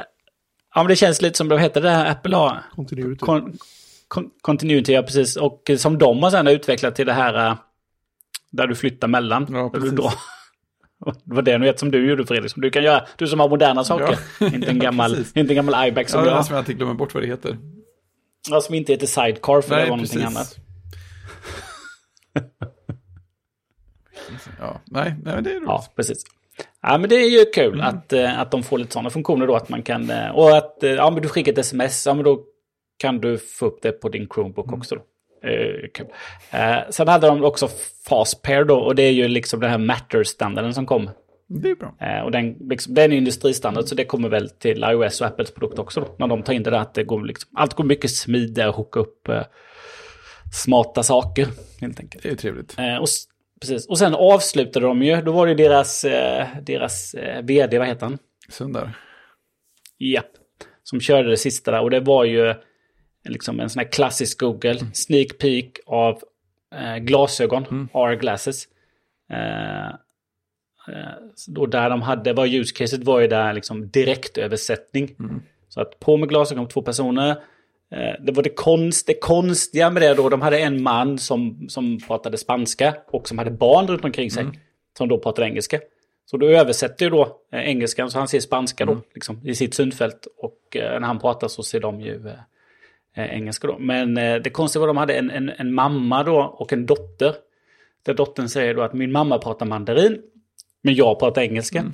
Ja, 0.74 0.82
men 0.82 0.86
det 0.86 0.96
känns 0.96 1.22
lite 1.22 1.36
som, 1.36 1.48
vad 1.48 1.60
heter 1.60 1.80
det 1.80 1.90
här 1.90 2.10
Apple 2.10 2.36
har? 2.36 2.62
Continuity. 2.76 3.18
Con, 3.18 3.58
con, 4.08 4.30
continuity, 4.40 4.92
ja 4.92 5.02
precis. 5.02 5.36
Och 5.36 5.70
som 5.78 5.98
de 5.98 6.22
har 6.22 6.30
sedan 6.30 6.46
utvecklat 6.46 6.94
till 6.94 7.06
det 7.06 7.12
här 7.12 7.56
där 8.50 8.66
du 8.66 8.74
flyttar 8.74 9.08
mellan. 9.08 9.46
Ja, 9.50 9.70
där 9.72 9.80
du 9.80 9.90
drar. 9.90 10.12
Det 11.06 11.34
var 11.34 11.42
det 11.42 11.58
nu 11.58 11.72
som 11.76 11.90
du 11.90 12.08
gjorde 12.08 12.26
Fredrik, 12.26 12.52
som 12.52 12.62
du 12.62 12.70
kan 12.70 12.82
göra. 12.82 13.06
Du 13.16 13.26
som 13.26 13.40
har 13.40 13.48
moderna 13.48 13.84
saker. 13.84 14.18
Ja. 14.40 14.46
inte, 14.46 14.70
en 14.70 14.78
gammal, 14.78 15.16
inte 15.34 15.52
en 15.52 15.56
gammal 15.56 15.88
iBack 15.88 16.08
som 16.08 16.24
ja, 16.24 16.30
jag. 16.30 16.44
som 16.44 16.54
jag 16.54 16.58
alltid 16.58 16.76
glömmer 16.76 16.94
bort 16.94 17.14
vad 17.14 17.22
det 17.22 17.26
heter. 17.26 17.56
Ja, 18.50 18.60
som 18.60 18.74
inte 18.74 18.92
heter 18.92 19.06
Sidecar 19.06 19.60
för 19.60 19.76
Nej, 19.76 19.84
det 19.84 19.90
var 19.90 19.98
precis. 19.98 20.14
någonting 20.14 20.36
annat. 20.36 20.56
ja, 24.58 24.80
nej, 24.84 25.14
nej, 25.24 25.42
det 25.42 25.50
är 25.50 25.54
roligt. 25.54 25.66
Ja, 25.66 25.84
precis. 25.96 26.24
Ja, 26.82 26.98
men 26.98 27.10
det 27.10 27.16
är 27.16 27.30
ju 27.38 27.44
kul 27.44 27.74
mm. 27.74 27.86
att, 27.86 28.12
eh, 28.12 28.40
att 28.40 28.50
de 28.50 28.62
får 28.62 28.78
lite 28.78 28.92
sådana 28.92 29.10
funktioner 29.10 29.46
då. 29.46 29.56
Att 29.56 29.68
man 29.68 29.82
kan, 29.82 30.10
eh, 30.10 30.30
och 30.30 30.56
att 30.56 30.82
eh, 30.82 30.90
ja, 30.90 31.10
men 31.10 31.22
du 31.22 31.28
skickar 31.28 31.52
ett 31.52 31.58
sms, 31.58 32.06
ja, 32.06 32.14
men 32.14 32.24
då 32.24 32.44
kan 32.96 33.20
du 33.20 33.38
få 33.38 33.66
upp 33.66 33.82
det 33.82 33.92
på 33.92 34.08
din 34.08 34.28
Chromebook 34.28 34.66
mm. 34.66 34.78
också. 34.78 34.94
Då. 34.94 35.02
Eh, 35.42 35.88
kul. 35.94 36.06
Eh, 36.50 36.78
sen 36.90 37.08
hade 37.08 37.26
de 37.26 37.44
också 37.44 37.68
Fastpair 38.08 38.64
då, 38.64 38.78
och 38.78 38.94
det 38.94 39.02
är 39.02 39.12
ju 39.12 39.28
liksom 39.28 39.60
den 39.60 39.70
här 39.70 39.78
Matter-standarden 39.78 40.74
som 40.74 40.86
kom. 40.86 41.10
Det 41.48 41.70
är 41.70 41.74
bra. 41.74 41.94
Eh, 42.00 42.20
och 42.20 42.30
den, 42.30 42.56
liksom, 42.60 42.94
den 42.94 43.12
är 43.12 43.16
industristandard, 43.16 43.84
så 43.84 43.94
det 43.94 44.04
kommer 44.04 44.28
väl 44.28 44.50
till 44.50 44.84
iOS 44.84 45.20
och 45.20 45.26
Apples 45.26 45.54
produkt 45.54 45.78
också 45.78 46.00
då. 46.00 46.14
När 46.18 46.26
de 46.26 46.42
tar 46.42 46.52
in 46.52 46.62
det 46.62 46.70
där 46.70 46.78
att 46.78 46.94
det 46.94 47.04
går 47.04 47.24
liksom, 47.24 47.50
allt 47.54 47.74
går 47.74 47.84
mycket 47.84 48.10
smidigare 48.10 48.68
att 48.68 48.76
hooka 48.76 49.00
upp 49.00 49.28
smarta 50.52 51.02
saker, 51.02 51.46
helt 51.80 52.00
enkelt. 52.00 52.22
Det 52.22 52.30
är 52.30 52.36
trevligt. 52.36 52.76
och 53.00 53.08
Precis, 53.60 53.86
och 53.86 53.98
sen 53.98 54.14
avslutade 54.14 54.86
de 54.86 55.02
ju, 55.02 55.22
då 55.22 55.32
var 55.32 55.46
det 55.46 55.54
deras, 55.54 56.02
deras 56.62 57.14
vd, 57.42 57.78
vad 57.78 57.88
heter 57.88 58.06
han? 58.06 58.18
Sundar. 58.48 58.98
Japp, 59.98 60.30
som 60.82 61.00
körde 61.00 61.30
det 61.30 61.36
sista 61.36 61.70
där 61.70 61.80
och 61.80 61.90
det 61.90 62.00
var 62.00 62.24
ju 62.24 62.54
liksom 63.24 63.60
en 63.60 63.70
sån 63.70 63.80
här 63.80 63.92
klassisk 63.92 64.40
Google, 64.40 64.78
mm. 64.78 64.94
sneak 64.94 65.38
peek 65.38 65.78
av 65.86 66.22
eh, 66.74 66.96
glasögon, 66.96 67.64
mm. 67.70 67.88
R-glasses. 67.94 68.68
Eh, 69.30 69.88
eh, 70.88 71.14
då 71.48 71.66
där 71.66 71.90
de 71.90 72.02
hade, 72.02 72.32
var 72.32 72.46
use 72.46 72.74
caset 72.74 73.04
var 73.04 73.20
ju 73.20 73.26
där 73.26 73.52
liksom 73.52 73.90
direktöversättning. 73.90 75.14
Mm. 75.18 75.42
Så 75.68 75.80
att 75.80 76.00
på 76.00 76.16
med 76.16 76.28
glasögon 76.28 76.64
på 76.64 76.70
två 76.70 76.82
personer, 76.82 77.36
Eh, 77.92 78.14
det 78.20 78.32
var 78.32 78.42
det, 78.42 78.50
konst, 78.50 79.06
det 79.06 79.14
konstiga 79.14 79.90
med 79.90 80.02
det 80.02 80.14
då, 80.14 80.28
de 80.28 80.42
hade 80.42 80.58
en 80.58 80.82
man 80.82 81.18
som, 81.18 81.68
som 81.68 81.98
pratade 82.06 82.38
spanska 82.38 82.96
och 83.06 83.28
som 83.28 83.38
hade 83.38 83.50
barn 83.50 83.86
runt 83.86 84.04
omkring 84.04 84.30
sig. 84.30 84.42
Mm. 84.42 84.54
Som 84.98 85.08
då 85.08 85.18
pratade 85.18 85.48
engelska. 85.48 85.80
Så 86.30 86.36
då 86.36 86.46
översätter 86.46 87.04
ju 87.04 87.10
då 87.10 87.38
eh, 87.52 87.60
engelskan 87.60 88.10
så 88.10 88.18
han 88.18 88.28
ser 88.28 88.40
spanska 88.40 88.86
då, 88.86 88.92
mm. 88.92 89.04
liksom, 89.14 89.40
i 89.44 89.54
sitt 89.54 89.74
synfält. 89.74 90.26
Och 90.36 90.76
eh, 90.76 91.00
när 91.00 91.06
han 91.06 91.18
pratar 91.18 91.48
så 91.48 91.62
ser 91.62 91.80
de 91.80 92.00
ju 92.00 92.28
eh, 92.28 92.34
engelska 93.16 93.66
då. 93.66 93.78
Men 93.78 94.16
eh, 94.16 94.36
det 94.36 94.50
konstiga 94.50 94.80
var 94.80 94.88
att 94.88 94.90
de 94.90 94.96
hade 94.96 95.14
en, 95.14 95.30
en, 95.30 95.48
en 95.48 95.74
mamma 95.74 96.22
då 96.22 96.56
och 96.58 96.72
en 96.72 96.86
dotter. 96.86 97.34
Där 98.04 98.14
dottern 98.14 98.48
säger 98.48 98.74
då 98.74 98.82
att 98.82 98.92
min 98.92 99.12
mamma 99.12 99.38
pratar 99.38 99.66
mandarin, 99.66 100.18
men 100.82 100.94
jag 100.94 101.18
pratar 101.18 101.42
engelska. 101.42 101.78
Mm. 101.78 101.92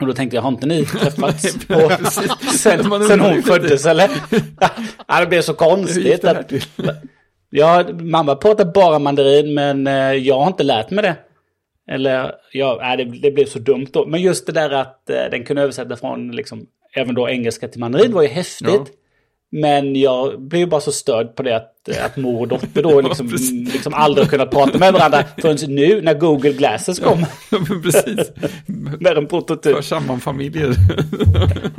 Och 0.00 0.06
då 0.06 0.12
tänkte 0.12 0.36
jag, 0.36 0.42
har 0.42 0.48
inte 0.48 0.66
ni 0.66 0.84
träffats 0.84 1.42
sen, 2.58 3.04
sen 3.08 3.20
hon 3.20 3.42
föddes 3.42 3.86
eller? 3.86 4.10
ja, 5.08 5.20
det 5.20 5.26
blev 5.26 5.42
så 5.42 5.54
konstigt. 5.54 6.24
Att, 6.24 6.52
ja, 7.50 7.84
mamma 8.00 8.36
pratar 8.36 8.64
bara 8.64 8.98
mandarin 8.98 9.54
men 9.54 9.86
eh, 9.86 10.12
jag 10.12 10.38
har 10.38 10.46
inte 10.46 10.62
lärt 10.62 10.90
mig 10.90 11.02
det. 11.02 11.16
Eller, 11.90 12.34
ja, 12.52 12.96
det, 12.96 13.04
det 13.04 13.30
blev 13.30 13.46
så 13.46 13.58
dumt 13.58 13.86
då. 13.92 14.06
Men 14.06 14.22
just 14.22 14.46
det 14.46 14.52
där 14.52 14.70
att 14.70 15.10
eh, 15.10 15.24
den 15.30 15.44
kunde 15.44 15.62
översätta 15.62 15.96
från 15.96 16.30
liksom, 16.32 16.66
även 16.94 17.14
då 17.14 17.28
engelska 17.28 17.68
till 17.68 17.80
mandarin 17.80 18.12
var 18.12 18.22
ju 18.22 18.28
häftigt. 18.28 18.68
Ja. 18.68 18.86
Men 19.54 19.96
jag 19.96 20.40
blev 20.40 20.68
bara 20.68 20.80
så 20.80 20.92
störd 20.92 21.36
på 21.36 21.42
det 21.42 21.56
att, 21.56 21.88
att 22.04 22.16
mor 22.16 22.40
och 22.40 22.48
dotter 22.48 22.82
då 22.82 23.00
liksom, 23.08 23.30
liksom 23.72 23.94
aldrig 23.94 24.28
kunnat 24.28 24.50
prata 24.50 24.78
med 24.78 24.92
varandra 24.92 25.24
förrän 25.38 25.74
nu 25.74 26.00
när 26.02 26.14
Google 26.14 26.52
Glasses 26.52 26.98
kom. 26.98 27.26
Ja, 27.50 27.58
precis. 27.82 28.32
med 29.00 29.18
en 29.18 29.26
prototyp. 29.26 29.74
För 29.74 29.82
samman 29.82 30.20
familjer. 30.20 30.74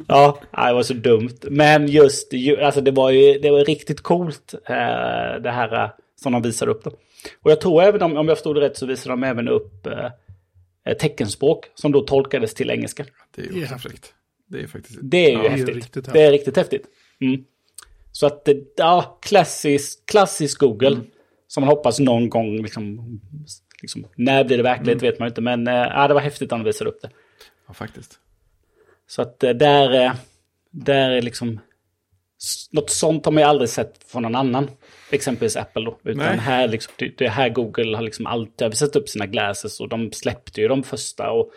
ja, 0.07 0.39
det 0.51 0.73
var 0.73 0.83
så 0.83 0.93
dumt. 0.93 1.37
Men 1.41 1.87
just, 1.87 2.31
alltså 2.61 2.81
det 2.81 2.91
var 2.91 3.09
ju 3.09 3.39
det 3.39 3.51
var 3.51 3.65
riktigt 3.65 4.01
coolt 4.01 4.53
eh, 4.53 5.41
det 5.43 5.51
här 5.51 5.83
eh, 5.83 5.89
som 6.15 6.31
de 6.31 6.41
visade 6.41 6.71
upp 6.71 6.83
då. 6.83 6.91
Och 7.41 7.51
jag 7.51 7.61
tror 7.61 7.83
även, 7.83 8.01
om, 8.01 8.17
om 8.17 8.27
jag 8.27 8.37
förstod 8.37 8.55
det 8.55 8.61
rätt, 8.61 8.77
så 8.77 8.85
visade 8.85 9.09
de 9.09 9.23
även 9.23 9.47
upp 9.47 9.87
eh, 9.87 10.93
teckenspråk 10.99 11.65
som 11.75 11.91
då 11.91 12.01
tolkades 12.01 12.53
till 12.53 12.69
engelska. 12.69 13.05
Det 13.35 13.41
är 13.41 13.53
ju 13.53 13.65
häftigt. 13.65 14.13
Det 14.47 14.61
är 14.61 14.67
faktiskt... 14.67 14.99
Det 15.01 15.25
är 15.25 15.29
ju 15.29 15.43
ja, 15.43 15.49
häftigt. 15.49 15.65
Det 15.65 15.71
är 15.71 15.75
riktigt 15.75 15.95
häftigt. 15.95 16.13
Det 16.13 16.21
är 16.21 16.31
riktigt 16.31 16.57
häftigt. 16.57 16.85
Mm. 17.21 17.43
Så 18.13 18.25
att, 18.25 18.47
ja, 18.75 19.19
klassisk, 19.21 20.05
klassisk 20.05 20.59
Google. 20.59 20.87
Mm. 20.87 21.05
Som 21.47 21.61
man 21.61 21.69
hoppas 21.69 21.99
någon 21.99 22.29
gång, 22.29 22.61
liksom, 22.61 23.19
liksom 23.81 24.07
när 24.15 24.43
blir 24.43 24.57
det 24.57 24.63
verklighet 24.63 25.01
mm. 25.01 25.11
vet 25.11 25.19
man 25.19 25.27
inte. 25.27 25.41
Men 25.41 25.67
äh, 25.67 25.73
ja, 25.73 26.07
det 26.07 26.13
var 26.13 26.21
häftigt 26.21 26.51
att 26.51 26.57
han 26.57 26.65
visade 26.65 26.89
upp 26.89 27.01
det. 27.01 27.09
Ja, 27.67 27.73
faktiskt. 27.73 28.19
Så 29.07 29.21
att 29.21 29.43
äh, 29.43 29.49
där, 29.49 30.11
där 30.71 31.09
är 31.09 31.21
liksom, 31.21 31.59
något 32.71 32.89
sånt 32.89 33.25
har 33.25 33.31
man 33.31 33.43
ju 33.43 33.49
aldrig 33.49 33.69
sett 33.69 34.03
från 34.07 34.21
någon 34.21 34.35
annan. 34.35 34.69
Exempelvis 35.09 35.55
Apple 35.55 35.85
då. 35.85 35.99
Utan 36.03 36.25
Nej. 36.25 36.37
här, 36.37 36.67
liksom, 36.67 36.93
det, 36.97 37.17
det 37.17 37.29
här 37.29 37.49
Google 37.49 37.95
har 37.95 38.03
liksom 38.03 38.25
alltid 38.25 38.69
visat 38.69 38.95
upp 38.95 39.09
sina 39.09 39.25
glasses 39.25 39.79
och 39.79 39.89
de 39.89 40.11
släppte 40.11 40.61
ju 40.61 40.67
de 40.67 40.83
första 40.83 41.31
och 41.31 41.51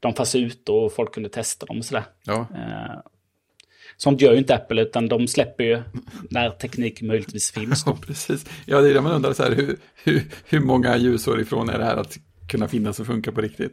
de 0.00 0.14
fanns 0.14 0.34
ute 0.34 0.72
och 0.72 0.92
folk 0.92 1.14
kunde 1.14 1.28
testa 1.28 1.66
dem 1.66 1.78
och 1.78 1.84
sådär. 1.84 2.04
Ja. 2.24 2.46
Sånt 4.00 4.20
gör 4.20 4.32
ju 4.32 4.38
inte 4.38 4.54
Apple, 4.54 4.82
utan 4.82 5.08
de 5.08 5.28
släpper 5.28 5.64
ju 5.64 5.82
när 6.30 6.50
teknik 6.50 7.02
möjligtvis 7.02 7.50
finns. 7.50 7.82
Ja, 7.86 7.98
precis. 8.06 8.46
Ja, 8.66 8.80
det 8.80 8.90
är 8.90 8.94
det 8.94 9.00
man 9.00 9.12
undrar, 9.12 9.32
så 9.32 9.42
här, 9.42 9.52
hur, 9.52 9.76
hur, 10.04 10.22
hur 10.48 10.60
många 10.60 10.96
ljusår 10.96 11.40
ifrån 11.40 11.68
är 11.68 11.78
det 11.78 11.84
här 11.84 11.96
att 11.96 12.18
kunna 12.48 12.68
finnas 12.68 13.00
och 13.00 13.06
funka 13.06 13.32
på 13.32 13.40
riktigt? 13.40 13.72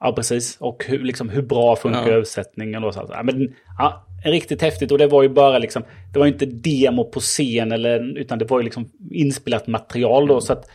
Ja, 0.00 0.12
precis. 0.12 0.56
Och 0.60 0.84
hur, 0.86 0.98
liksom, 0.98 1.28
hur 1.28 1.42
bra 1.42 1.76
funkar 1.76 2.08
ja. 2.08 2.12
översättningen 2.12 2.84
och 2.84 2.94
så. 2.94 3.10
Ja, 3.12 3.22
men, 3.22 3.54
ja, 3.78 4.06
riktigt 4.24 4.62
häftigt. 4.62 4.92
Och 4.92 4.98
det 4.98 5.06
var 5.06 5.22
ju 5.22 5.28
bara 5.28 5.58
liksom, 5.58 5.82
det 6.12 6.18
var 6.18 6.26
ju 6.26 6.32
inte 6.32 6.46
demo 6.46 7.04
på 7.04 7.20
scen, 7.20 7.72
eller, 7.72 8.18
utan 8.18 8.38
det 8.38 8.44
var 8.44 8.58
ju 8.58 8.64
liksom 8.64 8.90
inspelat 9.10 9.66
material 9.66 10.26
då. 10.26 10.40
Så 10.40 10.52
att 10.52 10.70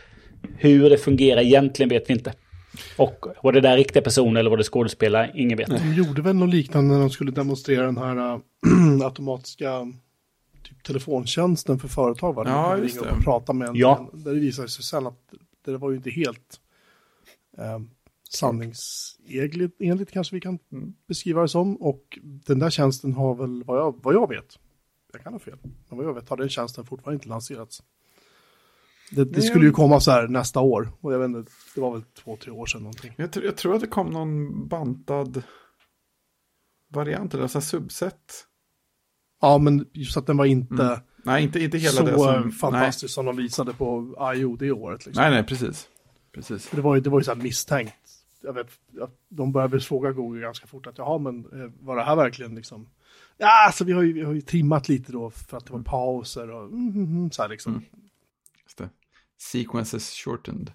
hur 0.58 0.90
det 0.90 0.98
fungerar 0.98 1.40
egentligen 1.40 1.88
vet 1.88 2.10
vi 2.10 2.14
inte. 2.14 2.32
Och 2.96 3.26
var 3.42 3.52
det 3.52 3.60
där 3.60 3.76
riktiga 3.76 4.02
personer 4.02 4.40
eller 4.40 4.50
var 4.50 4.56
det 4.56 4.64
skådespelare? 4.64 5.32
Ingen 5.34 5.58
vet. 5.58 5.68
De 5.68 5.94
gjorde 5.94 6.22
väl 6.22 6.36
något 6.36 6.48
liknande 6.48 6.94
när 6.94 7.00
de 7.00 7.10
skulle 7.10 7.30
demonstrera 7.30 7.86
den 7.86 7.98
här 7.98 8.16
äh, 8.16 8.40
automatiska 9.04 9.92
typ, 10.62 10.82
telefontjänsten 10.82 11.78
för 11.78 11.88
företag. 11.88 12.32
Va? 12.32 12.44
Ja, 12.46 12.78
just 12.78 13.02
det. 13.02 13.10
Och 13.10 13.24
prata 13.24 13.52
med 13.52 13.68
en, 13.68 13.76
ja. 13.76 14.10
Där 14.12 14.34
det 14.34 14.40
visade 14.40 14.68
sig 14.68 14.84
sen 14.84 15.06
att 15.06 15.18
det 15.64 15.76
var 15.76 15.90
ju 15.90 15.96
inte 15.96 16.10
helt 16.10 16.60
eh, 17.58 17.78
sanningsenligt 18.30 20.12
kanske 20.12 20.34
vi 20.34 20.40
kan 20.40 20.58
mm. 20.72 20.94
beskriva 21.08 21.42
det 21.42 21.48
som. 21.48 21.76
Och 21.76 22.18
den 22.22 22.58
där 22.58 22.70
tjänsten 22.70 23.12
har 23.12 23.34
väl, 23.34 23.64
vad 23.64 23.78
jag, 23.78 23.94
vad 24.02 24.14
jag 24.14 24.28
vet, 24.28 24.58
jag 25.12 25.22
kan 25.22 25.32
ha 25.32 25.40
fel, 25.40 25.58
men 25.62 25.98
vad 25.98 26.06
jag 26.06 26.14
vet 26.14 26.28
har 26.28 26.36
den 26.36 26.48
tjänsten 26.48 26.84
fortfarande 26.84 27.16
inte 27.16 27.28
lanserats. 27.28 27.82
Det, 29.10 29.24
det 29.24 29.42
skulle 29.42 29.64
ju 29.64 29.72
komma 29.72 30.00
så 30.00 30.10
här 30.10 30.28
nästa 30.28 30.60
år. 30.60 30.92
Och 31.00 31.12
jag 31.12 31.18
vet 31.18 31.26
inte, 31.26 31.50
det 31.74 31.80
var 31.80 31.92
väl 31.92 32.02
två, 32.02 32.36
tre 32.36 32.52
år 32.52 32.66
sedan 32.66 32.82
någonting. 32.82 33.14
Jag, 33.16 33.32
tror, 33.32 33.44
jag 33.44 33.56
tror 33.56 33.74
att 33.74 33.80
det 33.80 33.86
kom 33.86 34.10
någon 34.10 34.68
bantad 34.68 35.42
variant, 36.88 37.34
eller 37.34 37.46
så 37.46 37.60
subset. 37.60 38.46
Ja, 39.40 39.58
men 39.58 39.86
just 39.92 40.16
att 40.16 40.26
den 40.26 40.36
var 40.36 40.44
inte, 40.44 40.82
mm. 40.82 40.98
nej, 41.24 41.42
inte, 41.42 41.60
inte 41.60 41.78
hela 41.78 41.92
så 41.92 42.04
det 42.04 42.18
som, 42.18 42.52
fantastisk 42.52 43.02
nej. 43.02 43.14
som 43.14 43.26
de 43.26 43.36
visade 43.36 43.72
på 43.72 44.14
I.O. 44.36 44.56
det 44.56 44.72
året. 44.72 45.06
Liksom. 45.06 45.22
Nej, 45.22 45.30
nej, 45.30 45.44
precis. 45.44 45.88
precis. 46.32 46.70
det 46.70 46.80
var 46.80 46.94
ju, 46.94 47.00
det 47.00 47.10
var 47.10 47.20
ju 47.20 47.24
så 47.24 47.34
här 47.34 47.42
misstänkt. 47.42 47.94
Jag 48.42 48.52
vet, 48.52 48.66
de 49.28 49.52
började 49.52 49.80
fråga 49.80 50.12
Google 50.12 50.40
ganska 50.40 50.66
fort 50.66 50.86
att 50.86 50.98
jaha, 50.98 51.18
men 51.18 51.38
eh, 51.38 51.70
var 51.80 51.96
det 51.96 52.02
här 52.02 52.16
verkligen 52.16 52.54
liksom... 52.54 52.88
Ja, 53.38 53.66
alltså 53.66 53.84
vi 53.84 53.92
har 53.92 54.02
ju, 54.02 54.12
vi 54.12 54.22
har 54.22 54.32
ju 54.32 54.40
trimmat 54.40 54.88
lite 54.88 55.12
då 55.12 55.30
för 55.30 55.56
att 55.56 55.64
det 55.64 55.72
var 55.72 55.78
mm. 55.78 55.84
pauser 55.84 56.50
och 56.50 56.64
mm, 56.64 56.88
mm, 56.88 57.04
mm 57.04 57.30
så 57.30 57.42
här 57.42 57.48
liksom. 57.48 57.72
Mm. 57.72 57.84
Sequences 59.38 60.14
shortened. 60.14 60.70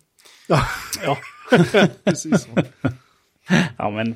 Ja, 0.47 0.61
ja. 1.03 1.17
precis 2.03 2.41
så. 2.41 2.49
ja, 3.77 3.89
men 3.89 4.15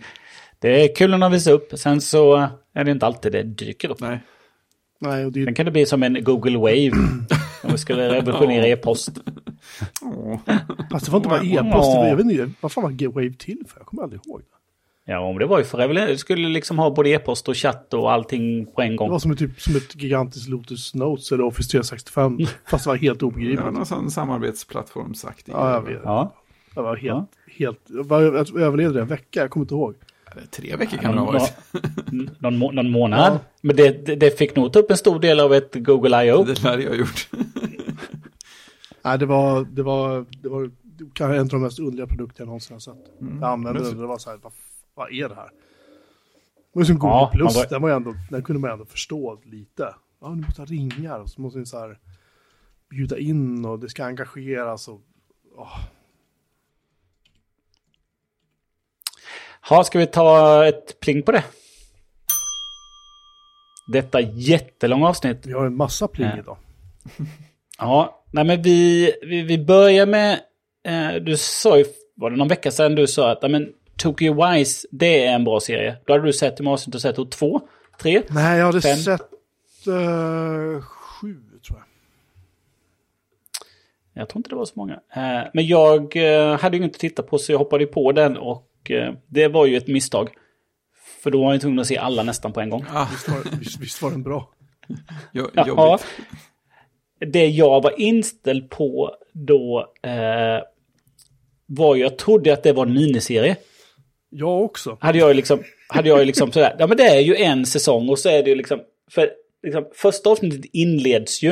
det 0.60 0.84
är 0.84 0.96
kul 0.96 1.12
när 1.12 1.18
de 1.18 1.32
visar 1.32 1.52
upp. 1.52 1.74
Sen 1.76 2.02
så 2.02 2.50
är 2.74 2.84
det 2.84 2.92
inte 2.92 3.06
alltid 3.06 3.32
det 3.32 3.44
dyker 3.44 3.92
upp. 3.92 4.00
Nej. 4.00 4.20
Nej, 5.00 5.26
och 5.26 5.32
det... 5.32 5.46
Sen 5.46 5.54
kan 5.54 5.66
det 5.66 5.72
bli 5.72 5.86
som 5.86 6.04
en 6.04 6.24
Google 6.24 6.58
Wave. 6.58 6.92
om 7.64 7.72
vi 7.72 7.78
skulle 7.78 8.10
revolutionera 8.10 8.68
e-post. 8.72 9.10
Fast 10.92 11.06
det 11.06 11.12
får 11.12 11.18
inte 11.18 11.30
vara 11.30 11.44
e-post. 11.44 11.90
Jag 11.96 12.16
vet 12.16 12.26
inte, 12.26 12.52
vad 12.62 12.72
fan 12.72 12.84
var 12.84 13.08
Wave 13.14 13.34
till 13.34 13.64
för? 13.68 13.80
Jag 13.80 13.88
kommer 13.88 14.04
aldrig 14.04 14.22
ihåg. 14.26 14.42
Det. 14.42 14.46
Ja, 15.08 15.32
men 15.32 15.40
det 15.40 15.46
var 15.46 15.58
ju 15.58 15.64
för 15.64 16.08
Du 16.08 16.18
skulle 16.18 16.50
liksom 16.50 16.80
ha 16.80 16.90
både 16.92 17.10
e-post 17.10 17.48
och 17.48 17.58
chatt 17.58 17.94
och 17.94 18.12
allting 18.12 18.66
på 18.66 18.82
en 18.82 18.96
gång. 18.96 19.08
Det 19.08 19.12
var 19.12 19.20
som 19.20 19.32
ett, 19.32 19.40
typ, 19.40 19.62
som 19.62 19.76
ett 19.76 19.96
gigantiskt 19.96 20.50
Lotus 20.50 20.94
Notes 20.94 21.32
eller 21.32 21.44
Office 21.44 21.70
365. 21.70 22.38
fast 22.66 22.84
det 22.84 22.90
var 22.90 22.98
helt 22.98 23.24
obegripligt. 23.24 23.62
Ja, 23.66 23.72
någon 23.72 23.86
sån 23.86 24.12
samarbetsplattform 24.12 25.14
sagt. 25.14 25.48
Ja, 25.48 25.74
jag 25.74 25.82
vet. 25.82 26.02
Ja. 26.04 26.34
Det 26.76 26.82
var 26.82 26.96
helt, 26.96 27.30
ja. 27.48 27.54
helt, 27.58 27.80
jag 27.90 28.62
överlevde 28.62 28.94
det 28.94 29.02
en 29.02 29.08
vecka, 29.08 29.40
jag 29.40 29.50
kommer 29.50 29.64
inte 29.64 29.74
ihåg. 29.74 29.96
Tre 30.52 30.76
veckor 30.76 30.98
kan 30.98 31.16
det 31.16 31.20
ha 31.20 31.32
varit. 31.32 31.54
Någon, 32.12 32.30
någon, 32.60 32.76
någon 32.76 32.92
månad. 32.92 33.34
Ja. 33.34 33.40
Men 33.62 33.76
det, 33.76 34.06
det, 34.06 34.16
det, 34.16 34.38
fick 34.38 34.56
nog 34.56 34.74
ta 34.74 34.80
upp 34.80 34.92
en 34.92 34.98
stor 34.98 35.20
del 35.20 35.40
av 35.40 35.54
ett 35.54 35.76
Google 35.76 36.26
I.O. 36.26 36.44
Det 36.44 36.64
lär 36.64 36.78
jag 36.78 36.90
ha 36.90 36.96
gjort. 36.96 37.30
Nej, 39.02 39.20
det 39.20 39.26
var, 39.26 39.64
det 39.64 39.84
var, 39.84 40.26
det 40.42 40.50
var 40.50 40.72
kanske 41.14 41.36
en 41.36 41.42
av 41.42 41.48
de 41.48 41.62
mest 41.62 41.80
underliga 41.80 42.08
produkter 42.08 42.42
jag 42.42 42.46
någonsin 42.46 42.74
har 42.74 42.80
sett. 42.80 43.22
Mm. 43.22 43.42
Jag 43.42 43.50
använde 43.50 43.84
det, 43.84 43.96
det 43.96 44.08
var 44.08 44.18
så 44.18 44.30
här, 44.30 44.40
vad 44.44 44.54
vad 44.96 45.12
är 45.12 45.30
det 45.30 45.36
här? 45.36 45.50
Det 46.56 46.72
var 46.72 46.82
ju 46.82 46.86
som 46.86 47.00
Google 47.00 47.16
ja, 47.16 47.32
Plus, 47.34 47.56
var... 47.56 47.66
den, 47.70 47.82
var 47.82 47.90
ändå, 47.90 48.16
den 48.30 48.44
kunde 48.44 48.60
man 48.60 48.72
ändå 48.72 48.86
förstå 48.86 49.42
lite. 49.44 49.96
Ja, 50.22 50.30
nu 50.30 50.42
måste 50.46 50.62
ha 50.62 50.66
ringar 50.66 51.20
och 51.20 51.30
så 51.30 51.42
måste 51.42 51.60
ni 51.60 51.66
så 51.66 51.80
här 51.80 52.00
bjuda 52.90 53.18
in 53.18 53.66
och 53.66 53.80
det 53.80 53.90
ska 53.90 54.06
engageras 54.06 54.88
och... 54.88 55.02
Oh. 55.56 55.80
Ha, 59.70 59.84
ska 59.84 60.00
vi 60.00 60.08
ta 60.08 60.66
ett 60.66 61.00
pling 61.00 61.24
på 61.24 61.32
det? 61.32 61.44
Detta 63.88 64.22
jättelånga 64.22 65.08
avsnitt. 65.08 65.46
Vi 65.46 65.54
har 65.54 65.66
en 65.66 65.76
massa 65.76 66.08
pling 66.08 66.28
ja. 66.28 66.38
idag. 66.38 66.58
ja, 67.78 68.24
nej 68.32 68.46
men 68.46 68.62
vi, 68.62 69.12
vi, 69.22 69.42
vi 69.42 69.66
börjar 69.66 70.06
med... 70.06 70.40
Eh, 70.84 71.16
du 71.16 71.38
sa 71.38 71.78
ju, 71.78 71.86
var 72.16 72.30
det 72.32 72.38
någon 72.38 72.48
vecka 72.48 72.72
sedan 72.72 72.96
du 72.96 73.08
sa 73.08 73.32
att 73.32 73.52
men, 73.52 73.74
Tokyo 73.98 74.46
Wise, 74.46 74.88
det 74.92 75.26
är 75.26 75.36
en 75.36 75.44
bra 75.44 75.60
serie. 75.60 75.98
Då 76.06 76.14
hade 76.14 76.26
du 76.26 76.34
sett 76.34 76.60
hur 76.60 76.64
många 76.64 76.74
avsnitt 76.74 76.94
du 76.94 77.00
sett? 77.00 77.32
Två? 77.32 77.62
Tre? 78.02 78.22
Nej, 78.30 78.58
jag 78.58 78.66
hade 78.66 78.82
fem. 78.82 78.98
sett 78.98 79.22
uh, 79.88 80.82
sju, 80.82 81.36
tror 81.68 81.80
jag. 81.80 81.86
Jag 84.22 84.30
tror 84.30 84.40
inte 84.40 84.50
det 84.50 84.56
var 84.56 84.66
så 84.66 84.74
många. 84.76 84.94
Uh, 84.94 85.50
men 85.54 85.68
jag 85.68 86.16
uh, 86.16 86.60
hade 86.60 86.78
ju 86.78 86.84
inget 86.84 86.96
att 86.96 87.00
titta 87.00 87.24
på 87.24 87.38
så 87.38 87.52
jag 87.52 87.60
hoppade 87.60 87.86
på 87.86 88.12
den 88.12 88.38
och 88.38 88.72
det 89.28 89.48
var 89.48 89.66
ju 89.66 89.78
ett 89.78 89.88
misstag. 89.88 90.30
För 91.24 91.32
då 91.32 91.44
var 91.44 91.52
jag 91.52 91.62
tvungen 91.62 91.80
att 91.80 91.88
se 91.88 91.98
alla 91.98 92.24
nästan 92.24 92.54
på 92.54 92.62
en 92.62 92.70
gång. 92.70 92.86
Ah. 92.90 93.08
Visst, 93.12 93.30
var, 93.30 93.60
visst, 93.60 93.80
visst 93.80 94.02
var 94.02 94.12
den 94.12 94.24
bra? 94.24 94.50
jo, 95.32 95.50
ja, 95.54 96.00
det 97.20 97.48
jag 97.48 97.84
var 97.84 98.02
inställd 98.02 98.70
på 98.70 99.16
då 99.34 99.94
var 101.66 101.96
ju, 101.96 102.02
jag 102.02 102.18
trodde 102.18 102.54
att 102.54 102.64
det 102.64 102.74
var 102.74 102.86
en 102.86 102.94
miniserie. 102.94 103.56
Jag 104.38 104.64
också. 104.64 104.98
Hade 105.00 105.18
jag 105.18 105.28
ju 105.28 105.34
liksom, 105.34 105.64
hade 105.88 106.10
jag 106.10 106.20
ju 106.20 106.26
liksom 106.26 106.52
sådär, 106.52 106.76
ja 106.80 106.88
men 106.88 106.98
det 106.98 107.08
är 107.08 107.20
ju 107.20 107.36
en 107.36 107.66
säsong 107.66 108.10
och 108.10 108.20
så 108.20 108.30
är 108.30 108.44
det 108.44 108.50
ju 108.50 108.56
liksom, 108.56 108.80
för 109.12 109.30
liksom, 109.64 109.86
första 109.94 110.30
avsnittet 110.30 110.66
inleds 110.74 111.44
ju 111.44 111.52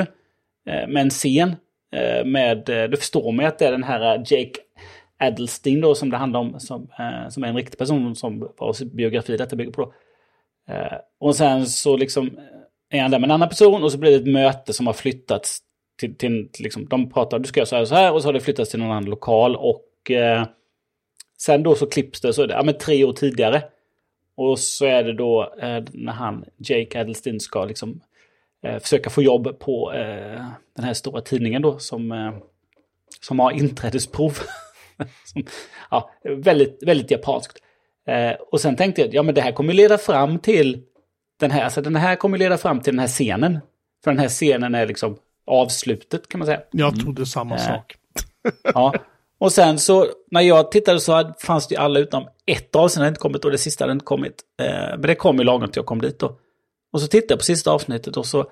eh, 0.70 0.88
med 0.88 0.98
en 0.98 1.10
scen 1.10 1.56
eh, 1.96 2.26
med, 2.26 2.70
eh, 2.70 2.84
du 2.84 2.98
förstår 2.98 3.32
mig 3.32 3.46
att 3.46 3.60
det 3.60 3.68
är 3.68 3.72
den 3.72 3.84
här 3.84 4.16
eh, 4.16 4.22
Jake 4.26 4.60
Adelstein 5.20 5.82
då 5.82 5.96
som 5.96 6.10
det 6.10 6.18
handlar 6.18 6.40
om, 6.40 6.60
som, 6.60 6.82
eh, 7.00 7.30
som 7.30 7.44
är 7.44 7.48
en 7.48 7.56
riktig 7.56 7.78
person 7.78 8.16
som 8.16 8.52
vars 8.58 8.80
biografi 8.80 9.38
detta 9.38 9.56
bygger 9.56 9.72
på. 9.72 9.82
Då. 9.82 9.94
Eh, 10.74 10.98
och 11.20 11.36
sen 11.36 11.66
så 11.66 11.98
liksom 11.98 12.28
eh, 12.28 12.98
är 12.98 13.02
han 13.02 13.12
där 13.12 13.20
med 13.20 13.28
en 13.28 13.32
annan 13.32 13.50
person 13.50 13.84
och 13.84 13.92
så 13.92 13.98
blir 13.98 14.12
det 14.12 14.18
ett 14.18 14.34
möte 14.34 14.74
som 14.74 14.88
har 14.88 14.94
flyttats 14.94 15.60
till, 16.00 16.18
till, 16.18 16.50
till 16.52 16.64
liksom, 16.64 16.86
de 16.86 17.12
pratar, 17.12 17.40
du 17.40 17.48
ska 17.48 17.60
göra 17.60 17.66
så 17.66 17.76
här 17.76 17.82
och 17.82 17.88
så 17.88 17.96
här 17.96 18.14
och 18.14 18.22
så 18.22 18.28
har 18.28 18.34
det 18.34 18.40
flyttats 18.40 18.72
till 18.72 18.80
någon 18.80 18.92
annan 18.92 19.06
lokal 19.06 19.56
och 19.56 20.12
Sen 21.42 21.64
då 21.64 21.76
så 21.76 21.86
klipps 21.86 22.22
det, 22.22 22.34
så 22.34 22.46
det 22.46 22.54
ja, 22.54 22.64
men 22.64 22.78
tre 22.78 23.04
år 23.04 23.14
tidigare. 23.14 23.64
och 24.36 24.60
så 24.60 24.86
är 24.86 25.04
det 25.04 25.14
då 25.14 25.54
eh, 25.62 25.84
när 25.92 26.14
han, 26.14 26.46
Jake 26.58 27.02
Adelstein, 27.02 27.40
ska 27.40 27.66
liksom 27.66 28.02
eh, 28.64 28.80
försöka 28.80 29.10
få 29.10 29.22
jobb 29.22 29.60
på 29.60 29.94
eh, 29.94 30.46
den 30.76 30.86
här 30.86 30.94
stora 30.94 31.22
tidningen 31.22 31.62
då 31.62 31.80
som, 31.80 32.12
eh, 32.12 32.34
som 33.22 33.40
har 33.40 33.52
inträdesprov. 33.52 34.38
som, 35.26 35.44
ja, 35.92 36.12
väldigt, 36.24 36.84
väldigt 36.84 37.12
japanskt. 37.12 37.64
Eh, 38.08 38.32
och 38.52 38.62
sen 38.62 38.76
tänkte 38.76 39.02
jag, 39.02 39.14
ja 39.14 39.24
men 39.24 39.36
det 39.36 39.42
här 39.42 39.52
kommer 39.52 39.74
leda 39.74 39.98
fram 39.98 40.40
till 40.40 40.82
den 41.40 41.52
här, 41.52 41.64
alltså 41.64 41.82
den 41.82 41.96
här 41.96 42.16
kommer 42.16 42.38
leda 42.38 42.58
fram 42.58 42.82
till 42.82 42.94
den 42.94 43.00
här 43.00 43.08
scenen. 43.08 43.60
För 44.04 44.12
den 44.12 44.20
här 44.20 44.30
scenen 44.30 44.76
är 44.76 44.88
liksom 44.88 45.18
avslutet 45.46 46.28
kan 46.28 46.40
man 46.40 46.46
säga. 46.46 46.62
Jag 46.72 47.00
trodde 47.00 47.26
samma 47.26 47.56
eh, 47.56 47.62
sak. 47.62 47.96
ja. 48.64 48.94
Och 49.44 49.52
sen 49.52 49.80
så, 49.80 50.08
när 50.32 50.42
jag 50.42 50.72
tittade 50.72 51.00
så 51.00 51.34
fanns 51.40 51.68
det 51.68 51.76
ju 51.76 51.82
alla 51.82 52.00
utom 52.00 52.28
ett 52.46 52.76
avsnitt 52.76 52.98
hade 52.98 53.08
inte 53.08 53.20
kommit 53.20 53.46
och 53.46 53.52
det 53.52 53.58
sista 53.58 53.84
hade 53.84 53.92
inte 53.92 54.06
kommit. 54.06 54.42
Eh, 54.62 54.68
men 54.68 55.02
det 55.02 55.16
kom 55.16 55.38
ju 55.38 55.44
lagom 55.44 55.68
till 55.68 55.80
jag 55.80 55.86
kom 55.86 56.02
dit 56.02 56.20
då. 56.20 56.38
Och 56.94 57.02
så 57.02 57.08
tittade 57.08 57.32
jag 57.32 57.40
på 57.40 57.46
sista 57.46 57.72
avsnittet 57.72 58.18
och 58.18 58.26
så 58.26 58.46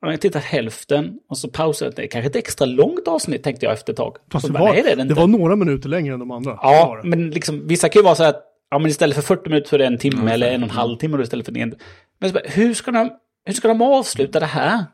jag 0.00 0.20
tittat 0.20 0.42
hälften 0.42 1.18
och 1.28 1.38
så 1.38 1.48
pausade 1.48 1.88
jag. 1.88 1.96
Det 1.96 2.02
är 2.02 2.06
kanske 2.06 2.30
ett 2.30 2.36
extra 2.36 2.64
långt 2.64 3.08
avsnitt 3.08 3.42
tänkte 3.42 3.66
jag 3.66 3.72
efter 3.72 3.92
ett 3.92 3.96
tag. 3.96 4.16
Fast 4.32 4.46
det, 4.46 4.52
bara, 4.52 4.62
var, 4.62 4.74
det, 4.74 5.04
det, 5.04 5.14
var 5.14 5.26
några 5.26 5.56
minuter 5.56 5.88
längre 5.88 6.14
än 6.14 6.20
de 6.20 6.30
andra. 6.30 6.58
Ja, 6.62 7.00
men 7.04 7.30
liksom, 7.30 7.66
vissa 7.66 7.88
kan 7.88 8.00
ju 8.00 8.04
vara 8.04 8.14
så 8.14 8.24
att 8.24 8.44
ja, 8.70 8.78
men 8.78 8.90
istället 8.90 9.16
för 9.16 9.22
40 9.22 9.48
minuter 9.48 9.68
så 9.68 9.74
är 9.74 9.78
det 9.78 9.86
en 9.86 9.98
timme 9.98 10.20
mm. 10.20 10.28
eller 10.28 10.50
en 10.50 10.62
och 10.62 10.68
en 10.68 10.74
halv 10.74 10.96
timme 10.96 11.22
istället 11.22 11.46
för 11.46 11.58
en. 11.58 11.74
Men 12.18 12.30
så 12.30 12.34
bara, 12.34 12.44
hur, 12.46 12.74
ska 12.74 12.90
de, 12.90 13.10
hur 13.44 13.54
ska 13.54 13.68
de 13.68 13.82
avsluta 13.82 14.40
det 14.40 14.46
här? 14.46 14.84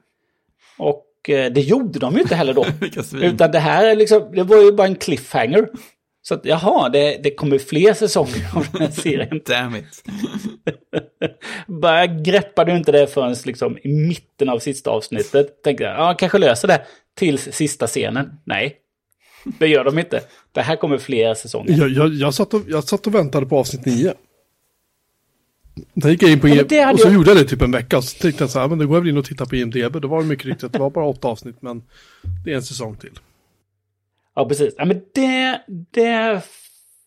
Och 0.78 1.04
det 1.34 1.60
gjorde 1.60 1.98
de 1.98 2.14
ju 2.14 2.20
inte 2.20 2.34
heller 2.34 2.54
då. 2.54 2.66
Utan 3.22 3.50
det 3.50 3.58
här 3.58 3.84
är 3.84 3.96
liksom, 3.96 4.32
det 4.34 4.42
var 4.42 4.56
ju 4.56 4.72
bara 4.72 4.86
en 4.86 4.96
cliffhanger. 4.96 5.68
Så 6.22 6.34
att 6.34 6.44
jaha, 6.44 6.88
det, 6.88 7.20
det 7.22 7.30
kommer 7.30 7.58
fler 7.58 7.94
säsonger 7.94 8.56
av 8.56 8.66
den 8.72 8.82
här 8.82 8.90
serien. 8.90 9.40
Damn 9.46 9.76
it. 9.76 10.04
Bara 11.66 12.06
greppade 12.06 12.72
du 12.72 12.76
inte 12.76 12.92
det 12.92 13.06
förrän 13.06 13.36
liksom 13.44 13.78
i 13.82 13.88
mitten 13.88 14.48
av 14.48 14.58
sista 14.58 14.90
avsnittet. 14.90 15.62
Tänkte 15.62 15.84
jag, 15.84 15.98
ja, 15.98 16.14
kanske 16.14 16.38
löser 16.38 16.68
det 16.68 16.82
till 17.16 17.38
sista 17.38 17.86
scenen. 17.86 18.30
Nej, 18.44 18.76
det 19.58 19.66
gör 19.66 19.84
de 19.84 19.98
inte. 19.98 20.20
Det 20.52 20.62
här 20.62 20.76
kommer 20.76 20.98
fler 20.98 21.34
säsonger. 21.34 21.78
Jag, 21.78 21.88
jag, 21.88 22.14
jag, 22.14 22.34
satt, 22.34 22.54
och, 22.54 22.62
jag 22.68 22.84
satt 22.84 23.06
och 23.06 23.14
väntade 23.14 23.46
på 23.46 23.58
avsnitt 23.58 23.86
nio. 23.86 24.14
Sen 26.02 26.10
gick 26.10 26.22
jag 26.22 26.30
in 26.30 26.40
på 26.40 26.48
IMDB 26.48 26.72
ja, 26.72 26.92
och 26.92 27.00
så 27.00 27.08
jag... 27.08 27.14
gjorde 27.14 27.30
jag 27.30 27.36
det 27.36 27.44
typ 27.44 27.62
en 27.62 27.72
vecka. 27.72 28.02
Så 28.02 28.18
tänkte 28.18 28.42
jag 28.42 28.50
så 28.50 28.58
här, 28.58 28.68
men 28.68 28.78
då 28.78 28.86
går 28.86 28.96
jag 28.96 29.00
väl 29.00 29.10
in 29.10 29.16
och 29.16 29.24
tittar 29.24 29.46
på 29.46 29.56
IMDB. 29.56 30.00
Då 30.00 30.08
var 30.08 30.22
det 30.22 30.28
mycket 30.28 30.46
riktigt 30.46 30.64
att 30.64 30.72
det 30.72 30.78
var 30.78 30.90
bara 30.90 31.04
åtta 31.04 31.28
avsnitt, 31.28 31.62
men 31.62 31.82
det 32.44 32.52
är 32.52 32.56
en 32.56 32.62
säsong 32.62 32.96
till. 32.96 33.18
Ja, 34.34 34.48
precis. 34.48 34.74
Ja, 34.78 34.84
men 34.84 35.02
det, 35.14 35.60
det, 35.90 36.42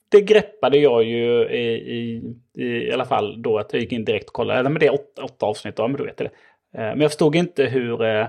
det 0.09 0.21
greppade 0.21 0.77
jag 0.77 1.03
ju 1.03 1.49
i, 1.49 1.67
i, 1.97 2.21
i, 2.63 2.91
alla 2.91 3.05
fall 3.05 3.41
då 3.41 3.57
att 3.57 3.73
jag 3.73 3.81
gick 3.81 3.91
in 3.91 4.05
direkt 4.05 4.27
och 4.27 4.33
kollade. 4.33 4.69
Men 4.69 4.79
det 4.79 4.85
är 4.85 4.93
åtta, 4.93 5.23
åtta 5.23 5.45
avsnitt, 5.45 5.73
ja, 5.77 5.87
men 5.87 5.97
då 5.97 6.03
vet 6.03 6.19
jag 6.19 6.29
det. 6.29 6.35
Eh, 6.81 6.89
men 6.89 7.01
jag 7.01 7.11
förstod 7.11 7.35
inte 7.35 7.65
hur, 7.65 8.03
eh, 8.03 8.27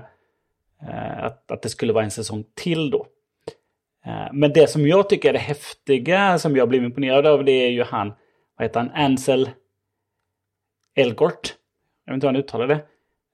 eh, 0.89 1.23
att, 1.23 1.51
att 1.51 1.61
det 1.61 1.69
skulle 1.69 1.93
vara 1.93 2.03
en 2.03 2.11
säsong 2.11 2.43
till 2.53 2.89
då. 2.89 3.07
Men 4.31 4.53
det 4.53 4.69
som 4.69 4.87
jag 4.87 5.09
tycker 5.09 5.29
är 5.29 5.33
det 5.33 5.39
häftiga, 5.39 6.39
som 6.39 6.55
jag 6.55 6.69
blev 6.69 6.83
imponerad 6.83 7.25
av, 7.25 7.45
det 7.45 7.51
är 7.51 7.69
ju 7.69 7.83
han, 7.83 8.13
vad 8.57 8.65
heter 8.65 8.79
han, 8.79 8.89
Ansel 8.93 9.49
Elgort. 10.95 11.55
Jag 12.05 12.13
vet 12.13 12.15
inte 12.15 12.27
hur 12.27 12.33
han 12.33 12.41
uttalar 12.43 12.67
det. 12.67 12.83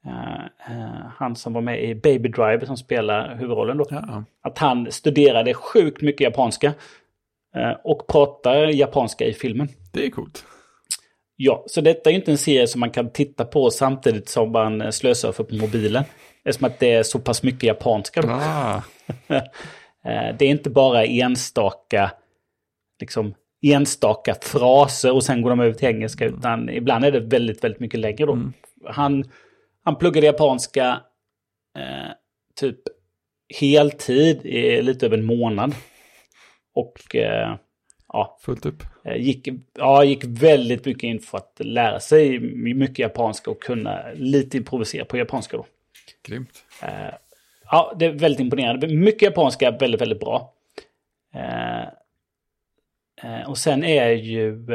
Uh, 0.05 0.75
uh, 0.75 1.07
han 1.15 1.35
som 1.35 1.53
var 1.53 1.61
med 1.61 1.83
i 1.83 1.95
Baby 1.95 2.29
Driver 2.29 2.65
som 2.65 2.77
spelar 2.77 3.35
huvudrollen 3.35 3.77
då. 3.77 3.85
Ja. 3.89 4.23
Att 4.41 4.57
han 4.57 4.91
studerade 4.91 5.53
sjukt 5.53 6.01
mycket 6.01 6.21
japanska. 6.21 6.73
Uh, 7.57 7.71
och 7.83 8.07
pratar 8.07 8.55
japanska 8.55 9.25
i 9.25 9.33
filmen. 9.33 9.67
Det 9.93 10.05
är 10.05 10.09
coolt. 10.09 10.45
Ja, 11.35 11.63
så 11.67 11.81
detta 11.81 12.09
är 12.09 12.13
inte 12.13 12.31
en 12.31 12.37
serie 12.37 12.67
som 12.67 12.79
man 12.79 12.91
kan 12.91 13.11
titta 13.11 13.45
på 13.45 13.71
samtidigt 13.71 14.29
som 14.29 14.51
man 14.51 14.91
slösurfar 14.91 15.43
på 15.43 15.55
mobilen. 15.55 16.03
Eftersom 16.43 16.67
att 16.67 16.79
det 16.79 16.93
är 16.93 17.03
så 17.03 17.19
pass 17.19 17.43
mycket 17.43 17.63
japanska. 17.63 18.21
Ah. 18.27 18.81
det 20.37 20.45
är 20.45 20.49
inte 20.49 20.69
bara 20.69 21.05
enstaka, 21.05 22.11
liksom, 22.99 23.33
enstaka 23.61 24.35
fraser 24.41 25.13
och 25.13 25.23
sen 25.23 25.41
går 25.41 25.49
de 25.49 25.59
över 25.59 25.73
till 25.73 25.87
engelska. 25.87 26.25
Utan 26.25 26.69
ibland 26.69 27.05
är 27.05 27.11
det 27.11 27.19
väldigt, 27.19 27.63
väldigt 27.63 27.79
mycket 27.79 27.99
längre 27.99 28.25
då. 28.25 28.33
Mm. 28.33 28.53
Han 28.85 29.23
han 29.83 29.95
pluggade 29.95 30.27
japanska 30.27 31.01
eh, 31.77 32.11
typ 32.55 32.79
heltid 33.59 34.45
i 34.45 34.81
lite 34.81 35.05
över 35.05 35.17
en 35.17 35.25
månad. 35.25 35.75
Och 36.73 37.15
eh, 37.15 37.55
ja, 38.07 38.39
fullt 38.41 38.65
upp. 38.65 38.83
Eh, 39.05 39.17
gick, 39.17 39.47
ja, 39.77 40.03
gick 40.03 40.23
väldigt 40.23 40.85
mycket 40.85 41.03
in 41.03 41.19
för 41.19 41.37
att 41.37 41.57
lära 41.59 41.99
sig 41.99 42.39
mycket 42.39 42.99
japanska 42.99 43.51
och 43.51 43.61
kunna 43.61 44.11
lite 44.13 44.57
improvisera 44.57 45.05
på 45.05 45.17
japanska 45.17 45.57
då. 45.57 45.65
Grymt. 46.23 46.65
Eh, 46.83 47.13
ja, 47.71 47.95
det 47.99 48.05
är 48.05 48.11
väldigt 48.11 48.39
imponerande. 48.39 48.87
Mycket 48.87 49.21
japanska, 49.21 49.71
väldigt, 49.71 50.01
väldigt 50.01 50.19
bra. 50.19 50.53
Eh 51.35 51.98
och 53.47 53.57
sen 53.57 53.83
är 53.83 54.09
ju... 54.09 54.65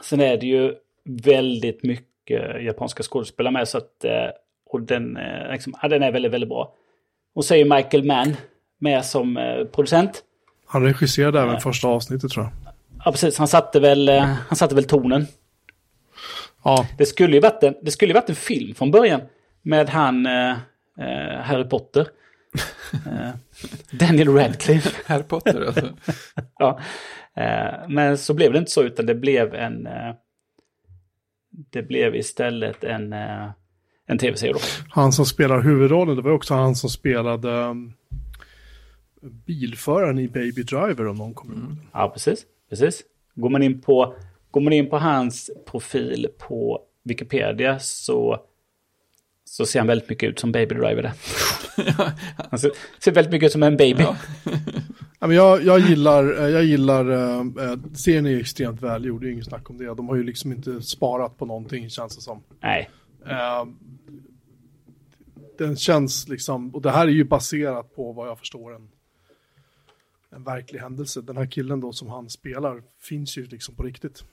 sen 0.00 0.20
är 0.20 0.36
det 0.36 0.46
ju 0.46 0.74
väldigt 1.04 1.82
mycket 1.82 2.62
japanska 2.62 3.02
skådespelare 3.02 3.52
med. 3.52 3.68
Så 3.68 3.78
att, 3.78 4.04
eh, 4.04 4.28
och 4.66 4.82
den, 4.82 5.16
eh, 5.16 5.52
liksom, 5.52 5.74
ja, 5.82 5.88
den 5.88 6.02
är 6.02 6.12
väldigt, 6.12 6.32
väldigt 6.32 6.48
bra. 6.48 6.74
Och 7.34 7.44
så 7.44 7.54
är 7.54 7.64
Michael 7.64 8.04
Mann 8.04 8.36
med 8.78 9.04
som 9.04 9.36
eh, 9.36 9.64
producent. 9.64 10.22
Han 10.66 10.82
regisserade 10.82 11.40
även 11.40 11.60
första 11.60 11.88
avsnittet 11.88 12.30
tror 12.30 12.44
jag. 12.44 12.52
Ja, 13.04 13.10
precis. 13.10 13.38
Han 13.38 13.48
satte 13.48 13.80
väl, 13.80 14.08
han 14.48 14.56
satte 14.56 14.74
väl 14.74 14.84
tonen. 14.84 15.26
Ja. 16.64 16.86
Det 16.98 17.06
skulle 17.06 17.34
ju 17.34 17.40
varit 17.40 17.62
en, 17.62 17.74
det 17.82 17.90
skulle 17.90 18.14
varit 18.14 18.28
en 18.28 18.34
film 18.34 18.74
från 18.74 18.90
början. 18.90 19.20
Med 19.62 19.88
han 19.88 20.26
eh, 20.26 20.56
Harry 21.40 21.64
Potter. 21.64 22.06
Daniel 23.90 24.28
Radcliffe. 24.28 25.02
Harry 25.06 25.22
Potter 25.22 25.66
alltså. 25.66 25.96
ja. 26.58 26.80
Eh, 27.36 27.88
men 27.88 28.18
så 28.18 28.34
blev 28.34 28.52
det 28.52 28.58
inte 28.58 28.70
så 28.70 28.82
utan 28.82 29.06
det 29.06 29.14
blev 29.14 29.54
en, 29.54 29.86
eh, 29.86 30.14
det 31.70 31.82
blev 31.82 32.16
istället 32.16 32.84
en, 32.84 33.12
eh, 33.12 33.50
en 34.06 34.18
tv-serie. 34.18 34.54
Han 34.88 35.12
som 35.12 35.26
spelar 35.26 35.60
huvudrollen, 35.60 36.16
det 36.16 36.22
var 36.22 36.30
också 36.30 36.54
han 36.54 36.74
som 36.74 36.90
spelade 36.90 37.48
um, 37.48 37.92
bilföraren 39.46 40.18
i 40.18 40.28
Baby 40.28 40.62
Driver 40.62 41.06
om 41.06 41.16
någon 41.16 41.34
kommer 41.34 41.54
mm. 41.54 41.78
Ja, 41.92 42.08
precis. 42.08 42.46
precis. 42.68 43.02
Går, 43.34 43.50
man 43.50 43.62
in 43.62 43.80
på, 43.80 44.14
går 44.50 44.60
man 44.60 44.72
in 44.72 44.90
på 44.90 44.98
hans 44.98 45.50
profil 45.66 46.28
på 46.48 46.80
Wikipedia 47.04 47.78
så, 47.78 48.40
så 49.52 49.66
ser 49.66 49.80
han 49.80 49.86
väldigt 49.86 50.08
mycket 50.08 50.30
ut 50.30 50.38
som 50.38 50.52
Baby 50.52 50.74
Driver. 50.74 51.02
Där. 51.02 51.12
han 52.50 52.58
ser, 52.58 52.70
ser, 52.98 53.12
väldigt 53.12 53.32
mycket 53.32 53.46
ut 53.46 53.52
som 53.52 53.62
en 53.62 53.76
baby. 53.76 54.02
Ja. 54.02 54.16
Ja, 55.18 55.26
men 55.26 55.36
jag, 55.36 55.62
jag 55.64 55.78
gillar, 55.80 56.40
eh, 56.40 56.48
jag 56.48 56.64
gillar 56.64 57.10
äh, 57.10 57.76
serien 57.94 58.26
är 58.26 58.40
extremt 58.40 58.82
välgjord, 58.82 59.20
det 59.20 59.28
är 59.28 59.30
inget 59.30 59.46
snack 59.46 59.70
om 59.70 59.78
det. 59.78 59.94
De 59.94 60.08
har 60.08 60.16
ju 60.16 60.22
liksom 60.22 60.52
inte 60.52 60.82
sparat 60.82 61.38
på 61.38 61.46
någonting 61.46 61.90
känns 61.90 62.16
det 62.16 62.22
som. 62.22 62.42
Nej. 62.60 62.90
Äh, 63.26 63.64
den 65.58 65.76
känns 65.76 66.28
liksom, 66.28 66.74
och 66.74 66.82
det 66.82 66.90
här 66.90 67.06
är 67.06 67.12
ju 67.12 67.24
baserat 67.24 67.94
på 67.94 68.12
vad 68.12 68.28
jag 68.28 68.38
förstår 68.38 68.74
en, 68.74 68.88
en 70.30 70.44
verklig 70.44 70.80
händelse. 70.80 71.20
Den 71.20 71.36
här 71.36 71.46
killen 71.46 71.80
då 71.80 71.92
som 71.92 72.08
han 72.08 72.30
spelar 72.30 72.82
finns 73.00 73.38
ju 73.38 73.46
liksom 73.46 73.74
på 73.74 73.82
riktigt. 73.82 74.24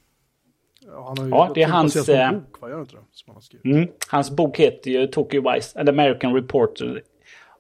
Han 0.94 1.18
har 1.18 1.26
ju, 1.26 1.30
ja, 1.30 1.52
det 1.56 1.64
är 1.64 1.68
hans... 1.68 1.96
bok, 1.96 2.62
vad 2.62 2.72
gör 2.72 2.82
inte 2.82 2.96
det? 2.96 3.02
Som 3.12 3.24
han 3.28 3.36
har 3.36 3.42
skrivit. 3.42 3.66
Mm, 3.66 3.88
hans 4.10 4.32
bok 4.32 4.58
heter 4.58 4.92
ju 4.92 5.08
Tokyo 5.08 5.52
Vice, 5.52 5.80
An 5.80 5.88
American 5.88 6.36
Reporter 6.36 7.02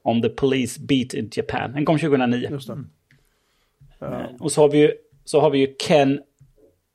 on 0.03 0.21
the 0.21 0.29
Police 0.29 0.81
Beat 0.81 1.13
in 1.13 1.29
Japan. 1.31 1.73
Den 1.73 1.85
kom 1.85 1.99
2009. 1.99 2.47
Just 2.51 2.67
det. 2.67 2.73
Mm. 2.73 4.13
Uh, 4.13 4.25
och 4.39 4.51
så 4.51 4.61
har, 4.61 4.69
vi 4.69 4.77
ju, 4.77 4.91
så 5.25 5.41
har 5.41 5.49
vi 5.49 5.59
ju 5.59 5.75
Ken 5.87 6.19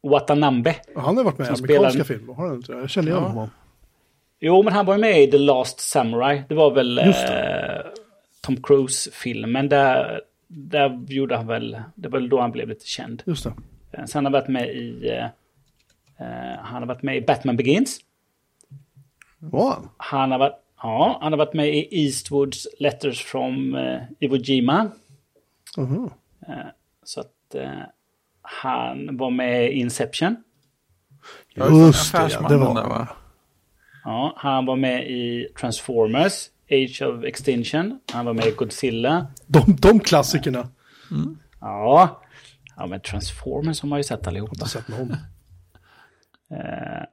Watanabe. 0.03 0.77
Han 0.97 1.17
har 1.17 1.25
varit 1.25 1.39
med 1.39 1.45
i 1.45 1.49
amerikanska 1.49 1.95
spelar... 1.95 2.05
filmer, 2.05 2.35
har 2.35 2.47
han 2.47 2.57
inte? 2.57 2.73
Jag 2.73 2.91
känner 2.91 3.09
igen 3.09 3.23
ja. 3.23 3.29
honom. 3.29 3.51
Jo, 4.41 4.63
men 4.63 4.73
han 4.73 4.87
var 4.87 4.95
ju 4.95 5.01
med 5.01 5.23
i 5.23 5.31
The 5.31 5.39
Last 5.39 5.81
Samurai. 5.81 6.43
Det 6.49 6.55
var 6.55 6.71
väl 6.71 6.99
eh, 6.99 7.05
Tom 8.41 8.63
Cruise-filmen. 8.63 9.69
Där, 9.69 10.21
där 10.49 11.05
gjorde 11.09 11.37
han 11.37 11.47
väl, 11.47 11.77
det 11.95 12.09
var 12.09 12.19
väl 12.19 12.29
då 12.29 12.41
han 12.41 12.51
blev 12.51 12.69
lite 12.69 12.87
känd. 12.87 13.23
Just 13.27 13.45
det. 13.45 13.53
Eh, 13.93 14.05
sen 14.05 14.25
har 14.25 14.33
han 14.33 14.41
varit 14.41 14.49
med 14.49 14.69
i, 14.69 15.09
eh, 15.09 15.25
eh, 15.25 15.31
han 16.59 16.83
har 16.83 16.87
varit 16.87 17.03
med 17.03 17.17
i 17.17 17.21
Batman 17.21 17.57
Begins. 17.57 18.01
Wow. 19.39 19.89
Han 19.97 20.31
har 20.31 20.39
varit, 20.39 20.55
ja, 20.83 21.19
han 21.23 21.33
har 21.33 21.39
varit 21.39 21.55
med 21.55 21.69
i 21.69 21.89
Eastwoods 21.91 22.67
Letters 22.79 23.25
from 23.25 23.75
eh, 23.75 24.01
Iwo 24.21 24.37
Jima. 24.37 24.91
Uh 25.79 25.93
-huh. 25.93 26.11
Så 27.05 27.21
att 27.21 27.55
eh, 27.55 27.71
han 28.43 29.17
var 29.17 29.31
med 29.31 29.65
i 29.65 29.73
Inception. 29.73 30.37
Just 31.55 32.13
det, 32.13 32.47
det 32.49 32.57
var 32.57 32.75
va? 32.75 33.09
Ja, 34.05 34.35
han 34.37 34.67
var 34.67 34.77
med 34.77 35.11
i 35.11 35.49
Transformers, 35.61 36.51
Age 36.71 37.03
of 37.03 37.25
Extinction. 37.25 38.01
Han 38.13 38.27
var 38.27 38.33
med 38.33 38.47
i 38.47 38.51
Godzilla. 38.51 39.27
De, 39.47 39.77
de 39.79 40.01
klassikerna. 40.01 40.69
Mm. 41.11 41.39
Ja. 41.61 42.21
Ja, 42.77 42.87
men 42.87 43.01
Transformers 43.01 43.81
har 43.81 43.89
man 43.89 43.99
ju 43.99 44.03
sett 44.03 44.27
allihopa. 44.27 44.53
Inte 44.55 44.69
sett 44.69 44.89
någon. 44.89 45.17
Eh, 46.51 47.05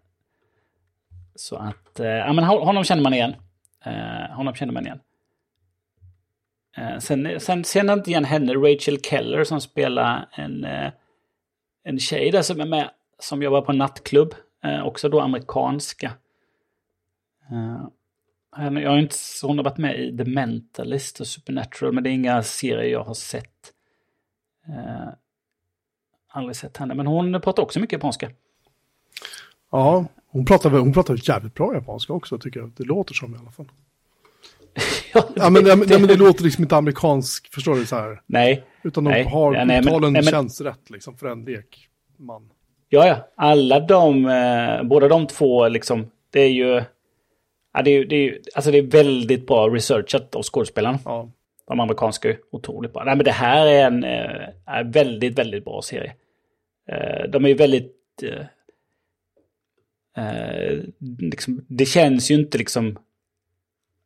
så 1.36 1.56
att, 1.56 2.00
eh, 2.00 2.08
ja 2.08 2.34
men 2.34 2.44
honom 2.44 2.84
känner 2.84 3.04
man 3.04 3.14
igen. 3.14 3.36
Eh, 3.86 4.36
honom 4.36 4.56
känner 4.56 4.74
man 4.74 4.86
igen. 4.86 5.00
Sen, 7.00 7.40
sen 7.40 7.64
känner 7.64 7.92
jag 7.92 8.00
inte 8.00 8.10
igen 8.10 8.26
henne, 8.26 8.54
Rachel 8.54 9.02
Keller, 9.02 9.44
som 9.44 9.62
spelar 9.62 10.30
en, 10.32 10.66
en 11.84 12.00
tjej 12.00 12.32
där 12.32 12.42
som 12.42 12.62
är 12.62 12.66
med, 12.66 12.90
som 13.20 13.44
jobbar 13.44 13.62
på 13.62 13.72
en 13.72 13.78
nattklubb. 13.78 14.36
Också 14.84 15.10
då 15.10 15.20
amerikanska. 15.20 16.12
jag 18.58 18.90
har 18.90 18.98
inte, 18.98 19.16
hon 19.44 19.58
har 19.58 19.64
varit 19.64 19.78
med 19.78 20.00
i 20.00 20.18
The 20.18 20.26
Mentalist 20.26 21.20
och 21.20 21.28
Supernatural, 21.28 21.94
men 21.94 22.04
det 22.04 22.10
är 22.10 22.14
inga 22.14 22.44
serier 22.44 22.92
jag 22.92 23.04
har 23.04 23.14
sett. 23.14 23.74
aldrig 26.28 26.56
sett 26.56 26.78
henne, 26.78 26.94
men 26.94 27.08
hon 27.08 27.42
pratar 27.42 27.64
också 27.64 27.80
mycket 27.80 27.94
japanska. 27.94 28.32
Ja, 29.72 30.06
hon 30.28 30.46
pratar, 30.46 30.70
hon 30.70 30.94
pratar 30.94 31.30
jävligt 31.30 31.54
bra 31.54 31.74
japanska 31.74 32.14
också, 32.14 32.38
tycker 32.38 32.60
jag. 32.60 32.72
Det 32.78 32.84
låter 32.84 33.14
som 33.14 33.36
i 33.36 33.38
alla 33.38 33.52
fall. 33.52 33.72
ja, 35.14 35.24
ja, 35.36 35.50
men, 35.50 35.66
ja, 35.66 35.76
men, 35.76 35.88
ja, 35.90 36.00
men 36.00 36.08
det 36.08 36.16
låter 36.16 36.44
liksom 36.44 36.64
inte 36.64 36.76
amerikansk, 36.76 37.54
förstår 37.54 37.76
du 37.76 37.86
så 37.86 37.96
här? 37.96 38.22
Nej. 38.26 38.64
Utan 38.84 39.04
de 39.04 39.10
nej, 39.10 39.24
har 39.24 39.56
ja, 39.56 39.66
nej, 39.66 39.80
uttalen 39.80 40.14
men, 40.14 40.24
känns 40.24 40.62
rätt 40.62 40.90
liksom 40.90 41.18
för 41.18 41.28
en 41.28 41.46
lekman. 41.46 42.50
Ja, 42.90 43.08
ja. 43.08 43.28
Alla 43.36 43.80
de, 43.80 44.26
eh, 44.26 44.84
båda 44.84 45.08
de 45.08 45.28
två 45.28 45.68
liksom, 45.68 46.12
det 46.30 46.42
är 46.42 46.50
ju... 46.50 46.84
Ja, 47.74 47.82
det 47.82 47.92
är, 47.92 48.06
det 48.06 48.16
är, 48.16 48.40
alltså 48.56 48.72
det 48.72 48.78
är 48.78 48.82
väldigt 48.82 49.48
bra 49.48 49.70
researchat 49.70 50.36
av 50.36 50.44
skådespelarna. 50.44 51.00
Ja. 51.06 51.30
De 51.68 51.80
amerikanska 51.80 52.30
är 52.30 52.38
otroligt 52.52 52.94
bra. 52.94 53.04
Nej, 53.04 53.16
men 53.16 53.26
det 53.26 53.32
här 53.32 53.68
är 53.68 53.86
en 53.86 54.04
eh, 54.04 54.84
väldigt, 54.86 55.40
väldigt 55.40 55.66
bra 55.66 55.82
serie. 55.82 56.14
Eh, 56.88 57.30
de 57.30 57.46
är 57.46 57.50
ju 57.50 57.56
väldigt... 57.56 57.96
Eh, 58.24 58.46
eh, 60.18 60.80
liksom, 61.20 61.66
det 61.68 61.86
känns 61.86 62.32
ju 62.32 62.36
inte 62.36 62.58
liksom 62.58 62.98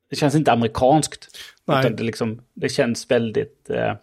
det 0.10 0.15
känns 0.15 0.36
inte 0.36 0.52
amerikanskt. 0.52 1.38
Nej. 1.65 1.94
Det, 1.98 2.03
liksom, 2.03 2.41
det 2.53 2.69
känns 2.69 3.11
väldigt... 3.11 3.69
Eh, 3.69 3.94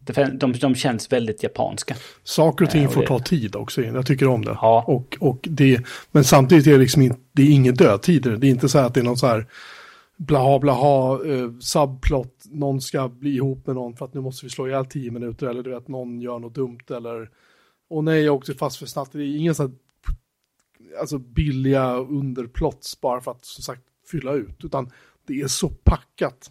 det, 0.00 0.36
de, 0.40 0.52
de 0.52 0.74
känns 0.74 1.12
väldigt 1.12 1.42
japanska. 1.42 1.94
Saker 2.24 2.64
och 2.64 2.70
ting 2.70 2.84
eh, 2.84 2.90
får 2.90 3.02
ta 3.02 3.18
tid 3.18 3.56
också. 3.56 3.82
Jag 3.82 4.06
tycker 4.06 4.28
om 4.28 4.44
det. 4.44 4.58
Ja. 4.60 4.84
Och, 4.86 5.16
och 5.20 5.38
det 5.42 5.80
men 6.12 6.24
samtidigt 6.24 6.66
är 6.66 6.70
det 6.70 6.78
liksom 6.78 7.02
in, 7.02 7.14
det 7.32 7.42
är 7.42 7.50
ingen 7.50 7.74
dödtid. 7.74 8.22
Det 8.22 8.46
är 8.46 8.50
inte 8.50 8.68
så 8.68 8.78
att 8.78 8.94
det 8.94 9.00
är 9.00 9.04
någon 9.04 9.16
så 9.16 9.26
här 9.26 9.46
blaha 10.16 10.58
blaha 10.58 11.20
eh, 11.26 11.50
subplot. 11.60 12.44
Någon 12.50 12.80
ska 12.80 13.08
bli 13.08 13.34
ihop 13.34 13.66
med 13.66 13.74
någon 13.76 13.96
för 13.96 14.04
att 14.04 14.14
nu 14.14 14.20
måste 14.20 14.46
vi 14.46 14.50
slå 14.50 14.68
ihjäl 14.68 14.86
tio 14.86 15.10
minuter. 15.10 15.46
Eller 15.46 15.62
du 15.62 15.70
vet, 15.70 15.88
någon 15.88 16.20
gör 16.20 16.38
något 16.38 16.54
dumt. 16.54 16.84
Eller, 16.90 17.30
och 17.90 18.04
nej, 18.04 18.22
jag 18.22 18.34
åkte 18.34 18.54
fast 18.54 18.76
för 18.76 18.86
snabbt. 18.86 19.12
Det 19.12 19.22
är 19.22 19.36
ingen 19.36 19.54
så 19.54 19.62
här, 19.62 19.72
alltså 21.00 21.18
billiga 21.18 21.94
underplots 21.94 23.00
bara 23.00 23.20
för 23.20 23.30
att 23.30 23.44
som 23.44 23.62
sagt 23.62 23.82
fylla 24.10 24.32
ut, 24.32 24.64
utan 24.64 24.90
det 25.26 25.40
är 25.40 25.48
så 25.48 25.68
packat. 25.68 26.50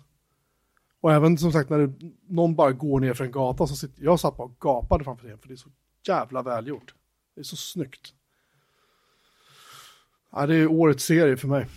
Och 1.02 1.14
även 1.14 1.38
som 1.38 1.52
sagt 1.52 1.70
när 1.70 1.80
det, 1.80 2.12
någon 2.28 2.56
bara 2.56 2.72
går 2.72 3.00
ner 3.00 3.14
för 3.14 3.24
en 3.24 3.32
gata 3.32 3.68
så 3.68 3.76
sitter 3.76 4.04
jag 4.04 4.20
satt 4.20 4.38
bara 4.38 4.48
och 4.48 4.60
gapade 4.60 5.04
framför 5.04 5.28
det 5.28 5.38
för 5.38 5.48
det 5.48 5.54
är 5.54 5.56
så 5.56 5.70
jävla 6.08 6.42
välgjort. 6.42 6.94
Det 7.36 7.42
är 7.42 7.44
så 7.44 7.56
snyggt. 7.56 8.14
Ja, 10.32 10.48
det 10.48 10.56
är 10.56 10.68
årets 10.68 11.04
serie 11.04 11.38
för 11.38 11.48
mig. 11.48 11.68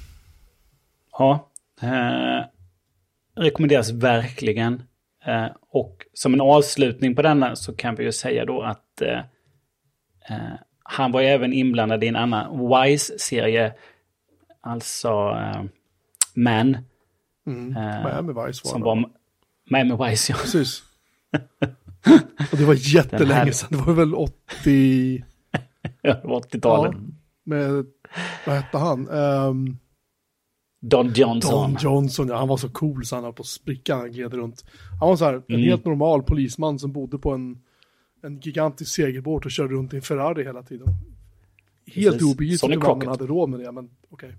Ja, 1.12 1.50
eh, 1.80 2.44
rekommenderas 3.34 3.90
verkligen. 3.90 4.82
Eh, 5.24 5.48
och 5.60 6.06
som 6.12 6.34
en 6.34 6.40
avslutning 6.40 7.14
på 7.14 7.22
denna 7.22 7.56
så 7.56 7.74
kan 7.74 7.94
vi 7.94 8.04
ju 8.04 8.12
säga 8.12 8.44
då 8.44 8.62
att 8.62 9.02
eh, 9.02 9.18
eh 10.30 10.54
han 10.88 11.12
var 11.12 11.22
även 11.22 11.52
inblandad 11.52 12.04
i 12.04 12.06
en 12.06 12.16
annan 12.16 12.68
Wise-serie 12.68 13.72
Alltså 14.66 15.30
uh, 15.30 15.64
Man. 16.34 16.76
Mm. 17.46 17.76
Uh, 17.76 18.04
Miami 18.04 18.28
Vice 18.28 18.60
var 18.64 18.70
som 18.70 18.82
var 18.82 19.10
Miami 19.70 20.10
Vice, 20.10 20.32
ja. 20.32 20.38
Precis. 20.38 20.82
Och 22.52 22.58
det 22.58 22.64
var 22.64 22.94
jättelänge 22.94 23.34
här... 23.34 23.50
sedan. 23.50 23.68
Det 23.70 23.76
var 23.76 23.92
väl 23.92 24.14
80... 24.14 25.24
ja, 26.02 26.14
det 26.14 26.28
var 26.28 26.40
80-talet. 26.40 26.92
Ja, 26.94 27.00
med, 27.44 27.86
vad 28.46 28.56
hette 28.56 28.78
han? 28.78 29.08
Um... 29.08 29.78
Don 30.80 31.12
Johnson. 31.14 31.72
Don 31.72 31.76
Johnson, 31.80 32.28
ja. 32.28 32.36
Han 32.36 32.48
var 32.48 32.56
så 32.56 32.68
cool 32.68 33.04
så 33.04 33.14
han 33.14 33.24
höll 33.24 33.32
på 33.32 33.40
att 33.40 33.46
spricka. 33.46 33.96
Han 33.96 34.12
gled 34.12 34.34
runt. 34.34 34.64
Han 35.00 35.08
var 35.08 35.16
så 35.16 35.24
här, 35.24 35.34
en 35.34 35.42
mm. 35.48 35.60
helt 35.60 35.84
normal 35.84 36.22
polisman 36.22 36.78
som 36.78 36.92
bodde 36.92 37.18
på 37.18 37.32
en, 37.32 37.58
en 38.22 38.40
gigantisk 38.40 38.94
segelbåt 38.94 39.44
och 39.44 39.50
körde 39.50 39.74
runt 39.74 39.92
i 39.92 39.96
en 39.96 40.02
Ferrari 40.02 40.44
hela 40.44 40.62
tiden. 40.62 40.88
Helt 41.86 42.22
obegripligt 42.22 42.70
hur 42.70 42.76
man 42.76 43.06
hade 43.06 43.26
råd 43.26 43.48
med 43.48 43.60
det, 43.60 43.72
men 43.72 43.90
okej. 44.10 44.28
Okay. 44.28 44.32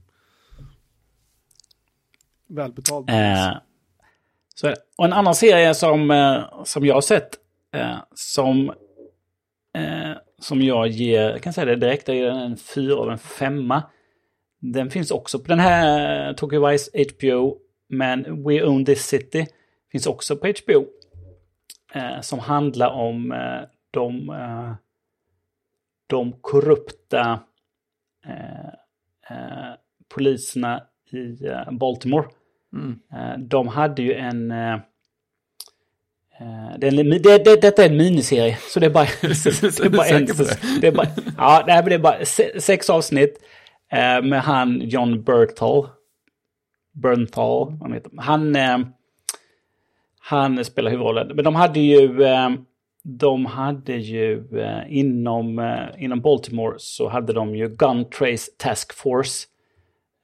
Välbetald. 2.48 3.10
Eh, 3.10 3.58
så, 4.56 4.74
och 4.98 5.06
en 5.06 5.14
annan 5.14 5.36
serie 5.36 5.74
som, 5.74 6.12
eh, 6.12 6.64
som 6.64 6.86
jag 6.86 6.94
har 6.94 7.02
sett, 7.02 7.30
eh, 7.74 7.98
som, 8.14 8.70
eh, 9.74 10.12
som 10.40 10.62
jag 10.62 10.88
ger, 10.88 11.22
jag 11.22 11.42
kan 11.42 11.54
säga 11.54 11.66
det 11.66 11.76
direkt, 11.76 12.08
jag 12.08 12.18
ger 12.18 12.26
den 12.26 12.38
en 12.38 12.58
fyra 12.58 12.96
av 12.96 13.12
en 13.12 13.18
femma. 13.18 13.84
Den 14.60 14.90
finns 14.90 15.12
också 15.12 15.40
på 15.40 15.48
den 15.48 15.60
här 15.60 16.34
Tokyo 16.34 16.68
Vice 16.68 16.92
HBO, 16.94 17.58
men 17.88 18.44
We 18.48 18.64
Own 18.64 18.86
This 18.86 19.08
City 19.08 19.48
finns 19.92 20.08
också 20.08 20.36
på 20.36 20.48
HBO. 20.48 20.86
Eh, 21.94 22.22
som 22.22 22.40
handlar 22.40 22.90
om 22.90 23.32
eh, 23.32 23.62
de, 23.92 24.32
de 26.08 26.32
korrupta 26.42 27.40
poliserna 30.10 30.84
i 31.12 31.38
Baltimore. 31.72 32.28
Mm. 32.74 33.00
Eh, 33.14 33.40
de 33.40 33.68
hade 33.68 34.02
ju 34.02 34.14
en... 34.14 34.52
Eh, 34.52 34.74
eh, 36.40 36.78
det 36.78 36.88
är 36.88 37.00
en 37.00 37.10
det, 37.10 37.44
det, 37.44 37.62
detta 37.62 37.84
är 37.86 37.90
en 37.90 37.98
miniserie, 37.98 38.58
så 38.62 38.80
det 38.80 38.86
är 38.86 38.90
bara, 38.90 39.04
det 39.22 39.86
är 39.86 39.90
bara 39.90 40.08
en... 40.08 40.26
Det 40.82 40.88
är 40.88 40.92
bara, 40.92 41.08
ja, 41.38 41.64
det 41.66 41.96
är 41.96 42.00
bara 42.00 42.26
sex 42.60 42.90
avsnitt 42.90 43.40
med 44.24 44.42
han 44.42 44.82
John 44.82 45.24
Berthal. 45.24 45.88
Bernthal, 46.94 47.78
han 47.82 47.94
heter. 47.94 48.12
Han, 48.18 48.56
han 50.28 50.66
spelar 50.66 50.92
huvudrollen. 50.92 51.32
Men 51.36 51.46
de 51.46 51.56
hade 51.56 51.80
ju... 51.80 52.18
De 53.10 53.46
hade 53.46 53.94
ju 53.94 54.44
inom, 54.88 55.78
inom 55.98 56.22
Baltimore 56.22 56.76
så 56.78 57.10
hade 57.10 57.34
de 57.34 57.56
ju 57.56 57.68
Gun 57.68 58.06
Trace 58.10 58.52
Task 58.58 58.94
Force. 58.94 59.48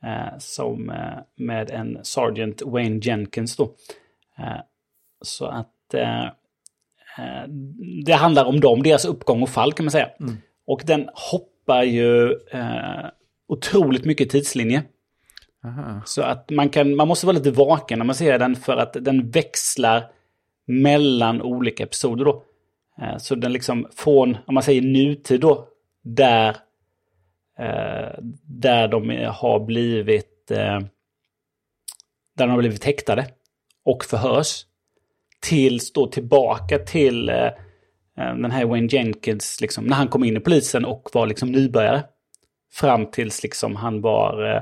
Eh, 0.03 0.37
som 0.37 0.89
eh, 0.89 1.19
med 1.35 1.71
en 1.71 1.99
Sergeant 2.03 2.61
Wayne 2.61 2.99
Jenkins 3.03 3.55
då. 3.57 3.63
Eh, 4.37 4.61
så 5.21 5.45
att 5.45 5.93
eh, 5.93 6.25
eh, 7.17 7.47
det 8.05 8.13
handlar 8.13 8.45
om 8.45 8.59
dem, 8.59 8.83
deras 8.83 9.05
uppgång 9.05 9.41
och 9.41 9.49
fall 9.49 9.73
kan 9.73 9.85
man 9.85 9.91
säga. 9.91 10.09
Mm. 10.19 10.37
Och 10.65 10.81
den 10.85 11.09
hoppar 11.31 11.83
ju 11.83 12.31
eh, 12.31 13.05
otroligt 13.47 14.05
mycket 14.05 14.29
tidslinje. 14.29 14.83
Aha. 15.63 16.01
Så 16.05 16.21
att 16.21 16.49
man, 16.49 16.69
kan, 16.69 16.95
man 16.95 17.07
måste 17.07 17.25
vara 17.25 17.37
lite 17.37 17.51
vaken 17.51 17.99
när 17.99 18.05
man 18.05 18.15
ser 18.15 18.39
den 18.39 18.55
för 18.55 18.77
att 18.77 18.93
den 18.93 19.29
växlar 19.29 20.03
mellan 20.65 21.41
olika 21.41 21.83
episoder 21.83 22.25
då. 22.25 22.43
Eh, 23.01 23.17
så 23.17 23.35
den 23.35 23.53
liksom 23.53 23.87
från, 23.95 24.37
om 24.45 24.53
man 24.53 24.63
säger 24.63 24.81
nutid 24.81 25.41
då, 25.41 25.67
där 26.03 26.49
eh, 27.59 28.19
där 28.43 28.87
de 28.87 29.27
har 29.29 29.59
blivit 29.59 30.51
eh, 30.51 30.79
där 32.35 32.47
de 32.47 32.49
har 32.49 32.57
blivit 32.57 32.83
häktade 32.83 33.27
och 33.85 34.05
förhörs. 34.05 34.65
Tills 35.41 35.93
då 35.93 36.07
tillbaka 36.07 36.79
till 36.79 37.25
den 38.15 38.51
här 38.51 38.65
Wayne 38.65 38.87
Jenkins, 38.91 39.61
liksom, 39.61 39.85
när 39.85 39.95
han 39.95 40.07
kom 40.07 40.23
in 40.23 40.37
i 40.37 40.39
polisen 40.39 40.85
och 40.85 41.09
var 41.13 41.27
liksom 41.27 41.51
nybörjare. 41.51 42.03
Fram 42.73 43.11
tills 43.11 43.43
liksom 43.43 43.75
han 43.75 44.01
var, 44.01 44.55
eh, 44.55 44.61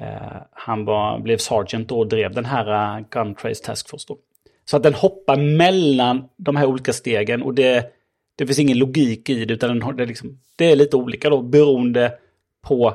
Eh, 0.00 0.42
han 0.52 0.84
var, 0.84 1.18
blev 1.18 1.36
sergeant 1.36 1.92
och 1.92 2.08
drev 2.08 2.34
den 2.34 2.44
här 2.44 2.98
eh, 2.98 3.04
Gun 3.10 3.34
Trace 3.34 3.64
Task 3.64 3.88
Force. 3.88 4.04
Då. 4.08 4.18
Så 4.64 4.76
att 4.76 4.82
den 4.82 4.94
hoppar 4.94 5.36
mellan 5.36 6.28
de 6.36 6.56
här 6.56 6.66
olika 6.66 6.92
stegen 6.92 7.42
och 7.42 7.54
det 7.54 7.92
det 8.38 8.46
finns 8.46 8.58
ingen 8.58 8.78
logik 8.78 9.30
i 9.30 9.44
det, 9.44 9.54
utan 9.54 9.78
den, 9.78 9.96
det, 9.96 10.02
är 10.02 10.06
liksom, 10.06 10.38
det 10.56 10.72
är 10.72 10.76
lite 10.76 10.96
olika 10.96 11.30
då, 11.30 11.42
beroende 11.42 12.14
på 12.62 12.94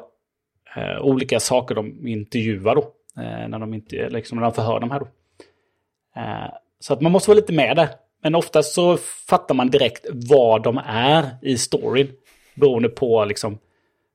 eh, 0.76 1.02
olika 1.02 1.40
saker 1.40 1.76
de 1.76 2.08
intervjuar 2.08 2.76
då. 2.76 2.82
Eh, 3.18 3.48
när, 3.48 3.60
de 3.60 3.74
inte, 3.74 4.10
liksom, 4.10 4.38
när 4.38 4.44
de 4.44 4.54
förhör 4.54 4.80
de 4.80 4.92
här 4.92 5.00
då. 5.00 5.08
Eh, 6.16 6.54
så 6.80 6.94
att 6.94 7.02
man 7.02 7.12
måste 7.12 7.30
vara 7.30 7.36
lite 7.36 7.54
med 7.54 7.76
där. 7.76 7.90
Men 8.22 8.36
oftast 8.36 8.74
så 8.74 8.98
fattar 9.28 9.56
man 9.56 9.70
direkt 9.70 10.06
vad 10.12 10.64
de 10.64 10.82
är 10.86 11.30
i 11.42 11.58
storyn. 11.58 12.12
Beroende 12.56 12.90
på 12.90 13.26
liksom, 13.26 13.58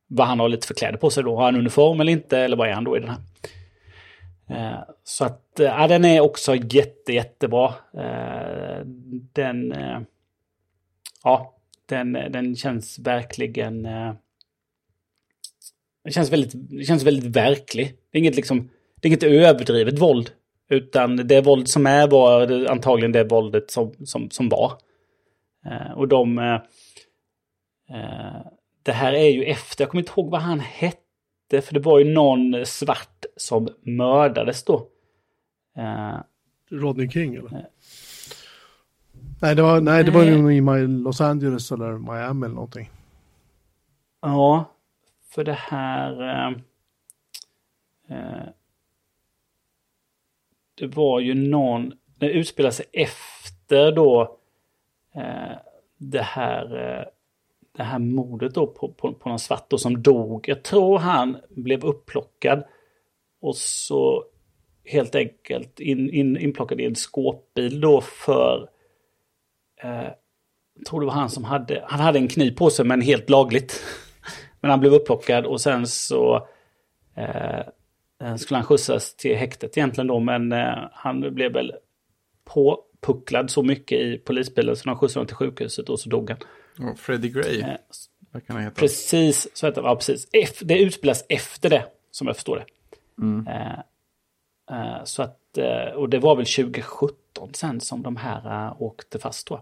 vad 0.09 0.27
han 0.27 0.41
har 0.41 0.49
lite 0.49 0.67
för 0.67 0.75
kläder 0.75 0.99
på 0.99 1.11
sig 1.11 1.23
då. 1.23 1.37
Har 1.37 1.45
han 1.45 1.57
uniform 1.57 2.01
eller 2.01 2.13
inte? 2.13 2.39
Eller 2.39 2.57
vad 2.57 2.69
är 2.69 2.73
han 2.73 2.85
då 2.85 2.97
i 2.97 3.01
den 3.01 3.09
här? 3.09 3.21
Eh, 4.51 4.81
så 5.05 5.25
att, 5.25 5.61
eh, 5.61 5.67
ja, 5.67 5.89
den 5.89 6.05
är 6.05 6.21
också 6.21 6.55
jätte, 6.55 7.13
jättebra. 7.13 7.75
Eh, 7.95 8.85
den 9.33 9.73
eh, 9.73 10.01
ja, 11.25 11.55
den, 11.87 12.13
den 12.13 12.57
känns 12.57 12.99
verkligen... 12.99 13.87
Eh, 13.87 14.13
den 16.05 16.13
känns 16.13 16.33
väldigt, 16.33 16.53
den 16.53 16.85
känns 16.85 17.03
väldigt 17.03 17.37
verklig. 17.37 17.87
Det 17.87 18.19
är 18.19 18.21
inget 18.21 18.37
liksom, 18.37 18.71
det 19.01 19.09
är 19.09 19.11
inget 19.11 19.23
överdrivet 19.23 19.99
våld. 19.99 20.31
Utan 20.71 21.17
det 21.17 21.41
våld 21.41 21.69
som 21.69 21.87
är 21.87 22.09
var 22.09 22.67
antagligen 22.67 23.13
det 23.13 23.25
våldet 23.25 23.71
som, 23.71 23.95
som, 24.05 24.31
som 24.31 24.49
var. 24.49 24.73
Och 25.97 26.09
de... 26.09 26.39
Det 28.89 28.95
här 28.95 29.13
är 29.13 29.29
ju 29.29 29.45
efter, 29.45 29.85
jag 29.85 29.91
kommer 29.91 30.03
inte 30.03 30.13
ihåg 30.17 30.31
vad 30.31 30.41
han 30.41 30.61
hette, 30.61 31.61
för 31.63 31.75
det 31.75 31.81
var 31.81 31.99
ju 31.99 32.15
någon 32.15 32.67
svart 32.67 33.25
som 33.37 33.69
mördades 33.83 34.65
då. 34.65 34.89
Uh, 35.79 36.21
Rodney 36.71 37.11
King 37.11 37.35
eller? 37.35 37.49
Uh, 37.49 37.61
nej, 39.41 39.55
det 39.55 39.63
var, 39.63 39.81
nej, 39.81 40.05
det 40.05 40.11
var 40.11 40.25
ju 40.25 40.57
i 40.57 40.87
Los 40.87 41.21
Angeles 41.21 41.73
eller 41.73 41.93
Miami 41.93 42.47
eller 42.47 42.55
någonting. 42.55 42.91
Ja, 44.21 44.75
för 45.31 45.45
det 45.45 45.59
här... 45.59 46.13
Uh, 48.11 48.49
det 50.75 50.87
var 50.87 51.21
ju 51.21 51.35
någon, 51.35 51.93
det 52.19 52.31
utspelade 52.31 52.75
sig 52.75 52.87
efter 52.93 53.93
då 53.93 54.39
det 55.97 56.23
här 56.23 57.09
det 57.79 57.85
här 57.85 57.99
mordet 57.99 58.55
då 58.55 58.67
på, 58.67 58.93
på, 58.93 59.15
på 59.15 59.29
någon 59.29 59.39
svart 59.39 59.71
då 59.71 59.79
som 59.79 60.03
dog. 60.03 60.49
Jag 60.49 60.63
tror 60.63 60.99
han 60.99 61.37
blev 61.51 61.85
upplockad 61.85 62.65
och 63.41 63.57
så 63.57 64.25
helt 64.85 65.15
enkelt 65.15 65.81
in, 65.81 66.11
in, 66.11 66.37
inplockad 66.37 66.81
i 66.81 66.85
en 66.85 66.95
skåpbil 66.95 67.81
då 67.81 68.01
för 68.01 68.69
eh, 69.83 70.09
jag 70.77 70.87
tror 70.87 71.01
det 71.01 71.07
var 71.07 71.13
han 71.13 71.31
som 71.31 71.45
hade, 71.45 71.85
han 71.87 72.01
hade 72.01 72.19
en 72.19 72.29
kniv 72.29 72.57
på 72.57 72.71
sig 72.71 72.85
men 72.85 73.01
helt 73.01 73.31
lagligt. 73.31 73.85
men 74.61 74.71
han 74.71 74.81
blev 74.81 74.93
upplockad 74.93 75.47
och 75.47 75.61
sen 75.61 75.87
så 75.87 76.49
eh, 77.17 78.37
skulle 78.37 78.59
han 78.59 78.67
skjutsas 78.67 79.17
till 79.17 79.37
häktet 79.37 79.77
egentligen 79.77 80.07
då 80.07 80.21
men 80.21 80.53
eh, 80.53 80.89
han 80.93 81.35
blev 81.35 81.53
väl 81.53 81.73
påpucklad 82.45 83.51
så 83.51 83.63
mycket 83.63 84.01
i 84.01 84.19
polisbilen 84.19 84.77
så 84.77 84.89
de 84.89 84.97
skjutsade 84.99 85.19
honom 85.19 85.27
till 85.27 85.37
sjukhuset 85.37 85.89
och 85.89 86.01
så 86.01 86.09
dog 86.09 86.31
han. 86.31 86.39
Och 86.81 86.99
Freddie 86.99 87.29
Gray. 87.29 87.61
Eh, 87.61 87.77
vad 88.33 88.47
kan 88.47 88.57
han 88.57 88.65
heta? 88.65 88.81
Precis, 88.81 89.57
så 89.57 89.67
heter 89.67 89.83
det. 89.83 89.89
Ja, 89.89 89.97
precis. 89.97 90.29
F, 90.33 90.59
det 90.61 90.79
utspelas 90.79 91.25
efter 91.29 91.71
det, 91.71 91.85
som 92.11 92.27
jag 92.27 92.37
förstår 92.37 92.57
det. 92.57 92.65
Mm. 93.23 93.47
Eh, 93.47 93.79
eh, 94.71 95.05
så 95.05 95.23
att, 95.23 95.59
eh, 95.59 95.93
och 95.95 96.09
det 96.09 96.19
var 96.19 96.37
väl 96.37 96.47
2017 96.47 97.55
sen 97.55 97.81
som 97.81 98.03
de 98.03 98.17
här 98.17 98.67
uh, 98.67 98.83
åkte 98.83 99.19
fast 99.19 99.49
då. 99.49 99.55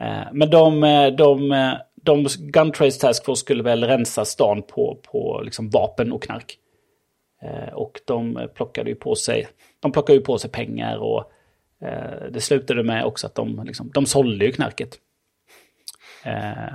Eh, 0.00 0.26
men 0.32 0.50
de, 0.50 0.80
de, 1.18 1.50
de 1.94 2.26
Gun 2.38 2.72
Trace 2.72 3.00
Task 3.00 3.24
Force 3.24 3.40
skulle 3.40 3.62
väl 3.62 3.84
rensa 3.84 4.24
stan 4.24 4.62
på, 4.62 4.98
på 5.02 5.40
liksom 5.44 5.70
vapen 5.70 6.12
och 6.12 6.22
knark. 6.22 6.58
och 7.72 8.00
de 8.04 8.48
plockade 8.54 8.90
ju 8.90 8.96
på 8.96 9.14
sig, 9.14 9.48
de 9.80 9.92
plockade 9.92 10.18
ju 10.18 10.24
på 10.24 10.38
sig 10.38 10.50
pengar 10.50 10.96
och 10.96 11.32
det 12.30 12.40
slutade 12.40 12.82
med 12.82 13.04
också 13.04 13.26
att 13.26 13.34
de, 13.34 13.64
liksom, 13.64 13.90
de 13.94 14.06
sålde 14.06 14.44
ju 14.44 14.52
knarket 14.52 14.98
eh, 16.24 16.74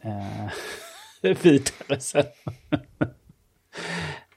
eh, 0.00 0.50
vidare 1.42 2.00
sen. 2.00 2.24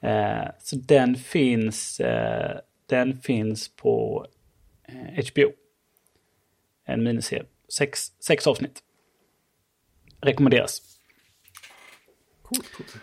eh, 0.00 0.48
så 0.58 0.76
den 0.76 1.16
finns, 1.16 2.00
eh, 2.00 2.58
den 2.88 3.20
finns 3.20 3.76
på 3.76 4.26
HBO. 5.16 5.42
Eh, 5.42 5.50
en 6.94 7.04
miniserie. 7.04 7.44
Sex, 7.68 8.12
sex 8.20 8.46
avsnitt. 8.46 8.82
Rekommenderas. 10.22 10.82
Coolt, 12.42 12.72
coolt. 12.72 12.96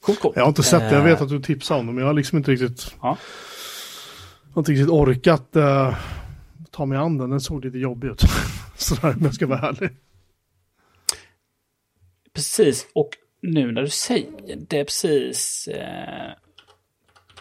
Cool, 0.00 0.16
cool. 0.16 0.32
Jag 0.36 0.42
har 0.42 0.48
inte 0.48 0.62
sett 0.62 0.90
det, 0.90 0.96
jag 0.96 1.04
vet 1.04 1.20
att 1.20 1.28
du 1.28 1.40
tipsade 1.40 1.80
om 1.80 1.86
det, 1.86 1.92
men 1.92 2.00
jag 2.00 2.08
har 2.08 2.14
liksom 2.14 2.38
inte 2.38 2.50
riktigt... 2.50 2.94
Ja. 3.02 3.18
Jag 4.44 4.54
har 4.54 4.60
inte 4.60 4.72
riktigt 4.72 4.88
orkat 4.88 5.56
uh, 5.56 5.96
ta 6.70 6.86
mig 6.86 6.98
an 6.98 7.18
den, 7.18 7.30
den 7.30 7.40
såg 7.40 7.64
lite 7.64 7.78
jobbig 7.78 8.08
ut. 8.08 8.22
Sådär, 8.76 9.14
om 9.16 9.24
jag 9.24 9.34
ska 9.34 9.46
vara 9.46 9.68
ärlig. 9.68 9.90
Precis, 12.34 12.86
och 12.94 13.10
nu 13.40 13.72
när 13.72 13.82
du 13.82 13.88
säger 13.88 14.56
det 14.56 14.84
precis. 14.84 15.68
Eh, 15.68 16.32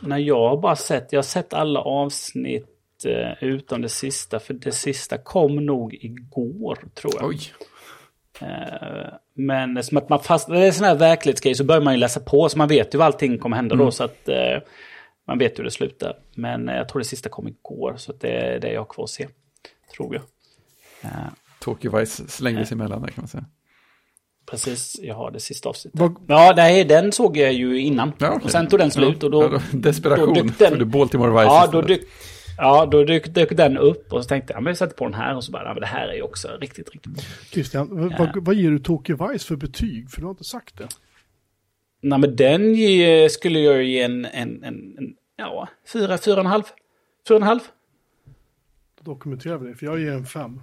när 0.02 0.18
jag 0.18 0.50
har 0.50 0.58
bara 0.58 0.76
sett, 0.76 1.08
jag 1.12 1.18
har 1.18 1.24
sett 1.24 1.54
alla 1.54 1.80
avsnitt 1.80 3.06
eh, 3.06 3.44
utom 3.44 3.82
det 3.82 3.90
sista. 3.90 4.40
För 4.40 4.54
det 4.54 4.72
sista 4.72 5.18
kom 5.18 5.66
nog 5.66 5.94
igår 5.94 6.78
tror 6.96 7.14
jag. 7.16 7.30
Oj. 7.30 7.40
Eh, 8.42 9.14
men 9.34 9.84
som 9.84 9.98
att 9.98 10.10
man 10.10 10.20
fast, 10.20 10.48
det 10.48 10.68
är 10.68 10.72
sån 10.72 10.86
här 10.86 10.96
verklighetsgrej 10.96 11.56
så 11.56 11.64
börjar 11.64 11.82
man 11.82 11.94
ju 11.94 12.00
läsa 12.00 12.20
på 12.20 12.50
så 12.50 12.58
man 12.58 12.68
vet 12.68 12.94
ju 12.94 12.98
vad 12.98 13.06
allting 13.06 13.38
kommer 13.38 13.56
hända 13.56 13.76
mm. 13.76 13.86
då. 13.86 13.92
Så 13.92 14.04
att 14.04 14.30
eh, 14.30 14.60
man 15.28 15.38
vet 15.38 15.60
hur 15.60 15.64
det 15.64 15.72
slutar. 15.72 16.20
Men 16.36 16.70
eh, 16.70 16.76
jag 16.76 16.90
tror 16.90 17.00
det 17.00 17.06
sista 17.06 17.30
kom 17.30 17.48
igår 17.48 17.96
så 17.98 18.14
det 18.14 18.30
är 18.30 18.60
det 18.60 18.74
jag 18.74 18.82
har 18.82 18.86
kvar 18.86 19.04
att 19.04 19.10
se. 19.10 19.28
Tror 19.96 20.16
jag. 20.16 20.24
Eh, 21.12 21.28
Tokyo 21.60 21.98
Vice 21.98 22.28
slängdes 22.28 22.72
emellan 22.72 23.02
där 23.02 23.08
kan 23.08 23.22
man 23.22 23.28
säga. 23.28 23.46
Precis, 24.46 25.00
jag 25.02 25.16
har 25.16 25.32
det 25.32 25.40
sista 25.40 25.70
avsnittet. 25.70 26.00
Var... 26.00 26.16
Ja, 26.28 26.54
nej, 26.56 26.86
den 26.86 27.12
såg 27.12 27.38
jag 27.38 27.54
ju 27.54 27.80
innan. 27.80 28.12
Ja, 28.18 28.36
okay. 28.36 28.46
Och 28.46 28.52
sen 28.52 28.68
tog 28.68 28.80
den 28.80 28.92
slut 28.92 29.24
och 29.24 29.32
då... 29.32 29.44
Ja, 29.44 29.50
då 29.50 29.78
desperation 29.78 30.34
då 30.34 30.44
den... 30.58 30.78
för 30.78 30.86
Baltimore 30.86 31.32
Vice. 31.32 31.44
Ja, 31.44 31.70
då 31.72 31.82
dök, 31.82 32.02
ja, 32.58 32.86
då 32.86 33.04
dök, 33.04 33.34
dök 33.34 33.58
den 33.58 33.78
upp 33.78 34.14
och 34.14 34.24
så 34.24 34.28
tänkte 34.28 34.54
jag, 34.54 34.64
men 34.64 34.72
jag 34.72 34.78
sätter 34.78 34.96
på 34.96 35.06
den 35.06 35.14
här 35.14 35.36
och 35.36 35.44
så 35.44 35.52
bara, 35.52 35.64
ja, 35.64 35.74
men 35.74 35.82
det 35.82 35.88
här 35.88 36.08
är 36.08 36.14
ju 36.14 36.22
också 36.22 36.48
riktigt, 36.62 36.90
riktigt 36.90 37.14
bra. 37.14 37.24
Christian, 37.52 38.10
ja. 38.12 38.18
vad, 38.20 38.46
vad 38.46 38.56
ger 38.56 38.72
du 38.72 38.80
Tokyo 38.80 39.28
Vice 39.28 39.48
för 39.48 39.56
betyg? 39.56 40.12
För 40.12 40.22
du 40.22 40.26
har 40.26 40.32
inte 40.32 40.44
sagt 40.44 40.78
det. 40.78 40.88
Nej, 42.02 42.20
men 42.20 42.36
den 42.36 42.76
ge, 42.76 43.30
skulle 43.30 43.60
jag 43.60 43.84
ge 43.84 44.02
en, 44.02 44.26
en, 44.26 44.64
en, 44.64 44.98
en 44.98 45.16
ja, 45.36 45.68
fyra, 45.94 46.18
fyra 46.18 46.36
och 46.36 46.40
en 46.40 46.46
halv. 46.46 46.64
Fyra 47.28 47.36
och 47.36 47.42
en 47.42 47.48
halv. 47.48 47.62
Då 49.02 49.12
dokumenterar 49.12 49.58
vi 49.58 49.70
det, 49.70 49.76
för 49.76 49.86
jag 49.86 50.00
ger 50.00 50.12
en 50.12 50.26
fem. 50.26 50.62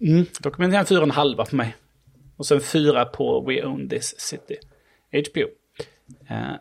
Mm, 0.00 0.26
dokumentera 0.40 0.80
en 0.80 0.86
fyra 0.86 0.98
och 0.98 1.04
en 1.04 1.10
halva 1.10 1.44
för 1.44 1.56
mig. 1.56 1.76
Och 2.36 2.46
sen 2.46 2.60
fyra 2.60 3.04
på 3.04 3.40
We 3.40 3.64
Own 3.64 3.88
This 3.88 4.20
City. 4.20 4.56
HBO. 5.12 5.46
Eh, 6.28 6.56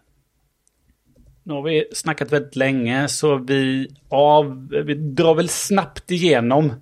nu 1.44 1.54
har 1.54 1.62
vi 1.62 1.86
snackat 1.94 2.32
väldigt 2.32 2.56
länge 2.56 3.08
så 3.08 3.38
vi, 3.38 3.88
av, 4.10 4.68
vi 4.86 4.94
drar 4.94 5.36
väl 5.36 5.50
snabbt 5.50 6.12
igenom 6.12 6.74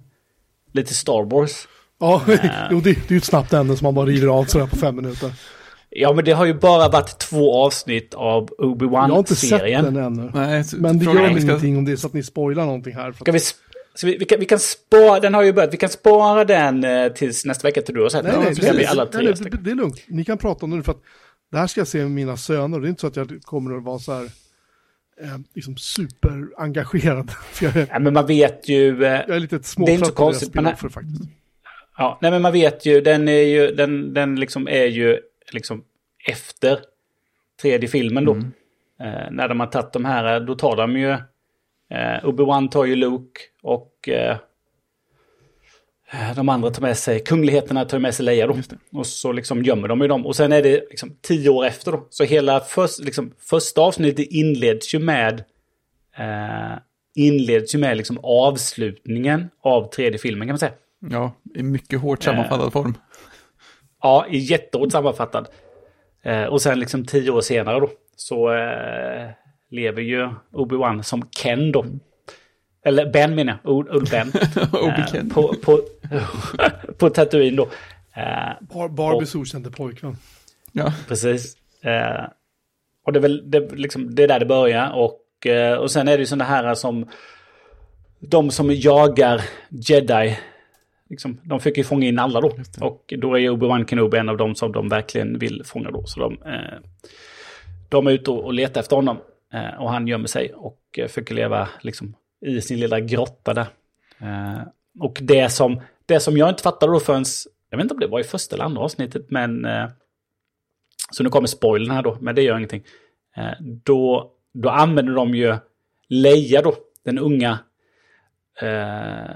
lite 0.72 0.94
Star 0.94 1.24
Wars. 1.24 1.68
Ja, 2.00 2.22
uh, 2.30 2.36
jo, 2.72 2.80
det, 2.80 2.92
det 2.92 3.10
är 3.10 3.12
ju 3.12 3.18
ett 3.18 3.24
snabbt 3.24 3.54
ämne 3.54 3.76
som 3.76 3.86
man 3.86 3.96
bara 3.96 4.06
river 4.06 4.28
av 4.28 4.46
sådär 4.46 4.68
på 4.68 4.76
fem 4.76 4.96
minuter. 4.96 5.34
Ja, 5.90 6.14
men 6.14 6.26
det 6.26 6.32
har 6.32 6.46
ju 6.46 6.54
bara 6.54 6.90
varit 6.90 7.20
två 7.20 7.66
avsnitt 7.66 8.14
av 8.14 8.50
Obi-Wan-serien. 8.58 9.10
Jag 9.10 9.14
har 9.14 9.20
inte 9.20 9.36
sett 9.36 9.62
den 9.62 9.98
ännu. 9.98 10.32
Nej, 10.34 10.64
men 10.74 11.00
det 11.00 11.06
gör 11.06 11.30
ingenting 11.30 11.78
om 11.78 11.86
det 11.86 11.92
är 11.92 11.96
så 11.96 12.08
att 12.08 12.14
ni 12.14 12.24
spoilar 12.24 12.66
någonting 12.66 12.96
här. 12.96 13.12
Ska 13.12 13.32
vi 13.32 13.40
så 13.96 14.08
vi, 14.08 14.18
vi, 14.18 14.26
kan, 14.26 14.40
vi 14.40 14.46
kan 14.46 14.60
spara, 14.60 15.20
den 15.20 15.34
har 15.34 15.44
ju 15.44 15.54
börjat, 15.54 15.74
vi 15.74 15.78
kan 15.78 15.90
spara 15.90 16.46
den 16.46 16.84
eh, 16.84 17.12
tills 17.12 17.46
nästa 17.46 17.68
vecka 17.68 17.82
till 17.82 17.96
du 17.96 18.02
har 18.02 18.10
sett 18.10 18.24
den. 18.24 18.40
Nej, 18.40 18.54
nej, 18.62 18.78
vi 18.78 18.86
alla 18.86 19.06
tre 19.06 19.24
nej, 19.24 19.34
det, 19.34 19.58
det 19.58 19.72
är 19.72 19.76
lugnt. 19.76 20.04
Ni 20.08 20.26
kan 20.26 20.38
prata 20.38 20.66
om 20.66 20.72
det 20.72 20.78
nu 20.78 20.84
för 20.84 20.92
att 20.92 21.02
det 21.52 21.58
här 21.58 21.68
ska 21.68 21.80
jag 21.80 21.88
se 21.88 21.98
med 21.98 22.12
mina 22.12 22.38
söner. 22.38 22.80
Det 22.80 22.88
är 22.88 22.90
inte 22.90 23.02
så 23.02 23.08
att 23.08 23.16
jag 23.16 23.42
kommer 23.44 23.78
att 23.78 23.84
vara 23.84 24.00
så 24.00 24.14
här 24.14 24.24
eh, 25.22 25.38
liksom 25.54 25.78
superengagerad. 25.78 27.32
ja, 27.90 28.00
men 28.00 28.14
man 28.14 28.28
vet 28.28 28.70
ju... 28.70 29.06
Eh, 29.06 29.12
jag 29.12 29.36
är 29.36 29.40
lite 29.40 29.64
småtrött. 29.64 30.56
Man 30.56 30.66
är, 30.66 30.76
för, 30.76 30.90
faktiskt. 30.90 31.22
Ja, 31.98 32.18
nej 32.22 32.32
men 32.32 32.42
man 32.42 32.52
vet 32.52 32.86
ju, 32.86 33.02
den 33.02 33.28
är 33.28 33.42
ju, 33.42 33.72
den, 33.72 34.14
den 34.14 34.40
liksom 34.40 34.68
är 34.68 34.86
ju 34.86 35.20
liksom 35.52 35.84
efter 36.28 36.80
tredje 37.62 37.90
filmen 37.90 38.26
då. 38.26 38.34
Mm. 38.34 38.52
Eh, 39.00 39.32
när 39.32 39.48
de 39.48 39.60
har 39.60 39.68
tagit 39.68 39.94
de 39.94 40.06
här, 40.06 40.40
då 40.40 40.56
tar 40.56 40.76
de 40.76 40.98
ju 40.98 41.18
Eh, 41.94 42.26
Obi-Wan 42.26 42.70
tar 42.70 42.86
ju 42.86 42.96
Luke 42.96 43.42
och 43.62 44.10
eh, 44.10 44.38
de 46.36 46.50
andra 46.50 46.70
tar 46.70 46.82
med 46.82 46.98
sig, 46.98 47.20
kungligheterna 47.20 47.86
tar 47.86 48.00
med 48.00 48.16
sig 48.16 48.26
Leia 48.26 48.48
då. 48.48 48.58
Och 48.92 49.08
så 49.08 49.32
liksom 49.32 49.64
gömmer 49.64 49.88
de 49.88 50.02
ju 50.02 50.08
dem. 50.08 50.26
Och 50.26 50.36
sen 50.36 50.52
är 50.52 50.64
det 50.64 50.74
liksom 50.90 51.18
tio 51.22 51.50
år 51.50 51.66
efter 51.66 51.92
då. 51.92 52.08
Så 52.10 52.24
hela 52.24 52.60
först, 52.60 53.00
liksom, 53.00 53.34
första 53.40 53.82
avsnittet 53.82 54.28
inleds 54.30 54.94
ju 54.94 55.00
med 55.00 55.44
eh, 56.18 56.78
inleds 57.16 57.76
ju 57.76 57.80
med 57.80 57.98
liksom 57.98 58.20
avslutningen 58.24 59.50
av 59.62 59.90
tredje 59.90 60.20
filmen 60.20 60.48
kan 60.48 60.54
man 60.54 60.60
säga. 60.60 60.74
Ja, 61.10 61.34
i 61.56 61.64
mycket 61.64 62.02
hårt 62.02 62.24
sammanfattad 62.24 62.66
eh, 62.66 62.72
form. 62.72 62.98
Ja, 64.02 64.26
i 64.30 64.38
jättehårt 64.38 64.92
sammanfattad. 64.92 65.48
Eh, 66.24 66.44
och 66.44 66.62
sen 66.62 66.80
liksom 66.80 67.06
tio 67.06 67.32
år 67.32 67.42
senare 67.42 67.80
då 67.80 67.90
så 68.16 68.54
eh, 68.54 69.30
lever 69.74 70.02
ju 70.02 70.30
Obi-Wan 70.52 71.02
som 71.02 71.30
Ken 71.30 71.72
då. 71.72 71.86
Eller 72.86 73.12
Ben 73.12 73.36
menar 73.36 73.58
jag, 73.64 73.74
Old 73.74 74.10
Ben. 74.10 74.32
eh, 75.14 75.34
på, 75.34 75.56
på, 75.62 75.82
på 76.98 77.10
Tatooine 77.10 77.56
då. 77.56 77.64
Eh, 78.14 78.68
Bar 78.74 78.90
Barbies 78.90 79.36
okände 79.36 79.72
pojkvän. 79.72 80.18
Ja. 80.72 80.94
Precis. 81.08 81.58
Eh, 81.82 82.26
och 83.06 83.14
det 83.14 83.20
är 83.20 83.22
väl 83.22 83.52
det, 83.52 83.76
liksom, 83.76 84.16
det 84.16 84.24
är 84.24 84.28
där 84.28 84.40
det 84.40 84.46
börjar. 84.46 84.92
Och, 84.92 85.20
och 85.80 85.92
sen 85.92 86.08
är 86.08 86.12
det 86.12 86.20
ju 86.22 86.26
sådana 86.26 86.44
här 86.44 86.76
som 86.76 87.10
de 88.20 88.52
som 88.52 88.72
jagar 88.72 89.42
Jedi 89.70 90.40
liksom, 91.10 91.40
de 91.44 91.60
fick 91.60 91.78
ju 91.78 91.84
fånga 91.84 92.08
in 92.08 92.20
alla 92.20 92.42
då. 92.42 92.52
Och 92.82 93.14
då 93.18 93.36
är 93.36 93.40
ju 93.40 93.50
Obi-Wan 93.50 93.86
Kenobi 93.90 94.18
en 94.18 94.30
av 94.30 94.38
dem 94.38 94.56
som 94.56 94.72
de 94.72 94.90
verkligen 94.90 95.40
vill 95.40 95.62
fånga 95.66 95.92
då. 95.92 96.04
Så 96.06 96.20
de, 96.20 96.38
de 97.90 98.08
är 98.08 98.12
ute 98.12 98.32
och 98.32 98.54
letar 98.54 98.82
efter 98.82 98.96
honom. 98.96 99.18
Eh, 99.54 99.82
och 99.82 99.90
han 99.92 100.08
gömmer 100.08 100.28
sig 100.28 100.54
och 100.54 100.82
eh, 100.98 101.08
försöker 101.08 101.36
leva 101.36 101.70
liksom, 101.82 102.16
i 102.46 102.62
sin 102.62 102.80
lilla 102.80 103.00
grotta 103.00 103.54
där. 103.54 103.68
Eh, 104.20 104.62
och 105.00 105.20
det 105.22 105.50
som, 105.50 105.82
det 106.06 106.20
som 106.20 106.38
jag 106.38 106.50
inte 106.50 106.64
fattade 106.64 106.92
då 106.92 107.00
förrän, 107.00 107.26
jag 107.70 107.78
vet 107.78 107.84
inte 107.84 107.94
om 107.94 108.00
det 108.00 108.08
var 108.08 108.20
i 108.20 108.24
första 108.24 108.56
eller 108.56 108.66
andra 108.66 108.82
avsnittet, 108.82 109.26
men... 109.30 109.68
Så 111.12 111.24
nu 111.24 111.30
kommer 111.30 111.48
spoilern 111.48 111.92
här 111.92 112.04
då, 112.04 112.18
men 112.22 112.36
det 112.36 112.42
gör 112.42 112.58
ingenting. 112.58 112.84
Då, 113.60 114.32
då 114.54 114.70
använder 114.70 115.14
de 115.14 115.36
ju 115.36 115.56
Leia 116.08 116.62
då, 116.62 116.76
den 117.04 117.20
unga 117.20 117.60
eh, 118.62 119.36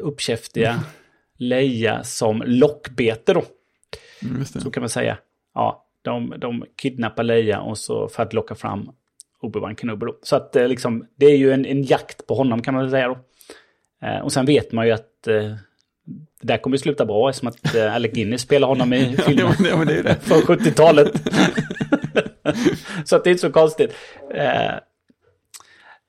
uppkäftiga 0.00 0.80
Leia 1.38 2.04
som 2.04 2.42
lockbete 2.46 3.34
då. 3.34 3.42
Mm, 4.22 4.44
så 4.44 4.70
kan 4.70 4.80
man 4.80 4.88
säga. 4.88 5.18
Ja, 5.54 5.86
de, 6.02 6.34
de 6.38 6.64
kidnappar 6.76 7.22
Leia 7.22 7.60
och 7.60 7.78
så 7.78 8.08
för 8.08 8.22
att 8.22 8.32
locka 8.32 8.54
fram 8.54 8.90
Obi-Wan 9.42 9.76
Kenobi 9.76 10.06
då. 10.06 10.18
Så 10.22 10.36
att 10.36 10.56
eh, 10.56 10.68
liksom, 10.68 11.06
det 11.16 11.26
är 11.26 11.36
ju 11.36 11.52
en, 11.52 11.66
en 11.66 11.82
jakt 11.82 12.26
på 12.26 12.34
honom 12.34 12.62
kan 12.62 12.74
man 12.74 12.82
väl 12.82 12.90
säga 12.90 13.08
då. 13.08 13.18
Eh, 14.06 14.18
och 14.18 14.32
sen 14.32 14.46
vet 14.46 14.72
man 14.72 14.86
ju 14.86 14.92
att 14.92 15.26
eh, 15.26 15.54
det 16.40 16.46
där 16.46 16.58
kommer 16.58 16.76
att 16.76 16.80
sluta 16.80 17.06
bra 17.06 17.30
eftersom 17.30 17.48
att 17.48 17.74
eh, 17.74 17.94
Alec 17.94 18.12
Guinness 18.12 18.40
spelar 18.40 18.68
honom 18.68 18.92
i 18.92 19.16
filmen 19.16 19.54
ja, 19.64 19.76
men 19.76 19.88
är 19.88 20.02
det. 20.02 20.14
från 20.20 20.38
70-talet. 20.38 21.12
så 23.04 23.16
att 23.16 23.24
det 23.24 23.30
är 23.30 23.32
inte 23.32 23.40
så 23.40 23.52
konstigt. 23.52 23.94
Eh, 24.34 24.74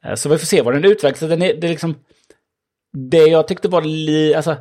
eh, 0.06 0.15
så 0.15 0.30
vi 0.30 0.38
får 0.38 0.45
se 0.45 0.61
vad 0.61 0.73
den 0.73 0.85
utvecklas. 0.85 1.30
Den 1.30 1.41
är, 1.41 1.53
det 1.53 1.68
är 1.68 1.72
liksom, 1.72 1.95
det 2.93 3.27
jag 3.27 3.47
tyckte 3.47 3.68
var 3.68 3.81
li, 3.81 4.35
alltså, 4.35 4.57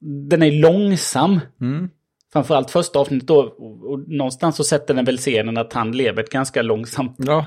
den 0.00 0.42
är 0.42 0.50
långsam. 0.50 1.40
Mm. 1.60 1.90
Framförallt 2.32 2.70
första 2.70 2.98
avsnittet 2.98 3.28
då, 3.28 3.40
och 3.82 4.08
någonstans 4.08 4.56
så 4.56 4.64
sätter 4.64 4.94
den 4.94 5.04
väl 5.04 5.18
scenen 5.18 5.56
att 5.56 5.72
han 5.72 5.92
lever 5.92 6.22
ett 6.22 6.30
ganska 6.30 6.62
långsamt 6.62 7.16
ja. 7.18 7.46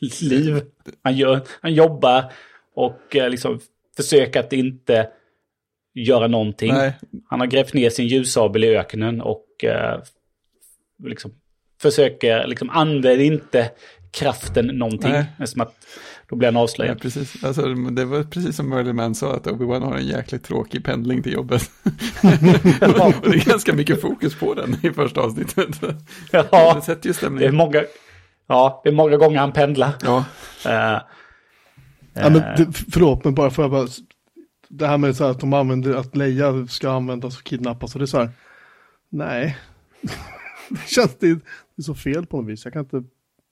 liv. 0.20 0.60
Han, 1.02 1.16
gör, 1.16 1.40
han 1.60 1.74
jobbar 1.74 2.32
och 2.74 3.16
eh, 3.16 3.30
liksom 3.30 3.60
försöker 3.96 4.40
att 4.40 4.52
inte 4.52 5.08
göra 5.94 6.26
någonting. 6.26 6.72
Nej. 6.72 6.98
Han 7.26 7.40
har 7.40 7.46
grävt 7.46 7.74
ner 7.74 7.90
sin 7.90 8.06
ljussabel 8.06 8.64
i 8.64 8.76
öknen 8.76 9.20
och 9.20 9.64
eh, 9.64 10.02
liksom 11.04 11.34
försöker, 11.90 12.46
liksom 12.46 12.70
använder 12.70 13.20
inte 13.20 13.70
kraften 14.10 14.66
någonting. 14.66 15.12
Nej. 15.12 15.46
Som 15.46 15.60
att 15.60 15.74
då 16.28 16.36
blir 16.36 16.48
han 16.48 16.56
avslöjad. 16.56 16.96
Ja, 16.96 17.00
precis. 17.00 17.44
Alltså, 17.44 17.74
det 17.74 18.04
var 18.04 18.22
precis 18.22 18.56
som 18.56 18.68
Merlin 18.68 18.96
Man 18.96 19.14
sa, 19.14 19.34
att 19.34 19.46
Obi-Wan 19.46 19.84
har 19.84 19.96
en 19.96 20.06
jäkligt 20.06 20.44
tråkig 20.44 20.84
pendling 20.84 21.22
till 21.22 21.32
jobbet. 21.32 21.70
ja. 22.80 23.12
det 23.22 23.28
är 23.28 23.48
ganska 23.48 23.72
mycket 23.72 24.00
fokus 24.00 24.34
på 24.34 24.54
den 24.54 24.76
i 24.82 24.90
första 24.90 25.20
avsnittet. 25.20 25.68
ja, 26.30 26.74
det 26.74 26.82
sätter 26.82 27.08
ju 27.08 27.14
stämningen. 27.14 27.40
Det 27.40 27.46
är 27.46 27.66
många, 27.66 27.82
ja, 28.46 28.80
det 28.84 28.90
är 28.90 28.94
många 28.94 29.16
gånger 29.16 29.38
han 29.38 29.52
pendlar. 29.52 29.92
Ja. 30.02 30.24
Uh, 30.66 31.00
ja, 32.14 32.30
men 32.30 32.32
det, 32.32 32.72
förlåt, 32.90 33.24
men 33.24 33.34
bara 33.34 33.50
för 33.50 33.64
att 33.64 33.70
bara, 33.70 33.88
det 34.68 34.86
här 34.86 34.98
med 34.98 35.16
så 35.16 35.24
att 35.24 35.40
de 35.40 35.52
använder, 35.52 35.94
att 35.94 36.16
Leia 36.16 36.66
ska 36.66 36.90
användas 36.90 37.38
och 37.38 37.44
kidnappas, 37.44 37.94
och 37.94 37.98
det 37.98 38.04
är 38.04 38.06
så 38.06 38.18
här, 38.18 38.30
nej. 39.08 39.56
det 40.68 40.88
känns, 40.88 41.18
det, 41.18 41.38
det 41.76 41.80
är 41.80 41.84
så 41.84 41.94
fel 41.94 42.26
på 42.26 42.40
något 42.40 42.50
vis. 42.50 42.64
Jag 42.64 42.72
kan 42.72 42.82
inte 42.82 43.02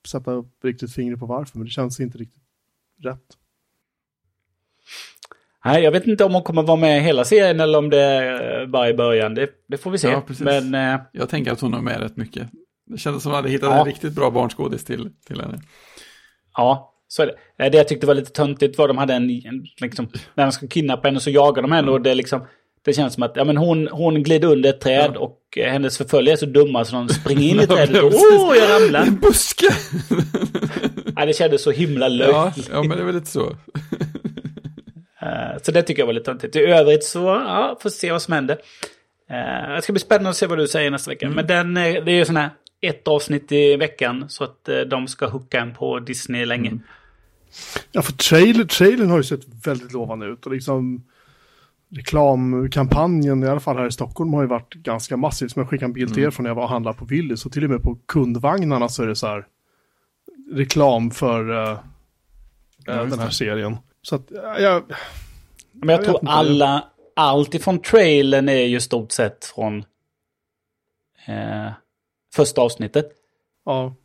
sätta 0.07 0.31
upp 0.31 0.63
riktigt 0.63 0.93
fingret 0.93 1.19
på 1.19 1.25
varför, 1.25 1.57
men 1.57 1.65
det 1.65 1.71
känns 1.71 1.99
inte 1.99 2.17
riktigt 2.17 2.43
rätt. 3.03 3.37
Nej, 5.65 5.83
jag 5.83 5.91
vet 5.91 6.07
inte 6.07 6.23
om 6.23 6.33
hon 6.33 6.43
kommer 6.43 6.63
vara 6.63 6.77
med 6.77 7.01
hela 7.01 7.25
serien 7.25 7.59
eller 7.59 7.77
om 7.79 7.89
det 7.89 8.01
är 8.01 8.65
bara 8.65 8.89
i 8.89 8.93
början. 8.93 9.35
Det, 9.35 9.49
det 9.67 9.77
får 9.77 9.91
vi 9.91 9.97
se. 9.97 10.07
Ja, 10.07 10.23
Men, 10.39 10.75
eh... 10.75 11.01
Jag 11.11 11.29
tänker 11.29 11.51
att 11.51 11.61
hon 11.61 11.73
är 11.73 11.81
med 11.81 11.99
rätt 11.99 12.17
mycket. 12.17 12.49
Det 12.85 12.97
kändes 12.97 13.23
som 13.23 13.31
att 13.31 13.35
hon 13.35 13.43
hade 13.43 13.49
hittat 13.49 13.69
ja. 13.69 13.79
en 13.79 13.85
riktigt 13.85 14.13
bra 14.13 14.31
barnskådis 14.31 14.85
till, 14.85 15.09
till 15.27 15.41
henne. 15.41 15.61
Ja, 16.57 16.93
så 17.07 17.21
är 17.21 17.25
det. 17.25 17.65
Eh, 17.65 17.71
det 17.71 17.77
jag 17.77 17.87
tyckte 17.87 18.07
var 18.07 18.13
lite 18.13 18.31
töntigt 18.31 18.77
var 18.77 18.85
att 18.85 18.89
de 18.89 18.97
hade 18.97 19.13
en, 19.13 19.29
en 19.29 19.65
liksom, 19.81 20.07
när 20.35 20.45
de 20.45 20.51
ska 20.51 20.67
kidnappa 20.67 21.07
henne 21.07 21.19
så 21.19 21.29
jagar 21.29 21.61
de 21.61 21.71
henne 21.71 21.87
mm. 21.87 21.93
och 21.93 22.01
det 22.01 22.15
liksom, 22.15 22.45
det 22.85 22.93
känns 22.93 23.13
som 23.13 23.23
att 23.23 23.35
ja, 23.35 23.43
men 23.43 23.57
hon, 23.57 23.87
hon 23.87 24.23
glider 24.23 24.47
under 24.47 24.69
ett 24.69 24.81
träd 24.81 25.11
ja. 25.15 25.19
och 25.19 25.57
eh, 25.57 25.71
hennes 25.71 25.97
förföljare 25.97 26.35
är 26.35 26.37
så 26.37 26.45
dumma 26.45 26.85
så 26.85 26.95
de 26.95 27.09
springer 27.09 27.49
in 27.49 27.59
i 27.59 27.67
trädet 27.67 28.03
och 28.03 28.13
åh, 28.13 28.51
oh, 28.51 28.57
jag 28.57 28.69
ramlar. 28.81 29.01
En 29.01 29.19
buske! 29.19 29.67
ja, 31.15 31.25
det 31.25 31.33
kändes 31.33 31.63
så 31.63 31.71
himla 31.71 32.07
löjligt. 32.07 32.35
Ja, 32.35 32.53
ja, 32.71 32.83
men 32.83 32.97
det 32.97 33.03
är 33.03 33.05
väl 33.05 33.15
lite 33.15 33.27
så. 33.27 33.49
uh, 33.49 33.55
så 35.61 35.71
det 35.71 35.81
tycker 35.81 36.01
jag 36.01 36.07
var 36.07 36.13
lite 36.13 36.25
töntigt. 36.25 36.55
I 36.55 36.59
övrigt 36.59 37.03
så, 37.03 37.19
ja, 37.19 37.77
får 37.81 37.89
se 37.89 38.11
vad 38.11 38.21
som 38.21 38.33
händer. 38.33 38.57
Uh, 39.31 39.75
det 39.75 39.81
ska 39.81 39.93
bli 39.93 39.99
spännande 39.99 40.29
att 40.29 40.35
se 40.35 40.47
vad 40.47 40.57
du 40.57 40.67
säger 40.67 40.91
nästa 40.91 41.11
vecka. 41.11 41.25
Mm. 41.25 41.35
Men 41.35 41.47
den, 41.47 41.73
det 41.73 42.11
är 42.11 42.15
ju 42.15 42.25
sån 42.25 42.37
här 42.37 42.49
ett 42.81 43.07
avsnitt 43.07 43.51
i 43.51 43.75
veckan 43.75 44.25
så 44.29 44.43
att 44.43 44.69
de 44.87 45.07
ska 45.07 45.27
hooka 45.27 45.59
en 45.59 45.73
på 45.73 45.99
Disney 45.99 46.45
länge. 46.45 46.69
Mm. 46.69 46.81
Ja, 47.91 48.01
för 48.01 48.13
trailer, 48.13 48.63
trailern 48.63 49.09
har 49.09 49.17
ju 49.17 49.23
sett 49.23 49.65
väldigt 49.65 49.93
lovande 49.93 50.25
ut 50.25 50.45
och 50.45 50.51
liksom 50.51 51.03
reklamkampanjen, 51.95 53.43
i 53.43 53.47
alla 53.47 53.59
fall 53.59 53.77
här 53.77 53.87
i 53.87 53.91
Stockholm, 53.91 54.33
har 54.33 54.41
ju 54.41 54.47
varit 54.47 54.73
ganska 54.73 55.17
massiv. 55.17 55.47
Som 55.47 55.59
jag 55.59 55.69
skickade 55.69 55.85
en 55.85 55.93
bild 55.93 56.13
till 56.13 56.19
er 56.19 56.23
mm. 56.23 56.31
från 56.31 56.43
när 56.43 56.49
jag 56.49 56.55
var 56.55 56.63
och 56.63 56.69
handlade 56.69 56.97
på 56.97 57.05
Willys. 57.05 57.45
Och 57.45 57.51
till 57.51 57.63
och 57.63 57.69
med 57.69 57.83
på 57.83 57.97
kundvagnarna 58.05 58.89
så 58.89 59.03
är 59.03 59.07
det 59.07 59.15
så 59.15 59.27
här 59.27 59.47
reklam 60.51 61.11
för 61.11 61.49
uh, 61.49 61.79
ja, 62.85 62.93
den 62.93 63.19
här 63.19 63.25
det. 63.25 63.33
serien. 63.33 63.77
Så 64.01 64.15
att, 64.15 64.31
uh, 64.31 64.37
jag... 64.59 64.83
Men 65.71 65.89
jag, 65.89 65.99
jag 65.99 66.05
tror 66.05 66.19
alla, 66.29 66.83
allt 67.15 67.53
ifrån 67.53 67.79
trailern 67.79 68.49
är 68.49 68.65
ju 68.65 68.79
stort 68.79 69.11
sett 69.11 69.45
från 69.45 69.77
uh, 71.29 71.71
första 72.35 72.61
avsnittet. 72.61 73.11
Ja. 73.65 73.95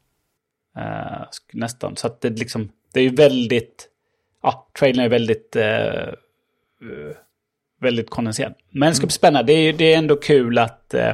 nästan, 1.52 1.96
så 1.96 2.06
att 2.06 2.20
det 2.20 2.30
liksom, 2.30 2.68
det 2.92 3.00
är 3.00 3.04
ju 3.04 3.14
väldigt, 3.14 3.88
ja, 4.42 4.68
trailern 4.78 5.04
är 5.04 5.08
väldigt 5.08 5.56
väldigt 7.80 8.10
kondenserad. 8.10 8.54
Men 8.70 8.88
det 8.88 8.94
ska 8.94 9.06
bli 9.06 9.12
spännande. 9.12 9.52
Det 9.52 9.58
är, 9.58 9.72
det 9.72 9.92
är 9.92 9.98
ändå 9.98 10.16
kul 10.16 10.58
att, 10.58 10.94
eh, 10.94 11.12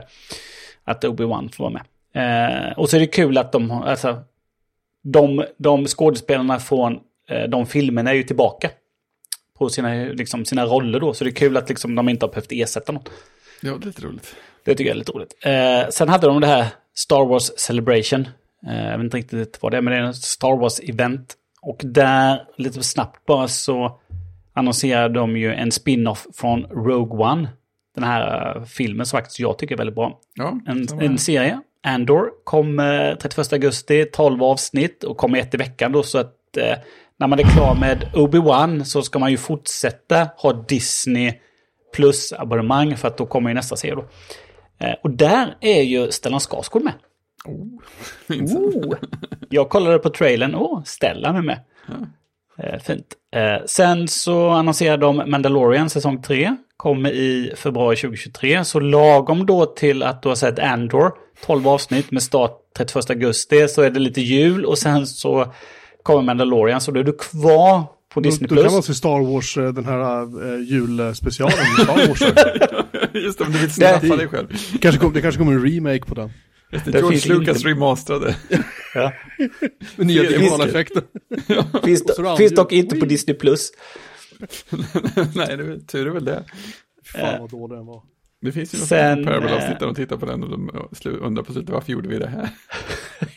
att 0.85 1.05
Obi-Wan 1.05 1.53
får 1.53 1.71
vara 1.71 1.73
med. 1.73 1.83
Eh, 2.15 2.79
och 2.79 2.91
så 2.91 2.97
är 2.97 3.01
det 3.01 3.07
kul 3.07 3.39
att 3.39 3.53
de, 3.53 3.71
alltså, 3.71 4.23
de, 5.03 5.45
de 5.57 5.87
skådespelarna 5.87 6.59
från 6.59 7.01
eh, 7.29 7.43
de 7.49 7.67
filmerna 7.67 8.11
är 8.11 8.15
ju 8.15 8.23
tillbaka. 8.23 8.71
På 9.59 9.69
sina, 9.69 9.95
liksom, 9.95 10.45
sina 10.45 10.65
roller 10.65 11.01
då. 11.01 11.15
Så 11.15 11.25
det 11.25 11.31
är 11.31 11.35
kul 11.35 11.57
att 11.57 11.69
liksom, 11.69 11.95
de 11.95 12.09
inte 12.09 12.27
har 12.27 12.31
behövt 12.31 12.53
ersätta 12.53 12.93
något. 12.93 13.11
Ja, 13.61 13.73
det 13.73 13.85
är 13.85 13.87
lite 13.87 14.03
roligt. 14.03 14.37
Det 14.65 14.75
tycker 14.75 14.85
jag 14.85 14.95
är 14.95 14.99
lite 14.99 15.13
roligt. 15.13 15.35
Eh, 15.43 15.91
sen 15.91 16.09
hade 16.09 16.27
de 16.27 16.41
det 16.41 16.47
här 16.47 16.67
Star 16.95 17.27
Wars 17.27 17.51
Celebration. 17.57 18.29
Eh, 18.67 18.85
jag 18.85 18.99
vet 18.99 19.05
inte 19.05 19.17
riktigt 19.17 19.59
vad 19.61 19.73
det 19.73 19.77
är, 19.77 19.83
men 19.83 19.93
det 19.93 19.99
är 19.99 20.03
en 20.03 20.15
Star 20.15 20.57
Wars-event. 20.57 21.27
Och 21.61 21.81
där, 21.85 22.47
lite 22.57 22.83
snabbt 22.83 23.27
bara 23.27 23.49
så 23.49 24.01
annonserade 24.55 25.15
de 25.15 25.37
ju 25.37 25.55
en 25.55 25.73
spin-off 25.73 26.27
från 26.35 26.65
Rogue 26.65 27.25
One. 27.25 27.49
Den 27.95 28.05
här 28.05 28.57
uh, 28.57 28.65
filmen 28.65 29.07
som 29.07 29.17
faktiskt 29.17 29.41
jag 29.41 29.59
tycker 29.59 29.75
är 29.75 29.79
väldigt 29.79 29.95
bra. 29.95 30.21
Ja, 30.35 30.59
en, 30.67 31.01
en 31.01 31.19
serie. 31.19 31.61
Andor 31.83 32.31
kom 32.45 32.79
uh, 32.79 32.87
eh, 32.87 33.17
31 33.17 33.53
augusti, 33.53 34.05
12 34.05 34.43
avsnitt 34.43 35.05
och 35.05 35.17
kommer 35.17 35.39
ett 35.39 35.55
i 35.55 35.57
veckan 35.57 35.93
då. 35.93 36.03
Så 36.03 36.19
att 36.19 36.37
uh, 36.59 36.75
när 37.17 37.27
man 37.27 37.39
är 37.39 37.43
klar 37.43 37.75
med 37.81 38.11
Obi-Wan 38.15 38.85
så 38.85 39.03
ska 39.03 39.19
man 39.19 39.31
ju 39.31 39.37
fortsätta 39.37 40.29
ha 40.37 40.53
Disney 40.53 41.33
plus 41.95 42.33
abonnemang 42.33 42.97
för 42.97 43.09
att 43.09 43.17
då 43.17 43.27
kommer 43.27 43.51
ju 43.51 43.55
nästa 43.55 43.77
serie 43.77 43.95
då. 43.95 44.05
och 45.03 45.11
där 45.11 45.57
är 45.61 45.83
ju 45.83 46.11
Stellan 46.11 46.41
Skarsgård 46.41 46.83
med. 46.83 46.93
Oh, 47.45 47.81
oh. 48.57 48.95
Jag 49.51 49.69
kollade 49.69 49.99
på 49.99 50.11
trailern, 50.11 50.55
åh, 50.55 50.79
oh, 50.79 50.83
Stellan 50.85 51.37
är 51.37 51.43
med. 51.43 51.61
Ja. 51.87 51.95
Eh, 52.59 52.81
fint. 52.81 53.07
Eh, 53.37 53.65
sen 53.67 54.09
så 54.09 54.49
annonserade 54.49 55.07
de 55.07 55.31
Mandalorian 55.31 55.91
säsong 55.91 56.23
3. 56.23 56.57
Kommer 56.77 57.11
i 57.11 57.53
februari 57.57 57.97
2023. 57.97 58.65
Så 58.65 58.81
lagom 58.81 59.47
då 59.47 59.67
till 59.67 60.03
att 60.03 60.23
du 60.23 60.29
har 60.29 60.37
sett 60.37 60.59
Andor, 60.59 61.11
12 61.47 61.69
avsnitt 61.69 62.11
med 62.11 62.23
start 62.23 62.53
31 62.77 63.11
augusti, 63.11 63.69
så 63.69 63.83
är 63.83 63.91
det 63.91 64.01
lite 64.01 64.21
jul 64.21 64.65
och 64.65 64.79
sen 64.79 65.07
så 65.07 65.53
kommer 66.03 66.23
Mandalorian. 66.23 66.81
Så 66.81 66.91
då 66.91 67.01
är 67.01 67.05
du 67.05 67.13
kvar 67.13 67.83
på 68.15 68.21
Disney+. 68.21 68.49
Då, 68.49 68.55
då 68.55 68.63
kan 68.63 68.73
man 68.73 68.83
se 68.83 68.95
Star 68.95 69.33
Wars, 69.33 69.57
eh, 69.57 69.73
den 69.73 69.85
här 69.85 70.23
äh, 70.55 70.61
julspecialen 70.61 71.59
i 71.59 71.83
Star 71.83 72.09
Wars. 72.09 72.21
Just 73.25 73.39
det, 73.39 73.45
om 73.45 73.53
du 73.53 73.59
vill 73.59 73.71
snappa 73.71 74.17
dig 74.17 74.29
själv. 74.29 74.49
Kanske 74.81 75.01
kom, 75.01 75.13
det 75.13 75.21
kanske 75.21 75.39
kommer 75.39 75.53
en 75.53 75.67
remake 75.67 76.05
på 76.07 76.15
den. 76.15 76.31
Det, 76.75 76.91
det 76.91 76.99
George 76.99 77.35
Lucas 77.35 77.61
ingen... 77.61 77.77
remasterade. 77.77 78.37
ja. 78.95 79.13
Med 79.97 80.07
nya 80.07 80.23
digitala 80.23 80.67
effekter. 80.67 81.03
ja. 81.47 81.65
Finns, 81.85 82.05
do, 82.05 82.37
finns 82.37 82.55
dock 82.55 82.73
inte 82.73 82.97
på 82.97 83.07
Disney+. 83.07 83.37
Plus. 83.37 83.73
Nej, 85.35 85.57
det, 85.57 85.81
tur 85.81 86.07
är 86.07 86.11
väl 86.11 86.25
det. 86.25 86.45
Fan 87.05 87.41
vad 87.41 87.51
dålig 87.51 87.79
den 87.79 87.87
var. 87.87 88.03
Det 88.41 88.53
finns 88.53 88.75
ju 88.75 88.79
något 88.79 89.27
Parable-avsnitt 89.27 89.79
där 89.79 89.87
de 89.87 89.95
tittar 89.95 90.17
på 90.17 90.27
den 90.27 90.43
och 90.43 90.51
de 90.51 90.71
undrar 91.07 91.43
på 91.43 91.53
slutet 91.53 91.71
varför 91.71 91.93
gjorde 91.93 92.09
vi 92.09 92.19
det 92.19 92.27
här? 92.27 92.49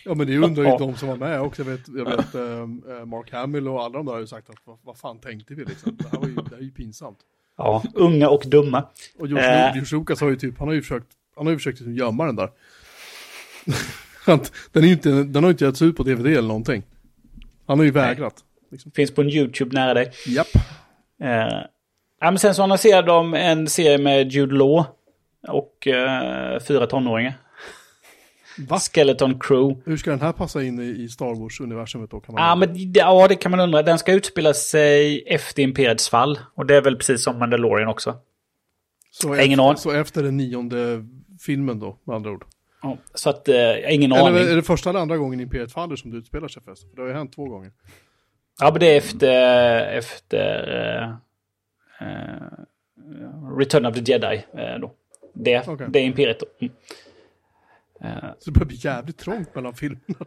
ja 0.06 0.14
men 0.14 0.28
det 0.28 0.38
undrar 0.38 0.64
ju 0.64 0.78
de 0.78 0.96
som 0.96 1.08
var 1.08 1.16
med 1.16 1.42
också. 1.42 1.62
Jag 1.62 1.72
vet, 1.72 1.88
jag 1.88 2.06
vet 2.06 2.36
äh, 2.36 3.06
Mark 3.06 3.32
Hamill 3.32 3.68
och 3.68 3.84
alla 3.84 3.98
de 3.98 4.06
där 4.06 4.14
har 4.14 4.20
ju 4.20 4.28
sagt 4.28 4.50
att 4.50 4.56
vad, 4.64 4.78
vad 4.82 4.98
fan 4.98 5.20
tänkte 5.20 5.54
vi 5.54 5.66
liksom? 5.66 5.98
Det 6.00 6.10
här, 6.12 6.20
var 6.20 6.28
ju, 6.28 6.36
det 6.36 6.50
här 6.52 6.58
är 6.58 6.62
ju 6.62 6.72
pinsamt. 6.72 7.18
Ja, 7.58 7.84
unga 7.94 8.30
och 8.30 8.44
dumma. 8.46 8.84
Och 9.20 9.28
George, 9.28 9.70
eh. 9.70 9.76
Lucas 9.92 10.22
har 10.22 10.30
ju 10.30 10.36
typ, 10.36 10.60
han 10.60 10.68
har 10.68 10.76
ju 10.76 10.82
försökt, 10.82 11.08
han 11.36 11.46
har 11.46 11.52
ju 11.52 11.58
försökt 11.58 11.80
liksom 11.80 11.96
gömma 11.96 12.26
den 12.26 12.36
där. 12.36 12.50
den, 14.72 14.84
är 14.84 14.88
inte, 14.88 15.10
den 15.10 15.44
har 15.44 15.52
inte 15.52 15.66
getts 15.66 15.82
ut 15.82 15.98
på 15.98 16.04
DVD 16.04 16.26
eller 16.26 16.42
någonting. 16.42 16.84
Han 17.68 17.80
har 17.80 17.86
ju 17.86 17.92
vägrat. 17.92 18.36
Liksom. 18.72 18.92
Finns 18.92 19.12
på 19.12 19.22
en 19.22 19.30
YouTube 19.30 19.76
nära 19.76 19.94
dig. 19.94 20.12
Japp. 20.28 20.48
Eh, 21.22 21.30
ja, 22.20 22.32
men 22.32 22.40
sen 22.40 22.56
så 22.56 22.64
annonserade 22.64 23.08
de 23.08 23.34
en 23.34 23.68
serie 23.68 23.98
med 23.98 24.32
Jude 24.32 24.56
Law 24.56 24.86
och 25.48 25.88
eh, 25.88 26.60
fyra 26.60 26.88
tonåringar. 26.88 27.34
Va? 28.58 28.80
Skeleton 28.80 29.40
Crew. 29.40 29.82
Hur 29.86 29.98
ska 29.98 30.10
den 30.10 30.22
här 30.22 30.32
passa 30.32 30.64
in 30.64 30.80
i 30.80 31.10
Star 31.10 31.36
Wars-universumet 31.36 32.12
då? 32.12 32.20
Kan 32.20 32.36
man 32.36 32.44
ja, 32.44 32.56
men, 32.56 32.94
ja, 32.94 33.28
det 33.28 33.36
kan 33.36 33.52
man 33.52 33.60
undra. 33.60 33.84
Den 33.84 34.00
ska 34.00 34.14
utspela 34.14 34.54
sig 34.54 35.24
efter 35.28 35.64
Imperiets 35.64 36.10
fall. 36.10 36.40
Och 36.56 36.66
det 36.66 36.76
är 36.76 36.82
väl 36.82 36.96
precis 36.96 37.24
som 37.24 37.40
Mandalorian 37.40 37.88
också. 37.88 38.16
Så, 39.12 39.34
efter, 39.34 39.76
så 39.76 39.92
efter 39.92 40.24
den 40.24 40.38
nionde 40.38 41.06
filmen 41.42 41.80
då, 41.80 41.98
med 42.04 42.16
andra 42.16 42.32
ord? 42.32 42.46
Ja, 42.82 42.98
så 43.14 43.30
att, 43.30 43.48
eh, 43.48 43.94
ingen 43.94 44.12
Eller 44.12 44.28
aning. 44.28 44.52
är 44.52 44.56
det 44.56 44.64
första 44.64 44.90
eller 44.90 45.00
andra 45.00 45.18
gången 45.18 45.40
Imperiet 45.40 45.72
faller 45.72 45.96
som 45.96 46.12
det 46.12 46.18
utspelar 46.18 46.48
sig 46.48 46.64
förresten? 46.64 46.90
För 46.90 46.96
det 46.96 47.02
har 47.02 47.10
ju 47.10 47.16
hänt 47.16 47.34
två 47.34 47.46
gånger. 47.46 47.72
Ja, 48.60 48.72
men 48.72 48.80
det 48.80 48.94
är 48.94 48.98
efter, 48.98 49.82
efter 49.88 50.74
uh, 52.02 52.08
uh, 52.08 53.58
Return 53.58 53.86
of 53.86 53.96
the 53.96 54.12
Jedi 54.12 54.36
uh, 54.56 54.80
då. 54.82 54.92
Det, 55.34 55.68
okay. 55.68 55.88
det 55.90 56.00
är 56.00 56.04
Imperiet. 56.04 56.44
Mm. 56.62 56.74
Så 58.40 58.52
det 58.52 58.52
börjar 58.52 58.68
bli 58.68 58.78
jävligt 58.82 59.18
trångt 59.18 59.56
mellan 59.56 59.74
filmerna. 59.74 60.02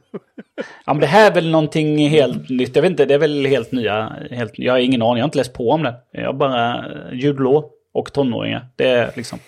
ja, 0.87 0.93
men 0.93 1.01
det 1.01 1.07
här 1.07 1.31
är 1.31 1.35
väl 1.35 1.51
någonting 1.51 2.09
helt 2.09 2.49
nytt. 2.49 2.77
Jag 2.77 2.83
vet 2.83 2.91
inte, 2.91 3.05
det 3.05 3.15
är 3.15 3.19
väl 3.19 3.47
helt 3.47 3.73
nya. 3.73 4.17
Helt, 4.31 4.59
jag 4.59 4.73
har 4.73 4.79
ingen 4.79 5.03
aning, 5.03 5.17
jag 5.17 5.23
har 5.23 5.29
inte 5.29 5.39
läst 5.39 5.53
på 5.53 5.71
om 5.71 5.83
det. 5.83 5.95
Jag 6.11 6.27
har 6.27 6.33
bara 6.33 6.85
ljudlå 7.13 7.71
och 7.93 8.13
tonåringar. 8.13 8.69
Det 8.77 8.89
är 8.89 9.13
liksom 9.17 9.39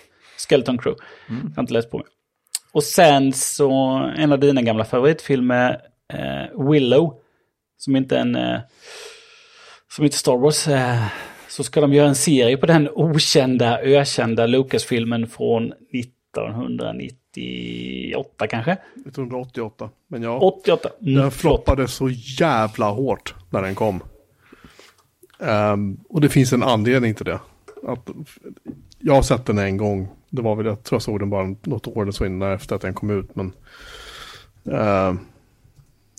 Skeleton 0.49 0.79
Crew. 0.79 1.05
Mm. 1.29 1.43
Jag 1.43 1.57
har 1.57 1.63
inte 1.63 1.73
läst 1.73 1.91
på 1.91 1.99
mig. 1.99 2.07
Och 2.73 2.83
sen 2.83 3.33
så, 3.33 3.71
en 4.17 4.33
av 4.33 4.39
dina 4.39 4.63
gamla 4.63 4.85
favoritfilmer, 4.85 5.81
eh, 6.13 6.45
Willow, 6.71 7.15
som 7.79 7.97
inte 7.97 8.17
är 8.17 8.21
en... 8.21 8.37
Eh, 8.37 8.61
som 9.89 10.05
inte 10.05 10.17
Star 10.17 10.37
Wars, 10.37 10.69
eh, 10.69 11.05
så 11.49 11.65
ska 11.65 11.81
de 11.81 11.93
göra 11.93 12.09
en 12.09 12.15
serie 12.15 12.57
på 12.57 12.67
den 12.67 12.89
okända, 12.95 13.81
ökända 13.81 14.47
Lucas-filmen 14.47 15.27
från 15.27 15.73
1998 15.93 18.47
kanske? 18.47 18.73
1988, 18.73 19.91
men 20.09 20.23
ja. 20.23 20.39
88. 20.39 20.89
Mm, 21.01 21.15
den 21.15 21.31
floppade 21.31 21.89
så 21.89 22.11
jävla 22.41 22.91
hårt 22.91 23.35
när 23.51 23.63
den 23.63 23.75
kom. 23.75 24.03
Um, 25.39 26.01
och 26.09 26.21
det 26.21 26.29
finns 26.29 26.53
en 26.53 26.63
anledning 26.63 27.15
till 27.15 27.25
det. 27.25 27.41
Att, 27.87 28.11
jag 28.99 29.15
har 29.15 29.23
sett 29.23 29.47
den 29.47 29.59
en 29.59 29.77
gång 29.77 30.09
det 30.33 30.43
var 30.43 30.57
väl, 30.57 30.67
jag 30.67 30.83
tror 30.83 30.97
jag 30.97 31.03
såg 31.03 31.21
den 31.21 31.31
bara 31.31 31.57
något 31.63 31.87
år 31.87 32.03
eller 32.03 32.13
så 32.13 32.27
innan 32.27 32.53
efter 32.53 32.77
att 32.77 32.83
den 32.83 32.95
kom 32.95 33.11
ut. 33.11 33.37
Men 33.37 33.47
uh, 34.69 35.15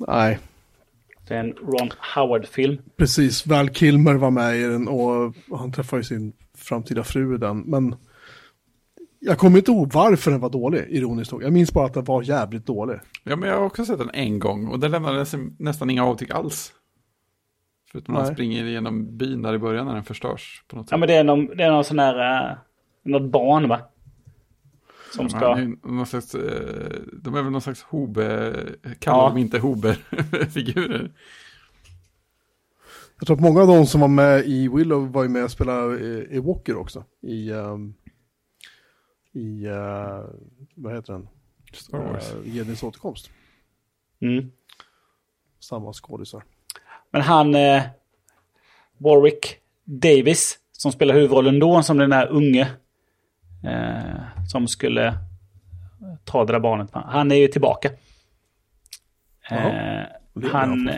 nej. 0.07 0.39
Det 1.27 1.35
är 1.35 1.39
en 1.39 1.53
Ron 1.53 1.91
Howard-film. 2.15 2.77
Precis, 2.97 3.47
Val 3.47 3.69
Kilmer 3.69 4.13
var 4.13 4.31
med 4.31 4.57
i 4.57 4.63
den 4.63 4.87
och 4.87 5.33
han 5.57 5.71
träffade 5.71 5.99
ju 5.99 6.03
sin 6.03 6.33
framtida 6.57 7.03
fru 7.03 7.35
i 7.35 7.37
den. 7.37 7.59
Men 7.59 7.95
jag 9.19 9.37
kommer 9.37 9.57
inte 9.57 9.71
ihåg 9.71 9.93
varför 9.93 10.31
den 10.31 10.39
var 10.39 10.49
dålig, 10.49 10.85
ironiskt 10.89 11.31
nog. 11.31 11.43
Jag 11.43 11.53
minns 11.53 11.73
bara 11.73 11.85
att 11.85 11.93
den 11.93 12.03
var 12.03 12.21
jävligt 12.21 12.65
dålig. 12.65 12.99
Ja, 13.23 13.35
men 13.35 13.49
jag 13.49 13.57
har 13.57 13.65
också 13.65 13.85
sett 13.85 13.99
den 13.99 14.11
en 14.13 14.39
gång 14.39 14.67
och 14.67 14.79
den 14.79 14.91
lämnade 14.91 15.25
nästan 15.57 15.89
inga 15.89 16.05
avtryck 16.05 16.31
alls. 16.31 16.73
Förutom 17.91 18.15
att 18.15 18.25
han 18.25 18.33
springer 18.33 18.65
genom 18.65 19.17
byn 19.17 19.41
där 19.41 19.53
i 19.53 19.59
början 19.59 19.85
när 19.85 19.93
den 19.93 20.03
förstörs. 20.03 20.63
På 20.67 20.75
något 20.75 20.85
sätt. 20.85 20.91
Ja, 20.91 20.97
men 20.97 21.07
det 21.07 21.15
är 21.15 21.23
någon, 21.23 21.45
det 21.45 21.63
är 21.63 21.71
någon 21.71 21.83
sån 21.83 21.99
här, 21.99 22.49
uh, 22.51 22.57
något 23.03 23.31
barn 23.31 23.67
va? 23.67 23.79
Som 25.15 25.29
ska... 25.29 25.55
Någon 25.83 26.05
slags, 26.05 26.35
eh, 26.35 27.01
de 27.13 27.35
är 27.35 27.41
väl 27.41 27.51
någon 27.51 27.61
slags 27.61 27.83
hobe, 27.83 28.53
kallar 28.99 29.23
ja. 29.23 29.29
de 29.29 29.37
inte 29.37 29.59
hober-figurer. 29.59 31.11
Jag 33.19 33.27
tror 33.27 33.37
att 33.37 33.41
många 33.41 33.61
av 33.61 33.67
de 33.67 33.85
som 33.85 34.01
var 34.01 34.07
med 34.07 34.45
i 34.45 34.67
Willow 34.67 35.11
var 35.11 35.23
ju 35.23 35.29
med 35.29 35.43
och 35.43 35.51
spelade 35.51 35.99
i, 35.99 36.27
i 36.35 36.39
Walker 36.39 36.77
också. 36.77 37.03
I, 37.21 37.51
um, 37.51 37.93
i 39.33 39.67
uh, 39.67 40.25
vad 40.75 40.95
heter 40.95 41.13
den? 41.13 41.27
Star 41.73 41.97
Wars. 41.97 42.33
Uh, 42.33 42.55
Jedins 42.55 42.83
återkomst. 42.83 43.31
Mm. 44.21 44.51
Samma 45.59 45.93
skådisar. 45.93 46.43
Men 47.11 47.21
han, 47.21 47.55
uh, 47.55 47.81
Warwick 48.97 49.57
Davis, 49.83 50.59
som 50.71 50.91
spelar 50.91 51.15
huvudrollen 51.15 51.59
då, 51.59 51.83
som 51.83 51.97
den 51.97 52.09
där 52.09 52.27
unge 52.27 52.71
eh, 53.63 54.47
som 54.47 54.67
skulle 54.67 55.17
ta 56.23 56.45
det 56.45 56.53
där 56.53 56.59
barnet. 56.59 56.89
Han 56.93 57.31
är 57.31 57.35
ju 57.35 57.47
tillbaka. 57.47 57.89
Eh, 59.49 60.03
han, 60.51 60.91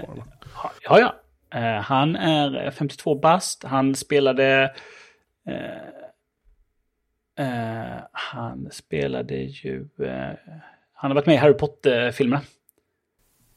ja, 0.84 1.00
ja. 1.00 1.16
Eh, 1.56 1.82
han 1.82 2.16
är 2.16 2.72
52 2.72 3.16
bast. 3.16 3.64
Han 3.64 3.96
spelade... 3.96 4.76
Eh, 5.48 5.86
eh, 7.46 8.00
han 8.12 8.70
spelade 8.72 9.36
ju... 9.36 9.88
Han 10.94 11.12
har 11.12 11.16
varit 11.16 11.26
med 11.26 11.36
i 11.36 11.38
Harry 11.38 11.54
Potter-filmerna. 11.54 12.42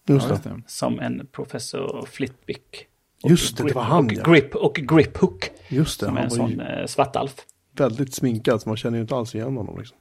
Just 0.09 0.29
det. 0.29 0.63
Som 0.67 1.01
en 1.01 1.27
professor 1.33 2.07
Flitwick. 2.07 2.87
Just 3.29 3.57
det, 3.57 3.63
grip, 3.63 3.73
det 3.73 3.75
var 3.75 3.83
han 3.83 4.07
och 4.07 4.13
ja. 4.13 4.33
Grip 4.33 4.55
och 4.55 4.75
Grip 4.75 5.17
Hook. 5.17 5.51
Just 5.69 6.01
det. 6.01 6.07
Som 6.07 6.17
är 6.17 6.23
en 6.23 6.31
sån 6.31 6.51
ju... 6.51 6.87
svartalf 6.87 7.35
väldigt 7.81 8.15
sminkad 8.15 8.63
så 8.63 8.69
man 8.69 8.77
känner 8.77 8.99
ju 8.99 9.03
inte 9.03 9.17
alls 9.17 9.35
igen 9.35 9.57
honom. 9.57 9.79
Liksom. 9.79 9.97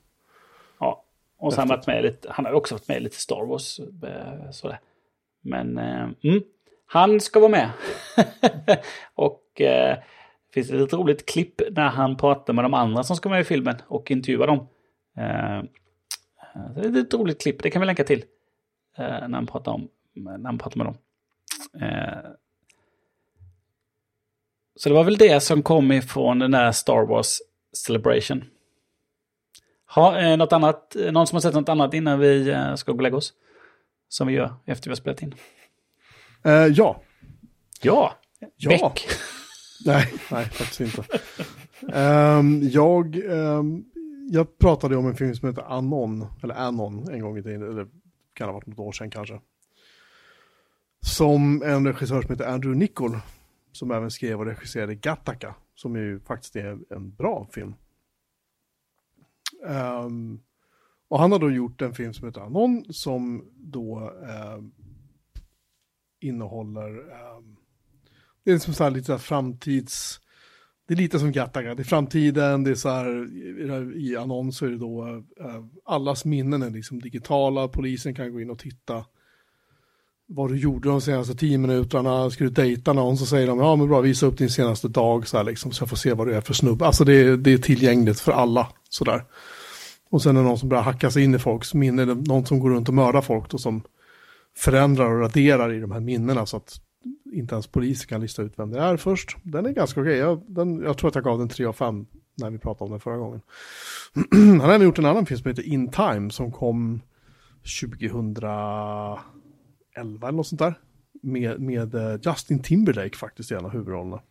Ja, 0.79 1.03
och 1.37 1.53
sen 1.53 1.67
varit 1.67 1.87
med 1.87 2.03
lite, 2.03 2.31
han 2.31 2.45
har 2.45 2.53
också 2.53 2.75
varit 2.75 2.87
med 2.87 3.03
lite 3.03 3.15
Star 3.15 3.45
Wars. 3.45 3.79
Eh, 3.79 4.51
sådär. 4.51 4.79
Men 5.41 5.77
eh, 5.77 6.09
mm, 6.23 6.43
han 6.85 7.19
ska 7.19 7.39
vara 7.39 7.51
med. 7.51 7.69
och 9.15 9.61
eh, 9.61 9.97
det 10.47 10.53
finns 10.53 10.71
ett 10.71 10.93
roligt 10.93 11.25
klipp 11.25 11.61
när 11.71 11.89
han 11.89 12.17
pratar 12.17 12.53
med 12.53 12.65
de 12.65 12.73
andra 12.73 13.03
som 13.03 13.15
ska 13.15 13.29
med 13.29 13.41
i 13.41 13.43
filmen 13.43 13.75
och 13.87 14.11
intervjuar 14.11 14.47
dem. 14.47 14.67
Eh, 15.17 15.63
det 16.75 16.81
är 16.81 17.01
ett 17.01 17.13
roligt 17.13 17.41
klipp, 17.41 17.63
det 17.63 17.69
kan 17.69 17.79
vi 17.79 17.85
länka 17.85 18.03
till. 18.03 18.23
Eh, 18.97 19.05
när, 19.05 19.35
han 19.35 19.47
pratar 19.47 19.71
om, 19.71 19.89
när 20.13 20.45
han 20.45 20.57
pratar 20.57 20.77
med 20.77 20.87
dem. 20.87 20.97
Eh, 21.81 22.31
så 24.75 24.89
det 24.89 24.95
var 24.95 25.03
väl 25.03 25.17
det 25.17 25.39
som 25.39 25.63
kom 25.63 25.91
ifrån 25.91 26.39
den 26.39 26.51
där 26.51 26.71
Star 26.71 27.05
Wars 27.05 27.37
Celebration. 27.73 28.43
Ha, 29.95 30.19
eh, 30.19 30.37
något 30.37 30.53
annat, 30.53 30.95
någon 31.11 31.27
som 31.27 31.35
har 31.35 31.41
sett 31.41 31.53
något 31.53 31.69
annat 31.69 31.93
innan 31.93 32.19
vi 32.19 32.49
eh, 32.49 32.75
ska 32.75 32.91
gå 32.91 32.97
och 32.97 33.03
lägga 33.03 33.17
oss? 33.17 33.33
Som 34.09 34.27
vi 34.27 34.33
gör 34.33 34.53
efter 34.65 34.89
vi 34.89 34.91
har 34.91 34.95
spelat 34.95 35.21
in. 35.21 35.35
Uh, 36.45 36.51
ja. 36.53 37.01
Ja. 37.81 38.17
ja. 38.57 38.69
Beck. 38.69 39.07
nej, 39.85 40.13
nej, 40.31 40.45
faktiskt 40.45 40.79
inte. 40.79 41.03
um, 41.81 42.69
jag, 42.69 43.15
um, 43.15 43.85
jag 44.29 44.57
pratade 44.57 44.95
om 44.97 45.07
en 45.07 45.15
film 45.15 45.35
som 45.35 45.49
heter 45.49 45.61
Anon, 45.61 46.25
eller 46.43 46.55
Anon 46.55 47.09
en 47.09 47.21
gång 47.21 47.37
i 47.37 47.43
tiden, 47.43 47.63
eller 47.63 47.87
kan 48.33 48.47
ha 48.47 48.53
varit 48.53 48.65
något 48.67 48.79
år 48.79 48.91
sedan 48.91 49.09
kanske. 49.09 49.39
Som 51.01 51.63
en 51.63 51.87
regissör 51.87 52.21
som 52.21 52.31
heter 52.31 52.47
Andrew 52.47 52.79
Nichol, 52.79 53.17
som 53.71 53.91
även 53.91 54.11
skrev 54.11 54.39
och 54.39 54.45
regisserade 54.45 54.95
Gattaca 54.95 55.55
som 55.77 55.95
ju 55.95 56.19
faktiskt 56.19 56.55
är 56.55 56.93
en 56.93 57.15
bra 57.15 57.47
film. 57.51 57.73
Um, 59.63 60.41
och 61.07 61.19
han 61.19 61.31
har 61.31 61.39
då 61.39 61.51
gjort 61.51 61.81
en 61.81 61.93
film 61.93 62.13
som 62.13 62.27
heter 62.27 62.41
Anon 62.41 62.85
som 62.89 63.45
då 63.55 64.11
um, 64.55 64.71
innehåller, 66.19 66.99
um, 66.99 67.57
det 68.43 68.51
är 68.51 68.57
som 68.57 68.73
så 68.73 68.83
här 68.83 68.91
lite 68.91 69.05
så 69.05 69.11
här 69.11 69.19
framtids, 69.19 70.21
det 70.87 70.93
är 70.93 70.97
lite 70.97 71.19
som 71.19 71.31
Gattaga, 71.31 71.75
det 71.75 71.81
är 71.81 71.83
framtiden, 71.83 72.63
det 72.63 72.71
är 72.71 72.75
så 72.75 72.89
här, 72.89 73.97
i 73.97 74.15
Anon 74.15 74.51
så 74.51 74.65
är 74.65 74.69
det 74.69 74.77
då, 74.77 75.05
uh, 75.05 75.65
allas 75.85 76.25
minnen 76.25 76.63
är 76.63 76.69
liksom 76.69 77.01
digitala, 77.01 77.67
polisen 77.67 78.15
kan 78.15 78.33
gå 78.33 78.41
in 78.41 78.49
och 78.49 78.59
titta 78.59 79.05
vad 80.29 80.49
du 80.51 80.57
gjorde 80.57 80.89
de 80.89 81.01
senaste 81.01 81.35
tio 81.35 81.57
minuterna, 81.57 82.29
ska 82.29 82.43
du 82.43 82.49
dejta 82.49 82.93
någon 82.93 83.17
så 83.17 83.25
säger 83.25 83.47
de 83.47 83.59
ja 83.59 83.75
men 83.75 83.87
bra 83.87 84.01
visa 84.01 84.25
upp 84.25 84.37
din 84.37 84.49
senaste 84.49 84.87
dag 84.87 85.27
så 85.27 85.37
här 85.37 85.43
liksom 85.43 85.71
så 85.71 85.81
jag 85.81 85.89
får 85.89 85.97
se 85.97 86.13
vad 86.13 86.27
du 86.27 86.33
är 86.33 86.41
för 86.41 86.53
snubbe. 86.53 86.85
Alltså 86.85 87.03
det 87.03 87.13
är, 87.13 87.37
det 87.37 87.53
är 87.53 87.57
tillgängligt 87.57 88.19
för 88.19 88.31
alla 88.31 88.67
sådär. 88.89 89.23
Och 90.09 90.21
sen 90.21 90.37
är 90.37 90.41
det 90.41 90.47
någon 90.47 90.59
som 90.59 90.69
börjar 90.69 90.83
hacka 90.83 91.11
sig 91.11 91.23
in 91.23 91.35
i 91.35 91.39
folks 91.39 91.73
minnen, 91.73 92.23
någon 92.27 92.45
som 92.45 92.59
går 92.59 92.69
runt 92.69 92.87
och 92.87 92.93
mördar 92.93 93.21
folk 93.21 93.53
och 93.53 93.61
som 93.61 93.81
förändrar 94.57 95.11
och 95.11 95.19
raderar 95.19 95.73
i 95.73 95.79
de 95.79 95.91
här 95.91 95.99
minnena 95.99 96.45
så 96.45 96.57
att 96.57 96.81
inte 97.33 97.55
ens 97.55 97.67
polisen 97.67 98.07
kan 98.07 98.21
lista 98.21 98.41
ut 98.41 98.53
vem 98.55 98.71
det 98.71 98.79
är 98.79 98.97
först. 98.97 99.37
Den 99.43 99.65
är 99.65 99.69
ganska 99.69 100.01
okej, 100.01 100.17
jag, 100.17 100.43
jag 100.83 100.97
tror 100.97 101.07
att 101.07 101.15
jag 101.15 101.23
gav 101.23 101.39
den 101.39 101.49
3 101.49 101.65
av 101.65 101.73
5 101.73 102.05
när 102.37 102.49
vi 102.49 102.57
pratade 102.57 102.85
om 102.85 102.91
den 102.91 102.99
förra 102.99 103.17
gången. 103.17 103.41
Han 104.31 104.59
har 104.59 104.73
även 104.73 104.87
gjort 104.87 104.99
en 104.99 105.05
annan 105.05 105.25
film 105.25 105.39
som 105.39 105.49
heter 105.49 105.63
In 105.63 105.91
Time 105.91 106.31
som 106.31 106.51
kom 106.51 107.01
2000 107.81 108.33
11 109.97 110.27
eller 110.27 110.37
något 110.37 110.47
sånt 110.47 110.59
där. 110.59 110.79
Med, 111.21 111.61
med 111.61 111.95
eh, 111.95 112.19
Justin 112.25 112.59
Timberlake 112.59 113.17
faktiskt 113.17 113.51
i 113.51 113.55
en 113.55 113.65
av 113.65 113.71
huvudrollerna. 113.71 114.21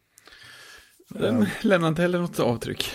Den 1.08 1.36
uh, 1.36 1.48
lämnar 1.62 1.88
inte 1.88 2.02
heller 2.02 2.18
något 2.18 2.40
avtryck. 2.40 2.90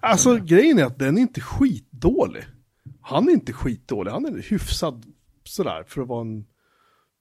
Alltså 0.00 0.36
grejen 0.36 0.78
är 0.78 0.84
att 0.84 0.98
den 0.98 1.18
är 1.18 1.22
inte 1.22 1.40
skitdålig. 1.40 2.44
Han 3.00 3.28
är 3.28 3.32
inte 3.32 3.52
skitdålig, 3.52 4.10
han 4.10 4.26
är 4.26 4.50
hyfsad 4.50 5.06
sådär 5.44 5.84
för 5.86 6.02
att 6.02 6.08
vara 6.08 6.20
en 6.20 6.46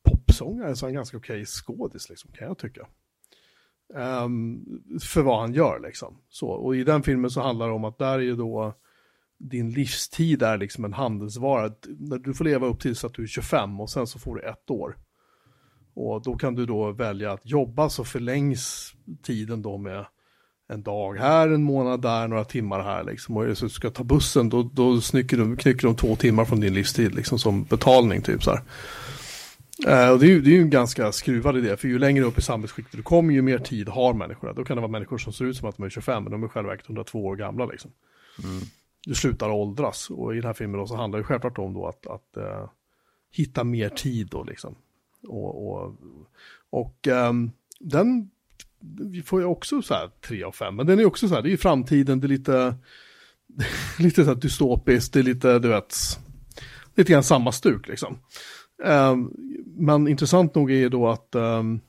popsångare 0.04 0.76
så 0.76 0.86
är 0.86 0.88
han 0.88 0.94
ganska 0.94 1.18
okej 1.18 1.46
skådis 1.46 2.10
liksom 2.10 2.32
kan 2.32 2.48
jag 2.48 2.58
tycka. 2.58 2.88
Um, 3.94 4.66
för 5.02 5.22
vad 5.22 5.40
han 5.40 5.54
gör 5.54 5.80
liksom. 5.80 6.18
Så, 6.30 6.48
och 6.48 6.76
i 6.76 6.84
den 6.84 7.04
filmen 7.04 7.30
så 7.30 7.42
handlar 7.42 7.68
det 7.68 7.74
om 7.74 7.86
att 7.86 7.98
där 7.98 8.14
är 8.14 8.20
ju 8.20 8.36
då 8.36 8.74
din 9.40 9.72
livstid 9.72 10.42
är 10.42 10.58
liksom 10.58 10.86
en 10.86 10.94
handelsvara. 10.94 11.72
Du 12.24 12.34
får 12.34 12.46
leva 12.46 12.68
upp 12.68 12.80
tills 12.80 13.04
att 13.04 13.14
du 13.14 13.24
är 13.24 13.28
25 13.28 13.80
och 13.80 13.90
sen 13.90 14.08
så 14.08 14.20
får 14.20 14.36
du 14.36 14.42
ett 14.42 14.70
år. 14.70 14.98
Och 15.94 16.24
då 16.24 16.36
kan 16.36 16.56
du 16.56 16.66
då 16.66 16.92
välja 16.92 17.32
att 17.32 17.42
jobba 17.44 17.90
så 17.90 18.04
förlängs 18.04 18.94
tiden 19.24 19.62
då 19.62 19.78
med 19.78 20.06
en 20.70 20.84
dag 20.84 21.18
här, 21.18 21.50
en 21.50 21.64
månad 21.64 22.02
där, 22.02 22.28
några 22.28 22.46
timmar 22.46 22.84
här 22.84 23.04
liksom. 23.04 23.38
Och 23.38 23.58
så 23.58 23.66
du 23.66 23.70
ska 23.70 23.90
ta 23.90 24.04
bussen 24.04 24.50
då, 24.50 24.64
då 24.74 25.02
knycker 25.02 25.38
de, 25.38 25.58
knycker 25.58 25.88
de 25.88 25.96
två 25.96 26.16
timmar 26.16 26.46
från 26.46 26.60
din 26.60 26.74
livstid 26.74 27.16
liksom 27.16 27.40
som 27.40 27.64
betalning 27.64 28.22
typ 28.22 28.44
så 28.44 28.52
här. 28.52 28.62
Uh, 29.88 30.14
och 30.14 30.20
det 30.20 30.26
är, 30.26 30.30
ju, 30.30 30.42
det 30.42 30.50
är 30.50 30.54
ju 30.54 30.62
en 30.62 30.70
ganska 30.70 31.12
skruvad 31.12 31.58
idé, 31.58 31.78
för 31.78 31.88
ju 31.88 32.00
längre 32.00 32.24
upp 32.24 32.38
i 32.38 32.42
samhällsskiktet 32.42 32.98
du 32.98 33.04
kommer, 33.04 33.34
ju 33.34 33.42
mer 33.42 33.58
tid 33.58 33.90
har 33.90 34.14
människorna. 34.14 34.54
Då 34.54 34.64
kan 34.64 34.78
det 34.78 34.82
vara 34.82 34.92
människor 34.92 35.18
som 35.18 35.34
ser 35.34 35.46
ut 35.46 35.58
som 35.58 35.70
att 35.70 35.78
de 35.78 35.86
är 35.86 35.90
25, 35.90 36.24
men 36.24 36.32
de 36.32 36.44
är 36.44 36.48
själva 36.48 36.74
102 36.74 37.26
år 37.26 37.36
gamla 37.36 37.66
liksom. 37.66 37.92
Mm. 38.44 38.62
Du 39.10 39.16
slutar 39.16 39.50
åldras, 39.50 40.10
och 40.10 40.34
i 40.34 40.36
den 40.36 40.46
här 40.46 40.54
filmen 40.54 40.80
då 40.80 40.88
så 40.88 40.96
handlar 40.96 41.20
det 41.20 41.26
självklart 41.26 41.58
om 41.58 41.74
då 41.74 41.88
att, 41.88 42.08
att 42.08 42.38
uh, 42.38 42.70
hitta 43.32 43.64
mer 43.64 43.90
tid 43.90 44.28
då 44.28 44.44
liksom. 44.44 44.76
Och, 45.28 45.72
och, 45.72 45.96
och 46.70 47.08
um, 47.08 47.52
den 47.80 48.30
vi 48.80 49.22
får 49.22 49.40
ju 49.40 49.46
också 49.46 49.82
så 49.82 49.94
här 49.94 50.10
3 50.22 50.44
av 50.44 50.52
5, 50.52 50.76
men 50.76 50.88
den 50.88 51.00
är 51.00 51.06
också 51.06 51.28
så 51.28 51.36
här, 51.36 51.42
det 51.42 51.50
är 51.50 51.52
ju 51.52 51.58
framtiden, 51.58 52.20
det 52.20 52.26
är 52.26 52.30
lite, 52.30 52.76
lite 54.00 54.24
så 54.24 54.30
här 54.30 54.36
dystopiskt, 54.36 55.14
det 55.14 55.20
är 55.20 55.24
lite, 55.24 55.60
du 55.60 55.68
vet, 55.68 55.96
lite 56.96 57.12
grann 57.12 57.24
samma 57.24 57.52
stuk 57.52 57.88
liksom. 57.88 58.18
Um, 58.84 59.34
men 59.66 60.08
intressant 60.08 60.56
nog 60.56 60.72
är 60.72 60.90
då 60.90 61.10
att 61.10 61.36
um, 61.36 61.80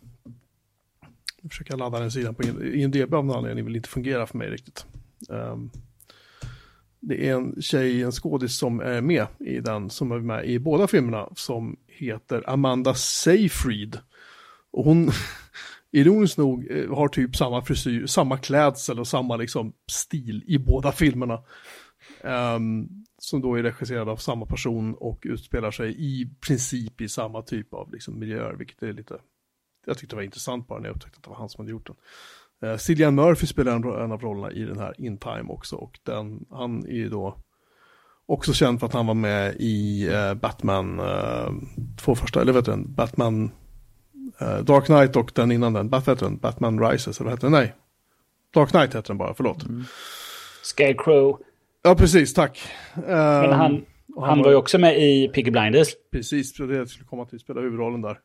nu 1.40 1.48
försöker 1.48 1.76
ladda 1.76 2.00
den 2.00 2.10
sidan 2.10 2.34
på 2.34 2.42
IMDB 2.42 3.14
av 3.14 3.24
någon 3.24 3.36
anledning 3.36 3.64
vill 3.64 3.76
inte 3.76 3.88
fungera 3.88 4.26
för 4.26 4.38
mig 4.38 4.50
riktigt. 4.50 4.86
Um, 5.28 5.70
det 7.00 7.28
är 7.28 7.34
en 7.34 7.62
tjej, 7.62 8.02
en 8.02 8.12
skådis 8.12 8.58
som 8.58 8.80
är 8.80 9.00
med 9.00 9.26
i 9.38 9.60
den, 9.60 9.90
som 9.90 10.12
är 10.12 10.18
med 10.18 10.46
i 10.46 10.58
båda 10.58 10.86
filmerna, 10.86 11.28
som 11.36 11.76
heter 11.86 12.50
Amanda 12.50 12.94
Seyfried. 12.94 13.98
Och 14.70 14.84
hon, 14.84 15.10
ironiskt 15.90 16.38
nog, 16.38 16.70
eh, 16.70 16.94
har 16.94 17.08
typ 17.08 17.36
samma 17.36 17.64
frisyr, 17.64 18.06
samma 18.06 18.38
klädsel 18.38 19.00
och 19.00 19.08
samma 19.08 19.36
liksom 19.36 19.72
stil 19.90 20.44
i 20.46 20.58
båda 20.58 20.92
filmerna. 20.92 21.42
Um, 22.22 22.88
som 23.18 23.40
då 23.40 23.54
är 23.54 23.62
regisserad 23.62 24.08
av 24.08 24.16
samma 24.16 24.46
person 24.46 24.94
och 24.94 25.22
utspelar 25.22 25.70
sig 25.70 25.94
i 25.98 26.30
princip 26.40 27.00
i 27.00 27.08
samma 27.08 27.42
typ 27.42 27.74
av 27.74 27.92
liksom, 27.92 28.18
miljöer, 28.18 28.54
vilket 28.54 28.82
är 28.82 28.92
lite, 28.92 29.18
jag 29.86 29.98
tyckte 29.98 30.12
det 30.12 30.16
var 30.16 30.22
intressant 30.22 30.68
bara 30.68 30.78
när 30.78 30.86
jag 30.86 30.94
upptäckte 30.96 31.16
att 31.16 31.22
det 31.22 31.30
var 31.30 31.36
han 31.36 31.48
som 31.48 31.62
hade 31.62 31.70
gjort 31.70 31.86
den. 31.86 31.96
Uh, 32.64 32.76
Cillian 32.76 33.14
Murphy 33.14 33.46
spelar 33.46 33.72
en, 33.72 33.84
en, 33.84 34.12
av 34.12 34.20
rollerna 34.20 34.52
i 34.52 34.62
den 34.62 34.78
här 34.78 34.94
In 34.98 35.18
Time 35.18 35.44
också 35.48 35.76
och 35.76 35.98
den, 36.02 36.44
han 36.50 36.86
är 36.86 36.92
ju 36.92 37.08
då 37.08 37.36
också 38.26 38.52
känd 38.52 38.80
för 38.80 38.86
att 38.86 38.92
han 38.92 39.06
var 39.06 39.14
med 39.14 39.54
i 39.58 40.08
uh, 40.08 40.34
Batman, 40.34 41.00
uh, 41.00 41.50
två 42.04 42.14
första, 42.14 42.40
eller 42.40 42.52
vet 42.52 42.64
du 42.64 42.76
Batman 42.76 43.50
Dark 44.62 44.84
Knight 44.84 45.16
och 45.16 45.32
den 45.34 45.52
innan 45.52 45.72
den, 45.72 45.88
Batman, 45.88 46.38
Batman 46.38 46.80
Rises, 46.80 47.20
eller 47.20 47.30
vad 47.30 47.38
heter 47.38 47.46
den? 47.46 47.52
Nej, 47.52 47.74
Dark 48.54 48.70
Knight 48.70 48.94
heter 48.94 49.08
den 49.08 49.18
bara, 49.18 49.34
förlåt. 49.34 49.62
Mm. 49.62 49.84
Scarecrow. 50.62 51.38
Ja, 51.82 51.94
precis, 51.94 52.34
tack. 52.34 52.62
Men 52.94 53.52
han, 53.52 53.72
um, 53.72 53.84
han, 54.16 54.28
han 54.28 54.42
var 54.42 54.50
ju 54.50 54.56
också 54.56 54.78
med 54.78 54.98
i 55.02 55.28
Piggy 55.28 55.50
Blinders. 55.50 55.88
Precis, 56.12 56.52
det 56.52 56.76
jag 56.76 56.88
skulle 56.88 57.06
komma 57.06 57.24
till, 57.24 57.40
spela 57.40 57.60
huvudrollen 57.60 58.00
där. 58.00 58.18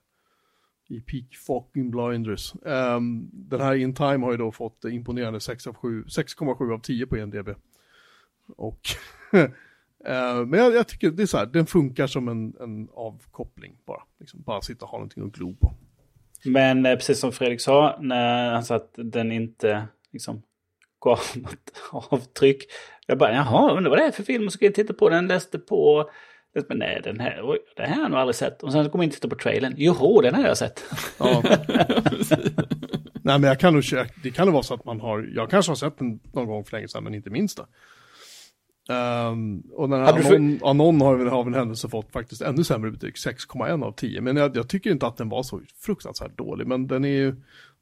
I 0.90 1.00
Peak 1.00 1.36
fucking 1.48 1.92
Blinders. 1.92 2.54
Um, 2.62 3.30
den 3.34 3.62
här 3.62 3.76
In 3.76 3.96
Time 3.96 4.26
har 4.26 4.32
ju 4.32 4.38
då 4.38 4.52
fått 4.52 4.86
imponerande 4.86 5.40
6,7 5.40 6.74
av 6.74 6.80
10 6.80 7.08
på 7.08 7.16
NDB. 7.16 7.50
Och 8.58 8.80
uh, 9.34 9.50
men 10.46 10.60
jag, 10.60 10.74
jag, 10.74 10.88
tycker 10.88 11.12
det 11.12 11.24
är 11.24 11.28
så 11.28 11.38
här, 11.38 11.46
den 11.46 11.66
funkar 11.66 12.08
som 12.08 12.28
en, 12.28 12.56
en 12.60 12.90
avkoppling 12.94 13.78
bara. 13.86 14.02
Liksom, 14.20 14.42
bara 14.42 14.62
sitta 14.62 14.86
och 14.86 14.92
ha 14.92 14.98
någonting 14.98 15.24
att 15.24 15.32
glo 15.32 15.56
på. 15.56 15.74
Men 16.46 16.86
eh, 16.86 16.96
precis 16.96 17.20
som 17.20 17.32
Fredrik 17.32 17.62
sa, 17.62 17.98
när 18.02 18.52
han 18.52 18.64
sa 18.64 18.76
att 18.76 18.94
den 18.96 19.32
inte 19.32 19.88
liksom, 20.12 20.42
gav 21.00 21.20
något 21.36 22.12
avtryck. 22.12 22.64
Jag 23.08 23.18
bara, 23.18 23.34
jaha, 23.34 23.78
undrar 23.78 23.90
vad 23.90 24.00
det 24.00 24.06
är 24.06 24.12
för 24.12 24.24
film? 24.24 24.46
Och 24.46 24.54
så 24.54 24.60
kan 24.60 24.66
jag 24.66 24.76
titta 24.76 24.94
på 24.94 25.10
den, 25.10 25.28
läste 25.28 25.60
på. 25.60 26.10
Men 26.70 26.78
nej, 26.78 27.02
den 27.04 27.20
här, 27.20 27.42
oj, 27.44 27.58
den 27.76 27.86
här 27.86 27.96
har 27.96 28.02
jag 28.02 28.12
nog 28.12 28.20
aldrig 28.20 28.36
sett. 28.36 28.64
Och 28.64 28.72
sen 28.72 28.90
kom 28.90 29.02
jag 29.02 29.04
in 29.04 29.10
och 29.10 29.14
tittade 29.14 29.36
på 29.36 29.42
trailern. 29.42 29.74
Joho, 29.78 30.22
den 30.22 30.36
har 30.36 30.44
jag 30.44 30.58
sett. 30.58 30.84
Ja. 31.18 31.44
nej, 33.14 33.40
men 33.40 33.44
jag 33.44 33.60
kan 33.60 33.74
nog, 33.74 33.84
det 34.24 34.32
kan 34.32 34.46
nog 34.46 34.54
vara 34.54 34.64
så 34.64 34.74
att 34.74 34.86
man 34.86 35.02
har, 35.02 35.32
jag 35.36 35.50
kanske 35.50 35.70
har 35.70 35.76
sett 35.76 35.98
den 35.98 36.20
någon 36.34 36.48
gång 36.48 36.66
för 36.66 36.72
länge 36.78 36.88
sedan, 36.88 37.04
men 37.04 37.14
inte 37.14 37.30
minst 37.30 37.58
det. 37.58 37.66
Um, 38.90 39.60
och 39.74 39.90
den 39.90 40.00
här 40.00 40.14
Anon, 40.14 40.60
för... 40.60 40.70
Anon 40.70 41.02
har 41.02 41.26
har 41.26 41.44
väl 41.44 41.54
händelse 41.54 41.90
fått 41.90 42.12
faktiskt 42.12 42.42
ännu 42.42 42.64
sämre 42.64 42.92
betyg, 42.92 43.14
6,1 43.14 43.86
av 43.86 43.92
10. 43.92 44.22
Men 44.22 44.36
jag, 44.36 44.58
jag, 44.58 44.70
tycker 44.70 44.92
inte 44.92 45.08
att 45.08 45.18
den 45.18 45.30
var 45.30 45.44
så 45.44 45.62
fruktansvärt 45.82 46.38
dålig, 46.38 46.68
men 46.68 46.88
den 46.88 47.06
är 47.06 47.10
ju, 47.10 47.36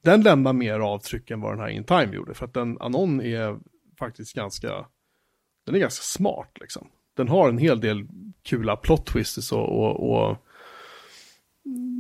den 0.03 0.21
lämnar 0.21 0.53
mer 0.53 0.79
avtryck 0.79 1.31
än 1.31 1.41
vad 1.41 1.51
den 1.51 1.59
här 1.59 1.69
In 1.69 1.83
Time 1.83 2.15
gjorde. 2.15 2.33
För 2.33 2.45
att 2.45 2.53
den, 2.53 2.77
Anon 2.81 3.21
är 3.21 3.59
faktiskt 3.99 4.33
ganska, 4.33 4.85
den 5.65 5.75
är 5.75 5.79
ganska 5.79 6.03
smart 6.03 6.57
liksom. 6.59 6.87
Den 7.13 7.27
har 7.27 7.49
en 7.49 7.57
hel 7.57 7.79
del 7.79 8.07
kula 8.43 8.75
plot 8.75 9.05
twists 9.05 9.51
och, 9.51 9.69
och, 9.69 10.13
och 10.13 10.37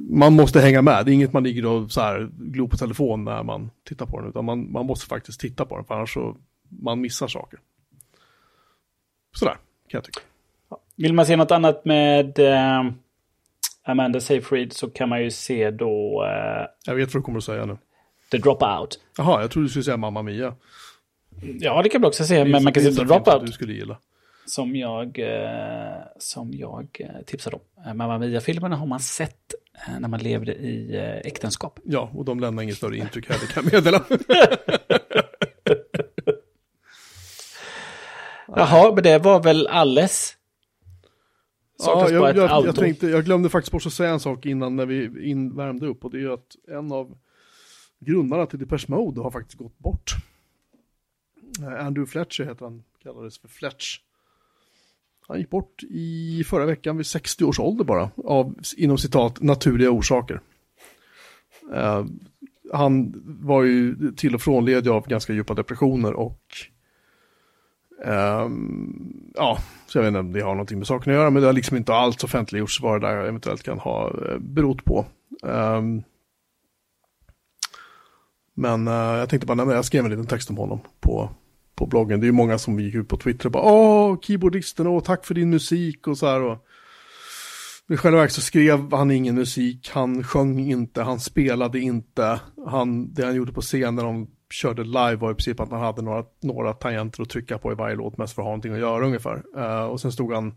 man 0.09 0.33
måste 0.33 0.61
hänga 0.61 0.81
med. 0.81 1.05
Det 1.05 1.11
är 1.11 1.13
inget 1.13 1.33
man 1.33 1.43
ligger 1.43 1.65
och 1.65 1.91
så 1.91 2.01
här 2.01 2.29
glor 2.37 2.67
på 2.67 2.77
telefon 2.77 3.23
när 3.23 3.43
man 3.43 3.71
tittar 3.83 4.05
på 4.05 4.19
den, 4.19 4.29
utan 4.29 4.45
man, 4.45 4.71
man 4.71 4.85
måste 4.85 5.07
faktiskt 5.07 5.39
titta 5.39 5.65
på 5.65 5.75
den, 5.75 5.85
för 5.85 5.95
annars 5.95 6.13
så 6.13 6.37
man 6.81 7.01
missar 7.01 7.27
saker. 7.27 7.59
Sådär, 9.35 9.53
kan 9.87 9.97
jag 9.97 10.03
tycka. 10.03 10.19
Vill 10.95 11.13
man 11.13 11.25
se 11.25 11.35
något 11.35 11.51
annat 11.51 11.85
med 11.85 12.39
eh, 12.39 12.91
Amanda 13.83 14.19
Seyfried 14.19 14.73
så 14.73 14.89
kan 14.89 15.09
man 15.09 15.23
ju 15.23 15.31
se 15.31 15.71
då... 15.71 16.23
Eh, 16.25 16.67
jag 16.85 16.95
vet 16.95 17.13
vad 17.13 17.21
du 17.21 17.25
kommer 17.25 17.37
att 17.37 17.43
säga 17.43 17.65
nu. 17.65 17.77
The 18.31 18.37
Dropout. 18.37 18.99
Jaha, 19.17 19.41
jag 19.41 19.51
trodde 19.51 19.65
du 19.65 19.69
skulle 19.69 19.83
säga 19.83 19.97
Mamma 19.97 20.21
Mia. 20.21 20.55
Ja, 21.59 21.81
det 21.83 21.89
kan 21.89 22.01
man 22.01 22.07
också 22.07 22.23
se, 22.23 22.45
men 22.45 22.63
man 22.63 22.73
kan 22.73 22.83
se 22.83 22.91
The 22.91 23.03
Dropout. 23.03 23.45
Du 23.45 23.51
skulle 23.51 23.73
gilla. 23.73 23.97
Som 24.45 24.75
jag, 24.75 25.19
eh, 25.19 26.01
som 26.17 26.53
jag 26.53 26.87
eh, 26.99 27.21
tipsade 27.25 27.55
om. 27.55 27.61
Eh, 27.85 27.93
Mamma 27.93 28.17
Mia-filmerna 28.17 28.75
har 28.75 28.85
man 28.85 28.99
sett 28.99 29.53
när 29.99 30.07
man 30.07 30.19
levde 30.19 30.53
i 30.53 30.97
äktenskap. 31.25 31.79
Ja, 31.83 32.11
och 32.13 32.25
de 32.25 32.39
lämnar 32.39 32.63
inget 32.63 32.77
större 32.77 32.97
intryck 32.97 33.29
heller 33.29 33.47
kan 33.47 33.63
jag 33.63 33.73
meddela. 33.73 34.03
Jaha, 38.47 38.91
men 38.93 39.03
det 39.03 39.19
var 39.19 39.43
väl 39.43 39.67
alles? 39.67 40.37
Ja, 41.85 42.09
jag, 42.09 42.37
jag, 42.37 42.65
jag, 42.65 42.75
tänkte, 42.75 43.07
jag 43.07 43.25
glömde 43.25 43.49
faktiskt 43.49 43.71
bort 43.71 43.85
att 43.85 43.93
säga 43.93 44.09
en 44.09 44.19
sak 44.19 44.45
innan 44.45 44.75
när 44.75 44.85
vi 44.85 45.29
in, 45.29 45.55
värmde 45.55 45.87
upp 45.87 46.05
och 46.05 46.11
det 46.11 46.21
är 46.21 46.29
att 46.29 46.55
en 46.67 46.91
av 46.91 47.17
grundarna 47.99 48.45
till 48.45 48.59
Depeche 48.59 48.85
Mode 48.87 49.21
har 49.21 49.31
faktiskt 49.31 49.57
gått 49.57 49.79
bort. 49.79 50.11
Andrew 51.79 52.05
Fletcher 52.05 52.43
heter 52.43 52.65
han, 52.65 52.83
kallades 53.03 53.37
för 53.37 53.47
Fletch. 53.47 53.99
Han 55.27 55.39
gick 55.39 55.49
bort 55.49 55.83
i 55.83 56.43
förra 56.47 56.65
veckan 56.65 56.97
vid 56.97 57.05
60 57.05 57.43
års 57.43 57.59
ålder 57.59 57.85
bara, 57.85 58.09
av 58.25 58.55
inom 58.77 58.97
citat 58.97 59.41
naturliga 59.41 59.91
orsaker. 59.91 60.39
Uh, 61.73 62.05
han 62.73 63.13
var 63.25 63.63
ju 63.63 64.11
till 64.11 64.35
och 64.35 64.41
från 64.41 64.65
ledig 64.65 64.89
av 64.89 65.07
ganska 65.07 65.33
djupa 65.33 65.53
depressioner 65.53 66.13
och 66.13 66.41
um, 68.05 69.31
ja, 69.35 69.57
så 69.87 69.97
jag 69.97 70.03
vet 70.03 70.07
inte 70.07 70.19
om 70.19 70.33
det 70.33 70.41
har 70.41 70.51
någonting 70.51 70.77
med 70.77 70.87
saken 70.87 71.13
att 71.13 71.19
göra, 71.19 71.29
men 71.29 71.41
det 71.41 71.47
har 71.47 71.53
liksom 71.53 71.77
inte 71.77 71.93
alls 71.93 72.23
offentliggjorts 72.23 72.81
vad 72.81 73.01
det 73.01 73.07
där 73.07 73.15
eventuellt 73.15 73.63
kan 73.63 73.79
ha 73.79 74.07
eh, 74.07 74.37
berott 74.39 74.85
på. 74.85 75.05
Um, 75.41 76.03
men 78.53 78.87
uh, 78.87 78.93
jag 78.93 79.29
tänkte 79.29 79.47
bara, 79.47 79.65
nej, 79.65 79.75
jag 79.75 79.85
skrev 79.85 80.05
en 80.05 80.11
liten 80.11 80.27
text 80.27 80.49
om 80.49 80.57
honom 80.57 80.79
på, 80.99 81.29
på 81.75 81.85
bloggen. 81.85 82.19
Det 82.19 82.23
är 82.23 82.27
ju 82.27 82.31
många 82.31 82.57
som 82.57 82.79
gick 82.79 82.95
ut 82.95 83.07
på 83.07 83.17
Twitter 83.17 83.45
och 83.45 83.51
bara, 83.51 83.63
åh, 83.63 84.17
keyboardisten, 84.21 84.87
åh, 84.87 85.03
tack 85.03 85.25
för 85.25 85.33
din 85.33 85.49
musik 85.49 86.07
och 86.07 86.17
så 86.17 86.27
här. 86.27 86.41
Och, 86.41 86.65
i 87.89 87.97
själva 87.97 88.19
verket 88.19 88.35
så 88.35 88.41
skrev 88.41 88.93
han 88.93 89.11
ingen 89.11 89.35
musik, 89.35 89.89
han 89.93 90.23
sjöng 90.23 90.59
inte, 90.59 91.01
han 91.01 91.19
spelade 91.19 91.79
inte. 91.79 92.39
Han, 92.67 93.13
det 93.13 93.25
han 93.25 93.35
gjorde 93.35 93.53
på 93.53 93.61
scen 93.61 93.95
när 93.95 94.03
de 94.03 94.27
körde 94.51 94.83
live 94.83 95.15
var 95.15 95.31
i 95.31 95.33
princip 95.33 95.59
att 95.59 95.71
han 95.71 95.81
hade 95.81 96.01
några, 96.01 96.23
några 96.41 96.73
tangenter 96.73 97.21
att 97.21 97.29
trycka 97.29 97.57
på 97.57 97.71
i 97.71 97.75
varje 97.75 97.95
låt, 97.95 98.17
mest 98.17 98.35
för 98.35 98.41
att 98.41 98.45
ha 98.45 98.51
någonting 98.51 98.73
att 98.73 98.79
göra 98.79 99.05
ungefär. 99.05 99.43
Uh, 99.57 99.83
och 99.83 100.01
sen 100.01 100.11
stod 100.11 100.33
han, 100.33 100.55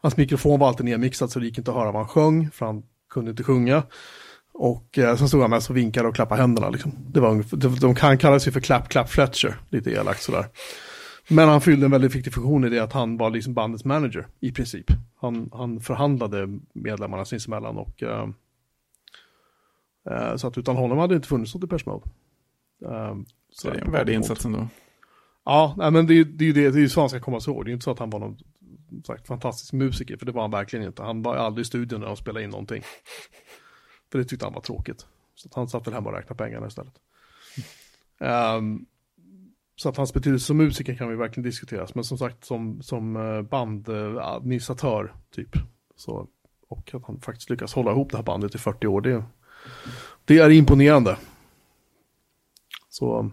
hans 0.00 0.16
mikrofon 0.16 0.60
var 0.60 0.68
alltid 0.68 0.86
nermixad 0.86 1.30
så 1.30 1.38
det 1.38 1.46
gick 1.46 1.58
inte 1.58 1.70
att 1.70 1.76
höra 1.76 1.92
vad 1.92 2.02
han 2.02 2.08
sjöng, 2.08 2.50
för 2.50 2.66
han 2.66 2.82
kunde 3.10 3.30
inte 3.30 3.42
sjunga. 3.42 3.82
Och 4.58 4.98
eh, 4.98 5.16
sen 5.16 5.28
stod 5.28 5.40
han 5.40 5.50
mest 5.50 5.70
och 5.70 5.76
vinkade 5.76 6.08
och 6.08 6.14
klappade 6.14 6.40
händerna. 6.40 6.70
Liksom. 6.70 6.92
Det 7.08 7.20
var, 7.20 7.56
de, 7.56 7.78
de 7.78 7.94
kan 7.94 8.18
kalla 8.18 8.40
sig 8.40 8.52
för 8.52 8.60
Clap 8.60 8.88
Clap 8.88 9.08
Fletcher, 9.08 9.56
lite 9.70 9.90
elakt 9.90 10.22
sådär. 10.22 10.46
Men 11.28 11.48
han 11.48 11.60
fyllde 11.60 11.86
en 11.86 11.90
väldigt 11.90 12.14
viktig 12.14 12.34
funktion 12.34 12.64
i 12.64 12.68
det 12.68 12.78
att 12.78 12.92
han 12.92 13.16
var 13.16 13.30
liksom 13.30 13.54
bandets 13.54 13.84
manager 13.84 14.26
i 14.40 14.52
princip. 14.52 14.86
Han, 15.20 15.50
han 15.52 15.80
förhandlade 15.80 16.58
medlemmarna 16.72 17.24
sinsemellan 17.24 17.76
och 17.76 18.02
uh, 18.02 18.28
uh, 20.10 20.36
så 20.36 20.46
att 20.46 20.58
utan 20.58 20.76
honom 20.76 20.98
hade 20.98 21.14
det 21.14 21.16
inte 21.16 21.28
funnits 21.28 21.54
något 21.54 21.60
Depeche 21.60 21.84
Mode. 21.86 22.04
Uh, 22.84 23.16
så 23.52 23.70
det 23.70 23.78
är 23.78 23.84
en 23.84 23.92
värdig 23.92 24.14
insats 24.14 24.44
ändå. 24.44 24.68
Ja, 25.44 25.74
nej, 25.78 25.90
men 25.90 26.06
det, 26.06 26.14
är, 26.14 26.24
det 26.24 26.44
ju 26.44 26.52
det, 26.52 26.70
det 26.70 26.82
är 26.82 26.88
så 26.88 27.00
han 27.00 27.08
ska 27.08 27.20
komma 27.20 27.40
ihåg. 27.46 27.64
Det 27.64 27.70
är 27.70 27.72
inte 27.72 27.84
så 27.84 27.90
att 27.90 27.98
han 27.98 28.10
var 28.10 28.18
någon 28.18 28.36
sagt, 29.06 29.26
fantastisk 29.26 29.72
musiker, 29.72 30.16
för 30.16 30.26
det 30.26 30.32
var 30.32 30.42
han 30.42 30.50
verkligen 30.50 30.86
inte. 30.86 31.02
Han 31.02 31.22
var 31.22 31.36
aldrig 31.36 31.62
i 31.62 31.66
studion 31.66 32.00
när 32.00 32.06
de 32.06 32.16
spelade 32.16 32.44
in 32.44 32.50
någonting. 32.50 32.82
För 34.12 34.18
det 34.18 34.24
tyckte 34.24 34.46
han 34.46 34.54
var 34.54 34.60
tråkigt. 34.60 35.06
Så 35.34 35.48
han 35.54 35.68
satt 35.68 35.86
väl 35.86 35.94
hemma 35.94 36.10
och 36.10 36.16
räknade 36.16 36.44
pengarna 36.44 36.66
istället. 36.66 36.94
Um, 38.18 38.86
så 39.76 39.88
att 39.88 39.96
hans 39.96 40.14
betydelse 40.14 40.46
som 40.46 40.56
musiker 40.56 40.94
kan 40.94 41.08
vi 41.08 41.16
verkligen 41.16 41.44
diskuteras. 41.44 41.94
Men 41.94 42.04
som 42.04 42.18
sagt 42.18 42.44
som, 42.44 42.82
som 42.82 43.16
eh, 43.16 43.42
bandadministratör 43.42 45.14
typ. 45.30 45.50
Så, 45.96 46.28
och 46.68 46.94
att 46.94 47.04
han 47.06 47.20
faktiskt 47.20 47.50
lyckas 47.50 47.74
hålla 47.74 47.90
ihop 47.90 48.10
det 48.10 48.16
här 48.16 48.24
bandet 48.24 48.54
i 48.54 48.58
40 48.58 48.86
år. 48.86 49.00
Det, 49.00 49.24
det 50.24 50.38
är 50.38 50.50
imponerande. 50.50 51.18
Så 52.88 53.30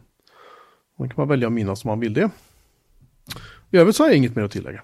man 0.96 1.10
kan 1.10 1.16
man 1.18 1.28
välja 1.28 1.48
att 1.48 1.54
minnas 1.54 1.86
om 1.86 1.90
man 1.90 2.00
vill 2.00 2.14
det. 2.14 2.32
I 3.72 3.78
övrigt 3.78 3.96
så 3.96 4.04
har 4.04 4.10
jag 4.10 4.18
inget 4.18 4.36
mer 4.36 4.44
att 4.44 4.52
tillägga. 4.52 4.84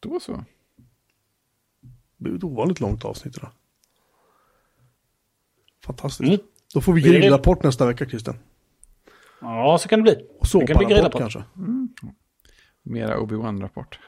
Då 0.00 0.20
så. 0.20 0.44
Det 2.20 2.24
blev 2.24 2.36
ett 2.36 2.44
ovanligt 2.44 2.80
långt 2.80 3.04
avsnitt 3.04 3.36
idag. 3.36 3.50
Fantastiskt. 5.84 6.28
Mm. 6.28 6.40
Då 6.74 6.80
får 6.80 6.92
vi 6.92 7.00
grillrapport 7.00 7.62
nästa 7.62 7.86
vecka, 7.86 8.06
Christian. 8.06 8.36
Ja, 9.40 9.78
så 9.80 9.88
kan 9.88 9.98
det 9.98 10.02
bli. 10.02 10.26
Och 10.38 10.46
såparapport 10.46 11.18
kanske. 11.18 11.42
Mm. 11.56 11.88
Mera 12.82 13.18
Obi-Wan-rapport. 13.18 13.98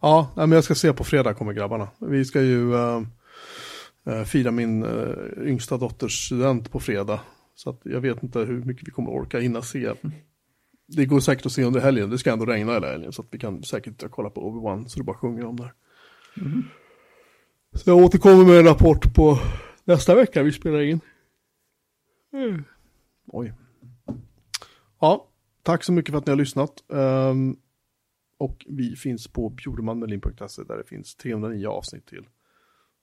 Ja, 0.00 0.30
men 0.36 0.52
jag 0.52 0.64
ska 0.64 0.74
se 0.74 0.92
på 0.92 1.04
fredag 1.04 1.34
kommer 1.34 1.52
grabbarna. 1.52 1.88
Vi 1.98 2.24
ska 2.24 2.42
ju 2.42 2.72
uh, 2.72 3.02
fira 4.26 4.50
min 4.50 4.82
uh, 4.82 5.48
yngsta 5.48 5.76
dotters 5.76 6.26
student 6.26 6.70
på 6.70 6.80
fredag. 6.80 7.20
Så 7.54 7.70
att 7.70 7.80
jag 7.82 8.00
vet 8.00 8.22
inte 8.22 8.38
hur 8.38 8.64
mycket 8.64 8.88
vi 8.88 8.92
kommer 8.92 9.10
orka 9.10 9.38
hinna 9.38 9.62
se. 9.62 9.92
Det 10.96 11.06
går 11.06 11.20
säkert 11.20 11.46
att 11.46 11.52
se 11.52 11.64
under 11.64 11.80
helgen, 11.80 12.10
det 12.10 12.18
ska 12.18 12.32
ändå 12.32 12.46
regna 12.46 12.72
hela 12.72 12.86
helgen. 12.86 13.12
Så 13.12 13.22
att 13.22 13.28
vi 13.30 13.38
kan 13.38 13.62
säkert 13.62 14.10
kolla 14.10 14.30
på 14.30 14.50
Obi-Wan 14.50 14.88
så 14.88 14.98
det 14.98 15.04
bara 15.04 15.16
sjunger 15.16 15.44
om 15.44 15.56
det 15.56 15.62
här. 15.62 15.72
Mm. 16.36 16.64
Så 17.78 17.90
jag 17.90 17.96
återkommer 17.96 18.44
med 18.44 18.58
en 18.58 18.64
rapport 18.64 19.14
på 19.14 19.38
nästa 19.84 20.14
vecka 20.14 20.42
vi 20.42 20.52
spelar 20.52 20.80
in. 20.80 21.00
Mm. 22.32 22.64
Oj. 23.26 23.52
Ja, 25.00 25.28
tack 25.62 25.84
så 25.84 25.92
mycket 25.92 26.10
för 26.12 26.18
att 26.18 26.26
ni 26.26 26.30
har 26.30 26.36
lyssnat. 26.36 26.84
Um, 26.88 27.56
och 28.38 28.66
vi 28.68 28.96
finns 28.96 29.28
på 29.28 29.48
bjurmanmelin.se 29.48 30.62
där 30.62 30.76
det 30.76 30.84
finns 30.84 31.16
309 31.16 31.68
avsnitt 31.68 32.06
till 32.06 32.26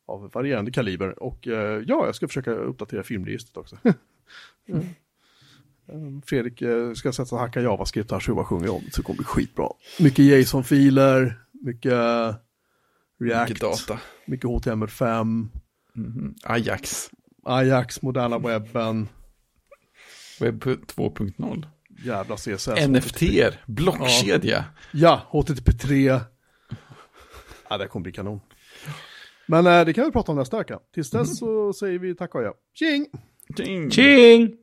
av 0.07 0.31
varierande 0.33 0.71
kaliber. 0.71 1.23
Och 1.23 1.47
uh, 1.47 1.53
ja, 1.87 2.05
jag 2.05 2.15
ska 2.15 2.27
försöka 2.27 2.51
uppdatera 2.51 3.03
filmregistret 3.03 3.57
också. 3.57 3.77
mm. 4.67 4.85
um, 5.85 6.21
Fredrik 6.21 6.61
uh, 6.61 6.93
ska 6.93 7.11
sätta 7.11 7.35
och 7.35 7.41
hacka 7.41 7.61
JavaScript 7.61 8.11
här 8.11 8.19
så 8.19 8.29
jag 8.29 8.35
bara 8.35 8.45
sjunger 8.45 8.69
om 8.69 8.81
så 8.91 9.01
det 9.01 9.05
kommer 9.05 9.17
bli 9.17 9.25
skitbra. 9.25 9.69
Mycket 9.99 10.25
JSON-filer, 10.25 11.39
mycket 11.51 11.93
React, 13.19 13.49
mycket, 13.49 13.61
data. 13.61 13.99
mycket 14.25 14.45
HTML5. 14.45 15.21
Mm 15.21 15.51
-hmm. 15.95 16.33
Ajax. 16.43 17.09
Ajax, 17.43 18.01
moderna 18.01 18.37
webben. 18.37 19.07
Webb 20.39 20.63
2.0 20.63 21.65
jävla 22.03 22.35
CSS. 22.35 22.87
NFT, 22.87 23.21
blockkedja. 23.65 24.39
Ja, 24.41 24.63
ja 24.91 25.21
HTTP3. 25.31 26.19
Ja, 27.69 27.77
det 27.77 27.87
kommer 27.87 28.03
bli 28.03 28.11
kanon. 28.11 28.39
Men 29.47 29.67
äh, 29.67 29.85
det 29.85 29.93
kan 29.93 30.05
vi 30.05 30.11
prata 30.11 30.31
om 30.31 30.37
nästa 30.37 30.57
vecka. 30.57 30.79
Tills 30.93 31.09
dess 31.09 31.27
mm. 31.27 31.35
så 31.35 31.73
säger 31.73 31.99
vi 31.99 32.15
tack 32.15 32.35
och 32.35 32.43
ja. 32.43 32.53
Tjing! 32.73 33.07
Tjing! 33.57 33.91
Tjing! 33.91 34.57